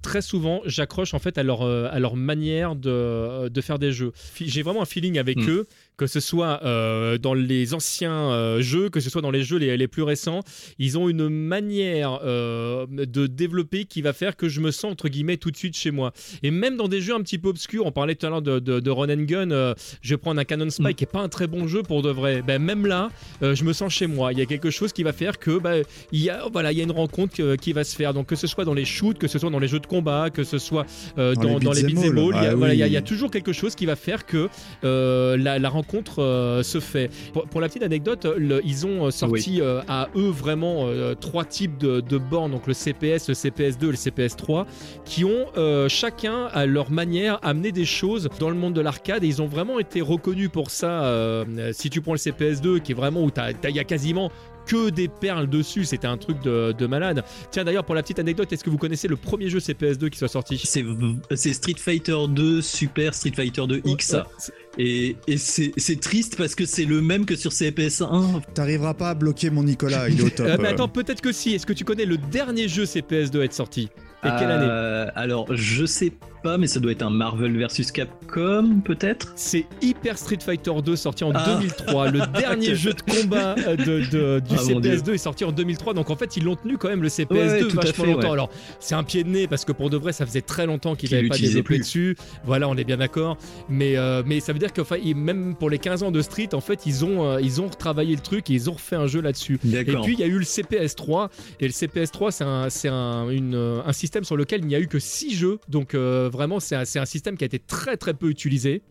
[0.03, 4.13] très souvent, j'accroche en fait à leur, à leur manière de, de faire des jeux.
[4.41, 5.49] J'ai vraiment un feeling avec Mm.
[5.51, 5.67] eux,
[6.01, 9.59] que ce soit euh, dans les anciens euh, jeux, que ce soit dans les jeux
[9.59, 10.41] les, les plus récents.
[10.79, 15.11] Ils ont une manière euh, de développer qui va faire que je me sens entre
[15.11, 16.13] guillemets tout de suite chez moi.
[16.43, 18.61] Et même dans des jeux un petit peu obscurs, on parlait tout à l'heure de,
[18.61, 20.95] de, de Run and Gun, je vais prendre un Cannon Spy Mm.
[20.95, 22.41] qui est pas un très bon jeu pour de vrai.
[22.47, 23.11] Ben, même là,
[23.43, 24.33] je me sens chez moi.
[24.33, 25.83] Il y a quelque chose qui va faire que ben,
[26.13, 28.15] il y a voilà, il y a une rencontre qui va se faire.
[28.15, 30.31] Donc que ce soit dans les shoots, que ce soit dans les jeux de combat,
[30.31, 30.87] que ce soit
[31.19, 32.63] Dans dans, les beats all.
[32.65, 34.49] all, il y a- Ah toujours quelque chose qui va faire que
[34.83, 37.11] la, la rencontre euh, se fait.
[37.33, 41.15] Pour, pour la petite anecdote, le- ils ont euh, sorti euh, à eux vraiment euh,
[41.15, 44.67] trois types de, de bornes, donc le CPS, le CPS2 et le CPS3,
[45.05, 45.47] qui ont
[45.89, 49.47] chacun à leur manière amené des choses dans le monde de l'arcade et ils ont
[49.47, 51.45] vraiment été reconnus pour ça.
[51.73, 53.31] si tu prends le CPS2, qui est vraiment où
[53.69, 54.31] il y a quasiment
[54.71, 57.25] que des perles dessus, c'était un truc de, de malade.
[57.51, 60.19] Tiens d'ailleurs pour la petite anecdote, est-ce que vous connaissez le premier jeu CPS2 qui
[60.19, 60.57] soit sorti?
[61.35, 64.13] C'est Street Fighter 2 Super Street Fighter 2 X.
[64.13, 64.21] Ouais,
[64.79, 68.43] Et, et c'est triste parce que c'est le même que sur CPS1.
[68.55, 70.47] T'arriveras pas à bloquer mon Nicolas, il est au top.
[70.51, 71.55] Euh, mais attends, peut-être que si.
[71.55, 73.89] Est-ce que tu connais le dernier jeu CPS2 à être sorti?
[74.25, 74.67] Et quelle année?
[74.69, 76.13] Euh, Alors, je sais
[76.43, 79.33] pas, mais ça doit être un Marvel versus Capcom, peut-être?
[79.37, 81.57] C'est Hyper Street Fighter 2 sorti en Ah.
[81.59, 82.11] 2003.
[82.11, 85.53] Le dernier jeu de combat euh, de, de- du Ah, mon CPS2 est sorti en
[85.53, 85.95] 2003.
[85.95, 88.27] Donc en fait, ils l'ont tenu quand même le CPS2 Ouais, à vachement fait, longtemps.
[88.29, 88.33] ouais.
[88.33, 90.95] Alors c'est un pied de nez parce que pour de vrai, ça faisait très longtemps
[90.95, 92.17] qu'ils n'avaient pas développé dessus.
[92.45, 93.37] Voilà, on est bien d'accord.
[93.69, 96.23] Mais, euh, mais ça veut dire que enfin, ils- même pour les 15 ans de
[96.23, 98.97] Street, en fait, ils ont, euh, ils ont retravaillé le truc et ils ont refait
[98.97, 99.59] un jeu là-dessus.
[99.65, 101.29] Et puis il y a eu le CPS3
[101.61, 103.55] et le CPS3 c'est un, c'est un, une,
[103.85, 106.77] un système sur lequel il n'y a eu que 6 jeux donc euh, vraiment c'est
[106.77, 108.83] un, système qui a été très très peu utilisé.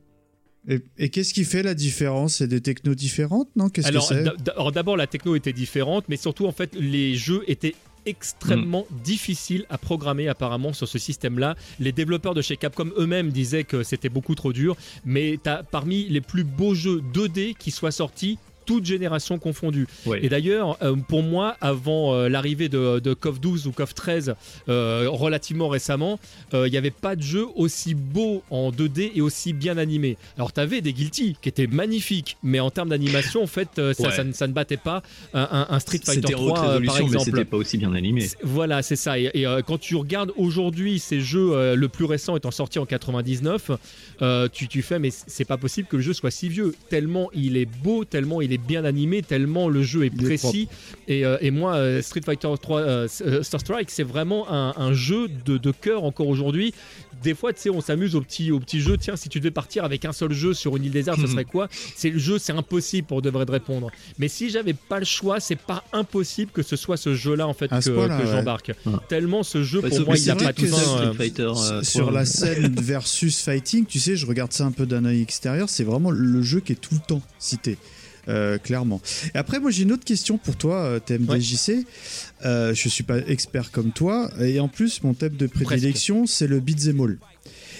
[0.67, 2.35] Et, et qu'est-ce qui fait la différence?
[2.35, 3.69] C'est des technos différentes, non?
[3.69, 4.73] Qu'est-ce que Alors c'est?
[4.73, 7.75] d'abord la techno était différente mais surtout en fait les jeux étaient
[8.05, 9.01] extrêmement Mm.
[9.03, 11.55] difficiles à programmer apparemment sur ce système-là.
[11.79, 14.75] Les développeurs de chez Capcom eux-mêmes disaient que c'était beaucoup trop dur,
[15.05, 18.37] mais as parmi les plus beaux jeux 2D qui soient sortis
[18.69, 19.87] toutes générations confondues.
[20.05, 20.23] Ouais.
[20.23, 24.35] Et d'ailleurs, euh, pour moi, avant euh, l'arrivée de, de KOF 12 ou KOF 13,
[24.69, 26.19] euh, relativement récemment,
[26.53, 30.17] il n'y avait pas de jeu aussi beau en 2D et aussi bien animé.
[30.37, 33.81] Alors, tu avais des Guilty qui étaient magnifiques, mais en termes d'animation, en fait, ça,
[33.81, 33.93] Ouais.
[34.11, 35.01] ça ne- ça ne battait pas
[35.33, 37.25] un, Street Fighter C'était 3, haute euh, par exemple.
[37.25, 38.27] c'était pas aussi bien animé.
[38.43, 39.17] Voilà, c'est ça.
[39.17, 43.71] Et, et, quand tu regardes aujourd'hui ces jeux, le plus récent étant sorti en 99,
[44.21, 46.75] euh, tu, tu fais, mais c'est pas possible que le jeu soit si vieux.
[46.89, 50.25] Tellement il est beau, tellement il est bien animé tellement le jeu est Il est
[50.25, 50.67] précis.
[51.07, 54.93] et, euh, et moi, euh, Street Fighter 3 euh, Star Strike, c'est vraiment un, un
[54.93, 56.73] jeu de, de cœur encore aujourd'hui.
[57.23, 58.95] Des fois, tu sais, on s'amuse au petit, au petit jeu.
[58.97, 61.31] Tiens, si tu devais partir avec un seul jeu sur une île déserte, ce Mhm.
[61.31, 61.67] serait quoi?
[61.97, 63.91] C'est le jeu, c'est impossible pour de vrai de répondre.
[64.19, 67.53] Mais si j'avais pas le choix, c'est pas impossible que ce soit ce jeu-là en
[67.53, 68.71] fait À que, que j'embarque.
[68.85, 68.93] Ouais.
[69.09, 70.53] Tellement ce jeu, Ouais, pour moi, il a pas.
[70.53, 72.13] Street euh, Fighter euh, sur 3.
[72.13, 75.83] la scène versus fighting, tu sais, je regarde ça un peu d'un œil extérieur, c'est
[75.83, 77.77] vraiment le jeu qui est tout le temps cité.
[78.29, 79.01] Euh, clairement.
[79.33, 81.85] Et après, moi j'ai une autre question pour toi, euh, TMDJC.
[82.45, 86.47] Euh, je suis pas expert comme toi, et en plus, mon thème de prédilection, c'est
[86.47, 87.17] le beat'em all.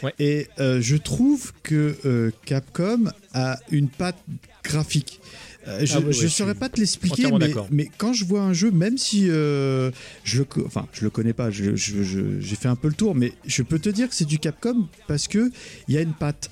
[0.04, 0.14] Ouais.
[0.18, 4.18] Et euh, je trouve que Capcom a une patte
[4.64, 5.20] graphique.
[5.66, 7.28] Je Ah ouais, ouais, je je saurais pas te l'expliquer,
[7.70, 9.92] mais, quand je vois un jeu, même si euh,
[10.24, 13.62] je le, enfin, je le connais pas, j'ai fait un peu le tour, mais je
[13.62, 15.52] peux te dire que c'est du Capcom parce que
[15.88, 16.50] il y a une patte.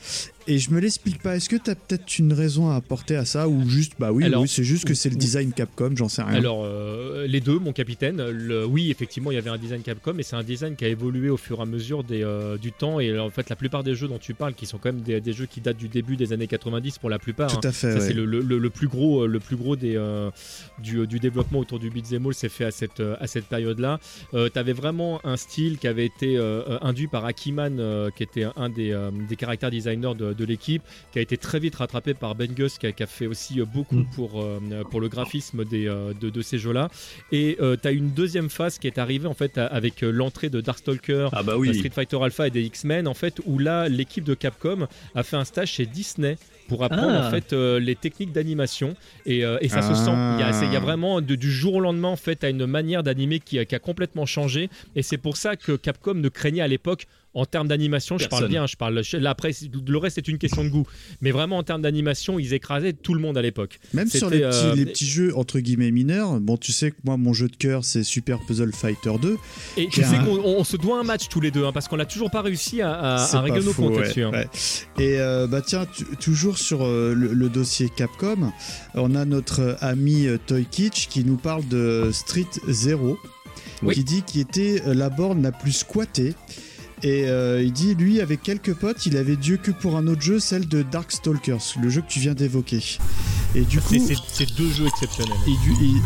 [0.49, 1.35] Et je me l'explique pas.
[1.35, 4.23] Est-ce que tu as peut-être une raison à apporter à ça ou juste, bah oui,
[4.23, 6.35] Alors, oui c'est juste que c'est le design Capcom, j'en sais rien.
[6.35, 8.23] Alors, euh, les deux, mon capitaine.
[8.29, 10.87] Le, oui, effectivement, il y avait un design Capcom, mais c'est un design qui a
[10.87, 13.01] évolué au fur et à mesure des, euh, du temps.
[13.01, 15.19] Et en fait, la plupart des jeux dont tu parles, qui sont quand même des,
[15.19, 17.51] des jeux qui datent du début des années 90 pour la plupart.
[17.51, 17.69] Tout hein.
[17.69, 17.93] à fait.
[17.95, 17.99] Ouais.
[17.99, 20.29] c'est le, le- plus gros, euh, le plus gros des, euh,
[20.81, 23.99] du, du développement autour du beat'em all s'est fait à cette, à cette période-là.
[24.31, 26.37] Tu avais vraiment un style qui avait été
[26.81, 28.95] induit par Akiman, qui était un des,
[29.27, 30.81] des caractères designers de, de l'équipe,
[31.11, 33.59] qui a été très vite rattrapé par Ben Gus, qui a, qui a fait aussi
[33.59, 34.05] euh, beaucoup Mm.
[34.15, 34.59] pour, euh,
[34.91, 36.89] pour le graphisme des, euh, de, de ces jeux-là.
[37.31, 41.29] Et tu as une deuxième phase qui est arrivée en fait avec l'entrée de Darkstalker,
[41.33, 41.73] Ah bah oui.
[41.75, 45.35] Street Fighter Alpha et des X-Men, en fait, où là, l'équipe de Capcom a fait
[45.35, 46.37] un stage chez Disney
[46.67, 47.27] pour apprendre Ah.
[47.27, 48.93] en fait euh, les techniques d'animation
[49.25, 50.11] et, euh, et ça se sent.
[50.35, 52.43] Il y a, c'est- il y a vraiment de- du jour au lendemain en fait
[52.43, 56.13] à une manière d'animer qui, qui a complètement changé et c'est pour ça que Capcom
[56.15, 57.07] ne craignait à l'époque.
[57.33, 59.01] En termes d'animation, je parle bien, je parle.
[59.13, 60.87] Là après, le reste c'est une question de goût.
[61.21, 63.79] Mais vraiment en termes d'animation, ils écrasaient tout le monde à l'époque.
[63.93, 66.95] Même sur les petits, euh, les petits jeux entre guillemets mineurs, bon, tu sais que
[67.03, 69.37] moi, mon jeu de cœur, c'est Super Puzzle Fighter 2.
[69.77, 71.97] Et tu sais qu'on on se doit un match tous les deux, hein, parce qu'on
[71.97, 74.31] n'a toujours pas réussi à, à- régler nos faux, comptes ouais, hein.
[74.31, 74.47] ouais.
[74.97, 75.85] Et euh, bah tiens,
[76.19, 78.51] toujours sur euh, le, le dossier Capcom,
[78.95, 83.19] on a notre ami euh, Toy Kitsch qui nous parle de Street Zero,
[83.83, 83.93] Oui.
[83.93, 86.33] qui dit qu'il était la borne la plus squattée.
[87.03, 90.21] Et euh, il dit, lui, avec quelques potes, il avait Dieu que pour un autre
[90.21, 92.81] jeu, celle de Darkstalkers, le jeu que tu viens d'évoquer.
[93.55, 93.95] Et du coup,
[94.33, 95.37] C'est- deux jeux exceptionnels.
[95.47, 96.01] il-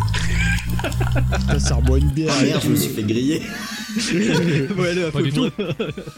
[1.40, 2.34] Putain, ça reboit une bière.
[2.38, 3.42] Ah merde, je me suis fait griller.
[4.78, 5.50] Ouais, là, Pas faut du tout.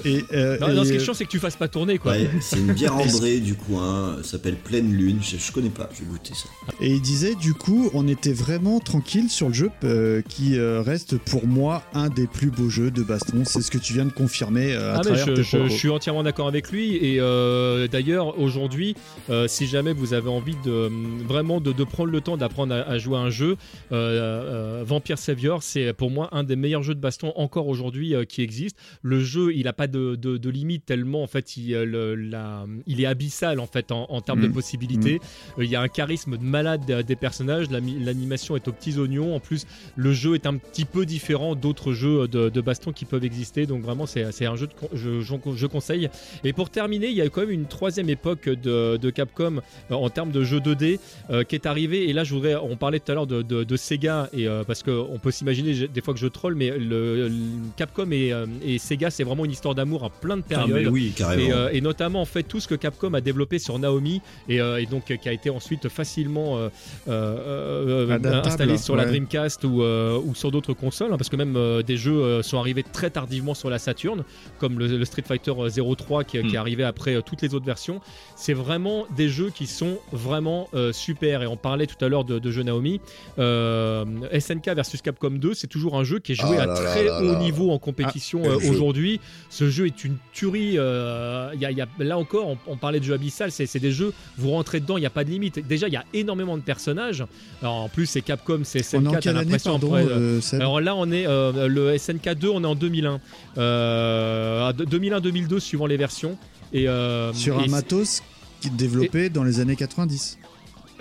[0.05, 2.11] Et, euh, Non, ce qui est chiant, c'est que tu fasses pas tourner quoi.
[2.11, 5.89] Ouais, c'est une bière ambrée du coin, ça s'appelle Pleine Lune, je, je connais pas,
[5.91, 6.47] je vais goûter ça.
[6.81, 10.83] Et il disait du coup, on était vraiment tranquille sur le jeu euh, qui euh,
[10.83, 13.41] reste pour moi un des plus beaux jeux de baston.
[13.43, 15.69] C'est ce que tu viens de confirmer euh, à Ah mais je, tes je- propos.
[15.73, 18.95] je suis entièrement d'accord avec lui et euh, d'ailleurs aujourd'hui
[19.29, 20.89] euh, si jamais vous avez envie de
[21.27, 23.57] vraiment de, de prendre le temps d'apprendre à, à jouer à un jeu
[23.91, 28.41] euh, Vampire Savior c'est pour moi un des meilleurs jeux de baston encore aujourd'hui qui
[28.41, 32.15] existe le jeu il a pas de, de- de limite tellement en fait il, le-
[32.15, 34.53] la- il est abyssal en fait en, en termes de Mhm.
[34.53, 35.19] possibilités
[35.57, 39.35] Euh, il y a un charisme de malade des, personnages l'animation est aux petits oignons
[39.35, 39.65] en plus
[39.95, 43.65] le jeu est un petit peu différent d'autres jeux de, de baston qui peuvent exister.
[43.65, 46.09] Donc vraiment, c'est c'est un jeu que je, je, je conseille.
[46.43, 49.57] Et pour terminer, il y a quand même une troisième époque de, de Capcom
[49.91, 50.99] euh, en termes de jeux 2D
[51.29, 52.09] euh, qui est arrivée.
[52.09, 54.63] Et là, je voudrais, on parlait tout à l'heure de, de- de Sega et euh,
[54.63, 57.31] parce qu'on peut s'imaginer des fois que je troll, mais le, le
[57.77, 60.83] Capcom et, euh, et Sega, c'est vraiment une histoire d'amour à plein de Ah, périodes.
[60.83, 61.43] mais oui, Carrément.
[61.43, 64.59] Et, euh, et notamment en fait tout ce que Capcom a développé sur Naomi et,
[64.61, 66.69] euh, et donc qui a été ensuite facilement euh,
[67.07, 69.03] euh, euh, installé sur la.
[69.05, 72.41] Dreamcast ou, euh, ou sur d'autres consoles hein, parce que même euh, des jeux euh,
[72.41, 74.23] sont arrivés très tardivement sur la Saturn
[74.59, 76.53] comme le, le Street Fighter euh, 03 qui, qui Mm.
[76.53, 77.99] est arrivé après euh, toutes les autres versions
[78.35, 82.23] c'est vraiment des jeux qui sont vraiment euh, super et on parlait tout à l'heure
[82.25, 82.99] de, de jeux Naomi
[83.39, 84.05] euh,
[84.39, 87.03] SNK versus Capcom 2 c'est toujours un jeu qui est joué Ah à là très
[87.05, 87.39] là haut là.
[87.39, 90.75] niveau en compétition Ah, euh, aujourd'hui ce jeu est une tuerie.
[90.77, 93.77] euh, il y a- y a- là encore, on, on parlait de jeux abyssal, c'est
[93.79, 95.65] des jeux, vous rentrez dedans, il n'y a pas de limite.
[95.67, 97.23] Déjà, il y a énormément de personnages.
[97.61, 99.93] Alors, en plus, c'est Capcom, c'est On est en SNK, t'as quelle année, l'impression pardon,
[99.95, 103.19] après, euh, euh, alors là, on est euh, le SNK 2, on est en 2001,
[103.57, 104.32] euh,
[104.73, 106.37] 2001-2002 suivant les versions.
[106.73, 108.21] Et euh, Sur et un matos
[108.61, 110.37] qui est développé dans les années 90.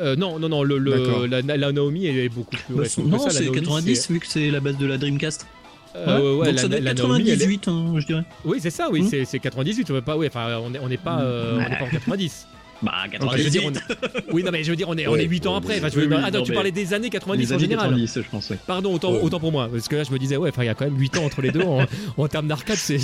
[0.00, 0.78] euh, non, non, non, le,
[1.26, 4.26] la, la Naomi est beaucoup plus Bah, récente non, c'est Naomi, 90 c'est- vu que
[4.26, 5.46] c'est la base de la Dreamcast.
[5.94, 8.24] Euh, ouais, Donc la- ça doit être la Naomi, elle est- 98, hein, je dirais.
[8.44, 9.08] Oui, c'est ça, oui, Hmm.
[9.10, 9.90] c'est- c'est 98.
[9.90, 11.88] On veut pas, oui, enfin, on n'est on n'est pas, euh, on n'est pas en
[11.90, 12.46] 90.
[12.82, 15.06] Bah, Enfin, je veux dire, on est- Oui, non, mais je veux dire, on est,
[15.06, 15.78] on est 8 ans après.
[15.78, 17.90] Enfin, je veux- Oui, non, tu parlais des années 90 Les en années général.
[17.90, 18.58] 90, je pense, ouais.
[18.66, 19.68] Pardon, autant, autant pour moi.
[19.72, 21.42] Parce que là, je me disais, ouais, il y a quand même 8 ans entre
[21.42, 21.62] les deux.
[21.62, 21.84] En,
[22.16, 22.98] en termes d'arcade, c'est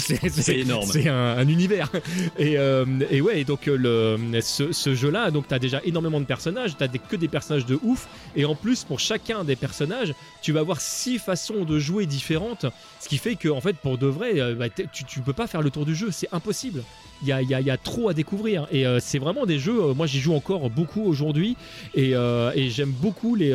[0.58, 0.86] énorme.
[0.90, 1.90] C'est un, un univers.
[2.38, 6.26] Et, euh, et ouais, donc, le, ce, ce jeu-là, donc, tu as déjà énormément de
[6.26, 6.76] personnages.
[6.76, 8.08] Tu as des, que des personnages de ouf.
[8.36, 12.66] Et en plus, pour chacun des personnages, tu vas avoir six façons de jouer différentes.
[13.00, 15.46] Ce qui fait que, en fait, pour de vrai, euh, bah, tu, tu peux pas
[15.46, 16.08] faire le tour du jeu.
[16.10, 16.82] C'est impossible.
[17.22, 18.66] Il y a, trop à découvrir.
[18.70, 21.56] Et euh, c'est vraiment des jeux, euh, moi j'y joue encore beaucoup aujourd'hui.
[21.94, 23.54] Et, euh, j'aime beaucoup les,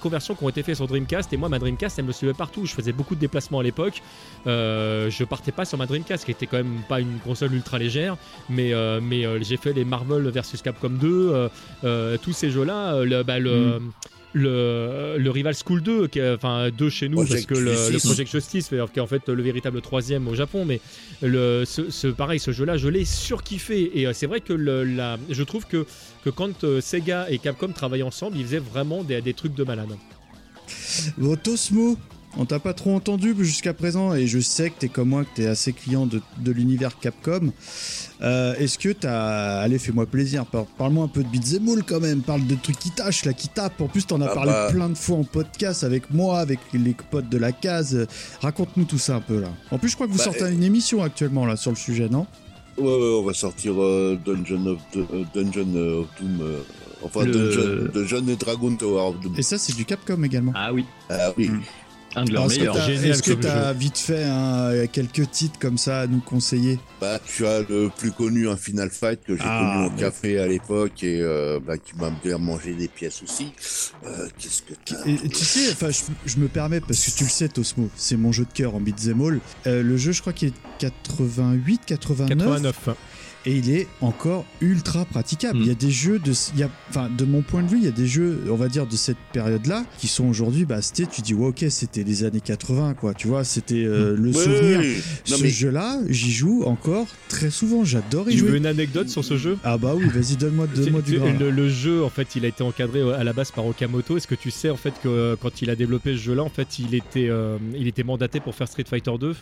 [0.00, 1.32] conversions qui ont été faites sur Dreamcast.
[1.32, 2.66] Et moi, ma Dreamcast, elle me suivait partout.
[2.66, 4.02] Je faisais beaucoup de déplacements à l'époque.
[4.46, 8.16] Je partais pas sur ma Dreamcast, qui était quand même pas une console ultra légère.
[8.48, 11.42] Mais, mais j'ai fait les Marvel versus Capcom 2.
[11.42, 11.48] euh,
[11.84, 13.04] euh, tous ces jeux-là.
[13.24, 13.80] bah, le,
[14.34, 17.98] le, le Rival School 2, qui est, enfin 2 chez nous, Project parce que le.
[17.98, 20.80] Project Justice, qui est en fait le véritable troisième au Japon, mais
[21.22, 23.98] le, ce, ce- pareil, ce jeu-là, je l'ai surkiffé.
[24.00, 25.86] Et euh, c'est vrai que le, la, je trouve que,
[26.24, 29.64] que quand euh, Sega et Capcom travaillaient ensemble, ils faisaient vraiment des, des trucs de
[29.64, 29.90] malade.
[31.18, 31.96] Bon, Tosmo,
[32.38, 35.30] on t'a pas trop entendu jusqu'à présent et je sais que t'es comme moi, que
[35.36, 37.52] t'es assez client de, de l'univers Capcom.
[38.22, 39.60] Euh, Est-ce que t'as.
[39.60, 42.78] Allez, fais-moi plaisir, par- parle-moi un peu de Beat'em All quand même, parle de trucs
[42.78, 43.80] qui tâchent là, qui tapent.
[43.80, 44.68] En plus, t'en as Ah parlé bah.
[44.70, 48.06] plein de fois en podcast avec moi, avec les potes de la case.
[48.40, 49.48] Raconte-nous tout ça un peu là.
[49.70, 52.08] En plus, je crois que vous Bah, sortez une émission actuellement là sur le sujet,
[52.08, 52.26] non?
[52.78, 56.40] Ouais, ouais, on va sortir euh, Dungeon of euh, Dungeon of Doom.
[56.40, 56.58] euh,
[57.04, 59.34] enfin, Le- Dungeon, Dungeon et Dragon Tower of Doom.
[59.36, 60.52] Et ça, c'est du Capcom également.
[60.54, 61.50] Ah oui, Ah oui.
[62.16, 62.88] Un de leurs Est-ce que meilleurs.
[62.90, 66.78] est-ce que comme t'as vite fait hein, quelques titres comme ça à nous conseiller?
[67.00, 70.00] Bah, tu as le plus connu, un Final Fight que j'ai Ah, connu au mais-
[70.00, 73.52] café à l'époque et euh, bah, qui m'a bien mangé des pièces aussi.
[74.06, 77.24] Euh, Qu'est-ce que Et, et tu sais, enfin, je, je me permets parce que tu
[77.24, 79.40] le sais, Tosmo, c'est mon jeu de cœur en beat'em all.
[79.66, 82.96] Euh, le jeu, je crois qu'il est 88, 89, 89.
[83.46, 85.58] Et il est encore ultra praticable.
[85.58, 85.62] Mm.
[85.62, 87.78] Il y a des jeux de, il y a, enfin, de mon point de vue,
[87.78, 90.80] il y a des jeux, on va dire, de cette période-là qui sont aujourd'hui, bah,
[90.82, 93.14] c'était, tu dis, ouais, ok, c'était les années 80, quoi.
[93.14, 94.78] Tu vois, c'était euh, le Ouais, souvenir.
[94.80, 94.96] ouais, ouais.
[95.30, 97.84] Non, Ce mais jeu-là, j'y joue encore très souvent.
[97.84, 98.58] J'adore y Tu veux jouer.
[98.58, 99.58] une anecdote sur ce jeu?
[99.64, 101.32] Ah bah oui, vas-y, donne-moi, donne-moi Tu- du tu- gras.
[101.32, 104.16] le, le jeu, en fait, il a été encadré euh, à la base par Okamoto.
[104.16, 106.48] Est-ce que tu sais, en fait, que euh, quand il a développé ce jeu-là, en
[106.50, 109.34] fait, il était, euh, il était mandaté pour faire Street Fighter 2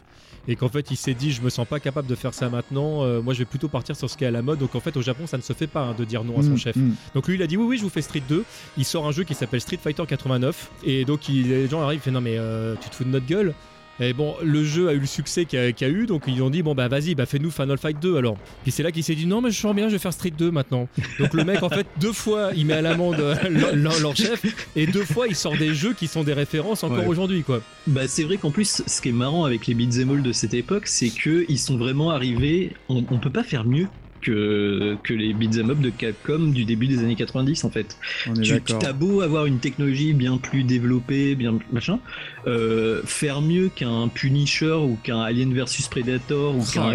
[0.49, 3.05] et qu'en fait, il s'est dit, je me sens pas capable de faire ça maintenant.
[3.23, 4.59] moi, je vais plutôt partir sur ce qui est à la mode.
[4.59, 6.43] Donc, en fait, au Japon, ça ne se fait pas hein, de dire non à
[6.43, 6.77] son Mm, chef.
[6.77, 6.95] mm.
[7.15, 8.45] Donc lui il a dit oui oui je vous fais Street 2
[8.79, 12.01] Il sort un jeu qui s'appelle Street Fighter 89 Et donc il- les gens arrivent
[12.01, 13.55] et fait non mais euh, tu te fous de notre gueule
[14.01, 16.51] et bon, le jeu a eu le succès qu'il a, a eu, donc ils ont
[16.51, 18.37] dit bon bah vas-y, bah fais-nous Final Fight 2 alors.
[18.63, 20.33] Puis c'est là qu'il s'est dit non mais je sens bien, je vais faire Street
[20.37, 20.89] 2 maintenant.
[21.19, 23.35] Donc le mec en fait deux fois il met à l'amende euh,
[23.75, 24.45] leur, chef
[24.77, 27.07] et deux fois il sort des jeux qui sont des références encore Ouais.
[27.07, 27.61] aujourd'hui quoi.
[27.87, 30.55] Bah, c'est vrai qu'en plus, ce qui est marrant avec les beat'em all de cette
[30.55, 32.73] époque, c'est que ils sont vraiment arrivés.
[32.89, 33.87] On, on peut pas faire mieux
[34.21, 37.97] que, que les beat'em up de Capcom du début des années 90 en fait.
[38.29, 41.99] On est Tu as beau avoir une technologie bien plus développée, bien machin,
[42.47, 46.93] euh, faire mieux qu'un Punisher ou qu'un Alien versus Predator ou Oh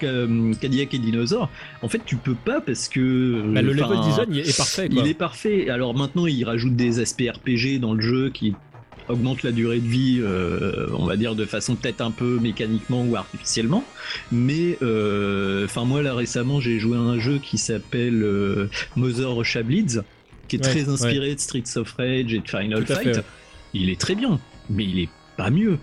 [0.00, 1.50] qu'un Cadillac et Dinosaur,
[1.82, 5.02] en fait tu peux pas parce que Bah, le level design est parfait quoi.
[5.02, 5.68] il est parfait.
[5.70, 8.54] Alors maintenant, il rajoute des aspects RPG dans le jeu qui
[9.08, 13.04] augmentent la durée de vie, euh, on va dire de façon peut-être un peu mécaniquement
[13.04, 13.84] ou artificiellement.
[14.30, 19.34] Mais, euh, enfin moi là récemment, j'ai joué à un jeu qui s'appelle euh, Mother
[19.34, 20.00] Russia Bleeds,
[20.48, 23.02] qui est Ouais, très inspiré de Streets of Rage et de Final Fight.
[23.02, 23.24] fait, ouais.
[23.74, 24.38] Il est très bien,
[24.70, 25.78] mais il est pas mieux.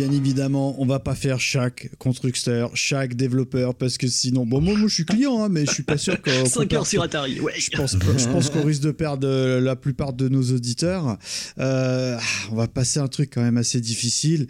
[0.00, 4.74] Bien évidemment, on va pas faire chaque constructeur, chaque développeur, parce que sinon, bon, moi,
[4.74, 6.30] moi je suis client, hein, mais je suis pas sûr qu'on.
[6.46, 7.52] 5 qu'on heures sur Atari, ouais.
[7.58, 11.18] Je pense, je pense qu'on risque de perdre euh, la plupart de nos auditeurs.
[11.58, 12.18] Euh,
[12.50, 14.46] on va passer un truc quand même assez difficile.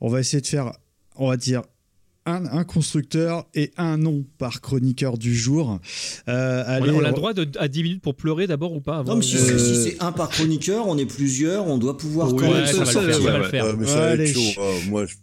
[0.00, 0.72] On va essayer de faire,
[1.16, 1.60] on va dire,
[2.26, 5.80] un, un constructeur et un nom par chroniqueur du jour.
[6.28, 8.72] Euh, On, allez, a- on a le droit de, à 10 minutes pour pleurer d'abord
[8.72, 11.06] ou pas avant Non, mais si, Euh, c'est- si c'est un par chroniqueur, on est
[11.06, 13.30] plusieurs, on doit pouvoir Oui, quand ouais, même ça se- va le faire, se- ça
[13.30, 13.64] va le faire.
[13.66, 14.30] Ouais, mais ça va Allez.
[14.30, 14.60] être chaud.
[14.88, 15.14] moi, je-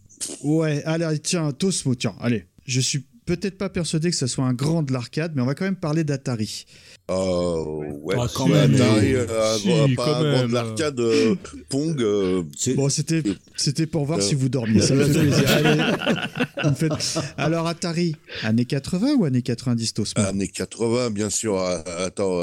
[0.43, 2.45] Ouais, allez, tiens, Tosmo, tiens, allez.
[2.65, 5.53] Je suis peut-être pas persuadé que ça soit un grand de l'arcade, mais on va
[5.55, 6.65] quand même parler d'Atari.
[7.09, 8.71] Oh, ouais, Ah, quand même.
[8.71, 11.35] mais- Atari, euh, si, pas de l'arcade, euh,
[11.69, 12.01] Pong.
[12.01, 12.43] euh,
[12.75, 13.21] Bon, c'était,
[13.57, 14.21] c'était pour voir Euh.
[14.21, 14.81] si vous dormiez.
[14.81, 15.49] Ça me fait plaisir.
[15.51, 16.89] Allez.
[17.38, 20.23] Alors, Atari, années 80 ou années 90, Tosmo?
[20.23, 21.59] Années 80, bien sûr.
[21.59, 22.39] Attends,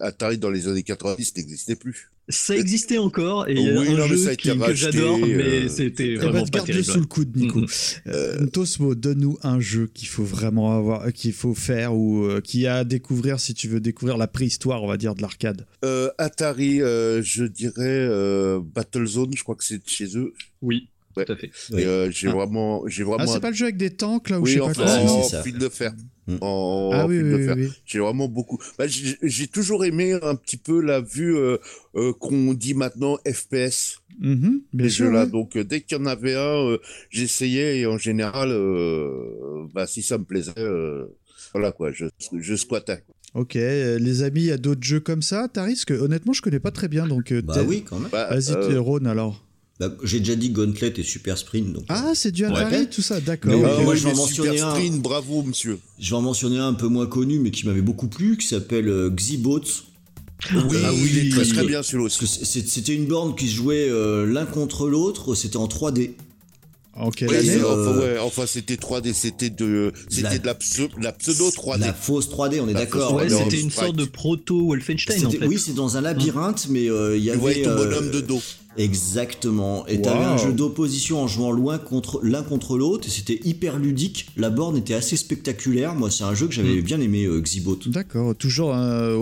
[0.00, 2.10] Atari dans les années 90 n'existait plus.
[2.28, 4.58] Ça existait encore et il y a Oui, un non, jeu ça a qui- été
[4.58, 6.92] que j'adore, mais euh, c'était Eh ben, vraiment pas garde-le terrible.
[6.92, 7.58] sous le coude, Nico.
[7.60, 7.66] Mhm.
[8.06, 12.40] Euh, Tosmo, donne-nous un jeu qu'il faut vraiment avoir, euh, qu'il faut faire ou euh,
[12.40, 15.66] qui a à découvrir si tu veux découvrir la préhistoire, on va dire, de l'arcade.
[15.84, 20.32] Euh, Atari, euh, je dirais euh, Battlezone, je crois que c'est de chez eux.
[20.62, 21.24] Oui, Ouais.
[21.24, 21.50] tout à fait.
[21.76, 22.32] Et euh, j'ai Ah.
[22.32, 23.24] vraiment, j'ai vraiment.
[23.24, 24.82] Ah, c'est pas le jeu avec des tanks là je oui, sais en, pas fait.
[24.86, 25.42] Ah, en ça.
[25.42, 25.92] fil de fer.
[26.28, 26.36] Mm.
[26.40, 27.56] En, Ah en oui, fil oui, de oui, fer.
[27.56, 27.68] oui.
[27.84, 28.58] J'ai vraiment beaucoup.
[28.78, 31.56] Bah, j'ai j'ai toujours aimé un petit peu la vue euh,
[31.96, 33.98] euh, qu'on dit maintenant FPS.
[34.20, 35.06] Mhm, bien les sûr.
[35.06, 35.24] jeux-là.
[35.24, 35.30] ouais.
[35.30, 36.78] Donc euh, dès qu'il y en avait un, euh,
[37.10, 41.06] j'essayais et en général, euh, bah, si ça me plaisait, euh,
[41.52, 42.06] voilà quoi, je,
[42.38, 43.02] je squattais.
[43.34, 46.42] Ok, euh, les amis, il y a d'autres jeux comme ça, Taris que honnêtement je
[46.42, 47.32] connais pas très bien donc.
[47.32, 48.10] euh, Bah t'es- oui, quand même.
[48.10, 49.44] Bah, Vas-y, euh, t'es Rhône alors.
[49.80, 51.72] Bah, J'ai déjà dit Gauntlet et Super Sprint.
[51.72, 52.86] Donc, Ah, c'est du Atari, Ouais.
[52.86, 53.52] tout ça, d'accord.
[53.52, 54.74] Euh, ah moi, oui, je vais en mentionner Super un.
[54.74, 55.78] Sprint, bravo monsieur.
[55.98, 58.46] Je vais en mentionner un un peu moins connu, mais qui m'avait beaucoup plu, qui
[58.46, 59.60] s'appelle euh, Xibots.
[60.54, 61.48] Oui, Ah oui, il est très oui.
[61.48, 65.66] très bien celui-là C'était une borne qui se jouait euh, l'un contre l'autre, c'était en
[65.66, 66.12] 3D.
[66.94, 70.46] En quelle Oui, année euh, enfin, ouais, enfin, c'était 3D, c'était de, c'était La- de
[70.46, 71.80] la, pseu- la pseudo 3D.
[71.80, 73.14] La fausse 3D, on est d'accord.
[73.14, 75.46] Ouais, c'était une sorte de proto Wolfenstein en fait.
[75.46, 77.38] Oui, c'est dans un labyrinthe, mais euh, il y Tu avait.
[77.38, 78.42] voyais ton euh, bonhomme de dos.
[78.80, 79.86] Exactement.
[79.86, 80.32] Et t'avais Wow.
[80.32, 84.26] un jeu d'opposition en jouant loin contre l'un contre l'autre, et c'était hyper ludique.
[84.36, 85.94] La borne était assez spectaculaire.
[85.94, 87.78] Moi, c'est un jeu que j'avais bien aimé, euh, Xibot.
[87.86, 88.76] D'accord, toujours ouais,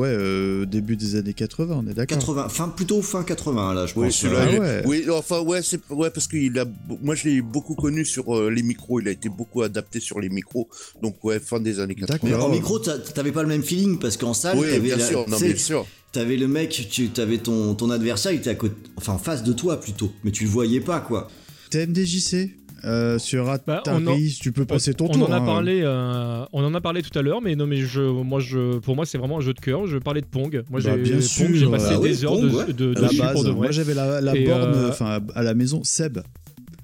[0.08, 2.18] euh, début des années 80, on est d'accord.
[2.18, 4.24] 80, fin, plutôt fin 80 là, je Oui, pense.
[4.24, 4.82] Ah il est- ouais.
[4.86, 6.64] oui, enfin ouais, c'est ouais parce qu'il a,
[7.02, 10.20] moi je l'ai beaucoup connu sur euh, les micros, il a été beaucoup adapté sur
[10.20, 10.68] les micros,
[11.02, 12.18] donc ouais, fin des années 80.
[12.22, 14.96] Mais en micro, t'a- t'avais pas le même feeling parce qu'en salle, Oui, t'avais bien
[14.96, 15.86] la- sûr, non, bien sûr.
[16.12, 19.42] T'avais le mec, tu avais ton, ton adversaire, il était à côté, enfin en face
[19.44, 21.28] de toi plutôt, mais tu le voyais pas quoi.
[21.70, 22.50] TMDJC
[22.84, 23.54] euh, sur Bah,
[23.84, 25.28] Atari, on en- tu peux passer ton on tour.
[25.28, 25.44] en a hein.
[25.44, 28.78] parlé, euh, on en a parlé tout à l'heure, mais non, mais je, moi, je,
[28.78, 29.86] pour moi, c'est vraiment un jeu de cœur.
[29.86, 30.62] Je parlais de Pong.
[30.70, 31.48] Moi, Bah, j'ai bien Pong, sûr.
[31.54, 32.72] j'ai passé Bah oui, des heures Pong, de, ouais.
[32.72, 33.58] de, À la dessus base, pour de vrai.
[33.58, 36.20] moi j'avais la, borne euh, enfin à la maison Seb.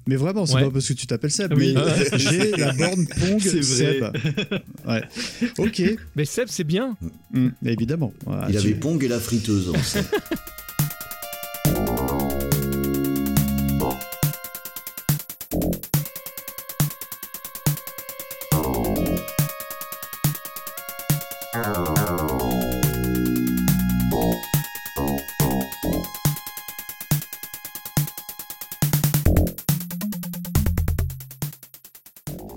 [0.07, 0.63] Mais vraiment, c'est Ouais.
[0.65, 1.73] pas parce que tu t'appelles Seb, Oui.
[1.75, 4.03] mais j'ai la borne Pong C'est Seb.
[4.03, 4.61] vrai.
[4.87, 5.03] Ouais.
[5.57, 5.81] Ok,
[6.15, 6.95] Mais Seb, c'est bien.
[7.33, 8.13] Mm, évidemment.
[8.25, 9.69] Voilà, il tu- avait Pong et la friteuse.
[9.69, 9.73] en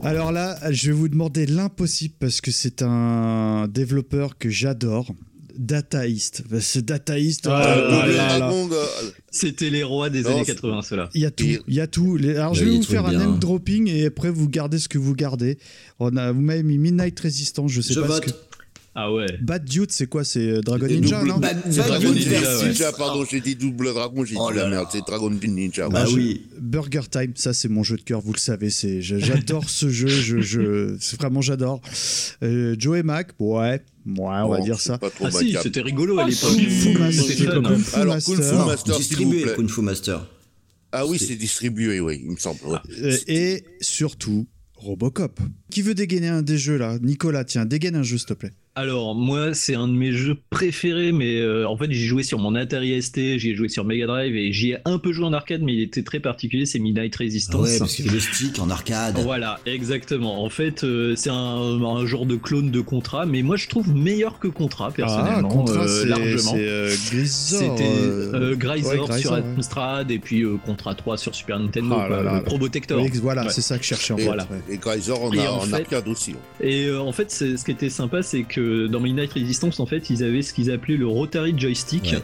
[0.09, 5.13] Alors là, je vais vous demander l'impossible parce que c'est un développeur que j'adore.
[5.57, 6.45] Dataist.
[6.61, 7.47] Ce Dataist.
[7.51, 8.39] Ah oh là Double là là.
[8.39, 8.85] Dragon, euh,
[9.31, 11.11] C'était les rois des Non, années c'est- 80, ceux-là.
[11.15, 12.17] Il y a tout, il y a tout.
[12.23, 14.79] Alors je Il y vais a vous faire un name dropping et après vous gardez
[14.79, 15.59] ce que vous gardez.
[15.99, 18.25] On a, vous m'avez mis Midnight Resistance, je sais Je pas vote.
[18.25, 18.37] ce que.
[19.01, 19.27] Ah ouais.
[19.41, 22.63] Bad Dude, c'est quoi C'est euh, Dragon Ninja, double- non Bad- Dragon Ninja Ninja, versus-
[22.63, 22.69] ouais.
[22.71, 25.89] Ninja, pardon, j'ai dit double dragon, j'ai Oh dit la là merde, c'est Dragon Ninja.
[25.89, 26.13] Bah ouais.
[26.15, 26.47] oui.
[26.61, 30.09] Burger Time, ça c'est mon jeu de cœur, vous le savez, c'est j'adore ce jeu,
[30.09, 31.81] je, je c'est vraiment j'adore.
[32.43, 34.99] Euh, Joe et Mac, ouais, ouais, on va dire ça.
[35.23, 36.51] Ah si, c'était rigolo à Ah, l'époque.
[36.57, 37.63] Kung Fu Master, C'était fun.
[37.63, 38.97] Kung Fu Alors, Kung Fu Master.
[38.97, 39.55] Distribué, plaît.
[39.55, 40.27] Kung Fu Master.
[40.91, 42.59] Ah oui, C'est- c'est distribué, oui, il me semble.
[42.67, 42.79] ouais.
[43.03, 45.39] Euh, et surtout Robocop.
[45.71, 46.99] Qui veut dégainer un des jeux là?
[47.03, 48.53] Nicolas, tiens, dégaine un jeu s'il te plaît.
[48.81, 52.39] Alors moi c'est un de mes jeux préférés mais euh, en fait j'y joué sur
[52.39, 55.25] mon Atari ST, j'y ai joué sur Mega Drive et j'y ai un peu joué
[55.27, 57.61] en arcade mais il était très particulier, c'est Midnight Resistance.
[57.69, 59.19] ouais, parce avait le stick en arcade.
[59.19, 60.45] Voilà, exactement.
[60.45, 63.93] En fait, euh, c'est un, un genre de clone de Contra, mais moi je trouve
[63.93, 66.53] meilleur que Contra personnellement, ah, Contra, euh, c'est largement.
[67.11, 69.43] Grisor, C'était euh, euh, Grisor ouais, sur Grisor, ouais.
[69.57, 72.41] Amstrad et puis euh, Contra 3 sur Super Nintendo, Ah là quoi, là le là.
[72.43, 73.03] Probotector.
[73.03, 73.51] Oui, voilà, Ouais.
[73.51, 74.47] c'est ça que je cherchais en Et, voilà.
[74.71, 74.79] et
[75.47, 76.33] a en en fait- arcade aussi.
[76.33, 76.69] ouais.
[76.69, 79.87] Et euh, en fait, c'est- ce qui était sympa, c'est que dans Midnight Resistance, en
[79.87, 82.15] fait, ils avaient ce qu'ils appelaient le rotary joystick.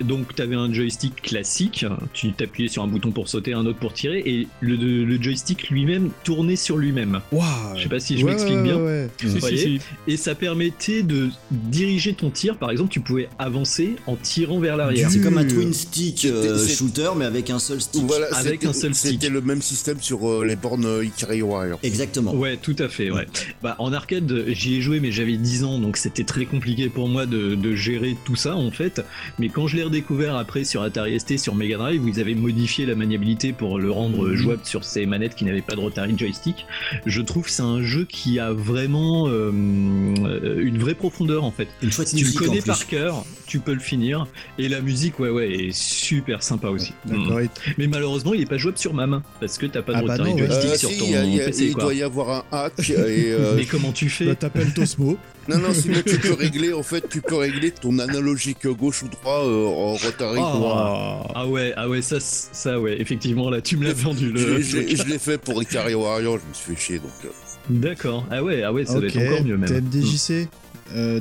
[0.00, 3.78] Donc, tu avais un joystick classique, tu t'appuyais sur un bouton pour sauter, un autre
[3.78, 7.20] pour tirer, et le, le joystick lui-même tournait sur lui-même.
[7.32, 7.46] Waouh.
[7.76, 8.76] Je sais pas si je Ouais, m'explique ouais, bien.
[8.76, 9.08] ouais, ouais.
[9.20, 9.80] Si, si, voyez si.
[10.06, 12.56] Et ça permettait de diriger ton tir.
[12.56, 15.10] Par exemple, tu pouvais avancer en tirant vers l'arrière.
[15.10, 18.02] C'est comme un twin stick euh, shooter, mais avec un seul stick.
[18.06, 19.12] Voilà, avec c'était- un seul stick.
[19.12, 21.78] C'était le même système sur euh, les bornes euh, Ikari Warrior.
[21.82, 22.34] Exactement.
[22.34, 23.26] Ouais, tout à fait, ouais.
[23.62, 27.08] Bah, en arcade, j'y ai joué, mais j'avais 10 ans, donc c'était très compliqué pour
[27.08, 29.02] moi de, de gérer tout ça, en fait.
[29.38, 32.34] Mais quand je l'ai redécouvert après sur Atari ST, sur Mega Drive, où ils avaient
[32.34, 36.14] modifié la maniabilité pour le rendre jouable sur ces manettes qui n'avaient pas de rotary
[36.16, 36.66] joystick,
[37.06, 41.50] je trouve que c'est un jeu qui a vraiment euh, euh, une vraie profondeur, en
[41.50, 41.68] fait.
[41.82, 44.26] Une chouette Si tu le connais par cœur, tu peux le finir.
[44.58, 46.92] Et la musique, ouais, ouais, est super sympa aussi.
[47.10, 49.98] Et- Mais malheureusement, il est pas jouable sur ma main, parce que t'as pas de
[49.98, 51.72] Ah bah rotary non, joystick Euh, sur si, ton a- il y a- PC, il
[51.74, 51.82] quoi.
[51.84, 52.94] doit y avoir un hack et
[53.32, 55.16] euh, Mais comment tu fais Bah, t'appelles Tosmo.
[55.48, 59.08] Non, non, sinon tu peux régler, en fait, tu peux régler ton analogique gauche ou
[59.08, 60.38] droit euh, en Rotary.
[60.40, 61.22] Ah.
[61.34, 64.32] Ah ouais, ah ouais, ça, ça ouais, effectivement, là, tu me l'as vendu.
[64.34, 64.60] Je, Le...
[64.62, 67.10] je- je l'ai fait pour Ikari Warrior, je me suis fait chier, donc...
[67.24, 67.28] euh,
[67.70, 69.68] D'accord, ah ouais, ah ouais, ça doit être encore mieux même.
[69.68, 70.48] TMDJC,
[70.94, 71.20] euh,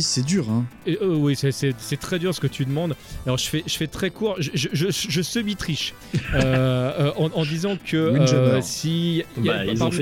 [0.00, 0.64] c'est dur, hein.
[0.86, 1.52] Et, euh, oui, c'est-
[2.00, 2.94] très dur ce que tu demandes.
[3.26, 5.94] Alors je fais, je fais très court, je, je, je, je semi-triche.
[6.34, 8.14] Euh, euh, en, en disant que
[8.62, 9.54] si a- Bah,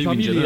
[0.05, 0.43] parmi, les,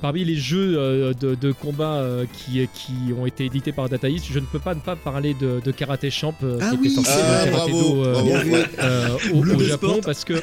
[0.00, 4.44] parmi jeux de, de combat qui, qui ont été édités par Data East, je ne
[4.46, 7.10] peux pas ne pas parler de, de Karate Champ euh, Ah qui oui, était sorti
[7.14, 10.00] Ah, bravo, euh, bravo, euh, au, Japon Sport.
[10.04, 10.34] parce que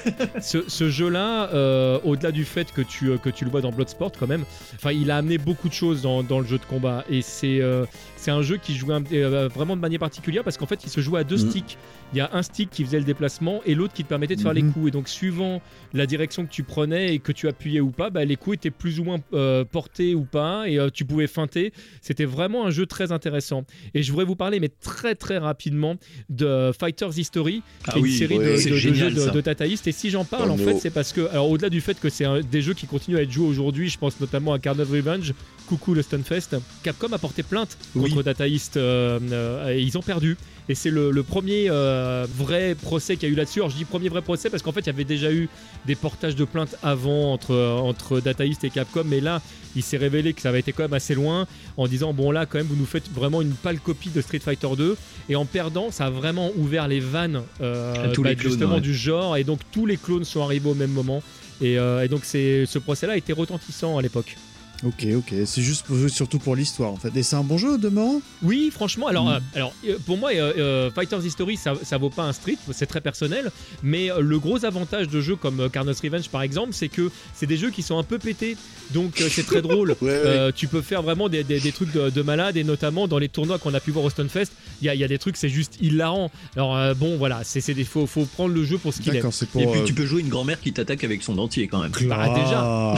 [0.41, 4.11] ce, ce jeu-là, euh, au-delà du fait que tu, que tu le vois dans Bloodsport
[4.19, 4.45] quand même,
[4.75, 7.03] enfin il a amené beaucoup de choses dans, dans le jeu de combat.
[7.09, 7.85] Et c'est euh,
[8.17, 10.89] c'est un jeu qui jouait un- euh, vraiment de manière particulière parce qu'en fait il
[10.89, 11.49] se jouait à deux Mhm.
[11.49, 11.77] sticks.
[12.13, 14.41] Il y a un stick qui faisait le déplacement et l'autre qui te permettait de
[14.41, 14.73] faire les Mhm.
[14.73, 15.61] coups et donc suivant
[15.93, 18.71] la direction que tu prenais et que tu appuyais ou pas, bah, les coups étaient
[18.71, 21.71] plus ou moins euh, portés ou pas et euh, tu pouvais feinter.
[22.01, 23.63] C'était vraiment un jeu très intéressant.
[23.93, 25.95] Et je voudrais vous parler, mais très très rapidement,
[26.29, 29.29] de Fighters History, qui Ah est oui, une série ouais, de, génial, jeux de, ça.
[29.31, 29.87] de Tata East.
[29.87, 30.63] Et si j'en parle, Oh en no.
[30.63, 33.21] fait, c'est parce que, alors au-delà du fait que c'est des jeux qui continuent à
[33.21, 35.33] être joués aujourd'hui, je pense notamment à Carnival Revenge,
[35.69, 38.09] coucou le Stunfest, Capcom a porté plainte Oui.
[38.09, 40.35] contre Data East euh, euh, et ils ont perdu.
[40.67, 43.59] Et c'est le, le premier euh, vrai procès qu'il y a eu là-dessus.
[43.59, 45.47] Alors je dis premier vrai procès parce qu'en fait il y avait déjà eu
[45.85, 49.41] des portages de plaintes avant entre, entre Data East et Capcom, mais là
[49.75, 51.45] il s'est révélé que ça avait été quand même assez loin
[51.77, 54.39] en disant bon là quand même vous nous faites vraiment une pâle copie de Street
[54.39, 54.97] Fighter 2
[55.29, 58.81] et en perdant ça a vraiment ouvert les vannes euh, les clones, justement ouais.
[58.81, 61.21] du genre et donc tous les clones sont arrivés au même moment
[61.61, 64.35] et, euh, et donc c'est ce procès là a été retentissant à l'époque.
[64.85, 65.33] Ok, ok.
[65.45, 67.11] C'est juste pour- surtout pour l'histoire, en fait.
[67.15, 69.29] Et c'est un bon jeu, demeurant Oui, franchement, alors, Mm.
[69.29, 72.57] euh, alors euh, pour moi, euh, euh, Fighters History, ça, ça vaut pas un street,
[72.71, 73.51] c'est très personnel,
[73.83, 77.11] mais euh, le gros avantage de jeux comme euh, Carnage Revenge par exemple, c'est que
[77.35, 78.55] c'est des jeux qui sont un peu pétés,
[78.91, 79.95] donc euh, c'est très drôle.
[80.01, 80.21] Ouais, ouais.
[80.25, 83.17] Euh, tu peux faire vraiment des, des- des trucs de, de malade, et notamment dans
[83.19, 84.47] les tournois qu'on a pu voir au Stunfest,
[84.81, 86.31] il y a, il y a des trucs, c'est juste hilarant.
[86.55, 89.13] Alors euh, bon, voilà, c'est c'est des faut, faut prendre le jeu pour ce qu'il
[89.15, 89.19] est.
[89.51, 89.61] Pour.
[89.61, 91.91] Et puis euh, tu peux jouer une grand-mère qui t'attaque avec son dentier quand même.
[92.07, 92.95] Bah, déjà.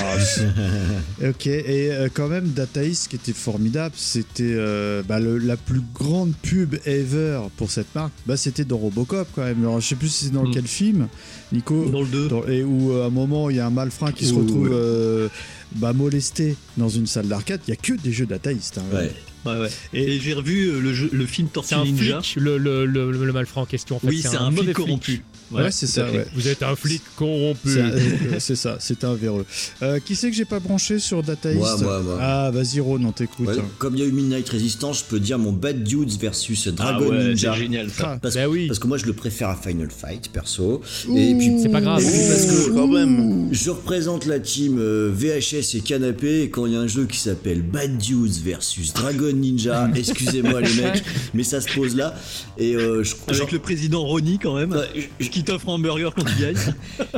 [1.29, 5.57] ok, et euh, quand même, Data East, ce qui était formidable, c'était euh, bah, la
[5.57, 8.11] plus grande pub ever pour cette marque.
[8.25, 9.61] Bah, c'était dans Robocop quand même.
[9.61, 10.51] Alors, je sais plus si c'est dans Mm.
[10.53, 11.07] quel film,
[11.51, 11.85] Nico.
[11.89, 12.27] Dans le 2.
[12.27, 14.69] Dans- et où euh, à un moment il y a un malfrat qui se retrouve
[14.69, 14.73] ouais.
[14.75, 15.27] euh,
[15.75, 17.61] bah, molesté dans une salle d'arcade.
[17.67, 18.77] Il y a que des jeux Data East.
[18.79, 18.83] hein.
[18.95, 19.11] Ouais.
[19.45, 19.69] Ouais, ouais.
[19.93, 22.21] Et- Et, j'ai revu le, jeu- le film C'est Tortue un Ninja.
[22.21, 23.95] flic, le, le, le, le malfrat en question.
[23.95, 25.23] En fait, Oui, c'est un, mauvais flic corrompu.
[25.51, 26.05] Ouais, c'est ça.
[26.09, 26.25] ouais.
[26.33, 27.59] Vous êtes un flic corrompu.
[27.65, 29.45] C'est euh, c'est ça, c'est un véreux.
[29.81, 32.17] Euh, qui c'est que j'ai pas branché sur Data East moi, moi.
[32.21, 33.47] Ah, vas-y, Ron, on t'écoute.
[33.47, 36.67] Ouais, comme il y a eu Midnight Resistance, je peux dire mon Bad Dudes versus
[36.67, 37.53] Ah Dragon ouais, Ninja.
[37.53, 38.11] c'est génial ça.
[38.15, 38.67] Ah, Parce, Bah oui.
[38.67, 40.81] parce que moi je le préfère à Final Fight perso.
[41.15, 42.01] Et puis C'est pas grave.
[42.01, 43.49] Et puis parce que Ouh, quand même.
[43.53, 47.05] je représente la team euh, VHS et canapé et quand il y a un jeu
[47.05, 51.03] qui s'appelle Bad Dudes versus Dragon Ninja, excusez-moi les mecs,
[51.33, 52.15] mais ça se pose là.
[52.57, 54.75] Et euh, je, Avec le président Ronnie quand même,
[55.19, 56.55] je- qui t'offre un hamburger quand tu gagnes.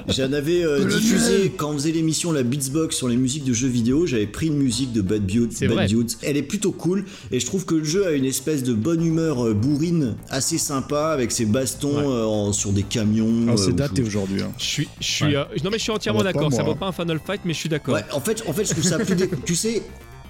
[0.07, 3.67] J'en avais euh, diffusé quand on faisait l'émission La Beatsbox sur les musiques de jeux
[3.67, 4.05] vidéo.
[4.05, 5.51] J'avais pris une musique de Bad Dudes.
[5.53, 6.05] C'est Bad vrai.
[6.21, 9.05] Elle est plutôt cool et je trouve que le jeu a une espèce de bonne
[9.05, 12.03] humeur euh, bourrine assez sympa avec ses bastons Ouais.
[12.05, 13.47] euh, en- sur des camions.
[13.49, 14.41] Ah, c'est daté aujourd'hui.
[14.41, 14.51] hein.
[14.57, 15.35] Je suis, je suis, Ouais.
[15.35, 16.51] euh, non mais je suis entièrement d'accord.
[16.53, 17.95] Ça vaut pas un Final Fight, mais je suis d'accord.
[17.95, 19.15] Ouais, en fait, en fait, je trouve ça plus.
[19.15, 19.81] dé- tu sais,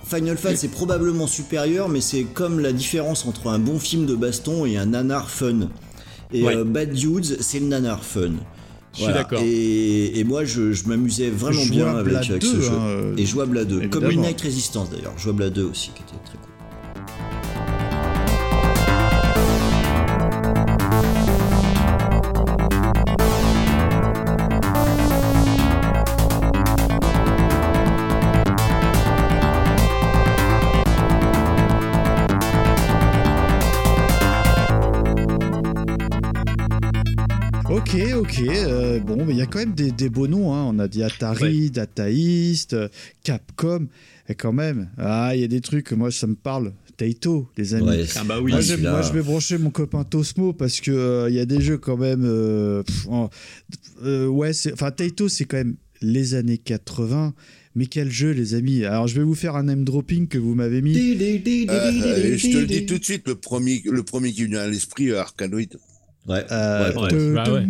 [0.05, 4.15] Final Fight c'est probablement supérieur, mais c'est comme la différence entre un bon film de
[4.15, 5.69] baston et un nanar fun.
[6.31, 6.55] Et Ouais.
[6.55, 8.31] euh, Bad Dudes, c'est le nanar fun.
[8.95, 9.41] Je suis d'accord.
[9.43, 12.69] Et, et moi, je, je m'amusais vraiment bien avec, ce deux, jeu.
[12.71, 13.77] hein, euh, Et jouable à deux.
[13.87, 14.07] Comme évidemment.
[14.21, 15.17] Midnight Resistance d'ailleurs.
[15.17, 16.52] Jouable à deux aussi, qui était très cool.
[38.23, 40.53] Ok, euh, bon, mais il y a quand même des, des beaux noms.
[40.53, 40.63] hein.
[40.73, 42.87] On a dit Atari, Data East, euh,
[43.23, 43.87] Capcom.
[44.29, 46.73] Et quand même, ah, il y a des trucs, moi, ça me parle.
[46.95, 47.87] Taito, les amis.
[47.89, 48.51] Ouais, Ah bah oui.
[48.51, 48.91] Moi, celui-là.
[48.91, 51.77] moi, je vais brancher mon copain Tosmo parce que euh, il y a des jeux
[51.77, 52.23] quand même.
[52.23, 53.07] euh, pff,
[54.03, 57.33] euh, ouais, c'est- enfin Taito, c'est quand même les années 80.
[57.75, 60.53] Mais quel jeu, les amis Alors, je vais vous faire un name dropping que vous
[60.53, 60.93] m'avez mis.
[61.69, 61.89] Euh,
[62.33, 64.67] euh, je te le dis tout de suite, le premier, le premier qui vient à
[64.67, 65.65] l'esprit, euh, Arcanoid.
[66.27, 66.45] Ouais.
[66.51, 67.49] Euh, ouais.
[67.51, 67.65] ouais.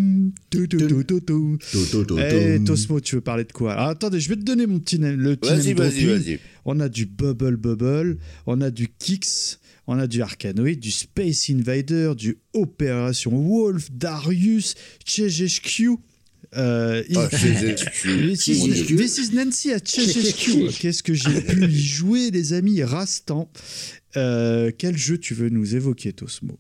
[2.20, 3.74] Eh, Tosmo, tu veux parler de quoi?
[3.74, 6.40] Alors, Attendez, je vais te donner mon petit name, le petit Vas-y, name vas-y, vas-y.
[6.66, 11.50] On a du Bubble Bubble, on a du Kix, on a du Arcanoid, du Space
[11.50, 14.76] Invader, du Opération Wolf, Darius,
[15.06, 15.98] CGHQ.
[16.56, 17.30] Euh, il- Ah.
[18.36, 18.48] This
[19.18, 20.68] is, Nancy à CHSQ.
[20.80, 22.84] Qu'est-ce que j'ai pu y jouer, les amis?
[22.84, 23.50] Rastan.
[24.16, 26.60] Euh, quel jeu tu veux nous évoquer, Tosmo?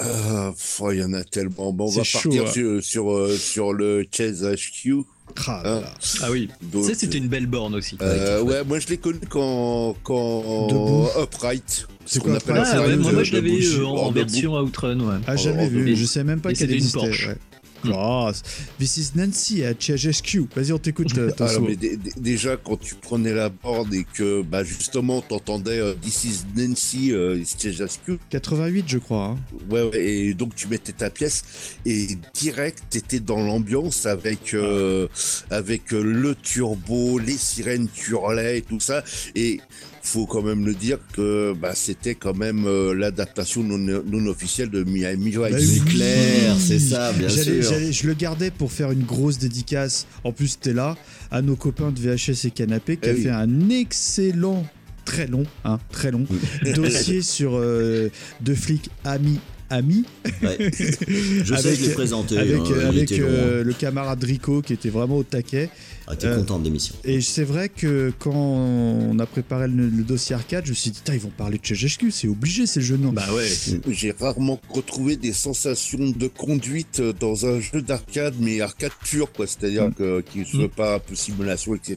[0.00, 1.72] Ah, pff, il y en a tellement.
[1.72, 2.52] Bon, on C'est va chaud, partir hein.
[2.52, 5.04] sur, sur, euh, sur le Chess HQ.
[5.46, 5.82] Ah hein.
[6.20, 6.48] Ah oui.
[6.62, 7.96] Donc, Ça, c'était une belle borne aussi.
[8.02, 11.06] euh, ouais, moi je l'ai connu quand, quand Debout.
[11.22, 11.86] Upright.
[12.06, 14.10] C'est Ce qu'on quoi, appelle Upright Ah ouais, moi, euh, moi je l'avais euh, en,
[14.10, 15.16] version Outrun, ouais.
[15.26, 15.96] Ah, jamais Oh, vu.
[15.96, 16.98] Je sais même pas qu'elle c'était une existait.
[16.98, 17.28] Porsche.
[17.28, 17.36] ouais.
[17.84, 18.42] Classe.
[18.78, 20.46] This is Nancy à CHSQ.
[20.54, 21.76] Vas-y, on t'écoute, euh, Ah, mais
[22.16, 27.12] déjà, quand tu prenais la board et que bah, justement, t'entendais euh, This is Nancy,
[27.12, 29.24] euh, it's HSQ, 88, je crois.
[29.26, 29.38] hein.
[29.70, 31.44] Ouais, ouais, et donc tu mettais ta pièce
[31.86, 35.08] et direct t'étais dans l'ambiance avec euh,
[35.50, 39.02] avec euh, le turbo, les sirènes qui hurlaient et tout ça.
[39.34, 39.60] Et
[40.06, 44.70] faut quand même le dire que bah, c'était quand même euh, l'adaptation non, non officielle
[44.70, 45.38] de Miami Vice.
[45.38, 45.80] Bah C'est oui.
[45.86, 47.70] clair, c'est ça, bien J'allais- sûr.
[47.72, 50.06] j'allais- je le gardais pour faire une grosse dédicace.
[50.22, 50.96] En plus, t'es là,
[51.30, 53.22] à nos copains de VHS et Canapé, qui Eh a oui.
[53.22, 54.66] fait un excellent,
[55.04, 56.26] très long, hein, très long,
[56.74, 58.08] dossier sur euh,
[58.40, 59.38] deux flics amis.
[59.70, 60.04] Amis,
[60.42, 60.58] Ouais.
[60.70, 62.36] Je sais, je l'ai présenté.
[62.38, 65.70] avec, hein, avec euh, le camarade Rico qui était vraiment au taquet.
[66.06, 66.94] Ah, t'es euh, content de l'émission.
[67.04, 70.90] Et c'est vrai que quand on a préparé le, le dossier arcade, je me suis
[70.90, 73.12] dit, ils vont parler de CHSQ, c'est obligé, c'est le jeu de nom.
[73.12, 73.48] Bah ouais.
[73.88, 79.46] J'ai rarement retrouvé des sensations de conduite dans un jeu d'arcade, mais arcade pur, quoi.
[79.46, 79.94] C'est-à-dire Mm.
[79.94, 81.96] que qu'il ne soit pas un peu simulation, etc.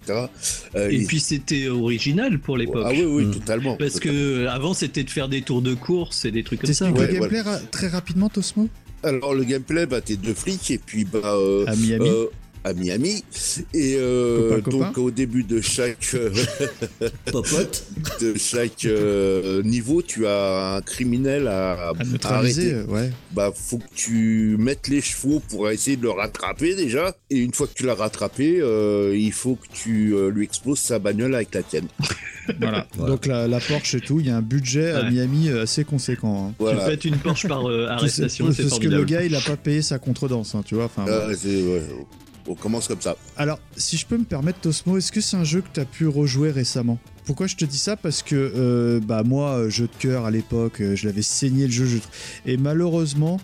[0.76, 2.84] Euh, Et puis c'était original pour l'époque.
[2.86, 3.32] ah oui, oui, Mm.
[3.32, 3.76] totalement.
[3.78, 6.74] Parce que euh, avant c'était de faire des tours de course et des trucs comme
[6.74, 6.90] ça.
[6.92, 8.70] Ouais, le gameplay ra- très rapidement, Tosmo?
[9.04, 12.26] Alors le gameplay, bah t'es deux flics et puis bah euh, À Miami euh,
[12.68, 13.24] à Miami
[13.74, 14.86] et euh, Copain, copain.
[14.88, 16.30] donc au début de chaque euh,
[17.32, 17.86] Popote
[18.22, 21.92] de chaque euh, niveau, tu as un criminel à,
[22.24, 22.76] À arrêter.
[22.88, 23.10] ouais.
[23.34, 27.54] Bah faut que tu mettes les chevaux pour essayer de le rattraper déjà et une
[27.54, 31.36] fois que tu l'as rattrapé, euh, il faut que tu euh, lui exploses sa bagnole
[31.36, 31.88] avec la tienne.
[32.62, 32.88] Voilà.
[32.96, 33.12] Voilà.
[33.14, 35.12] Donc la, la Porsche et tout, il y a un budget à Ouais.
[35.12, 36.48] Miami assez conséquent.
[36.48, 36.54] hein.
[36.58, 36.86] Tu Voilà.
[36.86, 39.58] peux être une Porsche par euh, arrestation, c'est parce que le gars, il a pas
[39.58, 40.86] payé sa contredanse, hein, tu vois.
[40.86, 41.82] Enfin, Ah, ouais,
[42.48, 43.16] on commence comme ça.
[43.36, 45.86] Alors, si je peux me permettre, Tosmo, est-ce que c'est un jeu que tu as
[45.86, 46.98] pu rejouer récemment?
[47.26, 47.98] Pourquoi je te dis ça?
[47.98, 51.66] Parce que euh, bah moi, euh, jeu de cœur à l'époque, euh, je l'avais saigné
[51.66, 51.98] le jeu, je...
[52.50, 53.38] et malheureusement,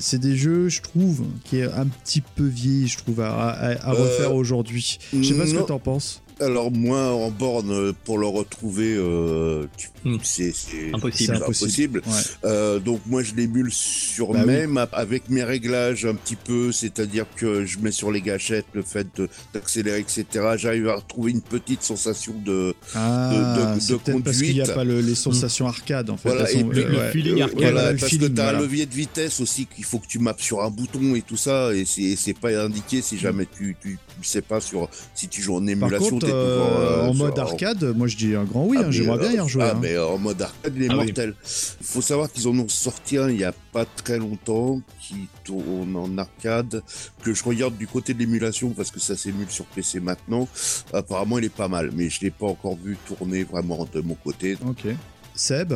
[0.00, 3.72] c'est des jeux, je trouve, qui est un petit peu vieilli, je trouve, à, à-
[3.72, 4.98] à Euh, refaire aujourd'hui.
[5.12, 6.22] Je sais pas ce que t'en penses.
[6.40, 9.66] Alors moi en borne pour le retrouver, euh,
[10.04, 10.16] Hmm.
[10.22, 11.34] c'est c'est- Impossible.
[11.36, 12.02] impossible.
[12.06, 12.12] Ouais.
[12.44, 16.70] Euh, donc moi je l'émule sur Bah même a- avec mes réglages un petit peu,
[16.70, 20.24] c'est-à-dire que je mets sur les gâchettes le fait de- d'accélérer, etc.
[20.56, 24.64] J'arrive à retrouver une petite sensation de Ah, de- de peut-être parce qu'il n'y a
[24.66, 24.74] conduite.
[24.76, 26.28] pas le- les sensations arcade, en fait.
[26.28, 27.60] Voilà, et puis euh, le feeling Euh, arcade.
[27.60, 28.58] voilà, Ouais, le parce feeling, que tu as voilà.
[28.58, 31.36] un levier de vitesse aussi qu'il faut que tu mappes sur un bouton et tout
[31.36, 35.42] ça, et c'est pas indiqué si jamais tu, tu, tu sais pas sur si tu
[35.42, 36.10] joues en Par émulation.
[36.10, 38.90] contre, euh, euh, en sur- mode arcade, moi je dis un grand oui, Ah, hein,
[38.90, 39.62] j'aimerais bien y euh, rejouer.
[39.64, 39.78] Ah, hein.
[39.80, 41.34] mais en mode arcade, il est Ah mortel.
[41.80, 45.28] Il faut savoir qu'ils en ont sorti un il y a pas très longtemps, qui
[45.44, 46.82] tourne en arcade,
[47.22, 50.48] que je regarde du côté de l'émulation parce que ça s'émule sur PC maintenant.
[50.92, 54.14] Apparemment, il est pas mal, mais je l'ai pas encore vu tourner vraiment de mon
[54.14, 54.56] côté.
[54.66, 54.86] Ok.
[55.34, 55.72] Seb,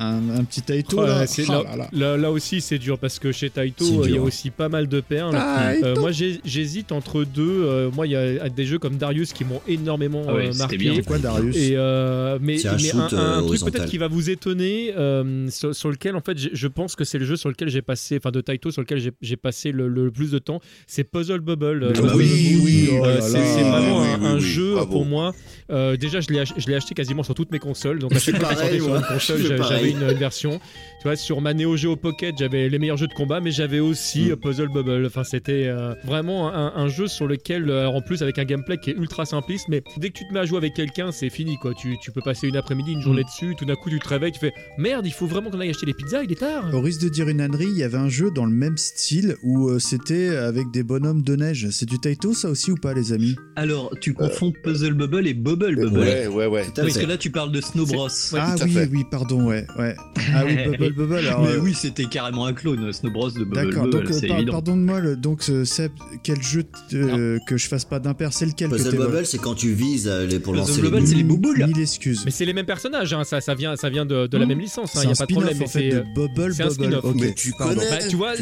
[0.00, 1.26] un, un petit Taito Ouais, là.
[1.26, 1.88] c'est- là, là là.
[1.92, 4.68] là- là aussi c'est dur parce que chez Taito euh, il y a aussi pas
[4.68, 5.36] mal de perles.
[5.36, 7.64] Euh, moi j'hésite entre deux.
[7.64, 10.52] Euh, moi il y a des jeux comme Darius qui m'ont énormément Ah ouais, euh,
[10.52, 10.76] c'était marqué.
[10.76, 10.94] bien.
[10.96, 13.98] C'est quoi Darius Et euh, mais, un mais shoot, un, un euh, truc peut-être qui
[13.98, 17.36] va vous étonner, euh, sur, sur lequel en fait je, pense que c'est le jeu
[17.36, 20.38] sur lequel j'ai passé, enfin de Taito sur lequel j'ai- passé le, le plus de
[20.38, 21.82] temps, c'est Puzzle Bubble.
[21.84, 25.32] Euh, Ah Puzzle oui, Bubble, oui, oh c'est vraiment Oui, un, jeu pour moi.
[25.68, 28.38] Déjà je l'ai ach- je l'ai acheté quasiment sur toutes mes consoles, donc à chaque
[28.40, 29.87] fois sortait sur une console j'avais.
[29.90, 30.60] Une, une version.
[31.00, 33.78] Tu vois sur ma Neo Geo Pocket j'avais les meilleurs jeux de combat, mais j'avais
[33.78, 34.30] aussi Mm.
[34.32, 35.06] euh, Puzzle Bubble.
[35.06, 38.78] Enfin c'était euh, vraiment un, un jeu sur lequel, euh, en plus avec un gameplay
[38.78, 41.30] qui est ultra simpliste, mais dès que tu te mets à jouer avec quelqu'un, c'est
[41.30, 41.72] fini quoi.
[41.74, 44.32] Tu, tu peux passer une après-midi, une journée dessus, tout d'un coup tu te réveilles,
[44.32, 46.64] tu fais merde, il faut vraiment qu'on aille acheter les pizzas, il est tard.
[46.74, 49.36] Au risque de dire une ânerie, il y avait un jeu dans le même style
[49.44, 51.68] où euh, c'était avec des bonhommes de neige.
[51.70, 53.36] C'est du Taito ça aussi ou pas les amis?
[53.54, 55.98] Alors, tu confonds Puzzle Bubble et Bubble Bubble.
[55.98, 56.64] Ouais, ouais, ouais.
[56.74, 58.08] Parce que là, tu parles de Snow Bros.
[58.36, 58.88] Ah oui, fait.
[58.92, 59.94] oui, pardon, ouais, ouais.
[60.34, 61.16] Ah oui, Bubble Bubble.
[61.16, 64.22] Alors, Mais euh, oui, c'était carrément un clone, Snow Bros de Bubble D'accord, Bubble, donc
[64.24, 65.92] euh, par- pardonne-moi, donc Seb,
[66.22, 69.54] quel jeu euh, que je fasse pas d'impair, c'est lequel que Puzzle Bubble, c'est quand
[69.54, 71.64] tu vises euh, les, pour Puzzle lancer Bubble, les c'est les bouboules.
[71.66, 72.22] Mille excuses.
[72.24, 74.48] Mais c'est les mêmes personnages, hein, ça, ça vient, ça vient de, de la Mmh.
[74.48, 75.56] même licence, il C'est n'y a pas de problème.
[75.58, 76.84] mais en fait c'est- de Bubble c'est un Bubble.
[76.84, 77.14] spin-off.
[77.16, 77.74] Mais tu connais.
[77.76, 78.32] Bah, tu vois,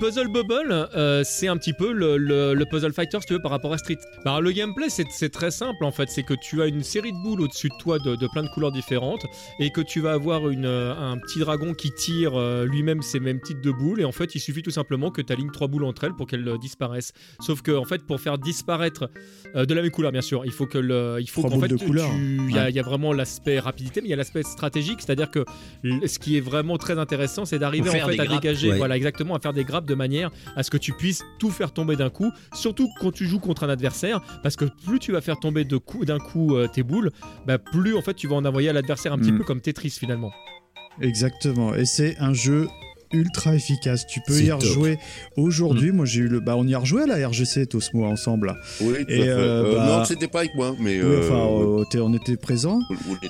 [0.00, 0.88] Puzzle Bubble,
[1.24, 3.78] c'est un petit peu le, le- le Puzzle Fighter, si tu veux, par rapport à
[3.78, 3.96] Street.
[4.24, 6.08] Bah, le gameplay, c'est très simple, en fait.
[6.10, 8.48] C'est que tu as une série de boules au-dessus de toi de, de plein de
[8.48, 9.24] couleurs différentes
[9.60, 13.40] et que tu vas avoir une, un petit dragon qui tire euh, lui-même ses mêmes
[13.40, 15.84] types de boules et en fait il suffit tout simplement que tu alignes trois boules
[15.84, 17.12] entre elles pour qu'elles euh, disparaissent.
[17.40, 19.10] Sauf que en fait pour faire disparaître
[19.54, 21.68] euh, de la même couleur bien sûr, il faut que le, il faut qu'en fait
[21.68, 22.10] de couleur.
[22.10, 22.16] tu-
[22.48, 22.70] il y, a- Ouais.
[22.70, 25.44] il y a vraiment l'aspect rapidité mais il y a l'aspect stratégique, c'est-à-dire que
[25.84, 28.42] ce qui est vraiment très intéressant c'est d'arriver en fait à grappes.
[28.42, 28.78] dégager, Ouais.
[28.78, 31.72] voilà exactement, à faire des grappes de manière à ce que tu puisses tout faire
[31.72, 35.20] tomber d'un coup, surtout quand tu joues contre un adversaire, parce que plus tu vas
[35.20, 37.10] faire tomber de coup- d'un coup euh, tes boules,
[37.46, 39.38] bah, plus en fait tu vas en envoyer à l'adversaire un petit Mm.
[39.38, 40.32] peu comme Tetris finalement.
[41.00, 41.74] Exactement.
[41.74, 42.68] Et c'est un jeu
[43.12, 44.06] ultra efficace.
[44.06, 44.60] Tu peux y top.
[44.60, 44.98] rejouer
[45.36, 45.92] aujourd'hui.
[45.92, 45.96] Mm.
[45.96, 46.40] Moi, j'ai eu le.
[46.40, 48.48] Bah, on y a rejoué à la RGC, Tosmo, ensemble.
[48.48, 48.56] là.
[48.80, 49.28] Oui, tout Et, à fait.
[49.28, 51.02] euh, Euh, bah- Non, c'était pas avec moi, mais.
[51.02, 52.80] Oui, enfin, euh, on était présents.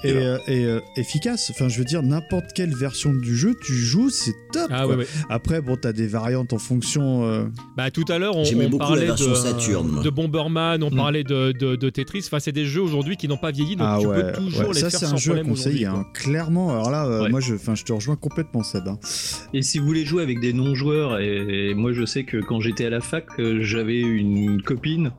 [0.05, 1.51] Et, euh, et, euh, efficace.
[1.51, 4.69] Enfin, je veux dire, n'importe quelle version du jeu, tu joues, c'est top.
[4.71, 4.91] Ah quoi.
[4.93, 5.07] ouais, ouais.
[5.31, 7.25] Après, bon, t'as des variantes en fonction.
[7.27, 7.45] euh,
[7.77, 9.31] Bah tout à l'heure on, J'aimais on beaucoup la parlait version
[10.03, 10.97] de, Bomberman, on Mm.
[10.97, 12.23] parlait de, de- de Tetris.
[12.27, 14.69] Enfin c'est des jeux aujourd'hui qui n'ont pas vieilli donc ah tu ouais, peux toujours
[14.69, 14.75] ouais.
[14.75, 16.05] les ça faire c'est un jeu à conseiller, hein.
[16.15, 16.71] clairement.
[16.71, 18.89] Alors là, moi, je, enfin, je te rejoins complètement, Seb.
[18.89, 18.99] hein.
[19.53, 22.87] Et si vous voulez jouer avec des non-joueurs, et moi je sais que quand j'étais
[22.87, 25.11] à la fac, euh, j'avais une copine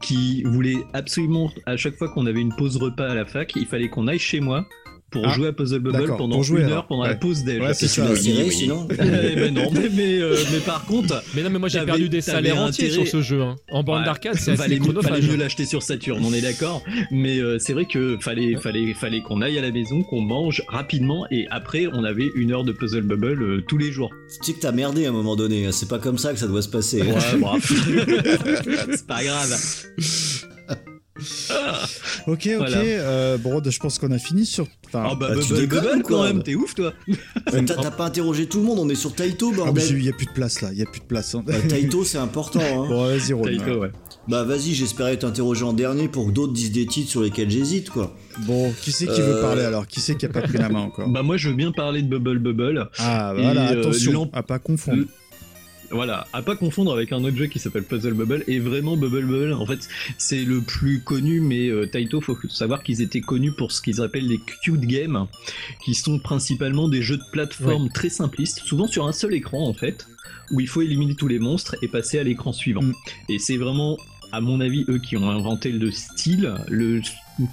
[0.00, 3.66] qui voulait absolument, à chaque fois qu'on avait une pause repas à la fac, il
[3.66, 4.66] fallait qu'on aille chez moi
[5.12, 7.18] pour Ah, jouer à Puzzle Bubble pendant pour jouer, une heure pendant la Ouais.
[7.18, 7.60] pause déj.
[7.60, 8.50] Ouais, c'est Tu ça, l'as oui, tiré, oui.
[8.52, 11.80] sinon Eh ben non, mais, mais, euh, mais par contre, Mais non mais moi j'ai
[11.82, 13.42] perdu des salaires entiers sur ce jeu.
[13.42, 13.56] hein.
[13.70, 14.04] En bande Ouais.
[14.06, 14.80] d'arcade c'est assez fallait,
[15.20, 16.82] mieux l'acheter sur Saturn, on est d'accord.
[17.10, 20.62] Mais euh, c'est vrai que fallait, fallait, fallait qu'on aille à la maison, qu'on mange
[20.68, 24.10] rapidement, et après on avait une heure de Puzzle Bubble euh, tous les jours.
[24.40, 25.72] Tu sais que t'as merdé à un moment donné, hein.
[25.72, 27.02] c'est pas comme ça que ça doit se passer.
[27.02, 27.06] hein.
[27.14, 27.72] Ouais, bref.
[28.90, 29.52] c'est pas grave.
[32.26, 32.56] Ok, ok.
[32.58, 32.76] Voilà.
[32.78, 34.66] euh, bon, je pense qu'on a fini sur.
[34.86, 36.92] Enfin, Ah bah, bah, tu Bubble déconnes quoi quand même, t'es ouf toi.
[37.50, 39.98] T'as t'as pas interrogé tout le monde, on est sur Taito, ah, mais bordel.
[39.98, 40.68] il y a plus de place là.
[40.72, 41.34] Il y a plus de place.
[41.34, 41.42] hein.
[41.46, 42.60] Bah, Taito, c'est important.
[42.60, 42.86] Hein.
[42.88, 43.42] Bon, vas-y, Ron.
[43.44, 43.90] Taito, ouais.
[44.28, 47.90] Bah vas-y, j'espérais t'interroger en dernier pour que d'autres disent des titres sur lesquels j'hésite,
[47.90, 48.14] quoi.
[48.46, 49.86] Bon, qui c'est qui veut Euh, parler alors?
[49.88, 51.08] Qui c'est qui a pas pris la main encore?
[51.08, 52.88] Bah moi je veux bien parler de Bubble Bubble.
[52.98, 55.02] Ah, voilà, et, euh, attention à pas confondre.
[55.92, 58.44] Voilà, à pas confondre avec un autre jeu qui s'appelle Puzzle Bubble.
[58.46, 62.82] Et vraiment Bubble Bubble, en fait, c'est le plus connu, mais euh, Taito, faut savoir
[62.82, 65.26] qu'ils étaient connus pour ce qu'ils appellent les cute games,
[65.84, 69.74] qui sont principalement des jeux de plateforme très simplistes, souvent sur un seul écran en
[69.74, 70.06] fait,
[70.50, 72.82] où il faut éliminer tous les monstres et passer à l'écran suivant.
[72.82, 72.94] Mm.
[73.28, 73.98] Et c'est vraiment,
[74.32, 76.54] à mon avis, eux qui ont inventé le style.
[76.68, 77.00] Le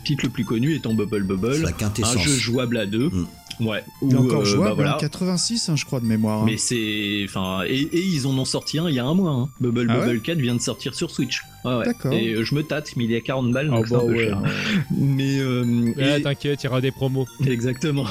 [0.06, 3.10] titre le plus connu étant Bubble Bubble, la un jeu jouable à deux.
[3.10, 3.28] Mm.
[3.60, 3.84] Ouais.
[4.02, 4.94] Où, encore euh, jouable, bah voilà.
[4.96, 6.42] hein, 86, hein, je crois, de mémoire.
[6.42, 6.46] hein.
[6.46, 7.22] Mais c'est.
[7.26, 7.64] Enfin.
[7.68, 9.32] Et, et ils en ont sorti un il y a un mois.
[9.32, 9.50] Hein.
[9.60, 11.42] Bubble Ah Bubble 4 vient de sortir sur Switch.
[11.66, 11.86] Ouais, ouais.
[11.86, 12.14] D'accord.
[12.14, 14.00] Et euh, je me tâte, mais il est à 40 balles, Ah, donc c'est bah
[14.04, 14.42] un peu ouais, cher.
[14.42, 14.50] ouais.
[14.98, 15.40] Mais.
[15.40, 17.28] euh, Ouais, et- t'inquiète, il y aura des promos.
[17.46, 18.06] Exactement.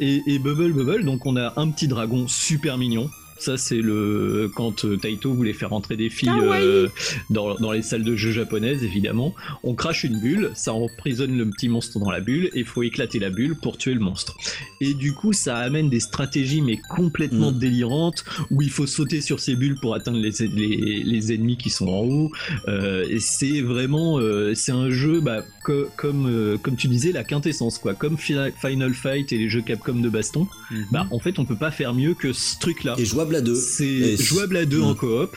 [0.00, 3.08] Et, et Bubble Bubble, donc on a un petit dragon super mignon.
[3.40, 6.88] Ça, c'est le quand euh, Taito voulait faire entrer des filles euh,
[7.30, 9.34] dans, dans les salles de jeux japonaises, évidemment.
[9.62, 12.82] On crache une bulle, ça emprisonne le petit monstre dans la bulle, et il faut
[12.82, 14.36] éclater la bulle pour tuer le monstre.
[14.80, 17.58] Et du coup, ça amène des stratégies mais complètement Mm.
[17.58, 21.70] délirantes, où il faut sauter sur ces bulles pour atteindre les, les, les ennemis qui
[21.70, 22.30] sont en haut.
[22.68, 27.12] Euh, et c'est vraiment, euh, c'est un jeu, bah, co- comme euh, comme tu disais,
[27.12, 30.46] la quintessence quoi, comme Fi- Final Fight et les jeux Capcom de baston.
[30.70, 30.86] Mhm.
[30.92, 32.94] Bah, en fait, on peut pas faire mieux que ce truc-là.
[32.98, 33.54] Et jouable à deux.
[33.54, 34.84] C'est jouable à deux Mm.
[34.84, 35.36] en coop.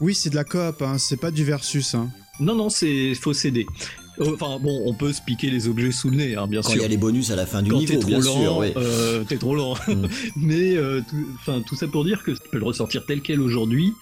[0.00, 1.94] Oui, c'est de la coop, hein, c'est pas du versus.
[1.94, 2.10] Hein.
[2.40, 3.66] Non, non, c'est faut s'aider.
[4.20, 6.70] Euh, Enfin bon, on peut se piquer les objets sous le nez, hein, bien Quand
[6.70, 6.82] il sûr.
[6.82, 8.56] y a les bonus à la fin du Quand niveau, t'es trop bien lent, sûr.
[8.58, 8.66] oui.
[8.76, 9.74] euh, t'es trop lent.
[9.88, 10.06] Mm.
[10.36, 13.40] Mais euh, tout, enfin, tout ça pour dire que tu peux le ressortir tel quel
[13.40, 13.92] aujourd'hui.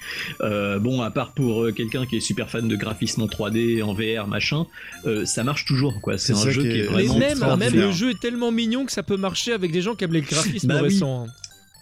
[0.41, 3.81] Euh, bon, à part pour euh, quelqu'un qui est super fan de graphisme en 3D,
[3.83, 4.67] en VR, machin,
[5.07, 6.17] euh, ça marche toujours quoi.
[6.19, 7.87] C'est C'est un jeu qui qui est- est Mais vraiment même, même extraordinaire.
[7.87, 10.23] le jeu est tellement mignon que ça peut marcher avec des gens qui aiment les
[10.23, 11.27] graphismes Bah récents.
[11.29, 11.33] hein.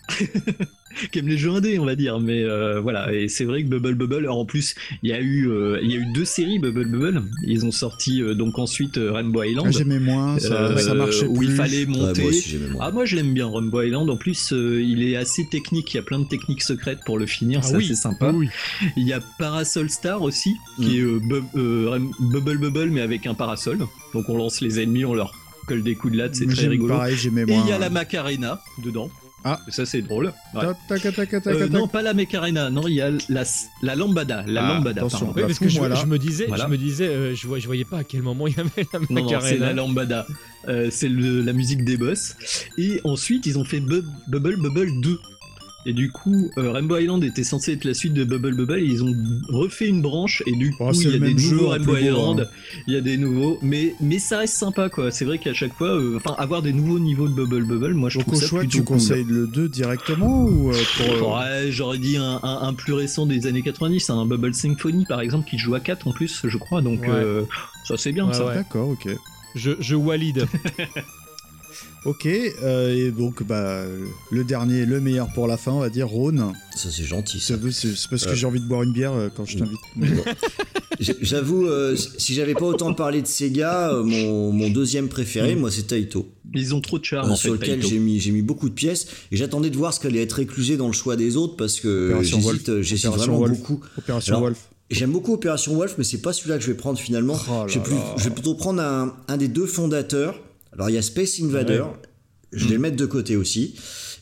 [1.13, 2.21] qui aime les jeux indés, on va dire.
[2.21, 5.21] Mais euh, voilà, et c'est vrai que Bubble Bubble, alors, en plus, il y a
[5.21, 7.23] eu, euh, il y a eu deux séries Bubble Bubble.
[7.47, 9.67] Ils ont sorti euh, donc ensuite Rainbow Island.
[9.69, 11.47] Ah, J'aimais moins, ça, euh, ça marchait où plus.
[11.49, 12.21] il fallait Ouais, monter.
[12.23, 12.81] moi aussi, j'aimais moins.
[12.87, 14.09] Ah moi je l'aime bien Rainbow Island.
[14.09, 15.93] En plus euh, il est assez technique.
[15.93, 17.61] Il y a plein de techniques secrètes pour le finir.
[17.63, 18.33] Ah c'est oui, sympa.
[18.33, 18.49] oui.
[18.97, 20.95] Il y a Parasol Star aussi, qui Mm.
[20.95, 23.79] est euh, bu- euh, Rain- Bubble Bubble mais avec un parasol.
[24.15, 25.33] Donc on lance les ennemis, on leur
[25.67, 26.95] colle des coups de latte, c'est très rigolo.
[26.95, 29.11] Pareil, Et il y a la Macarena dedans.
[29.49, 29.61] Ah.
[29.69, 30.33] Ça c'est drôle.
[30.55, 30.63] Ouais.
[30.89, 33.45] Tac, tac, tac, tac, tac, Euh, non, pas la Macarena, non, il y a la,
[33.83, 34.45] la lambada.
[34.49, 35.19] La Ah, lambada, attention.
[35.27, 35.33] pardon.
[35.37, 36.65] Oui, Bah, parce que je, je me disais, Voilà.
[36.65, 39.07] je me disais, euh, je, voyais pas à quel moment il y avait la Non,
[39.23, 39.67] non, c'est Macarena.
[39.67, 40.27] la lambada.
[40.69, 42.35] Euh, c'est la musique des boss.
[42.77, 45.21] Et ensuite, ils ont fait Bu- Bubble Bubble 2.
[45.87, 48.81] Et du coup, euh, Rainbow Island était censé être la suite de Bubble Bubble.
[48.81, 49.15] Et ils ont
[49.49, 50.43] refait une branche.
[50.47, 52.41] Et du coup, Oh, c'est il y a des nouveaux Rainbow beau, Island.
[52.41, 52.81] hein.
[52.89, 53.59] Il y a des nouveaux.
[53.63, 55.11] Mais, mais ça reste sympa, quoi.
[55.11, 58.09] C'est vrai qu'à chaque fois, euh, enfin, avoir des nouveaux niveaux de Bubble Bubble, moi,
[58.11, 58.97] je Donc trouve au ça choix, plutôt tu cool.
[58.97, 60.77] conseilles le 2 directement ou euh,
[61.19, 61.35] pour...
[61.37, 65.21] Ouais, j'aurais dit un, un- un plus récent des années 90, un Bubble Symphony par
[65.21, 67.09] exemple, qui joue à 4 en plus, je crois, donc Ouais.
[67.11, 67.43] euh,
[67.85, 68.47] ça c'est bien Ouais, ça.
[68.47, 68.55] ouais.
[68.57, 69.09] D'accord, ok.
[69.55, 69.95] Je, je.
[72.07, 73.83] Ok, euh, et donc bah
[74.31, 76.53] le dernier, le meilleur pour la fin, on va dire Rhône.
[76.77, 77.41] Ça c'est gentil.
[77.41, 77.55] Ça.
[77.73, 78.35] C'est parce que Euh.
[78.35, 79.81] j'ai envie de boire une bière euh, quand je t'invite.
[81.21, 85.71] J'avoue, euh, si j'avais pas autant parlé de Sega, euh, mon, mon deuxième préféré, moi,
[85.71, 86.29] c'est Taito.
[86.55, 87.61] Ils ont trop de charme Euh, en sur fait.
[87.61, 90.35] lequel j'ai mis, j'ai mis beaucoup de pièces et j'attendais de voir ce qu'allait être
[90.35, 93.59] réclusé dans le choix des autres parce que j'hésite, vraiment Wolf.
[93.59, 93.81] beaucoup.
[93.99, 94.59] Opération Alors, Wolf.
[94.91, 97.37] J'aime beaucoup Opération Wolf, mais c'est pas celui-là que je vais prendre finalement.
[97.49, 98.15] Oh là je, vais plus- là.
[98.17, 100.41] je vais plutôt prendre un, un des deux fondateurs.
[100.77, 101.85] Alors il y a Space Invader,
[102.53, 103.75] je vais le mettre de côté aussi.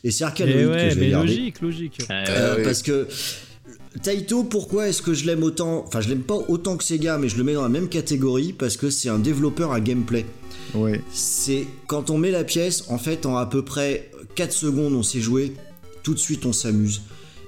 [0.03, 1.27] Et c'est Arkanoid Et que ouais, je vais mais garder.
[1.35, 1.97] logique, logique.
[2.09, 2.63] Ah, Euh, ouais.
[2.63, 3.07] Parce que
[4.03, 7.29] Taito, pourquoi est-ce que je l'aime autant Enfin, je l'aime pas autant que Sega, mais
[7.29, 10.25] je le mets dans la même catégorie parce que c'est un développeur à gameplay.
[10.73, 11.01] Ouais.
[11.11, 15.03] C'est quand on met la pièce, en fait, en à peu près 4 secondes, on
[15.03, 15.53] sait jouer,
[16.03, 17.01] tout de suite on s'amuse.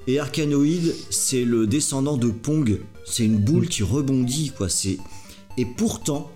[0.07, 2.79] Et Arkanoid, c'est le descendant de Pong.
[3.05, 4.69] C'est une boule qui rebondit, quoi.
[4.69, 4.97] C'est
[5.57, 6.31] et pourtant,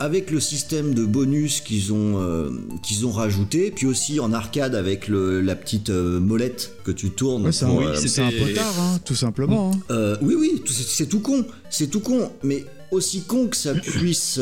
[0.00, 2.50] avec le système de bonus qu'ils ont euh,
[2.82, 7.10] qu'ils ont rajouté, puis aussi en arcade avec le- la petite euh, molette que tu
[7.10, 7.46] tournes.
[7.46, 9.72] Ouais, c'est un, Oui, euh, c'est un c'était- potard, hein, tout simplement.
[9.90, 10.16] hein.
[10.22, 14.38] oui, oui, c'est tout con, c'est tout con, mais aussi con que ça puisse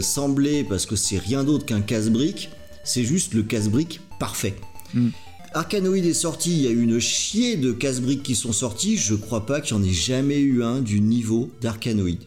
[0.00, 2.50] sembler, parce que c'est rien d'autre qu'un casse-brique,
[2.84, 4.54] c'est juste le casse-brique parfait.
[4.94, 5.08] Mm.
[5.52, 9.14] Arkanoid est sorti, il y a eu une chier de casse-briques qui sont sortis, je
[9.14, 12.18] crois pas qu'il y en ait jamais eu un du niveau d'Arkanoid.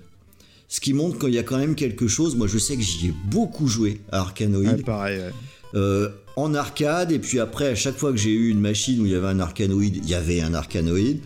[0.70, 3.08] Ce qui montre qu'il y a quand même quelque chose, moi je sais que j'y
[3.08, 4.66] ai beaucoup joué à Arkanoid.
[4.78, 5.20] Ouais, pareil.
[5.20, 5.32] ouais.
[5.76, 9.06] Euh, en arcade et puis après à chaque fois que j'ai eu une machine où
[9.06, 11.20] il y avait un arcanoïde il y avait un arcanoïde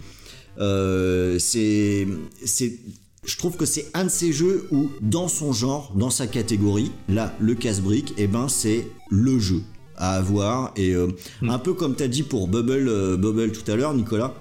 [0.58, 2.08] Euh, c'est
[2.46, 2.78] c'est
[3.24, 6.92] je trouve que c'est un de ces jeux où dans son genre dans sa catégorie
[7.08, 9.62] là le casse-brique et ben c'est le jeu
[9.96, 11.08] à avoir et euh,
[11.48, 14.34] un peu comme tu as dit pour Bubble Bubble tout à l'heure Nicolas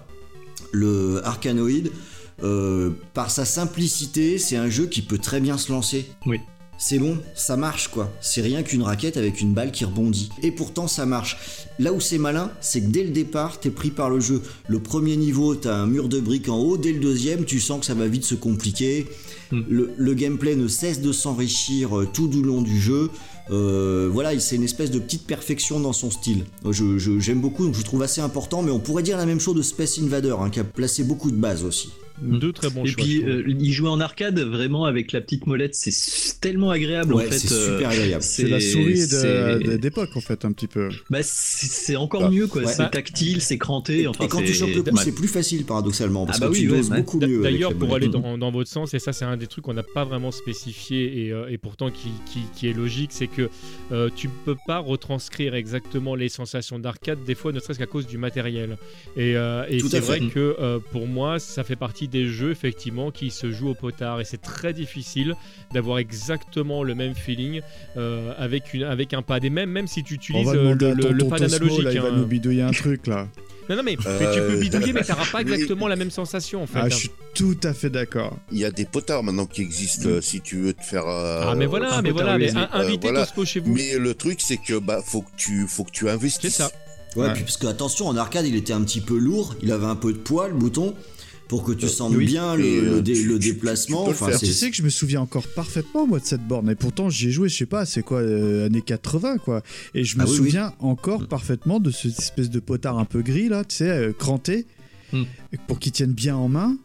[0.72, 1.90] le arcanoïde
[2.42, 6.38] euh, par sa simplicité c'est un jeu qui peut très bien se lancer Oui.
[6.78, 8.10] c'est bon, ça marche quoi.
[8.20, 10.30] C'est rien qu'une raquette avec une balle qui rebondit.
[10.42, 11.36] Et pourtant ça marche.
[11.78, 14.42] Là où c'est malin, c'est que dès le départ, t'es pris par le jeu.
[14.68, 16.76] Le premier niveau, t'as un mur de briques en haut.
[16.76, 19.06] Dès le deuxième, tu sens que ça va vite se compliquer.
[19.50, 19.60] Mm.
[19.68, 23.10] Le, le gameplay ne cesse de s'enrichir euh, tout du long du jeu.
[23.50, 26.44] Euh, voilà, c'est une espèce de petite perfection dans son style.
[26.68, 28.62] Je- je- J'aime beaucoup, donc je trouve assez important.
[28.62, 31.30] Mais on pourrait dire la même chose de Space Invader, hein, qui a placé beaucoup
[31.30, 31.90] de bases aussi.
[32.22, 33.02] Deux très bons Et choix.
[33.04, 33.30] puis, je trouve.
[33.32, 37.30] euh, y jouer en arcade, vraiment avec la petite molette, c'est tellement agréable Ouais, en
[37.30, 37.38] fait.
[37.38, 38.22] c'est euh, super agréable.
[38.22, 39.06] C'est la souris
[39.78, 40.88] d'époque, en fait, un petit peu.
[41.10, 42.62] Bah, c'est encore Bah, mieux quoi.
[42.62, 42.72] ouais.
[42.72, 44.06] C'est tactile, c'est cranté.
[44.06, 45.04] Enfin, et quand tu chopes le pouce, Ouais.
[45.04, 47.42] c'est plus facile paradoxalement, parce Ah bah que oui, tu ouais, beaucoup mieux.
[47.42, 49.82] D'ailleurs, pour aller dans, dans votre sens, et ça c'est un des trucs qu'on n'a
[49.82, 53.48] pas vraiment spécifié et, euh, et pourtant qui, qui- qui est logique, c'est que
[53.92, 57.86] euh, tu ne peux pas retranscrire exactement les sensations d'arcade, des fois ne serait-ce qu'à
[57.86, 58.76] cause du matériel.
[59.16, 60.26] Et, et c'est vrai fait.
[60.28, 64.24] que pour moi, ça fait partie des jeux effectivement qui se jouent au potard et
[64.24, 65.34] c'est très difficile
[65.72, 67.60] d'avoir exactement le même feeling
[67.96, 69.44] euh, avec, une, avec un pad.
[69.44, 71.82] Et même, même si tu utilises euh, le, pad analogique.
[71.84, 72.12] là, il va hein.
[72.16, 73.26] nous bidouiller un truc, là.
[73.68, 76.10] Non, non, mais, mais tu peux Euh, bidouiller, mais tu n'auras pas exactement la même
[76.10, 76.78] sensation en fait.
[76.80, 76.88] Ah, hein.
[76.90, 78.36] je suis tout à fait d'accord.
[78.50, 81.06] Il y a des potards maintenant qui existent euh, si tu veux te faire.
[81.06, 83.28] euh, Ah mais voilà, un mais potard voilà, mais invitez voilà.
[83.44, 83.72] Chez vous.
[83.72, 86.54] Mais le truc, c'est que bah faut que tu faut que tu investisses.
[86.56, 86.72] C'est ça.
[87.14, 87.32] Ouais, Ouais.
[87.32, 89.94] puis parce que attention, en arcade, il était un petit peu lourd, il avait un
[89.94, 90.94] peu de poids, le bouton,
[91.50, 92.26] pour que tu Euh, sentes oui.
[92.26, 94.04] bien le, euh, le dé- tu- le tu- déplacement.
[94.04, 96.70] tu le Enfin, Tu sais que je me souviens encore parfaitement, moi, de cette borne.
[96.70, 99.62] Et pourtant, j'y ai joué, je sais pas, c'est quoi, euh, années 80, quoi.
[99.94, 101.26] Et je me Ah oui, souviens encore Mm.
[101.26, 104.64] parfaitement de cette espèce de potard un peu gris, là, tu sais, euh, cranté,
[105.12, 105.24] Mm.
[105.66, 106.76] pour qu'il tienne bien en main.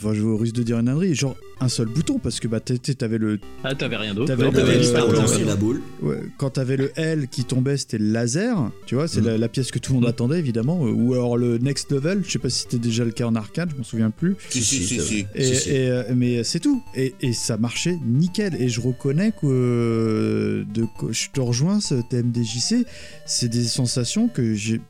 [0.00, 3.18] Enfin, je risque de dire une ânerie, genre un seul bouton, parce que bah, t'avais
[3.18, 3.40] le.
[3.64, 4.28] Ah, t'avais rien d'autre.
[4.28, 5.82] T'avais Non, le- t'avais euh, euh, la boule.
[6.02, 9.26] Ouais, quand t'avais le L qui tombait, c'était le laser, tu vois, c'est Mm.
[9.26, 10.10] la, la pièce que tout le monde Mm.
[10.10, 10.86] attendait, évidemment.
[10.86, 13.34] euh, Ou alors le next level, je sais pas si c'était déjà le cas en
[13.34, 14.36] arcade, je m'en souviens plus.
[14.50, 15.26] Si si si si.
[15.34, 15.70] Et, Si, si.
[15.70, 16.80] et, euh, mais c'est tout.
[16.94, 18.54] Et, et ça marchait nickel.
[18.62, 22.86] Et je reconnais que euh, de, je te rejoins, ce TMDJC,
[23.26, 24.80] c'est des sensations que j'ai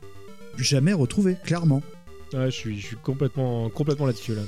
[0.59, 1.81] jamais retrouvées, clairement.
[2.31, 4.41] Ouais, je suis, je suis complètement, complètement là-dessus là.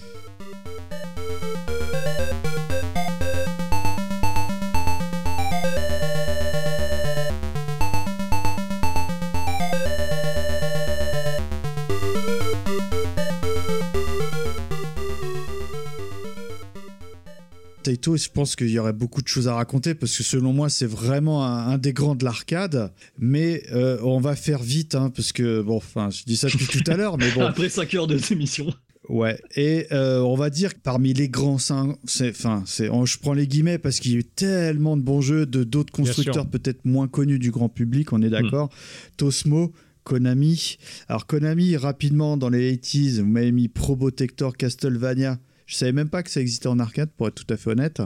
[17.84, 20.70] Taito, je pense qu'il y aurait beaucoup de choses à raconter parce que selon moi,
[20.70, 22.92] c'est vraiment un, des grands de l'arcade.
[23.18, 26.68] Mais euh, on va faire vite hein, parce que, bon, enfin, je dis ça depuis
[26.68, 27.42] tout à l'heure, mais bon.
[27.46, 28.74] Après 5 heures de émission.
[29.12, 31.58] Ouais, et euh, on va dire que parmi les grands
[32.06, 35.20] c'est, enfin, c'est, je prends les guillemets parce qu'il y a eu tellement de bons
[35.20, 38.70] jeux de d'autres constructeurs peut-être moins connus du grand public, on est d'accord.
[39.18, 39.74] Tosmo,
[40.06, 40.78] Konami.
[41.10, 45.40] Alors Konami, rapidement dans les 80s, vous m'avez mis Probotector, Castlevania.
[45.72, 48.02] Je savais même pas que ça existait en arcade, pour être tout à fait honnête.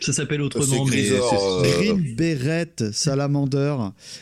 [0.00, 3.76] Ça s'appelle autrement, C'est mais c'est- euh, Green Beret, Salamander,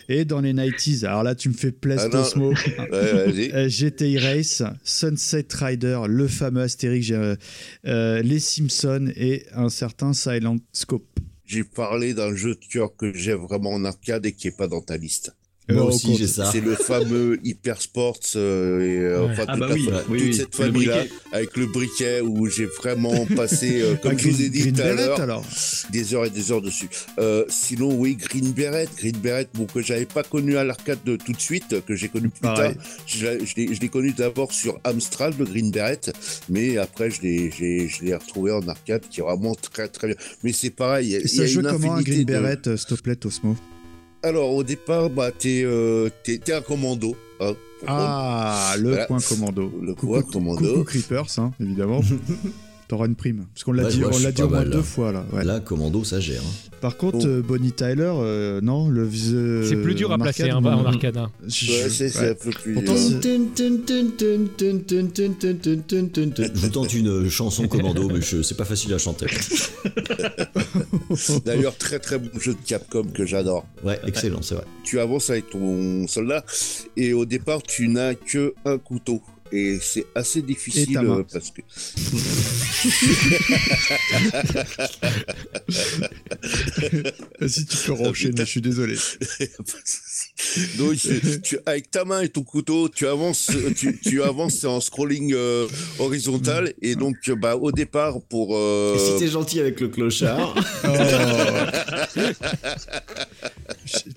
[0.08, 1.04] et dans les 90s.
[1.04, 2.22] Alors là, tu me fais plaisir, Ah non.
[2.22, 2.50] Osmo.
[2.90, 3.52] Ouais, vas-y.
[3.52, 10.56] Euh, GTI Race, Sunset Rider, le fameux Astérix, euh, les Simpsons et un certain Silent
[10.72, 11.20] Scope.
[11.46, 14.66] J'ai parlé d'un jeu de cœur que j'ai vraiment en arcade et qui est pas
[14.66, 15.32] dans ta liste.
[15.72, 16.50] Moi Euh, aussi, au j'ai ça.
[16.52, 19.32] C'est le fameux Hyper Sports euh, et euh, Ouais.
[19.32, 21.14] enfin Ah toute, bah la oui, fa- oui, toute oui, cette le famille-là briquet.
[21.32, 24.80] avec le briquet où j'ai vraiment passé, euh, comme Ah, je vous ai dit tout
[24.82, 25.42] à l'heure,
[25.92, 26.88] des heures et des heures dessus.
[27.18, 31.16] Euh, sinon, oui, Green Beret, Green Beret, bon, que j'avais pas connu à l'arcade de
[31.16, 32.74] tout de suite, que j'ai connu plus Pareil.
[32.74, 32.84] tard.
[33.06, 36.00] Je l'ai- je l'ai je l'ai connu d'abord sur Amstrad, le Green Beret,
[36.48, 40.16] mais après, je l'ai retrouvé en arcade, qui est vraiment très très bien.
[40.42, 42.96] Mais c'est pareil, Et ça a joue une comment un Green de- Beret, euh, s'il
[42.96, 43.56] te plaît, Osmo
[44.22, 46.08] Alors, au départ, bah, t'es euh,
[46.48, 47.16] un commando.
[47.40, 47.54] hein.
[47.86, 49.06] Ah, le Voilà.
[49.06, 49.72] point commando.
[49.82, 50.60] Le Coucou- point commando.
[50.72, 52.00] Coucou Creepers, hein, évidemment.
[52.90, 53.46] T'auras une prime.
[53.54, 54.82] Parce qu'on l'a Ouais, dit, on l'a dit au moins mal, deux là.
[54.82, 55.24] fois là.
[55.32, 55.44] ouais.
[55.44, 56.40] Là, commando, ça gère.
[56.42, 56.70] hein.
[56.80, 57.26] Par contre, Bon.
[57.28, 59.64] euh, Bonnie Tyler, euh, non, le vieux.
[59.64, 61.16] C'est plus dur à placer arcade, hein, en arcade.
[61.16, 61.30] hein.
[61.46, 62.74] Je- Ouais, c'est un peu plus.
[62.74, 63.20] Pourtant, euh,
[65.28, 69.26] Je vous tente une chanson commando, mais je- c'est pas facile à chanter.
[71.44, 73.66] D'ailleurs, très très bon jeu de Capcom que j'adore.
[73.84, 74.64] Ouais, excellent, c'est vrai.
[74.84, 76.44] Tu avances avec ton soldat
[76.96, 79.22] et au départ, tu n'as que un couteau.
[79.52, 81.62] Et c'est assez difficile euh, parce que.
[87.46, 88.96] Si tu peux enchaîner, je suis désolé.
[90.78, 90.96] Donc,
[91.42, 95.66] tu- avec ta main et ton couteau, tu avances, tu, tu avances en scrolling euh,
[95.98, 96.72] horizontal.
[96.82, 98.56] Et donc, bah, au départ, pour.
[98.56, 100.54] euh, Et si t'es gentil avec le clochard,
[100.84, 100.88] Oh.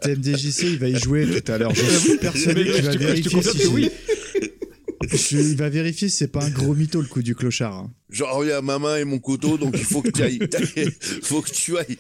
[0.04, 1.74] TMDJC, il va y jouer tout à l'heure.
[1.74, 3.90] Je suis persuadé qu'il va te- je te vérifier confirme si que oui.
[5.32, 7.74] Il va vérifier si c'est pas un gros mytho le coup du clochard.
[7.76, 7.92] hein.
[8.10, 10.40] J'en reviens à ma main et mon couteau, donc il faut que tu ailles,
[11.24, 11.98] faut que tu ailles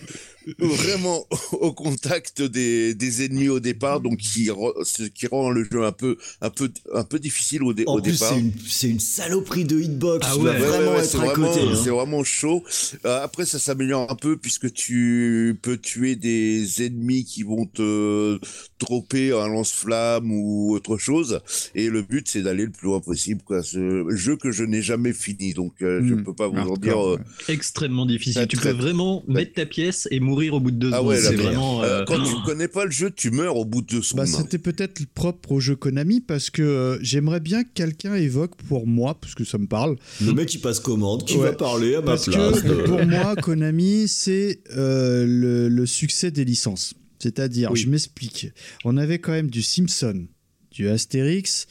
[0.59, 5.63] vraiment au contact des, des ennemis au départ, donc qui, re- ce qui rend le
[5.63, 8.33] jeu un peu, un peu, un peu difficile au, dé- en au plus, départ.
[8.33, 10.25] c'est une, c'est une saloperie de hitbox.
[10.29, 10.43] Ah ouais.
[10.51, 11.61] Ouais, vraiment ouais, ouais, être c'est à vraiment, côté.
[11.61, 11.79] hein.
[11.83, 12.63] c'est vraiment chaud.
[13.05, 18.39] Euh, après, ça s'améliore un peu puisque tu peux tuer des ennemis qui vont te
[18.79, 21.39] dropper un lance-flamme ou autre chose.
[21.75, 23.41] Et le but, c'est d'aller le plus loin possible.
[23.43, 23.63] Quoi.
[23.63, 26.23] Ce jeu que je n'ai jamais fini, donc euh, je Hmm.
[26.23, 26.99] peux pas vous en dire.
[27.03, 27.19] euh.
[27.47, 28.47] Extrêmement difficile.
[28.47, 31.07] Tu peux vraiment mettre ta pièce et mourir au bout de deux Ah secondes.
[31.09, 31.83] ouais, là, c'est vraiment.
[31.83, 34.25] euh, euh, quand tu connais pas le jeu, tu meurs au bout de deux Bah,
[34.25, 34.41] secondes.
[34.43, 38.87] c'était peut-être propre au jeu Konami parce que euh, j'aimerais bien que quelqu'un évoque pour
[38.87, 41.43] moi, parce que ça me parle, Le mec, il passe commande, qui Ouais.
[41.49, 42.61] va parler à ma parce place.
[42.61, 46.93] que pour moi, Konami, c'est euh, le, le succès des licences.
[47.19, 47.79] C'est-à-dire, Oui.
[47.79, 48.47] je m'explique,
[48.83, 50.25] on avait quand même du Simpson,
[50.71, 51.67] du Astérix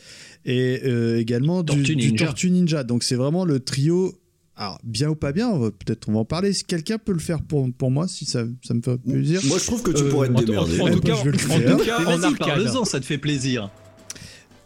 [0.46, 2.24] et euh, également du, Tortue du Ninja.
[2.26, 2.84] Tortue Ninja.
[2.84, 4.14] Donc c'est vraiment le trio.
[4.56, 6.52] Alors, bien ou pas bien, on va- peut-être on va en parler.
[6.52, 9.40] Si quelqu'un peut le faire pour, pour moi, si ça, ça me fait plaisir?
[9.44, 10.80] Moi, je trouve que tu Euh, pourrais te En, en- démerder.
[10.80, 11.76] en tout Ouais, cas, je vais le en faire.
[11.78, 12.84] tout cas, en arcade.
[12.84, 13.70] ça te fait plaisir.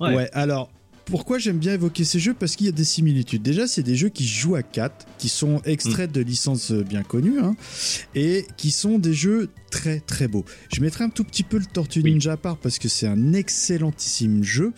[0.01, 0.15] Ouais.
[0.15, 0.31] Ouais.
[0.35, 0.71] alors
[1.07, 2.35] pourquoi j'aime bien évoquer ces jeux?
[2.35, 3.41] Parce qu'il y a des similitudes.
[3.41, 7.05] Déjà, c'est des jeux qui jouent à 4, qui sont extraits de licences euh, bien
[7.05, 7.55] connues, hein,
[8.17, 10.45] et qui sont des jeux très très beaux.
[10.75, 12.11] Je mettrai un tout petit peu le Tortue Oui.
[12.13, 14.73] Ninja à part parce que c'est un excellentissime jeu.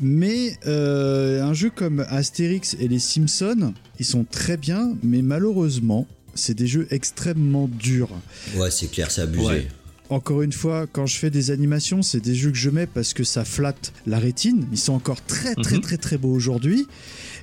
[0.00, 6.06] Mais euh, un jeu comme Astérix et les Simpsons, ils sont très bien, mais malheureusement,
[6.34, 8.10] c'est des jeux extrêmement durs.
[8.56, 9.46] Ouais, c'est clair, c'est abusé.
[9.46, 9.68] Ouais.
[10.08, 13.12] Encore une fois, quand je fais des animations, c'est des jeux que je mets parce
[13.12, 14.66] que ça flatte la rétine.
[14.70, 15.80] Ils sont encore très très Mhm.
[15.82, 16.86] très très beaux aujourd'hui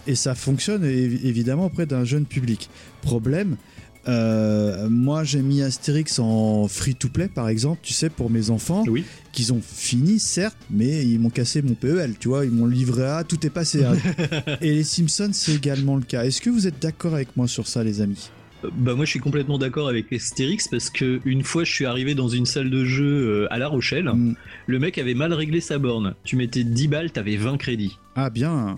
[0.07, 2.69] et ça fonctionne évi- évidemment auprès d'un jeune public.
[3.01, 3.57] Problème,
[4.07, 9.03] euh, moi j'ai mis Astérix en free-to-play par exemple, tu sais, pour mes enfants, Oui.
[9.31, 13.05] qu'ils ont fini certes, mais ils m'ont cassé mon PEL, tu vois, ils m'ont livré
[13.05, 13.83] à tout est passé.
[13.85, 13.95] hein.
[14.61, 16.25] et les Simpsons c'est également le cas.
[16.25, 18.29] Est-ce que vous êtes d'accord avec moi sur ça les amis?
[18.65, 21.85] Euh, Bah moi je suis complètement d'accord avec Astérix parce que une fois je suis
[21.85, 24.35] arrivé dans une salle de jeu euh, à La Rochelle, Mm.
[24.67, 26.13] le mec avait mal réglé sa borne.
[26.23, 27.97] Tu mettais 10 balles, t'avais 20 crédits.
[28.15, 28.75] Ah bien,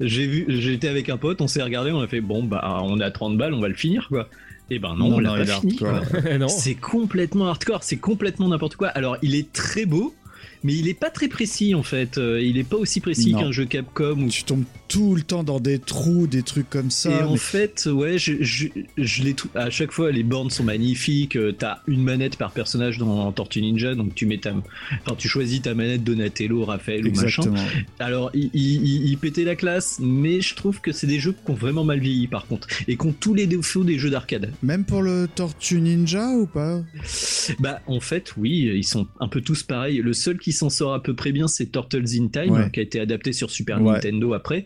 [0.00, 2.98] J'ai vu, j'étais avec un pote, on s'est regardé, on a fait bon bah on
[3.00, 4.28] a 30 balles, on va le finir quoi.
[4.70, 5.78] Et ben non, Non, on l'a pas fini.
[6.38, 6.48] non.
[6.48, 8.88] C'est complètement hardcore, c'est complètement n'importe quoi.
[8.88, 10.14] Alors il est très beau,
[10.62, 12.16] mais il est pas très précis en fait.
[12.18, 15.42] Euh, Il est pas aussi précis qu'un jeu Capcom ou tu tombes tout le temps
[15.44, 17.10] dans des trous, des trucs comme ça.
[17.10, 19.48] et en fait, ouais, je, je, je tout.
[19.54, 21.36] À chaque fois, les bornes sont magnifiques.
[21.36, 25.28] euh, T'as une manette par personnage dans Tortue Ninja, donc tu mets ta, enfin, tu
[25.28, 27.42] choisis ta manette Donatello, Raphaël ou machin.
[27.42, 27.64] Exactement.
[27.98, 31.84] Alors, il, pétait la classe, mais je trouve que c'est des jeux qui ont vraiment
[31.84, 34.52] mal vieilli par contre, et qui ont tous les défauts des jeux d'arcade.
[34.62, 36.82] Même pour le Tortue Ninja ou pas?
[37.60, 39.98] Bah, en fait, oui, ils sont un peu tous pareils.
[39.98, 42.70] Le seul qui s'en sort à peu près bien, c'est Turtles in Time, Ouais.
[42.70, 43.92] qui a été adapté sur Super Ouais.
[43.94, 44.64] Nintendo après.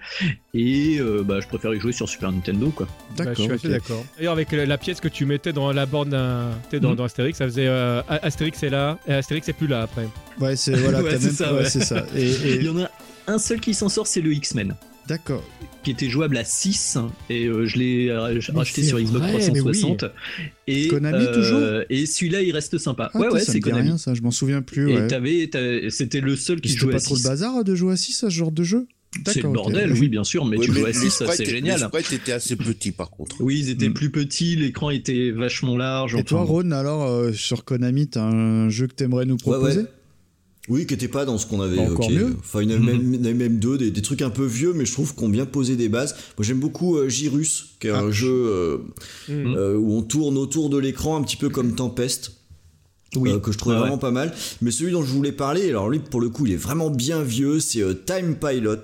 [0.54, 2.86] Et euh, bah, je préfère y jouer sur Super Nintendo, quoi.
[3.16, 3.54] Bah, je suis D'accord.
[3.56, 4.04] assez d'accord.
[4.16, 6.94] D'ailleurs, avec la, la pièce que tu mettais dans la borne dans, Mhm.
[6.94, 10.08] dans Astérix, ça faisait euh, Astérix est là, et Astérix est plus là après.
[10.40, 11.68] Ouais, c'est voilà, Ouais, t'as c'est même- ça, ouais, ouais.
[11.68, 12.06] c'est ça.
[12.16, 12.90] Et, et- Il y en a
[13.26, 14.74] un seul qui s'en sort, c'est le X-Men.
[15.06, 15.42] d'accord.
[15.84, 16.98] qui était jouable à 6
[17.30, 20.04] et euh, je l'ai euh, racheté sur Xbox vrai, mais 360
[20.66, 23.96] et Konami, toujours et celui-là il reste sympa Ah, ouais ouais ça c'est Konami rien,
[23.96, 24.12] ça.
[24.12, 24.90] Je m'en souviens plus.
[24.90, 25.06] et ouais.
[25.06, 27.74] t'avais, t'avais- c'était le seul qui C'était jouait pas à trop le 6 bazar de
[27.74, 28.86] jouer à 6 à ce genre de jeu?
[29.26, 31.44] C'est le bordel oui bien sûr mais Ouais, tu joues à les 6 sprites- c'est
[31.44, 33.36] Les génial sprites étaient assez petits par contre.
[33.40, 33.94] oui ils étaient Mm.
[33.94, 38.68] plus petits l'écran était vachement large Et toi, Ron, alors, euh, sur Konami, t'as un
[38.68, 39.86] jeu que t'aimerais nous proposer ouais.
[40.70, 42.26] Oui, qui était pas dans ce qu'on avait Bah, encore évoqué.
[42.26, 42.36] mieux.
[42.40, 44.20] Enfin, il y en avait même, il y en avait même deux, des, des trucs
[44.20, 46.14] un peu vieux, mais je trouve qu'on bien posé des bases.
[46.36, 48.00] Moi, j'aime beaucoup euh, Girus, qui est Ah.
[48.00, 48.76] un jeu euh,
[49.30, 52.32] euh, où on tourne autour de l'écran, un petit peu comme Tempest.
[53.16, 53.30] Oui.
[53.30, 54.00] euh, que je trouvais Ouais, vraiment ouais.
[54.00, 54.34] pas mal.
[54.60, 57.22] Mais celui dont je voulais parler, alors lui, pour le coup, il est vraiment bien
[57.22, 58.82] vieux, c'est euh, Time Pilot.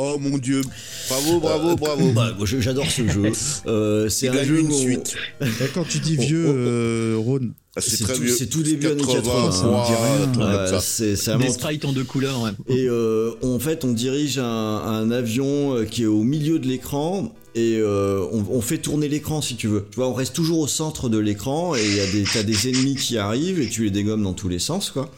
[0.00, 0.60] Oh mon dieu.
[1.08, 2.12] Bravo, bravo, Euh, bravo.
[2.12, 3.32] bah, J'adore ce jeu.
[3.66, 5.14] Euh, c'est un jeu une suite.
[5.40, 6.56] Et quand tu dis Oh, vieux, oh, oh.
[6.58, 7.40] euh, Ron,
[7.76, 8.46] Ah, c'est tout- vieux.
[8.48, 10.14] tout début années 80, 80, ça me dit rien.
[10.22, 10.80] un truc comme Ouais, ça.
[10.80, 12.50] c'est des vraiment sprites en deux couleurs ouais.
[12.68, 17.34] Et euh, en fait, on dirige un, un avion qui est au milieu de l'écran
[17.54, 19.86] et euh, on, on fait tourner l'écran si tu veux.
[19.90, 22.42] Tu vois, on reste toujours au centre de l'écran et il y a des t'as
[22.44, 25.10] des ennemis qui arrivent et tu les dégommes dans tous les sens quoi.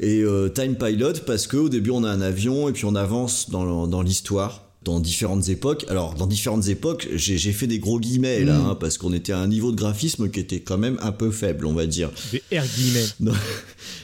[0.00, 2.94] Et euh, Time Pilot parce que au début on a un avion et puis on
[2.94, 5.84] avance dans, dans l'histoire dans différentes époques.
[5.88, 8.66] Alors dans différentes époques, j'ai fait des gros guillemets là Mm.
[8.66, 11.30] hein, parce qu'on était à un niveau de graphisme qui était quand même un peu
[11.30, 12.10] faible, on va dire.
[12.32, 13.06] Des R guillemets.
[13.20, 13.32] Non.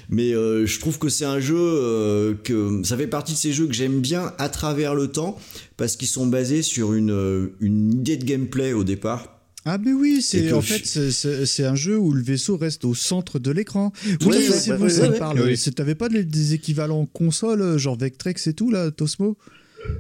[0.09, 3.53] Mais euh, je trouve que c'est un jeu euh, que ça fait partie de ces
[3.53, 5.37] jeux que j'aime bien à travers le temps
[5.77, 9.38] parce qu'ils sont basés sur une, une idée de gameplay au départ.
[9.71, 13.39] Ah mais oui, c'est en fait c'est- un jeu où le vaisseau reste au centre
[13.39, 13.93] de l'écran.
[14.25, 15.55] Oui, c'est bon, ça parle.
[15.77, 19.37] T'avais pas des, des équivalents console, euh, genre Vectrex et tout là, Tosmo?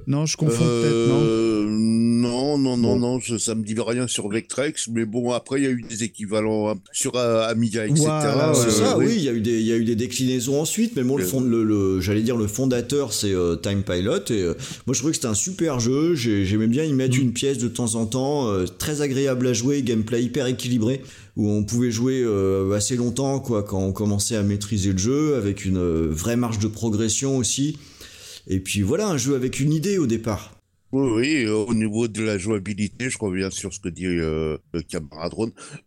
[0.07, 3.19] Non, je confonds peut-être, non Euh, non, non, non, Bon.
[3.19, 6.03] non, ça me dit rien sur Vectrex, mais bon, après, il y a eu des
[6.03, 8.05] équivalents hein, sur euh, Amiga, etc.
[8.55, 9.05] C'est Euh, ça, oui.
[9.07, 11.17] oui, il y, a eu des- il y a eu des déclinaisons ensuite, mais bon,
[11.17, 14.55] le fond, le, le- j'allais dire le fondateur, c'est euh, Time Pilot, et euh,
[14.87, 17.21] moi je trouvais que c'était un super jeu, J'ai- j'aimais bien y mettre Mm.
[17.23, 21.03] une pièce de temps en temps, euh, très agréable à jouer, gameplay hyper équilibré,
[21.37, 25.37] où on pouvait jouer euh, assez longtemps, quoi, quand on commençait à maîtriser le jeu,
[25.37, 27.79] avec une euh, vraie marge de progression aussi,
[28.49, 30.59] et puis voilà, un jeu avec une idée au départ.
[30.91, 34.57] Oui, oui, euh, au niveau de la jouabilité, je reviens sur ce que dit euh,
[34.73, 35.35] le camarade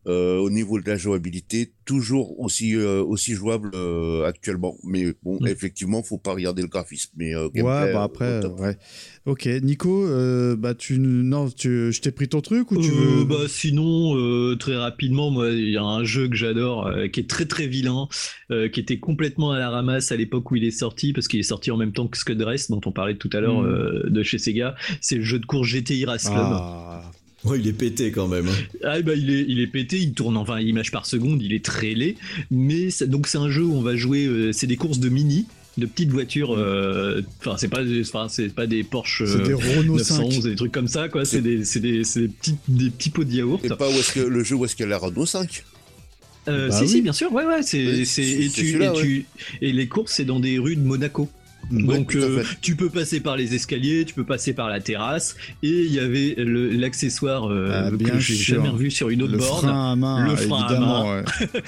[0.05, 4.77] euh, au niveau de la jouabilité, toujours aussi euh, aussi jouable euh, actuellement.
[4.83, 5.47] Mais bon, Mm.
[5.47, 7.11] effectivement, faut pas regarder le graphisme.
[7.17, 8.77] Mais euh, Ouais, bah après, ouais.
[9.25, 12.93] Ok, Nico, euh, bah tu, non, tu, je t'ai pris ton truc ou tu Euh,
[12.93, 17.07] veux bah sinon euh, très rapidement moi il y a un jeu que j'adore euh,
[17.07, 18.07] qui est très très vilain
[18.51, 21.39] euh, qui était complètement à la ramasse à l'époque où il est sorti parce qu'il
[21.39, 23.65] est sorti en même temps que Scud Race dont on parlait tout à l'heure Mm.
[23.65, 27.11] euh, de chez Sega c'est le jeu de course GTI Race Club Ah,
[27.43, 28.47] Ouais, il est pété quand même.
[28.47, 28.77] hein.
[28.83, 31.53] Ah bah il est, il est pété, il tourne en 20 images par seconde, il
[31.53, 32.15] est très laid.
[32.51, 35.09] Mais c'est- donc c'est un jeu où on va jouer, euh, c'est des courses de
[35.09, 35.47] mini,
[35.77, 36.53] de petites voitures.
[36.55, 40.43] euh, Enfin c'est pas, enfin c'est pas des Porsche c'est des euh, Renault 911 5.
[40.43, 41.25] des trucs comme ça quoi.
[41.25, 43.65] C'est des, c'est des, c'est des petits, des petits pots de yaourt.
[43.65, 45.63] Et pas où est-ce que le jeu où est-ce qu'il y a la Renault 5
[46.47, 46.89] Euh, Bah si oui.
[46.89, 47.63] si bien sûr, ouais ouais.
[47.63, 49.25] C'est, c'est, c'est- c'est tu,
[49.61, 51.29] et les courses c'est dans des rues de Monaco.
[51.71, 55.35] Ouais, Donc euh, tu peux passer par les escaliers, tu peux passer par la terrasse,
[55.63, 59.37] et il y avait l'accessoire euh, Ah, que j'ai jamais revu sur une autre Le
[59.37, 59.59] borne.
[59.67, 61.15] frein à main, Le frein à main.
[61.17, 61.61] ouais.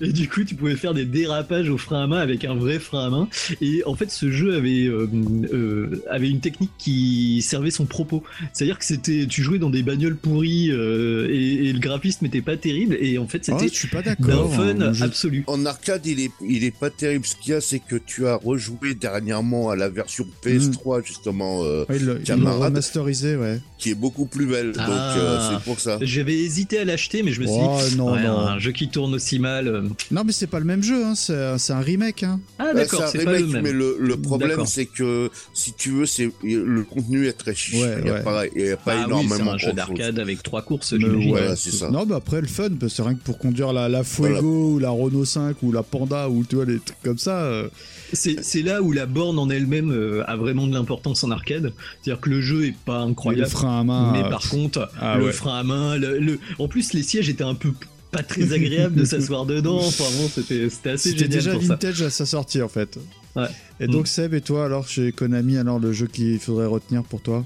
[0.08, 2.78] Et du coup, tu pouvais faire des dérapages au frein à main avec un vrai
[2.78, 3.28] frein à main.
[3.60, 5.08] Et en fait, ce jeu avait euh,
[5.52, 8.22] euh, avait une technique qui servait son propos.
[8.52, 12.42] C'est-à-dire que c'était, tu jouais dans des bagnoles pourries euh, et, et le graphisme n'était
[12.42, 12.96] pas terrible.
[13.00, 14.54] Et en fait, Oh, c'était je suis pas d'un d'accord.
[14.54, 15.44] fun hein, absolu.
[15.46, 17.24] En arcade, il est, il est pas terrible.
[17.26, 19.39] Ce qu'il y a, c'est que tu as rejoué dernièrement
[19.70, 22.62] à la version PS3, justement, euh, Ouais, il l'a Camarade.
[22.62, 23.60] remasterisé, ouais.
[23.78, 24.72] qui est beaucoup plus belle.
[24.78, 24.86] Ah.
[24.86, 25.98] Donc, euh, c'est pour ça.
[26.00, 28.38] J'avais hésité à l'acheter, mais je me suis Oh dit, non, ouais, non.
[28.38, 29.68] un jeu qui tourne aussi mal.
[29.68, 32.22] euh, Non, mais c'est pas le même jeu, hein, c'est un remake.
[32.22, 32.40] Hein.
[32.58, 33.62] Ah Bah, d'accord, c'est pas le remake, même.
[33.64, 37.80] mais le, le problème, c'est que si tu veux, c'est le contenu est très chiche.
[37.82, 38.22] Ouais, il y a ouais.
[38.22, 39.36] pas, il y a pas Ah oui, énormément.
[39.36, 40.94] c'est un jeu d'arcade avec trois courses.
[40.94, 41.90] Voilà, c'est ça.
[41.90, 44.90] Non, mais après, le fun, c'est rien que pour conduire la, la Fuego ou la
[44.90, 47.50] Renault 5 ou la Panda ou tu vois, des trucs comme ça.
[48.12, 51.72] C'est là où la borne en elle-même euh, a vraiment de l'importance en arcade.
[52.02, 54.12] C'est-à-dire que le jeu est pas le incroyable, frein à main.
[54.12, 55.32] mais euh, par contre, ah le ouais.
[55.32, 57.72] frein à main, le, le- en plus les sièges étaient un peu
[58.10, 59.78] pas très agréables de s'asseoir dedans.
[59.78, 61.68] Enfin bon, c'était assez C'était déjà pour ça.
[61.68, 62.98] vintage à sa sortie en fait.
[63.36, 63.44] Ouais.
[63.78, 63.90] Et Mm.
[63.92, 67.44] donc Seb et toi alors chez Konami alors le jeu qu'il faudrait retenir pour toi?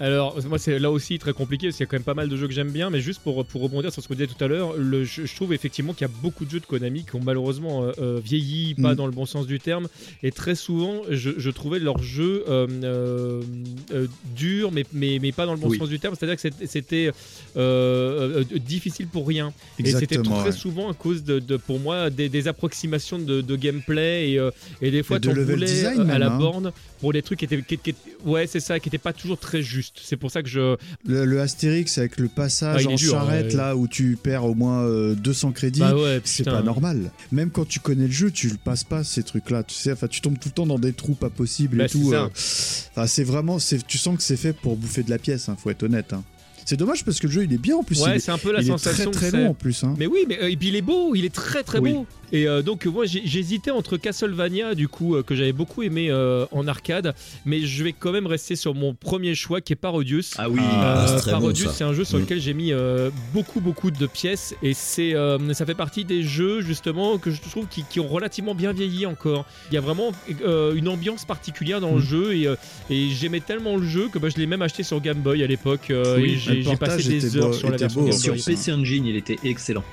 [0.00, 2.28] Alors, moi, c'est là aussi très compliqué parce qu'il y a quand même pas mal
[2.28, 4.34] de jeux que j'aime bien, mais juste pour, pour rebondir sur ce que vous disiez
[4.36, 7.04] tout à l'heure, je, je trouve effectivement qu'il y a beaucoup de jeux de Konami
[7.04, 8.96] qui ont malheureusement euh, euh, vieilli, pas Mm.
[8.96, 9.86] dans le bon sens du terme,
[10.24, 14.06] et très souvent, je, je trouvais leurs jeux euh, euh,
[14.36, 15.78] durs, mais, mais, mais pas dans le bon Oui.
[15.78, 17.12] sens du terme, c'est-à-dire que c'était-
[18.58, 19.52] difficile pour rien.
[19.78, 20.52] Et c'était Exactement, très ouais.
[20.56, 24.40] souvent à cause de, de, pour moi, des, des approximations de, de gameplay et,
[24.82, 26.38] et des fois, level voulais design à la hein.
[26.38, 26.72] borne
[27.04, 29.60] pour des trucs qui étaient, qui- qui- ouais, c'est ça, qui étaient pas toujours très
[29.60, 29.98] justes.
[30.02, 30.76] C'est pour ça que je,
[31.06, 33.56] Le, le Astérix avec le passage Ah, en dur, charrette ouais.
[33.58, 35.80] là où tu perds au moins euh, 200 crédits.
[35.80, 37.10] Bah ouais, c'est pas normal.
[37.30, 39.64] Même quand tu connais le jeu, tu le passes pas ces trucs-là.
[39.64, 41.88] Tu sais, enfin, tu tombes tout le temps dans des trous pas possibles Bah, et
[41.90, 42.14] tout.
[42.14, 42.28] euh.
[42.34, 45.50] C'est vraiment, tu sens que c'est fait pour bouffer de la pièce.
[45.50, 46.14] Hein, faut être honnête.
[46.14, 46.24] hein.
[46.66, 47.98] C'est dommage parce que le jeu il est bien en plus.
[47.98, 49.84] il Ouais, est- c'est un peu la il sensation est très très long en plus.
[49.84, 49.94] hein.
[49.98, 51.92] Mais oui, mais euh, et puis il est beau, il est très très Oui.
[51.92, 52.06] beau.
[52.34, 56.46] Et euh, donc moi j'hésitais entre Castlevania du coup euh, que j'avais beaucoup aimé euh,
[56.50, 57.14] en arcade,
[57.46, 60.34] mais je vais quand même rester sur mon premier choix qui est Parodius.
[60.36, 60.58] Ah oui.
[60.62, 62.22] Ah, Euh, c'est très bon, Parodius, c'est un jeu sur Mm.
[62.22, 66.24] lequel j'ai mis euh, beaucoup beaucoup de pièces et c'est euh, ça fait partie des
[66.24, 69.46] jeux justement que je trouve qui, qui ont relativement bien vieilli encore.
[69.70, 70.10] Il y a vraiment
[70.44, 72.04] euh, une ambiance particulière dans le Mm.
[72.04, 72.48] jeu et,
[72.90, 75.46] et j'aimais tellement le jeu que bah, je l'ai même acheté sur Game Boy à
[75.46, 78.16] l'époque euh, Oui, et j'ai j'ai passé des heures beau- sur la version beau, Game
[78.16, 78.18] hein.
[78.18, 78.34] Sur.
[78.34, 79.84] PC Engine, il était excellent.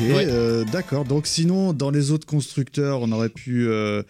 [0.00, 0.26] Ouais.
[0.28, 1.04] euh, d'accord.
[1.04, 4.02] Donc sinon, dans les autres constructeurs, on aurait pu euh,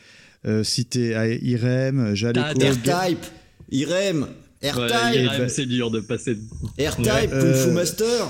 [0.46, 1.10] euh, citer
[1.42, 3.24] Irem, Jaleco, Ah, R-Type,
[3.70, 4.26] Irem,
[4.62, 6.32] Ouais, R-Type, IRM, c'est dur de passer.
[6.78, 8.26] R-Type, Ouais, Kung euh, Fu Master.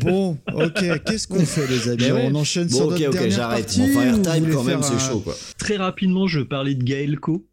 [0.00, 2.10] Bon, ok, qu'est-ce qu'on fait les amis?
[2.10, 2.28] Ouais.
[2.30, 3.64] On enchaîne sur Bon, ok, notre ok, dernière j'arrête.
[3.66, 5.36] partie Bon, enfin, R-Type, quand même, c'est un- chaud, quoi.
[5.58, 7.46] Très rapidement, je parlais de Gaelco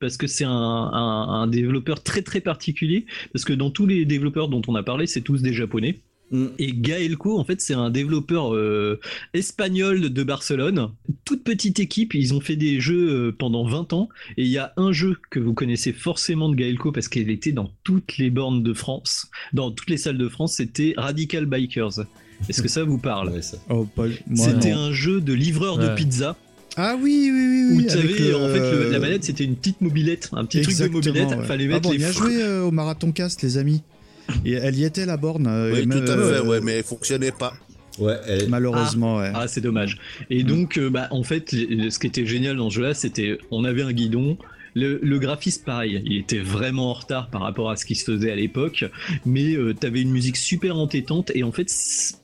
[0.00, 4.04] parce que c'est un, un- un développeur très très particulier parce que dans tous les
[4.04, 6.00] développeurs dont on a parlé, c'est tous des japonais.
[6.32, 6.46] Mm.
[6.58, 8.98] Et Gaelco, en fait, c'est un développeur euh,
[9.34, 10.90] espagnol de Barcelone.
[11.24, 14.08] Toute petite équipe, ils ont fait des jeux euh, pendant 20 ans.
[14.36, 17.52] Et il y a un jeu que vous connaissez forcément de Gaelco parce qu'il était
[17.52, 22.00] dans toutes les bornes de France, dans toutes les salles de France, c'était Radical Bikers.
[22.48, 23.30] Est-ce que ça vous parle?
[23.30, 23.56] Ouais, ça.
[23.70, 24.80] Oh, pas- moi, C'était non.
[24.80, 26.36] un jeu de livreur de pizza
[26.76, 27.84] Ah oui, oui, oui, oui.
[27.84, 30.60] où tu avais le- en fait le- la manette c'était une petite mobilette, un petit
[30.60, 31.46] truc de mobilette, ouais.
[31.46, 33.56] fallait Ah mettre bon, les on y a fr- joué euh, au Marathon Cast, les
[33.56, 33.82] amis.
[34.44, 35.46] Et elle y était la borne.
[35.46, 37.54] euh, Oui, et même, tout à euh, fait, ouais, mais elle fonctionnait pas.
[37.98, 39.32] Ouais, elle- Malheureusement, ouais.
[39.34, 39.98] Ah, c'est dommage.
[40.30, 43.64] Et donc, euh, bah, en fait, ce qui était génial dans ce jeu-là, c'était on
[43.64, 44.36] avait un guidon.
[44.74, 48.04] Le, le graphisme, pareil, il était vraiment en retard par rapport à ce qui se
[48.04, 48.84] faisait à l'époque,
[49.24, 51.32] mais euh, t'avais une musique super entêtante.
[51.34, 51.72] Et en fait,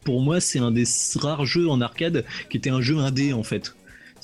[0.05, 0.84] pour moi, c'est un des
[1.16, 3.74] rares jeux en arcade qui était un jeu indé en fait.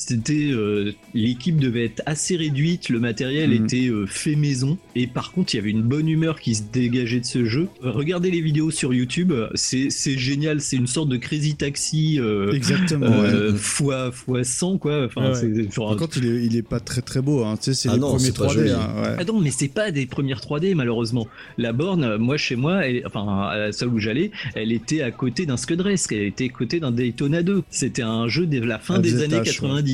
[0.01, 3.65] C'était euh, l'équipe devait être assez réduite, le matériel Mhm.
[3.65, 6.63] était euh, fait maison et par contre il y avait une bonne humeur qui se
[6.73, 7.69] dégageait de ce jeu.
[7.85, 12.19] Euh, regardez les vidéos sur YouTube, c'est c'est génial, c'est une sorte de Crazy Taxi
[12.21, 13.59] euh, Exactement, euh, ouais.
[13.59, 15.05] fois, fois 100 quoi.
[15.07, 17.43] Enfin, Ouais, c'est- genre- Par contre, il est, il est pas très très beau.
[17.45, 17.57] Hein.
[17.57, 18.55] Tu sais, c'est Ah les non, premiers c'est pas 3D.
[18.55, 18.71] joli.
[18.71, 19.17] hein, ouais.
[19.19, 21.27] Ah non, mais c'est pas des premières 3D malheureusement.
[21.59, 25.11] La borne, moi chez moi, elle- enfin à la salle où j'allais, elle était à
[25.11, 27.63] côté d'un Scudresque, elle était à côté d'un Daytona 2.
[27.71, 29.43] C'était un jeu de la fin des années ouais.
[29.43, 29.88] 90.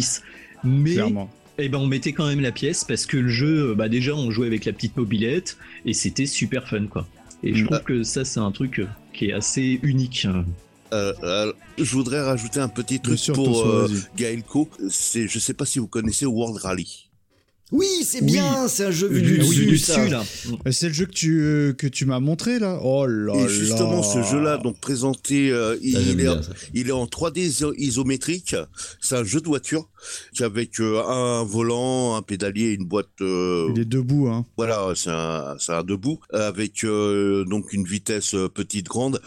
[0.64, 1.31] Mais Clairement.
[1.58, 4.14] eh ben on mettait quand même la pièce parce que le jeu, euh, bah déjà
[4.14, 7.06] on jouait avec la petite mobilette et c'était super fun quoi.
[7.42, 7.66] Et je Mm.
[7.68, 10.26] trouve que ça c'est un truc euh, qui est assez unique.
[10.92, 13.89] Euh, euh, je voudrais rajouter un petit truc sûr, pour euh.
[14.16, 14.68] Gaelco.
[14.89, 17.03] C'est, je sais pas si vous connaissez World Rally.
[17.73, 19.93] Oui, c'est bien, c'est un jeu vu Du, du du dessus.
[20.67, 23.43] Euh, C'est le jeu que tu, euh, que tu m'as montré là Oh là Et
[23.43, 26.41] là justement, ce jeu-là, donc présenté, euh, il, est, bien,
[26.75, 28.55] il est en 3D iso- isométrique.
[29.01, 29.89] C'est un jeu de voiture
[30.41, 33.09] avec euh, un volant, un pédalier, une boîte.
[33.23, 34.44] euh, Il est debout, hein.
[34.57, 39.20] Voilà, c'est un, c'est un debout avec euh, donc une vitesse petite grande.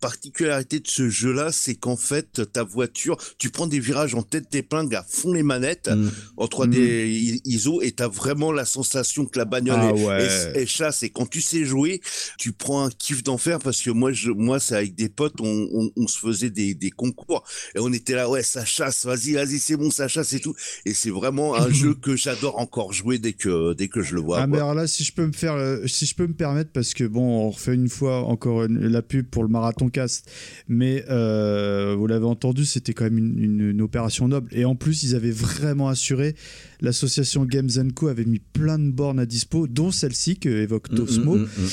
[0.00, 4.50] Particularité de ce jeu-là, c'est qu'en fait, ta voiture, tu prends des virages en tête
[4.50, 6.08] d'épingle à fond les manettes Mm.
[6.36, 10.22] en 3D i- ISO et t'as vraiment la sensation que la bagnole Ah est, ouais.
[10.54, 11.02] est- est chasse.
[11.02, 12.00] Et quand tu sais jouer,
[12.38, 15.68] tu prends un kiff d'enfer parce que moi, je, moi, c'est avec des potes, on,
[15.72, 17.44] on, on se faisait des, des concours
[17.74, 20.54] et on était là, ouais, ça chasse, vas-y, vas-y, c'est bon, ça chasse et tout.
[20.86, 24.20] Et c'est vraiment un jeu que j'adore encore jouer dès que, dès que je le
[24.20, 24.40] vois.
[24.42, 26.70] Ah, mais alors là, si je peux me faire, euh, si je peux me permettre,
[26.72, 30.30] parce que bon, on refait une fois encore une- la pub pour le marathon cast,
[30.68, 34.48] mais euh, vous l'avez entendu, c'était quand même une, une- une opération noble.
[34.52, 36.34] Et en plus, ils avaient vraiment assuré.
[36.80, 40.94] L'association Games Co avait mis plein de bornes à dispo, dont celle-ci que évoque Mm,
[40.96, 41.34] Tosmo.
[41.36, 41.68] mm, mm, mm.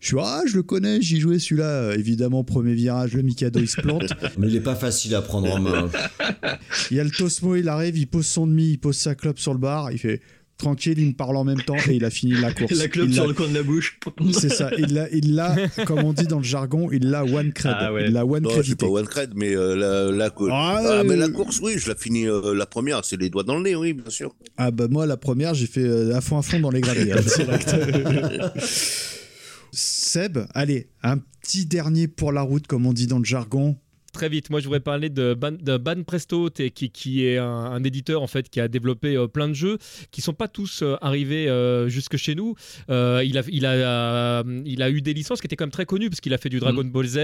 [0.00, 1.64] Je suis ah, je le connais, j'y jouais celui-là.
[1.66, 4.12] Euh, évidemment, premier virage, le Mikado il se plante.
[4.38, 5.90] Mais il est pas facile à prendre en main.
[6.90, 9.38] Il y a le Tosmo, il arrive, il pose son demi, il pose sa clope
[9.38, 10.20] sur le bar, il fait
[10.56, 12.72] tranquille, il me parle en même temps et il a fini la course.
[12.78, 13.98] La clope Il sur le coin de la bouche.
[14.32, 17.52] C'est ça, il l'a, il l'a, comme on dit dans le jargon, il l'a one
[17.52, 17.74] cred.
[17.76, 18.06] Ah ouais.
[18.06, 21.28] Il l'a one Non, pas one cred, mais euh, la, la, Ah, ah, mais la
[21.28, 23.92] course, oui, je l'ai fini euh, la première, c'est les doigts dans le nez, oui,
[23.92, 24.34] bien sûr.
[24.56, 27.12] Ah bah moi la première j'ai fait euh, à fond à fond dans les graviers.
[27.12, 27.16] hein.
[29.72, 33.76] Seb, allez, un petit dernier pour la route comme on dit dans le jargon.
[34.14, 37.44] Très vite, moi je voudrais parler de Ban, de Ban Presto, qui, qui est un,
[37.46, 39.76] un éditeur en fait qui a développé euh, plein de jeux
[40.12, 42.54] qui sont pas tous euh, arrivés euh, jusque chez nous.
[42.88, 42.94] Il,
[43.38, 46.20] a, il, a, il a eu des licences qui étaient quand même très connues parce
[46.20, 47.18] qu'il a fait du Dragon Ball Z,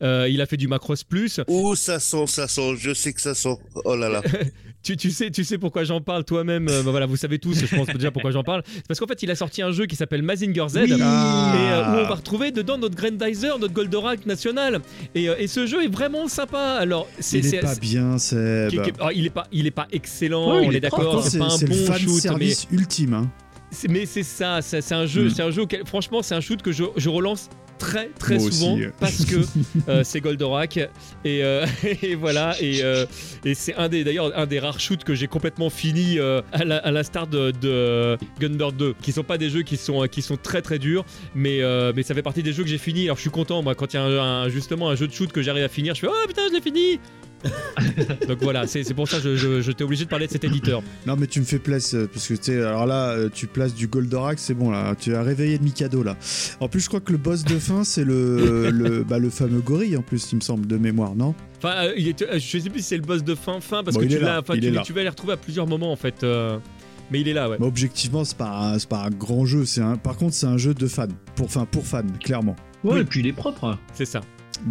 [0.00, 1.40] il a fait du Macross Plus.
[1.48, 3.56] Oh, ça sent, ça sent, je sais que ça sent.
[3.84, 4.22] Oh là là.
[4.84, 6.66] Tu, tu sais, tu sais pourquoi j'en parle toi-même.
[6.66, 8.64] bah voilà, vous savez tous, je pense déjà pourquoi j'en parle.
[8.66, 10.90] C'est parce qu'en fait, il a sorti un jeu qui s'appelle Mazinger Z, Oui.
[10.90, 11.94] et Ah.
[11.94, 14.80] où on va retrouver dedans notre Grandizer, notre Goldorak national.
[15.14, 16.76] Et, et ce jeu est vraiment sympa.
[16.80, 18.18] Alors, c'est Il est c'est- pas bien
[18.82, 20.52] qui- ah, il est pas, il est pas excellent.
[20.56, 21.22] Ouais, il on est est d'accord.
[21.24, 23.14] C'est pas un c'est bon fan shoot, mais service ultime.
[23.14, 23.30] hein.
[23.70, 24.60] c'est- mais c'est ça.
[24.62, 25.30] C'est c'est un jeu, Mm.
[25.30, 25.62] c'est un jeu.
[25.62, 27.48] auquel- franchement, c'est un shoot que je, je relance
[27.82, 28.84] très très Moi souvent aussi.
[29.00, 29.36] parce que
[29.88, 30.88] euh, c'est Goldorak et,
[31.26, 31.66] euh,
[32.02, 33.04] et voilà et, euh,
[33.44, 36.78] et c'est un des d'ailleurs un des rares shoots que j'ai complètement fini à la-
[36.78, 40.36] à l'instar de, de Gunbird 2 qui sont pas des jeux qui sont qui sont
[40.36, 41.04] très très durs
[41.34, 41.60] mais
[41.94, 43.92] mais ça fait partie des jeux que j'ai fini alors je suis content moi quand
[43.92, 46.00] il y a un, un- justement un jeu de shoot que j'arrive à finir je
[46.00, 47.00] fais oh putain je l'ai fini
[48.28, 50.44] donc voilà c'est pour ça que je, je, je t'ai obligé de parler de cet
[50.44, 53.46] éditeur Non mais tu me fais plaisir parce que tu sais alors là euh, tu
[53.46, 56.16] places du Goldorak c'est bon là tu as réveillé le Mikado là.
[56.60, 59.60] En plus je crois que le boss de fin c'est le le, bah, le fameux
[59.60, 61.34] gorille en plus il me semble de mémoire non?
[61.58, 63.82] Enfin, euh, il est- euh, je sais plus si c'est le boss de fin fin
[63.84, 66.22] parce Bon, que tu là, vas les retrouver à plusieurs moments en fait.
[66.24, 66.58] euh,
[67.10, 67.58] mais il est là, ouais.
[67.58, 70.46] Bah, objectivement c'est pas un- c'est pas un grand jeu c'est un par contre c'est
[70.46, 71.06] un jeu de fans
[71.36, 72.56] pour enfin pour fans clairement.
[72.84, 73.76] Ouais, et puis il est propre.
[73.94, 74.20] C'est ça.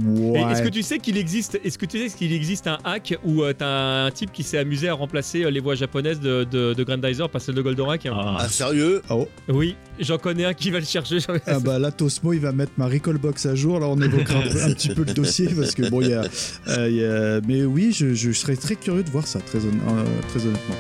[0.06, 0.40] Ouais.
[0.40, 3.18] Et est-ce que tu sais qu'il existe, est-ce que tu sais qu'il existe un hack
[3.26, 6.46] où euh, t'as un type qui s'est amusé à remplacer euh, les voix japonaises de,
[6.50, 8.08] de, de Grandizer par celles de Goldorak?
[8.12, 9.02] Ah, sérieux?
[9.10, 9.28] Oh.
[9.50, 11.18] Oui, j'en connais un qui va le chercher.
[11.48, 14.40] Ah bah là Tosmo il va mettre ma recall box à jour là on évoquera
[14.40, 16.24] un, petit peu le dossier parce que bon il y a,
[16.68, 19.60] euh, il y a- mais oui je, je serais très curieux de voir ça très,
[19.60, 20.76] hon- euh, très honnêtement.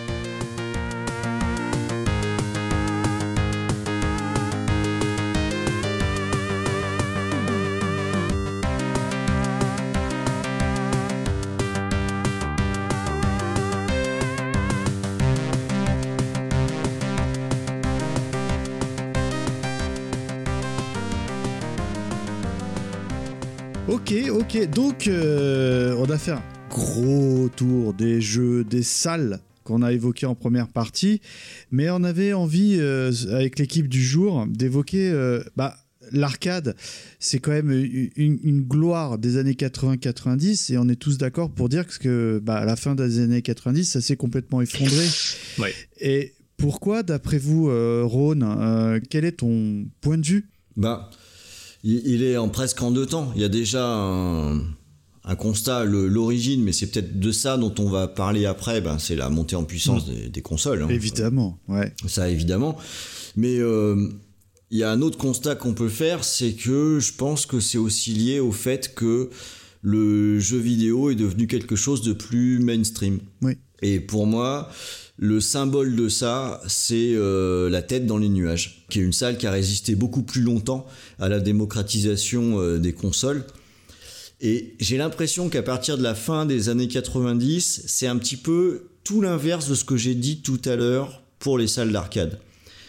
[24.62, 24.70] Ok.
[24.70, 30.26] Donc, euh, on a fait un gros tour des jeux, des salles qu'on a évoquées
[30.26, 31.22] en première partie,
[31.72, 35.78] mais on avait envie, euh, avec l'équipe du jour, d'évoquer euh, bah,
[36.12, 36.76] l'arcade.
[37.20, 41.70] C'est quand même une, une gloire des années 80-90, et on est tous d'accord pour
[41.70, 45.06] dire que bah, à la fin des années 90, ça s'est complètement effondré.
[45.60, 45.74] Ouais.
[46.00, 50.50] Et pourquoi, d'après vous, euh, Rhône, euh, quel est ton point de vue?
[50.78, 51.10] Bah,
[51.84, 53.32] il, il est en presque en deux temps.
[53.36, 54.60] Il y a déjà un,
[55.24, 58.82] un constat, l'origine, mais c'est peut-être de ça dont on va parler après.
[58.82, 60.82] Ben, c'est la montée en puissance des, des consoles.
[60.84, 60.88] hein.
[60.90, 61.94] Évidemment, ouais.
[62.08, 62.78] Ça, évidemment.
[63.36, 64.10] Mais euh,
[64.72, 67.78] il y a un autre constat qu'on peut faire, c'est que je pense que c'est
[67.78, 69.30] aussi lié au fait que
[69.82, 73.20] le jeu vidéo est devenu quelque chose de plus mainstream.
[73.42, 73.58] Oui.
[73.82, 74.70] Et pour moi,
[75.18, 79.38] le symbole de ça, c'est euh, la tête dans les nuages, qui est une salle
[79.38, 80.86] qui a résisté beaucoup plus longtemps
[81.20, 83.46] à la démocratisation euh, des consoles.
[84.40, 88.88] Et j'ai l'impression qu'à partir de la fin des années 90, c'est un petit peu
[89.04, 92.40] tout l'inverse de ce que j'ai dit tout à l'heure pour les salles d'arcade.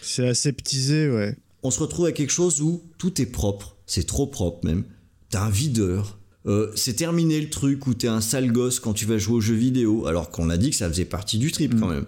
[0.00, 1.36] C'est aseptisé, ouais.
[1.62, 4.84] On se retrouve à quelque chose où tout est propre, c'est trop propre même.
[5.30, 6.18] T'as un videur.
[6.46, 9.40] Euh, c'est terminé le truc où t'es un sale gosse quand tu vas jouer aux
[9.40, 12.04] jeux vidéo, alors qu'on a dit que ça faisait partie du trip quand même.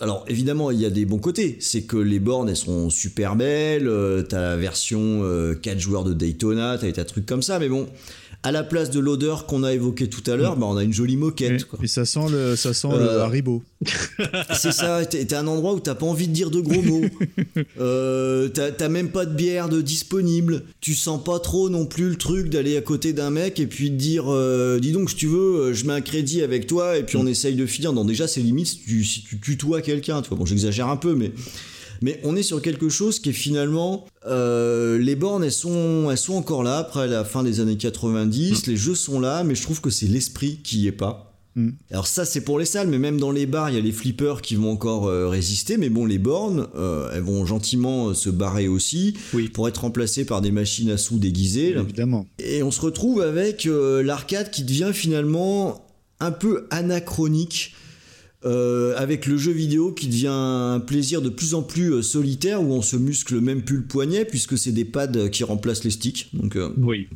[0.00, 1.56] Alors évidemment, il y a des bons côtés.
[1.60, 3.88] C'est que les bornes, elles sont super belles.
[3.88, 7.42] euh, t'as la version euh, 4 joueurs de Daytona, t'as des tas de trucs comme
[7.42, 7.58] ça.
[7.58, 7.86] Mais bon,
[8.46, 10.92] à la place de l'odeur qu'on a évoquée tout à l'heure, bah, on a une
[10.92, 11.64] jolie moquette.
[11.64, 11.80] quoi.
[11.82, 13.64] Et ça sent le, ça sent le Euh, Haribo.
[14.54, 17.04] C'est ça, t'es un endroit où t'as pas envie de dire de gros mots.
[17.80, 20.62] Euh, t'as t'as même pas de bière de disponible.
[20.80, 23.90] Tu sens pas trop non plus le truc d'aller à côté d'un mec et puis
[23.90, 27.02] de dire euh, Dis donc, si tu veux, je mets un crédit avec toi et
[27.02, 27.92] puis on essaye de finir.
[27.92, 30.22] Non, déjà, c'est limite si tu, si tu tutoies quelqu'un.
[30.22, 31.32] Tu vois, bon, j'exagère un peu, mais.
[32.02, 36.18] Mais on est sur quelque chose qui est finalement euh, les bornes elles sont elles
[36.18, 39.62] sont encore là après la fin des années 90 les jeux sont là mais je
[39.62, 41.26] trouve que c'est l'esprit qui y est pas
[41.56, 41.70] Mm.
[41.90, 43.92] Alors ça c'est pour les salles, mais même dans les bars, il y a les
[43.92, 48.14] flippers qui vont encore euh, résister, mais bon les bornes, euh, elles vont gentiment euh,
[48.14, 49.48] se barrer aussi Oui.
[49.48, 51.72] pour être remplacées par des machines à sous déguisées.
[51.72, 51.80] là.
[51.80, 52.26] Évidemment.
[52.38, 55.86] Et on se retrouve avec l'arcade qui devient finalement
[56.20, 57.74] un peu anachronique.
[58.44, 62.62] Euh, avec le jeu vidéo qui devient un plaisir de plus en plus euh, solitaire
[62.62, 65.90] où on se muscle même plus le poignet puisque c'est des pads qui remplacent les
[65.90, 66.30] sticks.
[66.54, 67.08] Euh, Oui.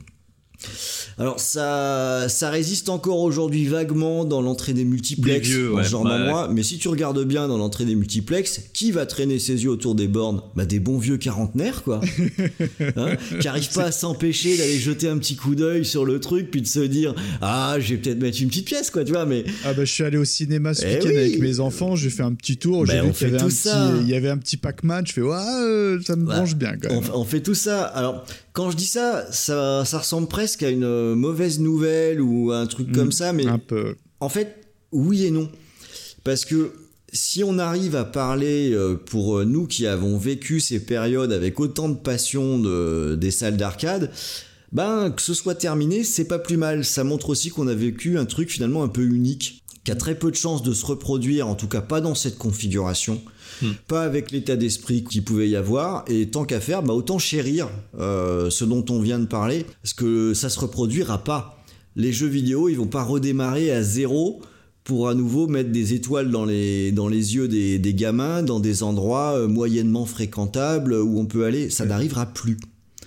[1.18, 5.84] Alors ça, ça résiste encore aujourd'hui vaguement dans l'entrée des multiplex, Des vieux, dans ouais,
[5.84, 6.48] ce genre bah d'endroit.
[6.52, 9.94] Mais si tu regardes bien dans l'entrée des multiplex, qui va traîner ses yeux autour
[9.94, 10.42] des bornes?
[10.56, 12.00] Bah des bons vieux quarantenaires quoi,
[12.96, 13.16] Hein?
[13.40, 16.62] Qui arrivent pas à s'empêcher d'aller jeter un petit coup d'œil sur le truc puis
[16.62, 19.26] de se dire ah je vais peut-être mettre une petite pièce quoi, tu vois.
[19.26, 21.16] Mais Ah bah je suis allé au cinéma ce Eh week-end oui.
[21.18, 23.34] avec mes enfants, j'ai fait un petit tour, j'ai Ben, vu on qu'il y fait
[23.36, 23.90] avait un tout ça.
[23.92, 26.34] petit, il y avait un petit Pac-Man, je fais ouais, euh, ça me Ouais.
[26.36, 27.82] branche bien quand on fait tout ça.
[27.84, 32.50] Alors quand je dis ça, ça, ça ressemble presque à une euh, mauvaise nouvelle ou
[32.52, 32.92] à un truc Mm.
[32.92, 33.94] comme ça, mais Un peu.
[34.20, 34.56] En fait,
[34.92, 35.48] oui et non.
[36.24, 36.72] Parce que
[37.12, 41.58] si on arrive à parler euh, pour euh, nous qui avons vécu ces périodes avec
[41.60, 44.10] autant de passion de- des salles d'arcade,
[44.72, 46.84] ben que ce soit terminé, c'est pas plus mal.
[46.84, 50.14] Ça montre aussi qu'on a vécu un truc finalement un peu unique, qui a très
[50.14, 53.20] peu de chances de se reproduire, en tout cas pas dans cette configuration.
[53.62, 53.72] Hmm.
[53.88, 57.68] Pas avec l'état d'esprit qu'il pouvait y avoir, et tant qu'à faire, bah autant chérir
[57.98, 61.60] euh, ce dont on vient de parler, parce que ça se reproduira pas
[61.96, 64.40] les jeux vidéo, ils vont pas redémarrer à zéro
[64.84, 68.60] pour à nouveau mettre des étoiles dans les, dans les yeux des, des gamins, dans
[68.60, 71.70] des endroits euh, moyennement fréquentables où on peut aller.
[71.70, 72.56] Ça n'arrivera plus.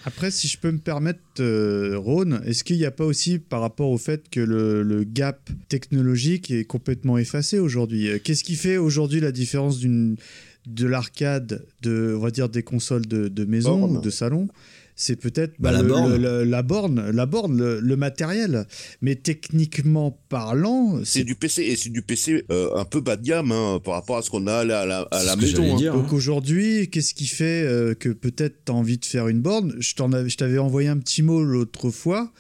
[0.06, 3.62] Après, si je peux me permettre, euh, Rhône, est-ce qu'il n'y a pas aussi par
[3.62, 8.10] rapport au fait que le, le gap technologique est complètement effacé aujourd'hui?
[8.10, 10.18] Euh, Qu'est-ce qui fait aujourd'hui la différence d'une
[10.66, 13.98] de l'arcade, de, on va dire des consoles de, de maison Borne.
[13.98, 14.48] ou de salon?
[14.96, 16.16] C'est peut-être Bah, bah, la le- borne.
[16.18, 18.66] le- la borne, la borne, le, le matériel.
[19.02, 23.24] Mais techniquement parlant, C'est du PC et c'est du PC euh, un peu bas de
[23.24, 25.74] gamme hein, par rapport à ce qu'on a à la, à la, maison.
[25.74, 25.78] hein.
[25.78, 25.94] dire.
[25.94, 29.74] Donc aujourd'hui, qu'est-ce qui fait euh, que peut-être tu as envie de faire une borne?
[29.80, 32.32] Je t'en avais- je t'avais envoyé un petit mot l'autre fois.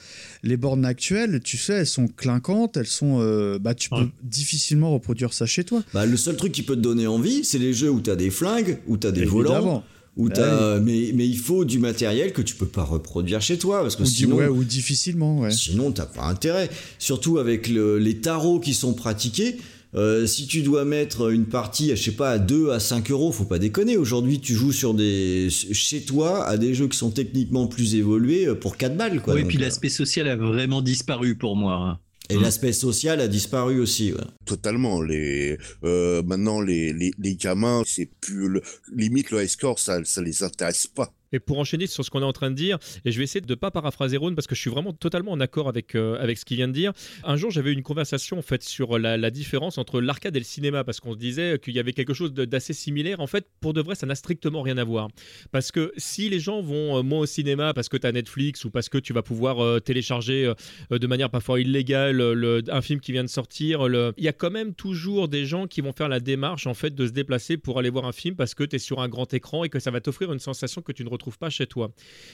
[0.43, 3.19] Les bornes actuelles, tu sais, elles sont clinquantes, elles sont.
[3.21, 4.01] euh, bah, tu Ouais.
[4.01, 5.83] peux difficilement reproduire ça chez toi.
[5.93, 8.29] Bah, le seul truc qui peut te donner envie, c'est les jeux où t'as des
[8.29, 9.83] flingues, où t'as des volants.
[10.17, 10.79] Où Bah t'as.
[10.79, 14.03] Mais, mais il faut du matériel que tu peux pas reproduire chez toi, parce que
[14.03, 14.35] Ou, sinon.
[14.37, 15.51] ouais, ou difficilement, ouais.
[15.51, 16.69] Sinon, t'as pas intérêt.
[16.99, 19.57] Surtout avec le- les tarots qui sont pratiqués.
[19.95, 23.31] Euh, si tu dois mettre une partie, je sais pas, à 2 à 5 euros,
[23.31, 23.95] faut pas déconner.
[23.95, 28.47] Aujourd'hui, tu joues sur des, chez toi à des jeux qui sont techniquement plus évolués
[28.47, 29.35] euh, pour 4 balles, quoi.
[29.35, 31.99] oui, puis euh, l'aspect social a vraiment disparu pour moi.
[32.29, 34.21] Et l'aspect social a disparu aussi, ouais.
[34.45, 35.01] Totalement.
[35.01, 38.61] Les euh, maintenant les, les, les gamins, c'est plus le,
[38.95, 41.13] limite le high score, ça ça les intéresse pas.
[41.33, 43.41] Et pour enchaîner sur ce qu'on est en train de dire, et je vais essayer
[43.41, 46.15] de ne pas paraphraser Ron parce que je suis vraiment totalement en accord avec, euh,
[46.21, 46.93] avec ce qu'il vient de dire.
[47.23, 50.83] Un jour, j'avais une conversation en fait sur la, différence entre l'arcade et le cinéma
[50.83, 53.19] parce qu'on se disait qu'il y avait quelque chose d'assez similaire.
[53.19, 55.09] En fait, pour de vrai, ça n'a strictement rien à voir.
[55.51, 58.63] Parce que si les gens vont euh, moins au cinéma parce que tu as Netflix
[58.65, 60.51] ou parce que tu vas pouvoir euh, télécharger
[60.91, 63.87] de manière parfois illégale le- un film qui vient de sortir,
[64.17, 66.93] il y a quand même toujours des gens qui vont faire la démarche en fait
[66.93, 69.33] de se déplacer pour aller voir un film parce que tu es sur un grand
[69.33, 71.91] écran et que ça va t'offrir une sensation que tu ne retrouves pas chez toi.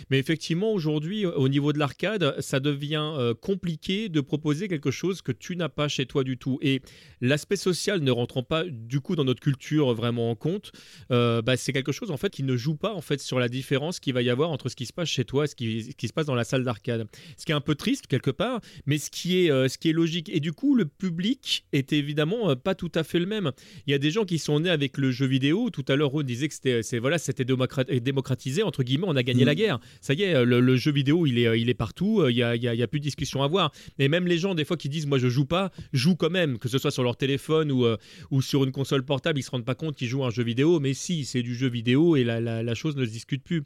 [0.10, 5.22] Mais effectivement, aujourd'hui, au niveau de l'arcade, ça devient euh, compliqué de proposer quelque chose
[5.22, 6.60] que tu n'as pas chez toi du tout.
[6.62, 6.82] Et
[7.22, 10.72] l'aspect social ne rentrant pas du coup dans notre culture vraiment en compte,
[11.12, 13.50] euh, bah, c'est quelque chose en fait qui ne joue pas en fait sur la
[13.50, 16.08] différence qu'il va y avoir entre ce qui se passe chez toi et ce qui,
[16.08, 17.08] se passe dans la salle d'arcade.
[17.38, 19.90] Ce qui est un peu triste quelque part, mais ce qui est, euh, ce qui
[19.90, 20.30] est logique.
[20.30, 23.52] Et du coup, le public est évidemment pas tout à fait le même.
[23.88, 25.70] Il y a des gens qui sont nés avec le jeu vidéo.
[25.70, 29.06] Tout à l'heure, on disait que c'était, voilà, c'était démocrat- démocratisé entre guillemets.
[29.08, 29.80] On a gagné la guerre.
[30.02, 32.24] Ça y est, le, le jeu vidéo, il est, euh, il est partout.
[32.30, 33.72] Il y a, il y a- y a plus de discussion à avoir.
[33.98, 36.58] Et même les gens, des fois, qui disent moi je joue pas, jouent quand même,
[36.60, 37.98] que ce soit sur leur téléphone ou, euh,
[38.32, 40.44] ou sur une console portable, ils se rendent pas compte qu'ils jouent à un jeu
[40.44, 40.80] vidéo.
[40.80, 43.64] Mais si, c'est du jeu vidéo et la, la- la chose ne se discute plus.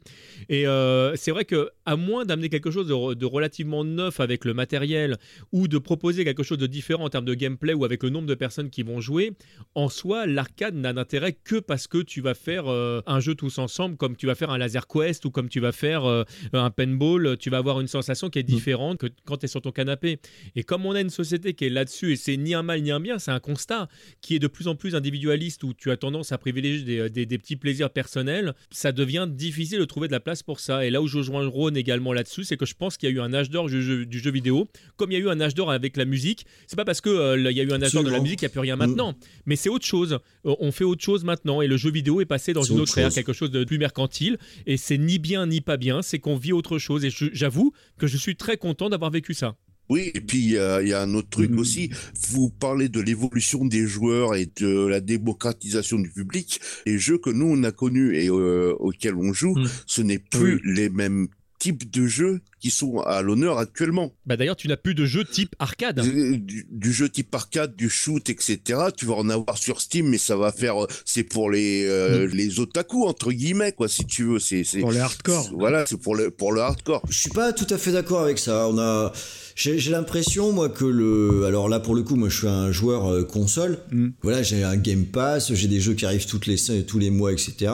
[0.48, 4.20] Et euh, c'est vrai que à moins d'amener quelque chose de, re- de relativement neuf
[4.20, 5.16] avec le matériel
[5.52, 8.26] ou de proposer quelque chose de différent en termes de gameplay ou avec le nombre
[8.26, 9.32] de personnes qui vont jouer,
[9.74, 13.58] en soi, l'arcade n'a d'intérêt que parce que tu vas faire euh, un jeu tous
[13.58, 16.70] ensemble, comme tu vas faire un laser quest ou comme tu vas faire euh, un
[16.70, 19.72] paintball, tu vas avoir une sensation qui est différente que quand tu es sur ton
[19.72, 20.18] canapé.
[20.56, 22.90] Et comme on a une société qui est là-dessus, et c'est ni un mal ni
[22.90, 23.88] un bien, c'est un constat
[24.20, 27.26] qui est de plus en plus individualiste où tu as tendance à privilégier des, des-
[27.26, 30.84] des petits plaisirs personnels, ça devient difficile de trouver de la place pour ça.
[30.86, 33.14] Et là où je rejoins Ron également là-dessus, c'est que je pense qu'il y a
[33.14, 35.40] eu un âge d'or du jeu, du jeu vidéo, comme il y a eu un
[35.40, 36.44] âge d'or avec la musique.
[36.66, 38.38] C'est pas parce que euh, il y a eu un âge d'or de la musique
[38.40, 38.78] qu'il n'y a plus rien Mm.
[38.78, 39.14] maintenant,
[39.46, 40.18] mais c'est autre chose.
[40.46, 42.82] Euh, on fait autre chose maintenant et le jeu vidéo est passé dans une autre
[42.92, 44.36] autre ère, quelque chose de plus mercantile.
[44.66, 47.04] Et c'est ni bien ni pas bien, c'est qu'on vit autre chose.
[47.04, 49.56] Et j'avoue que je suis très content d'avoir vécu ça.
[49.90, 51.58] Oui, et puis il y, a il y a un autre truc Mhm.
[51.58, 51.90] aussi.
[52.30, 56.58] Vous parlez de l'évolution des joueurs et de la démocratisation du public.
[56.86, 59.68] Les jeux que nous on a connus et euh, auxquels on joue, Mhm.
[59.86, 61.28] ce n'est plus les mêmes
[61.64, 64.12] types de jeux qui sont à l'honneur actuellement.
[64.26, 66.00] Bah d'ailleurs, tu n'as plus de jeu type arcade.
[66.00, 68.58] Du, du- du jeu type arcade, du shoot, etc.
[68.96, 72.26] Tu vas en avoir sur Steam, mais ça va faire, euh, c'est pour les euh,
[72.26, 74.38] les otaku entre guillemets quoi, si tu veux.
[74.38, 75.50] C'est c'est Pour les hardcore.
[75.56, 77.02] Voilà, c'est pour le pour le hardcore.
[77.08, 78.68] Je suis pas tout à fait d'accord avec ça.
[78.68, 79.12] On a,
[79.54, 82.72] j'ai j'ai l'impression moi que le, alors là pour le coup, moi je suis un
[82.72, 83.78] joueur euh, console.
[83.92, 84.08] Mm.
[84.22, 87.32] Voilà, j'ai un Game Pass, j'ai des jeux qui arrivent toutes les tous les mois,
[87.32, 87.72] etc.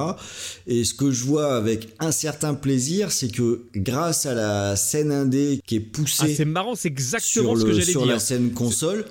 [0.66, 5.10] Et ce que je vois avec un certain plaisir, c'est que grâce à la scène
[5.12, 8.12] indé qui est Ah, poussée c'est marrant, c'est exactement sur, ce que j'allais sur dire.
[8.12, 9.04] la scène console.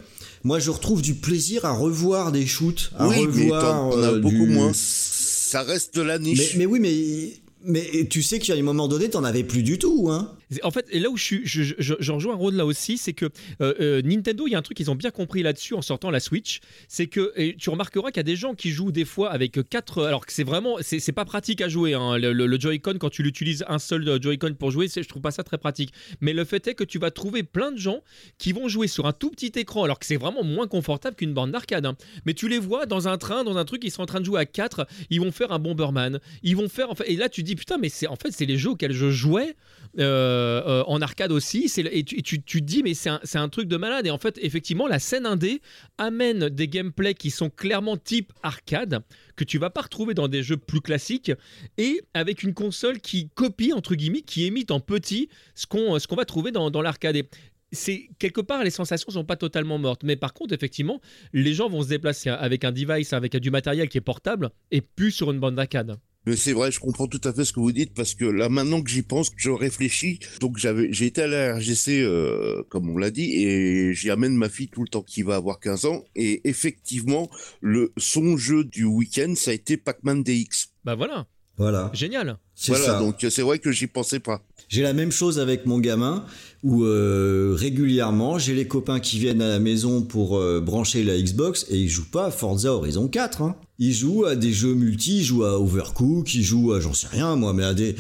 [0.46, 3.90] Moi, je retrouve du plaisir à revoir des shoots, à oui, mais revoir.
[3.92, 4.72] t'en as euh, beaucoup du- moins.
[4.74, 6.56] Ça reste de la Mais, niche.
[6.56, 10.10] mais oui, mais mais tu sais qu'à un moment donné, t'en avais plus du tout,
[10.12, 10.36] hein.
[10.64, 13.26] En fait, et là où je, suis, je, je, rejoins Ron là aussi, c'est que
[13.62, 16.10] euh, euh, Nintendo, il y a un truc qu'ils ont bien compris là-dessus en sortant
[16.10, 19.30] la Switch, c'est que tu remarqueras qu'il y a des gens qui jouent des fois
[19.30, 21.94] avec quatre, alors que c'est vraiment, c'est pas pratique à jouer.
[21.94, 22.18] hein.
[22.18, 25.44] Le, Joy-Con quand tu l'utilises un seul euh, Joy-Con pour jouer, je trouve pas ça
[25.44, 25.94] très pratique.
[26.20, 28.02] Mais le fait est que tu vas trouver plein de gens
[28.40, 31.34] qui vont jouer sur un tout petit écran, alors que c'est vraiment moins confortable qu'une
[31.34, 31.86] bande d'arcade.
[31.86, 31.96] hein.
[32.26, 34.26] Mais tu les vois dans un train, dans un truc, ils sont en train de
[34.26, 37.30] jouer à 4, ils vont faire un Bomberman, ils vont faire, en fait, et là
[37.30, 39.56] tu dis putain, mais c'est en fait c'est les jeux auxquels je jouais
[39.98, 41.68] euh, euh, en arcade aussi.
[41.68, 44.06] C'est et tu, tu, te dis, mais c'est un, truc de malade.
[44.06, 45.62] Et en fait, effectivement, la scène indé
[45.98, 49.02] amène des gameplays qui sont clairement type arcade,
[49.36, 51.32] que tu vas pas retrouver dans des jeux plus classiques,
[51.78, 56.26] et avec une console qui copie, entre guillemets, qui imite en petit ce qu'on va
[56.26, 57.16] trouver dans, l'arcade.
[57.16, 57.28] Et
[57.72, 61.00] c'est quelque part les sensations sont pas totalement mortes mais par contre effectivement
[61.34, 64.82] les gens vont se déplacer avec un device avec du matériel qui est portable et
[64.82, 67.60] plus sur une bande d'arcade Mais c'est vrai, je comprends tout à fait ce que
[67.62, 70.20] vous dites parce que là maintenant que j'y pense, que je réfléchis.
[70.42, 74.36] Donc j'avais, j'ai été à la RGC euh, comme on l'a dit et j'y amène
[74.36, 77.30] ma fille tout le temps qui va avoir 15 ans et effectivement
[77.62, 80.68] le son jeu du week-end ça a été Pac-Man DX.
[80.84, 81.26] bah voilà
[81.58, 81.90] Voilà.
[81.94, 83.00] génial Voilà, ça.
[83.00, 84.42] donc euh, c'est vrai que j'y pensais pas.
[84.68, 86.26] J'ai la même chose avec mon gamin
[86.62, 91.18] où euh, régulièrement j'ai les copains qui viennent à la maison pour euh, brancher la
[91.20, 93.42] Xbox et ils jouent pas à Forza Horizon 4.
[93.42, 93.56] Hein.
[93.80, 97.08] Ils jouent à des jeux multi, ils jouent à Overcook, ils jouent à j'en sais
[97.08, 97.96] rien moi, mais à des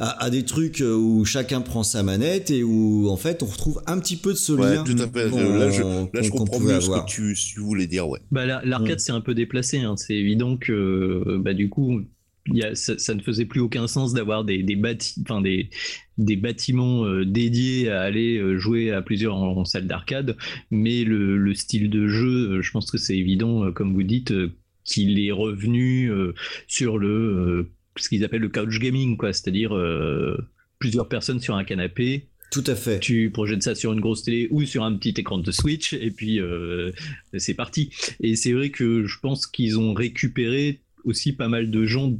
[0.00, 3.80] à, à des trucs où chacun prend sa manette et où en fait on retrouve
[3.86, 4.84] un petit peu de ce Ouais, lien.
[4.84, 5.28] tout à fait.
[5.30, 8.20] qu'on- Là, je, là, comprends mieux ce que tu, tu voulais dire, ouais.
[8.32, 9.78] Bah, la- l'arcade, c'est un peu déplacé.
[9.80, 9.94] hein.
[9.96, 12.00] C'est évident que, bah, du coup,
[12.56, 15.70] y a, ça, ça ne faisait plus aucun sens d'avoir des, des, bâti- enfin, des,
[16.16, 20.36] des bâtiments euh, dédiés à aller euh, jouer à plusieurs en, en salle d'arcade.
[20.70, 24.32] Mais le, le style de jeu, euh, je pense que c'est évident, comme vous dites,
[24.84, 26.10] qu'il est revenu
[26.66, 29.32] sur le ce qu'ils appellent le couch gaming, quoi.
[29.32, 29.72] C'est-à-dire
[30.78, 32.98] plusieurs personnes sur un canapé Tout à fait.
[33.00, 36.10] tu projettes ça sur une grosse télé ou sur un petit écran de Switch et
[36.10, 36.90] puis euh,
[37.36, 37.90] c'est parti.
[38.20, 42.18] Et c'est vrai que je pense qu'ils ont récupéré aussi pas mal de gens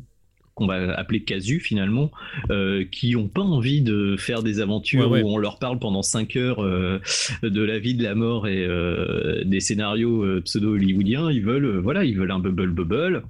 [0.59, 2.11] qu'on va appeler casus finalement,
[2.51, 5.23] euh, qui ont pas envie de faire des aventures Ouais, ouais.
[5.23, 7.01] où on leur parle pendant 5 heures euh,
[7.43, 11.31] de la vie, de la mort et euh, des scénarios pseudo-hollywoodiens.
[11.31, 13.23] Ils veulent, voilà, ils veulent un bubble bubble.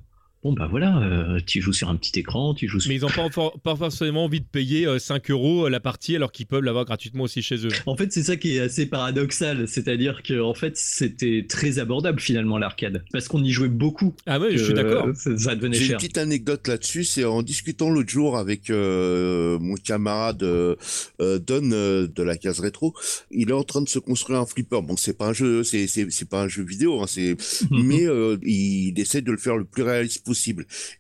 [0.49, 3.03] Bon bah voilà, euh, tu joues sur un petit écran, tu joues sur Mais ils
[3.03, 6.47] n'ont pas, for- pas forcément envie de payer euh, 5 euros la partie alors qu'ils
[6.47, 7.71] peuvent l'avoir gratuitement aussi chez eux.
[7.85, 12.19] En fait, c'est ça qui est assez paradoxal, c'est-à-dire que en fait, c'était très abordable
[12.19, 14.15] finalement l'arcade, parce qu'on y jouait beaucoup.
[14.25, 15.09] Ah ouais, je suis que, d'accord.
[15.09, 15.99] euh, Ça, devenait J'ai une cher.
[15.99, 20.77] petite anecdote là-dessus, c'est en discutant l'autre jour avec euh, mon camarade euh,
[21.21, 22.95] euh, Don euh, de la case rétro,
[23.31, 24.81] il est en train de se construire un flipper.
[24.81, 27.37] Bon, c'est pas un jeu, c'est c'est c'est pas un jeu vidéo, hein, c'est
[27.71, 30.38] mais euh, il essaie de le faire le plus réaliste possible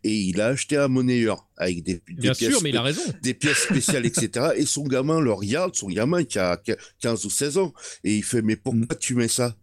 [0.04, 2.82] et il a acheté un monnayeur avec des, des Bien pièces sûr, mais il a
[2.82, 3.02] raison.
[3.22, 4.48] des pièces spéciales, etc.
[4.56, 6.60] Et son gamin le regarde, son gamin qui a
[7.00, 7.72] 15 ou 16 ans,
[8.04, 9.56] et il fait, mais pourquoi tu mets ça?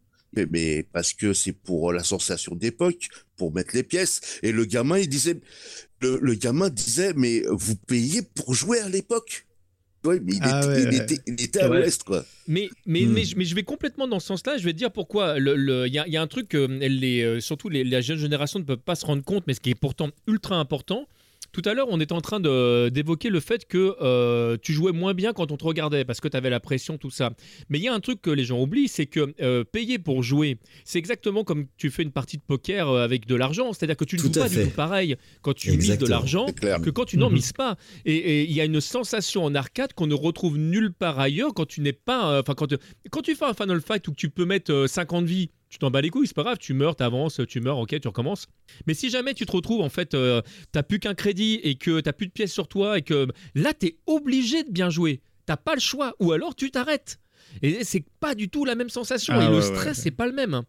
[0.52, 4.20] Mais parce que c'est pour la sensation d'époque, pour mettre les pièces.
[4.44, 5.40] Et le gamin, il disait,
[6.02, 9.45] le, le gamin disait, mais vous payez pour jouer à l'époque.
[10.06, 10.96] Ouais, mais il, Ah était, ouais, il, ouais.
[10.98, 11.80] était, il était à Ouais.
[11.80, 12.24] l'ouest, quoi.
[12.48, 13.12] Mais, mais, Hmm.
[13.14, 14.58] mais, je- mais je vais complètement dans ce sens-là.
[14.58, 15.40] Je vais te dire pourquoi.
[15.40, 17.84] Le- le- Il y, a, il y a un truc que les, euh, surtout les,
[17.84, 20.56] la jeune génération ne peuvent pas se rendre compte, mais ce qui est pourtant ultra
[20.58, 21.08] important.
[21.56, 24.92] Tout à l'heure, on était en train de- d'évoquer le fait que euh, tu jouais
[24.92, 27.32] moins bien quand on te regardait parce que tu avais la pression, tout ça.
[27.70, 30.22] Mais il y a un truc que les gens oublient, c'est que euh, payer pour
[30.22, 33.72] jouer, c'est exactement comme tu fais une partie de poker euh, avec de l'argent.
[33.72, 34.64] C'est-à-dire que tu ne Tout joues pas fait.
[34.66, 37.36] du tout pareil quand tu mises de l'argent que quand tu n'en Mhm.
[37.36, 37.78] mises pas.
[38.04, 41.66] Et il y a une sensation en arcade qu'on ne retrouve nulle part ailleurs quand
[41.66, 42.34] tu n'es pas.
[42.34, 42.78] euh, Enfin, quand, tu-
[43.12, 45.92] quand tu fais un Final Fight où tu peux mettre euh, 50 vies, tu t'en
[45.92, 48.48] bats les couilles, c'est pas grave, tu meurs, t'avances, tu meurs, ok, tu recommences.
[48.88, 52.00] Mais si jamais tu te retrouves, en fait, euh, t'as plus qu'un crédit et que
[52.00, 55.22] t'as plus de pièces sur toi et que là, t'es obligé de bien jouer.
[55.46, 57.20] T'as pas le choix, ou alors tu t'arrêtes.
[57.62, 59.34] Et c'est pas du tout la même sensation.
[59.38, 60.04] Ah et le ouais, stress, ouais.
[60.04, 60.64] c'est pas le même.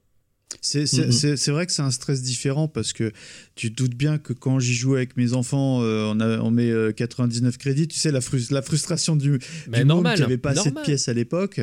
[0.61, 3.13] C'est c'est- vrai que c'est un stress différent parce que
[3.57, 6.51] tu te doutes bien que quand j'y joue avec mes enfants, euh, on, a- on
[6.51, 7.89] met euh, 99 crédits.
[7.89, 10.75] Tu sais, la, frus- la frustration du, Mais du normal, qui avait pas assez de
[10.85, 11.61] pièces à l'époque.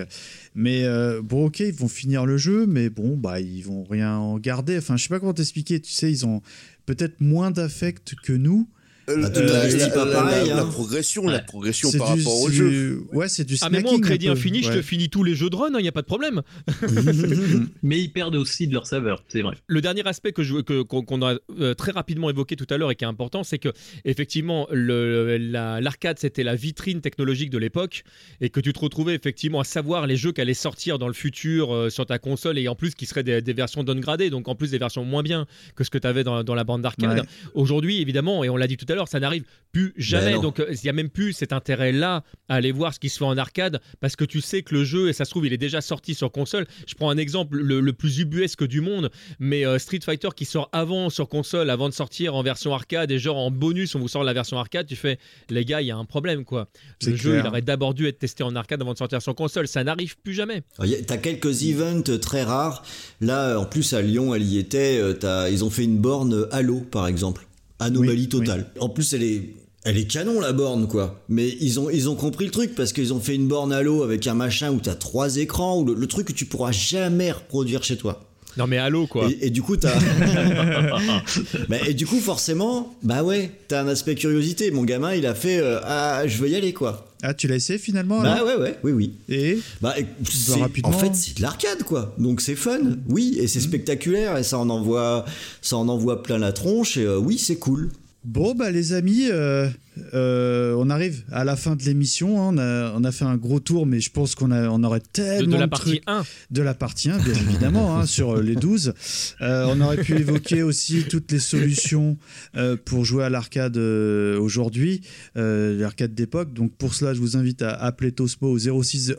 [0.53, 4.15] Mais euh, bon, ok, ils vont finir le jeu, mais bon, bah, ils vont rien
[4.17, 4.77] en garder.
[4.77, 5.79] Enfin, je sais pas comment t'expliquer.
[5.79, 6.41] Tu sais, ils ont
[6.85, 8.67] peut-être moins d'affect que nous.
[9.09, 10.65] Euh, tout la, investit la- pas la- pareil, la hein.
[10.65, 11.43] progression, la Ouais.
[11.45, 13.03] progression C'est par du- rapport au jeu.
[13.11, 14.75] Ouais, c'est du Ah, mais moi, au snacking, crédit infini, je Ouais.
[14.77, 16.41] te finis tous les jeux de run, il n'y a pas de problème.
[17.83, 19.55] Mais ils perdent aussi de leur saveur, c'est vrai.
[19.67, 22.91] Le dernier aspect que je- que- qu'on a euh, très rapidement évoqué tout à l'heure
[22.91, 23.69] et qui est important, c'est que
[24.05, 28.03] effectivement le- la- l'arcade c'était la vitrine technologique de l'époque
[28.41, 31.13] et que tu te retrouvais effectivement à savoir les jeux qui allaient sortir dans le
[31.13, 34.47] futur euh, sur ta console et en plus qui seraient des, des versions downgradées, donc
[34.47, 36.81] en plus des versions moins bien que ce que tu avais dans, dans la bande
[36.81, 37.19] d'arcade.
[37.19, 37.25] Ouais.
[37.53, 40.33] Aujourd'hui, évidemment, et on l'a dit tout à l'heure, ça n'arrive plus jamais.
[40.35, 40.41] non.
[40.41, 43.17] donc euh, il n'y a même plus cet intérêt-là à aller voir ce qui se
[43.17, 45.53] fait en arcade parce que tu sais que le jeu, et ça se trouve, il
[45.53, 46.67] est déjà sorti sur console.
[46.87, 50.45] Je prends un exemple le, le plus ubuesque du monde, mais euh, Street Fighter qui
[50.45, 53.99] sort avant sur console, avant de sortir en version arcade, et genre en bonus, on
[53.99, 55.17] vous sort la version arcade, tu fais,
[55.49, 56.67] les gars, il y a un problème quoi.
[57.05, 59.67] Le jeu, il aurait d'abord dû être testé en arcade avant de sortir sur console.
[59.67, 60.61] Ça n'arrive plus jamais.
[60.77, 62.83] Alors, y a- T'as quelques events très rares.
[63.21, 64.99] Là, en plus, à Lyon, elle y était.
[65.01, 67.45] euh, Ils ont fait une borne Halo, par exemple.
[67.79, 68.71] Anomalie Oui, totale.
[68.79, 69.55] En plus, elle est.
[69.85, 72.93] Elle est canon la borne quoi, mais ils ont ils ont compris le truc parce
[72.93, 75.93] qu'ils ont fait une borne Halo avec un machin où t'as trois écrans ou le,
[75.93, 78.23] le truc que tu pourras jamais reproduire chez toi.
[78.57, 79.29] Non mais allô quoi.
[79.29, 79.93] Et, et du coup, t'as.
[81.69, 84.71] Bah, et du coup, forcément, bah ouais, t'as un aspect curiosité.
[84.71, 87.07] Mon gamin, il a fait euh, Ah, je veux y aller, quoi.
[87.21, 89.13] Ah, tu l'as essayé finalement Bah ouais, ouais, oui, oui.
[89.29, 90.89] Et Bah, et- c'est- rapidement.
[90.89, 92.13] en fait, c'est de l'arcade, quoi.
[92.17, 95.25] Donc c'est fun, oui, et c'est spectaculaire, et ça en envoie,
[95.61, 97.89] ça en envoie plein la tronche, et euh, oui, c'est cool.
[98.25, 99.67] Bon, bah les amis, euh,
[100.13, 102.41] euh, on arrive à la fin de l'émission.
[102.41, 102.53] hein.
[102.53, 104.99] On, a, on a fait un gros tour, mais je pense qu'on a, on aurait
[104.99, 106.23] De, tellement de la de partie trucs 1.
[106.51, 108.93] de la partie 1, bien évidemment, hein, sur euh, les 12.
[109.41, 112.17] Euh, on aurait pu évoquer aussi toutes les solutions
[112.55, 115.01] euh, pour jouer à l'arcade euh, aujourd'hui,
[115.37, 116.53] euh, l'arcade d'époque.
[116.53, 119.13] Donc pour cela, je vous invite à appeler Tosmo au 06.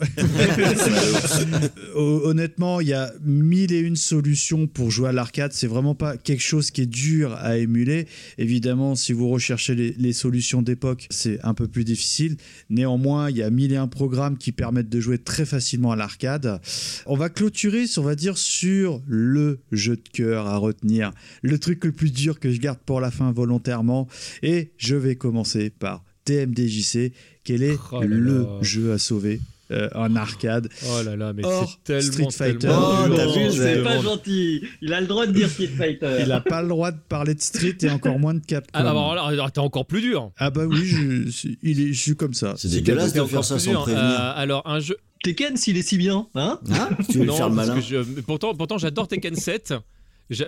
[1.94, 5.53] Hon- Honnêtement, il y a mille et une solutions pour jouer à l'arcade.
[5.53, 8.07] C'est vraiment pas quelque chose qui est dur à émuler.
[8.39, 12.36] Évidemment, si vous recherchez les, les solutions d'époque, c'est un peu plus difficile.
[12.70, 15.97] Néanmoins, il y a mille et un programmes qui permettent de jouer très facilement à
[15.97, 16.60] l'arcade.
[17.07, 21.12] On va clôturer, on va dire, sur le jeu de cœur à retenir.
[21.43, 24.09] Le truc le plus dur que je garde pour la fin volontairement.
[24.43, 27.12] Et je vais commencer par TMDJC.
[27.44, 31.68] Quel est Oh le jeu à sauver euh, en arcade Oh là là, mais Or,
[31.70, 32.59] c'est tellement Street Fighter.
[32.68, 34.62] tellement Oh, t'as vu, c'est pas gentil.
[34.83, 36.18] Il a le droit de dire Street Fighter.
[36.20, 38.70] Il n'a pas le droit de parler de Street et encore moins de Capcom.
[38.75, 40.31] Ah, alors là, alors, t'es encore plus dur.
[40.39, 42.55] Ah bah oui, je, il est, je suis comme ça.
[42.57, 44.05] C'est dégueulasse de encore faire ça plus sans prévenir.
[44.05, 44.97] Euh, alors, un jeu.
[45.23, 46.59] Tekken, s'il est si bien, hein?
[46.70, 46.89] Hein?
[47.10, 49.73] Tu veux non, faire le malin que je- mais pourtant, pourtant j'adore Tekken 7.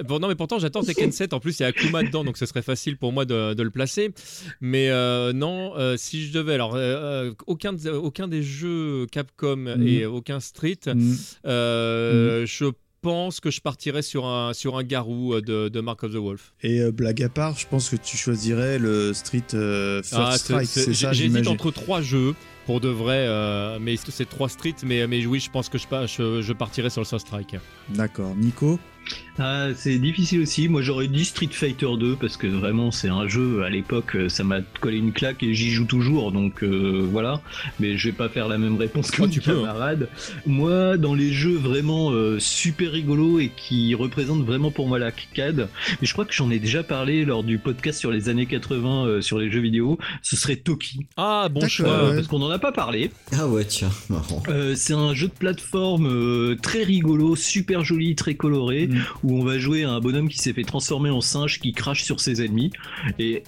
[0.08, 1.32] Bon, non, mais pourtant, j'attends Tekken 7.
[1.34, 3.62] En plus, il y a Akuma dedans, donc ce serait facile pour moi de, de
[3.62, 4.10] le placer.
[4.60, 6.54] Mais euh, non, euh, si je devais.
[6.54, 9.86] Alors, euh, aucun, aucun des jeux Capcom Mhm.
[9.86, 11.14] et aucun Street, Mm.
[11.46, 12.66] euh, je
[13.02, 16.54] pense que je partirais sur un, sur un Garou de, de Mark of the Wolf.
[16.62, 20.38] Et euh, blague à part, je pense que tu choisirais le Street euh, First Ah,
[20.38, 22.34] Strike, c'est- c'est ça J'hésite entre trois jeux.
[22.64, 25.84] Pour de vrai, euh, mais c'est trois streets, mais, mais oui, je pense que je,
[26.08, 27.54] je, je partirais sur le Soul Strike.
[27.90, 28.34] D'accord.
[28.34, 28.80] Nico?
[29.38, 30.66] Ah, c'est difficile aussi.
[30.68, 34.28] Moi, j'aurais dit Street Fighter 2 parce que vraiment, c'est un jeu à l'époque, euh,
[34.30, 36.32] ça m'a collé une claque et j'y joue toujours.
[36.32, 37.42] Donc euh, voilà.
[37.78, 39.60] Mais je vais pas faire la même réponse que Oh, mon tu peux, hein.
[39.66, 40.08] camarade.
[40.46, 45.68] Moi, dans les jeux vraiment euh, super rigolos et qui représentent vraiment pour moi l'arcade,
[46.00, 49.06] mais je crois que j'en ai déjà parlé lors du podcast sur les années 80
[49.06, 49.98] euh, sur les jeux vidéo.
[50.22, 51.00] Ce serait Toki.
[51.18, 52.08] Ah, bon choix.
[52.08, 52.14] ouais.
[52.16, 53.10] Parce qu'on en a pas parlé.
[53.38, 54.42] Ah ouais, tiens, marrant.
[54.48, 58.95] Euh, c'est un jeu de plateforme euh, très rigolo, super joli, très coloré, Mm.
[59.22, 62.02] Où on va jouer à un bonhomme qui s'est fait transformer en singe qui crache
[62.04, 62.70] sur ses ennemis.
[63.18, 63.42] Et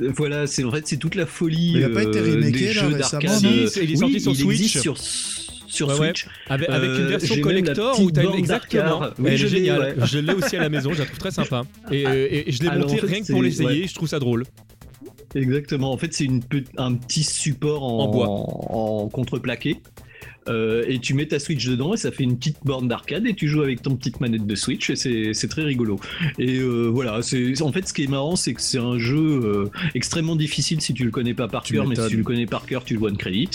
[0.00, 2.34] euh, voilà, c'est en fait c'est toute la folie Mais il a pas été euh,
[2.34, 3.44] remaké, des là, jeux récemment, d'arcade.
[3.44, 4.50] Euh, Si, il est oui, sorti sur il Switch.
[4.60, 6.06] existe sur sur Ouais, ouais.
[6.14, 6.26] Switch.
[6.48, 9.00] Avec, avec une Euh, version collector où t'as une borne exactement.
[9.18, 9.80] Oui, Elle est je l'ai, géniale.
[9.98, 10.06] ouais.
[10.06, 10.92] Je l'ai aussi à la maison.
[10.94, 11.64] Je la trouve très sympa.
[11.90, 13.82] Et, euh, et- et je l'ai monté en fait, rien que pour l'essayer.
[13.82, 13.86] ouais.
[13.86, 14.44] Je trouve ça drôle.
[15.34, 15.92] Exactement.
[15.92, 16.40] En fait, c'est une
[16.78, 18.28] un petit support en, En bois.
[18.28, 19.76] en contreplaqué.
[20.48, 23.34] Euh, et tu mets ta Switch dedans et ça fait une petite borne d'arcade et
[23.34, 24.96] tu joues avec ton petite manette de Switch et
[25.34, 25.98] c'est très rigolo.
[26.38, 29.18] Et euh, voilà, c'est en fait ce qui est marrant, c'est que c'est un jeu
[29.18, 32.46] euh, extrêmement difficile si tu le connais pas par cœur, mais si tu le connais
[32.46, 33.50] par cœur, tu le one credit.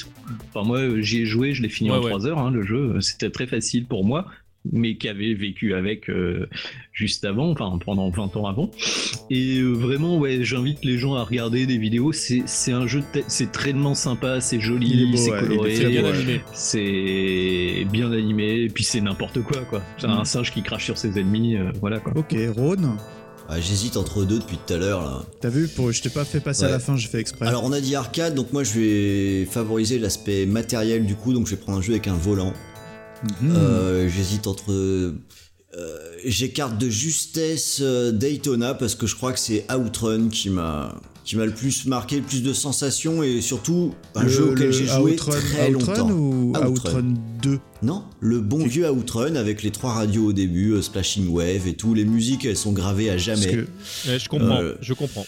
[0.54, 2.10] Enfin moi, j'y ai joué, je l'ai fini Ouais, en ouais.
[2.12, 2.40] 3 heures.
[2.40, 4.28] hein, le jeu, c'était très facile pour moi.
[4.72, 6.48] Mais qui avait vécu avec euh,
[6.94, 8.72] juste avant, enfin pendant 20 ans avant.
[9.30, 12.12] Et euh, vraiment, ouais, j'invite les gens à regarder des vidéos.
[12.14, 15.84] C'est c'est un jeu, de tête- c'est tellement sympa, c'est joli, beau, c'est ouais, coloré,
[15.84, 16.42] beau, bien ouais.
[16.54, 19.82] c'est bien animé, et puis c'est n'importe quoi, quoi.
[19.98, 22.14] C'est un singe qui crache sur ses ennemis, euh, voilà quoi.
[22.16, 22.98] Ok, Rhône,
[23.50, 25.24] Ah, J'hésite entre deux depuis tout à l'heure là.
[25.42, 25.92] t'as vu, pour...
[25.92, 27.46] je t'ai pas fait passer à la fin, j'ai fait exprès.
[27.48, 31.48] Alors on a dit arcade, donc moi je vais favoriser l'aspect matériel du coup, donc
[31.48, 32.54] je vais prendre un jeu avec un volant.
[33.42, 33.56] Mhm.
[33.56, 34.72] Euh, J'hésite entre.
[34.72, 35.14] euh,
[36.26, 40.96] J'écarte de justesse euh, Daytona parce que je crois que c'est Outrun qui m'a
[41.26, 44.74] qui m'a le plus marqué, le plus de sensations et surtout un Le- jeu auquel
[44.74, 46.12] j'ai joué Outrun, très Outrun longtemps.
[46.12, 46.68] ou Outrun.
[46.68, 51.30] Outrun 2 Non, le bon vieux Outrun avec les trois radios au début, euh, Splashing
[51.30, 51.94] Wave et tout.
[51.94, 53.48] Les musiques elles sont gravées à jamais.
[53.48, 53.68] que
[54.10, 55.26] Ouais, je comprends, Euh, je comprends.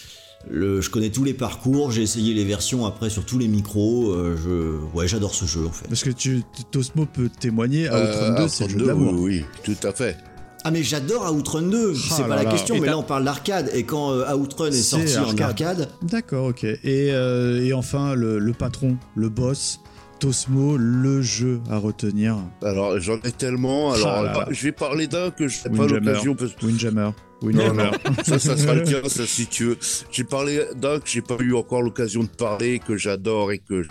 [0.48, 4.12] Le- je connais tous les parcours, j'ai essayé les versions après sur tous les micros.
[4.12, 5.88] euh, je, ouais, j'adore ce jeu en fait.
[5.88, 9.04] Parce que tu, Tosmo peut témoigner, Euh, Outrun 2, c'est le jeu de Outrun 2,
[9.06, 9.20] l'amour.
[9.22, 10.16] Oui, oui, tout à fait.
[10.64, 12.50] Ah mais j'adore Outrun 2, c'est Ah pas là la là.
[12.50, 15.40] question, mais là on parle d'arcade et quand euh, Outrun est, C'est sorti en arcade.
[15.82, 16.64] arcade, D'accord, ok.
[16.64, 19.80] Et, euh, et enfin, le, le patron, le boss,
[20.18, 22.36] Tosmo, le jeu à retenir.
[22.62, 23.92] Alors, j'en ai tellement.
[23.92, 24.46] Alors, Ah là là.
[24.48, 26.34] euh, je vais parler d'un que je n'ai pas l'occasion.
[26.34, 26.54] Parce...
[26.62, 27.10] Windjammer.
[27.42, 27.90] Non,
[28.24, 29.78] ça, ça sera le cas, ça, si tu veux.
[30.10, 33.82] J'ai parlé d'un que j'ai pas eu encore l'occasion de parler, que j'adore et que
[33.82, 33.88] je,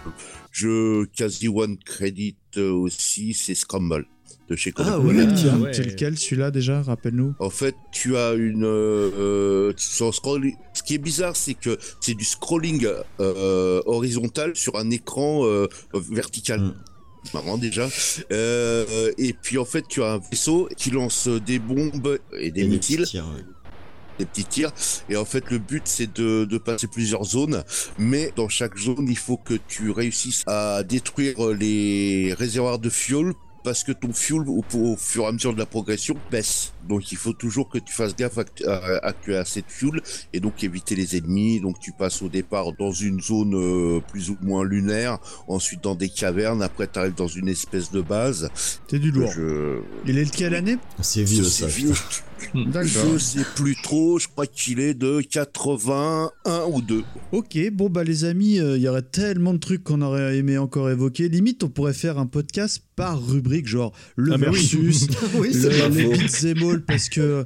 [0.52, 4.06] je quasi one credit euh, aussi, c'est Scramble
[4.50, 4.96] de chez Konami.
[4.96, 5.34] Ah ouais.
[5.36, 5.74] Tiens, ouais.
[5.74, 7.34] c'est lequel celui-là déjà Rappelle-nous.
[7.40, 8.64] En fait, tu as une.
[8.64, 12.88] euh, euh, sur Ce qui est bizarre, c'est que c'est du scrolling
[13.20, 16.62] euh, horizontal sur un écran euh, vertical.
[16.62, 16.76] Mm.
[17.34, 17.90] Marrant déjà.
[18.32, 22.62] Euh, et puis en fait, tu as un vaisseau qui lance des bombes et des
[22.62, 23.44] et des missiles, petits tirs, ouais.
[24.20, 24.72] des petits tirs.
[25.10, 27.64] Et en fait, le but, c'est de, de passer plusieurs zones.
[27.98, 33.34] Mais dans chaque zone, il faut que tu réussisses à détruire les réservoirs de fuel
[33.66, 36.72] parce que ton fuel, au, au fur et à mesure de la progression, baisse.
[36.88, 40.02] Donc il faut toujours que tu fasses gaffe à, que tu- à- à de fuel
[40.32, 41.60] et donc éviter les ennemis.
[41.60, 45.96] Donc tu passes au départ dans une zone euh, plus ou moins lunaire, ensuite dans
[45.96, 48.50] des cavernes, après tu arrives dans une espèce de base.
[48.88, 49.32] C'est du lourd.
[49.36, 49.80] Je...
[50.06, 50.78] Il est de quelle année?
[51.02, 51.68] C'est vieux C'est ça.
[51.68, 51.94] vieux.
[52.54, 53.14] D'accord.
[53.14, 56.32] Je sais plus trop, je crois qu'il est de 81
[56.72, 57.04] ou 2.
[57.32, 60.58] Ok, bon bah les amis, euh, il y aurait tellement de trucs qu'on aurait aimé
[60.58, 61.30] encore évoquer.
[61.30, 66.54] Limite, on pourrait faire un podcast par rubrique, genre le Ah versus, oui, le, les
[66.54, 67.46] beats parce que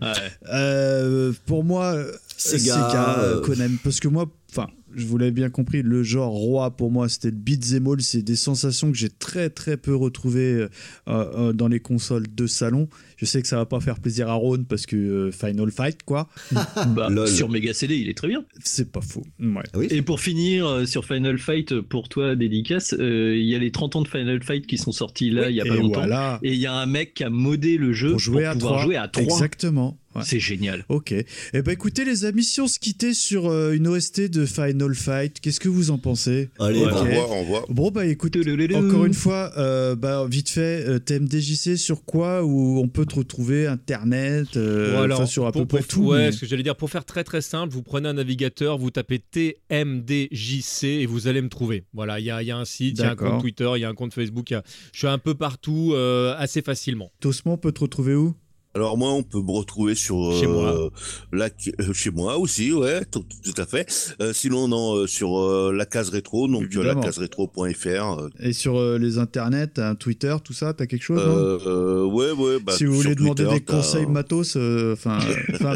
[0.51, 5.31] euh, pour moi, euh, Sega, Sega, euh, Konami, parce que moi, enfin, je vous l'avais
[5.31, 8.91] bien compris, le genre roi pour moi c'était le beats and all, c'est des sensations
[8.91, 10.69] que j'ai très très peu retrouvées euh,
[11.07, 12.87] euh, dans les consoles de salon.
[13.17, 16.03] Je sais que ça va pas faire plaisir à Ron parce que euh, Final Fight
[16.03, 16.29] quoi,
[16.95, 18.45] Bah, sur Mega CD, il est très bien.
[18.63, 19.23] c'est pas faux.
[19.39, 19.61] Ouais.
[19.75, 19.87] Oui.
[19.91, 23.71] Et pour finir euh, sur Final Fight, pour toi, dédicace, euh, il y a les
[23.71, 25.99] 30 ans de Final Fight qui sont sortis là il y a pas et longtemps.
[25.99, 28.53] voilà, Et il y a un mec qui a modé le jeu pour jouer à
[28.53, 28.83] pouvoir 3.
[28.85, 29.23] jouer à 3.
[29.23, 29.98] Exactement.
[30.15, 30.23] Ouais.
[30.25, 30.85] C'est génial.
[30.89, 31.11] Ok.
[31.11, 34.95] Eh ben écoutez les amis, si on se quittait sur euh, une OST de Final
[34.95, 36.49] Fight, qu'est-ce que vous en pensez?
[36.59, 36.93] Allez, Ok.
[36.95, 37.65] On voit, on voit.
[37.69, 38.35] Bon bah écoute,
[38.73, 43.15] encore une fois, euh, bah vite fait, euh, TMDJC sur quoi où on peut te
[43.15, 43.67] retrouver?
[43.67, 46.01] Internet, euh, Voilà, enfin, sur à pour- peu près tout.
[46.05, 48.77] Ouais, mais- ce que j'allais dire, pour faire très très simple, vous prenez un navigateur,
[48.79, 51.83] vous tapez TMDJC et vous allez me trouver.
[51.93, 53.69] Voilà, il y a, il y a un site, il y a un compte Twitter,
[53.75, 57.11] il y a un compte Facebook, a- je suis un peu partout euh, assez facilement.
[57.19, 58.33] Tosmo peut te retrouver où?
[58.75, 60.89] Alors moi, on peut me retrouver sur Chez euh, moi.
[61.33, 61.45] la
[61.81, 63.87] euh, chez moi aussi, ouais, tout, tout à fait.
[64.21, 67.01] Euh, sinon, non, sur euh, la case rétro, donc euh, Évidemment.
[67.01, 67.87] lacaseretro.fr.
[67.87, 71.35] Euh, Et sur euh, les internets, un Twitter, tout ça, t'as quelque chose non?
[71.35, 72.59] Euh, euh, ouais, ouais.
[72.59, 74.55] Bah, Si vous voulez demander Twitter, des conseils matos,
[74.93, 75.17] enfin,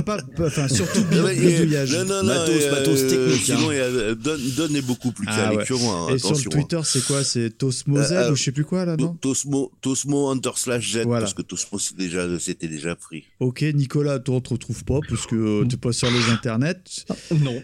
[0.05, 1.97] pas, enfin surtout bidouillage.
[1.97, 3.71] non, non, non, Matos, euh, matos technique, Sinon, hein.
[3.71, 5.65] il y a, euh, Don, Don est beaucoup plus Ah calé ouais.
[5.65, 6.07] que moi.
[6.11, 7.23] hein, Et sur le Twitter, c'est quoi?
[7.23, 8.97] C'est Tosmo Z Euh, ou je sais plus quoi là, hein.
[8.99, 9.15] non?
[9.19, 11.21] Tosmo, Tosmo under slash Z, Voilà.
[11.21, 12.97] parce que Tosmo, c'est déjà, c'était déjà.
[13.39, 17.05] Ok, Nicolas, toi on te retrouve pas parce que euh, t'es pas sur les internets.
[17.31, 17.61] Non.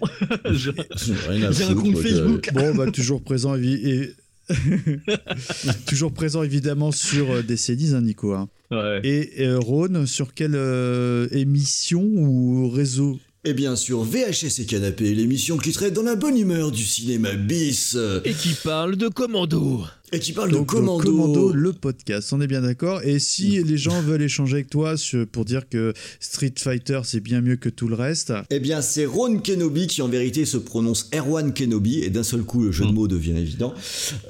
[0.51, 2.49] J'ai un compte Facebook.
[2.53, 4.11] Bon, bah toujours présent et
[5.87, 8.33] toujours présent évidemment sur euh, des CDs, hein, Nico.
[8.33, 8.49] hein.
[8.71, 9.01] Ouais.
[9.03, 13.19] Et euh, Rhône, sur quelle euh, émission ou réseau?
[13.45, 17.33] Et bien sûr, VHS et Canapé, l'émission qui traite dans la bonne humeur du cinéma
[17.35, 19.83] bis Et qui parle de commando.
[20.11, 21.03] Et qui parle Donc, de commando.
[21.03, 23.01] Commando, le podcast, on est bien d'accord.
[23.03, 27.19] Et si les gens veulent échanger avec toi sur- pour dire que Street Fighter c'est
[27.19, 30.57] bien mieux que tout le reste, Eh bien, c'est Ron Kenobi qui en vérité se
[30.57, 33.73] prononce Erwan Kenobi et d'un seul coup le jeu de mots devient évident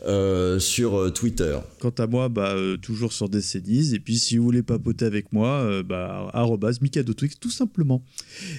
[0.05, 1.57] euh, sur euh, Twitter.
[1.79, 3.93] quant à moi, bah, euh, toujours sur CDs.
[3.93, 8.03] Et puis si vous voulez papoter avec moi, euh, bah, arrobase Mikado Twix, tout simplement.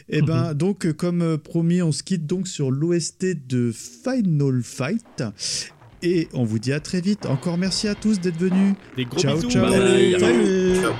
[0.08, 5.22] Et ben donc, comme promis, on se quitte donc sur l'OST de Final Fight.
[6.02, 7.26] Et on vous dit à très vite.
[7.26, 8.74] Encore merci à tous d'être venus.
[9.16, 10.92] Ciao, Ciao.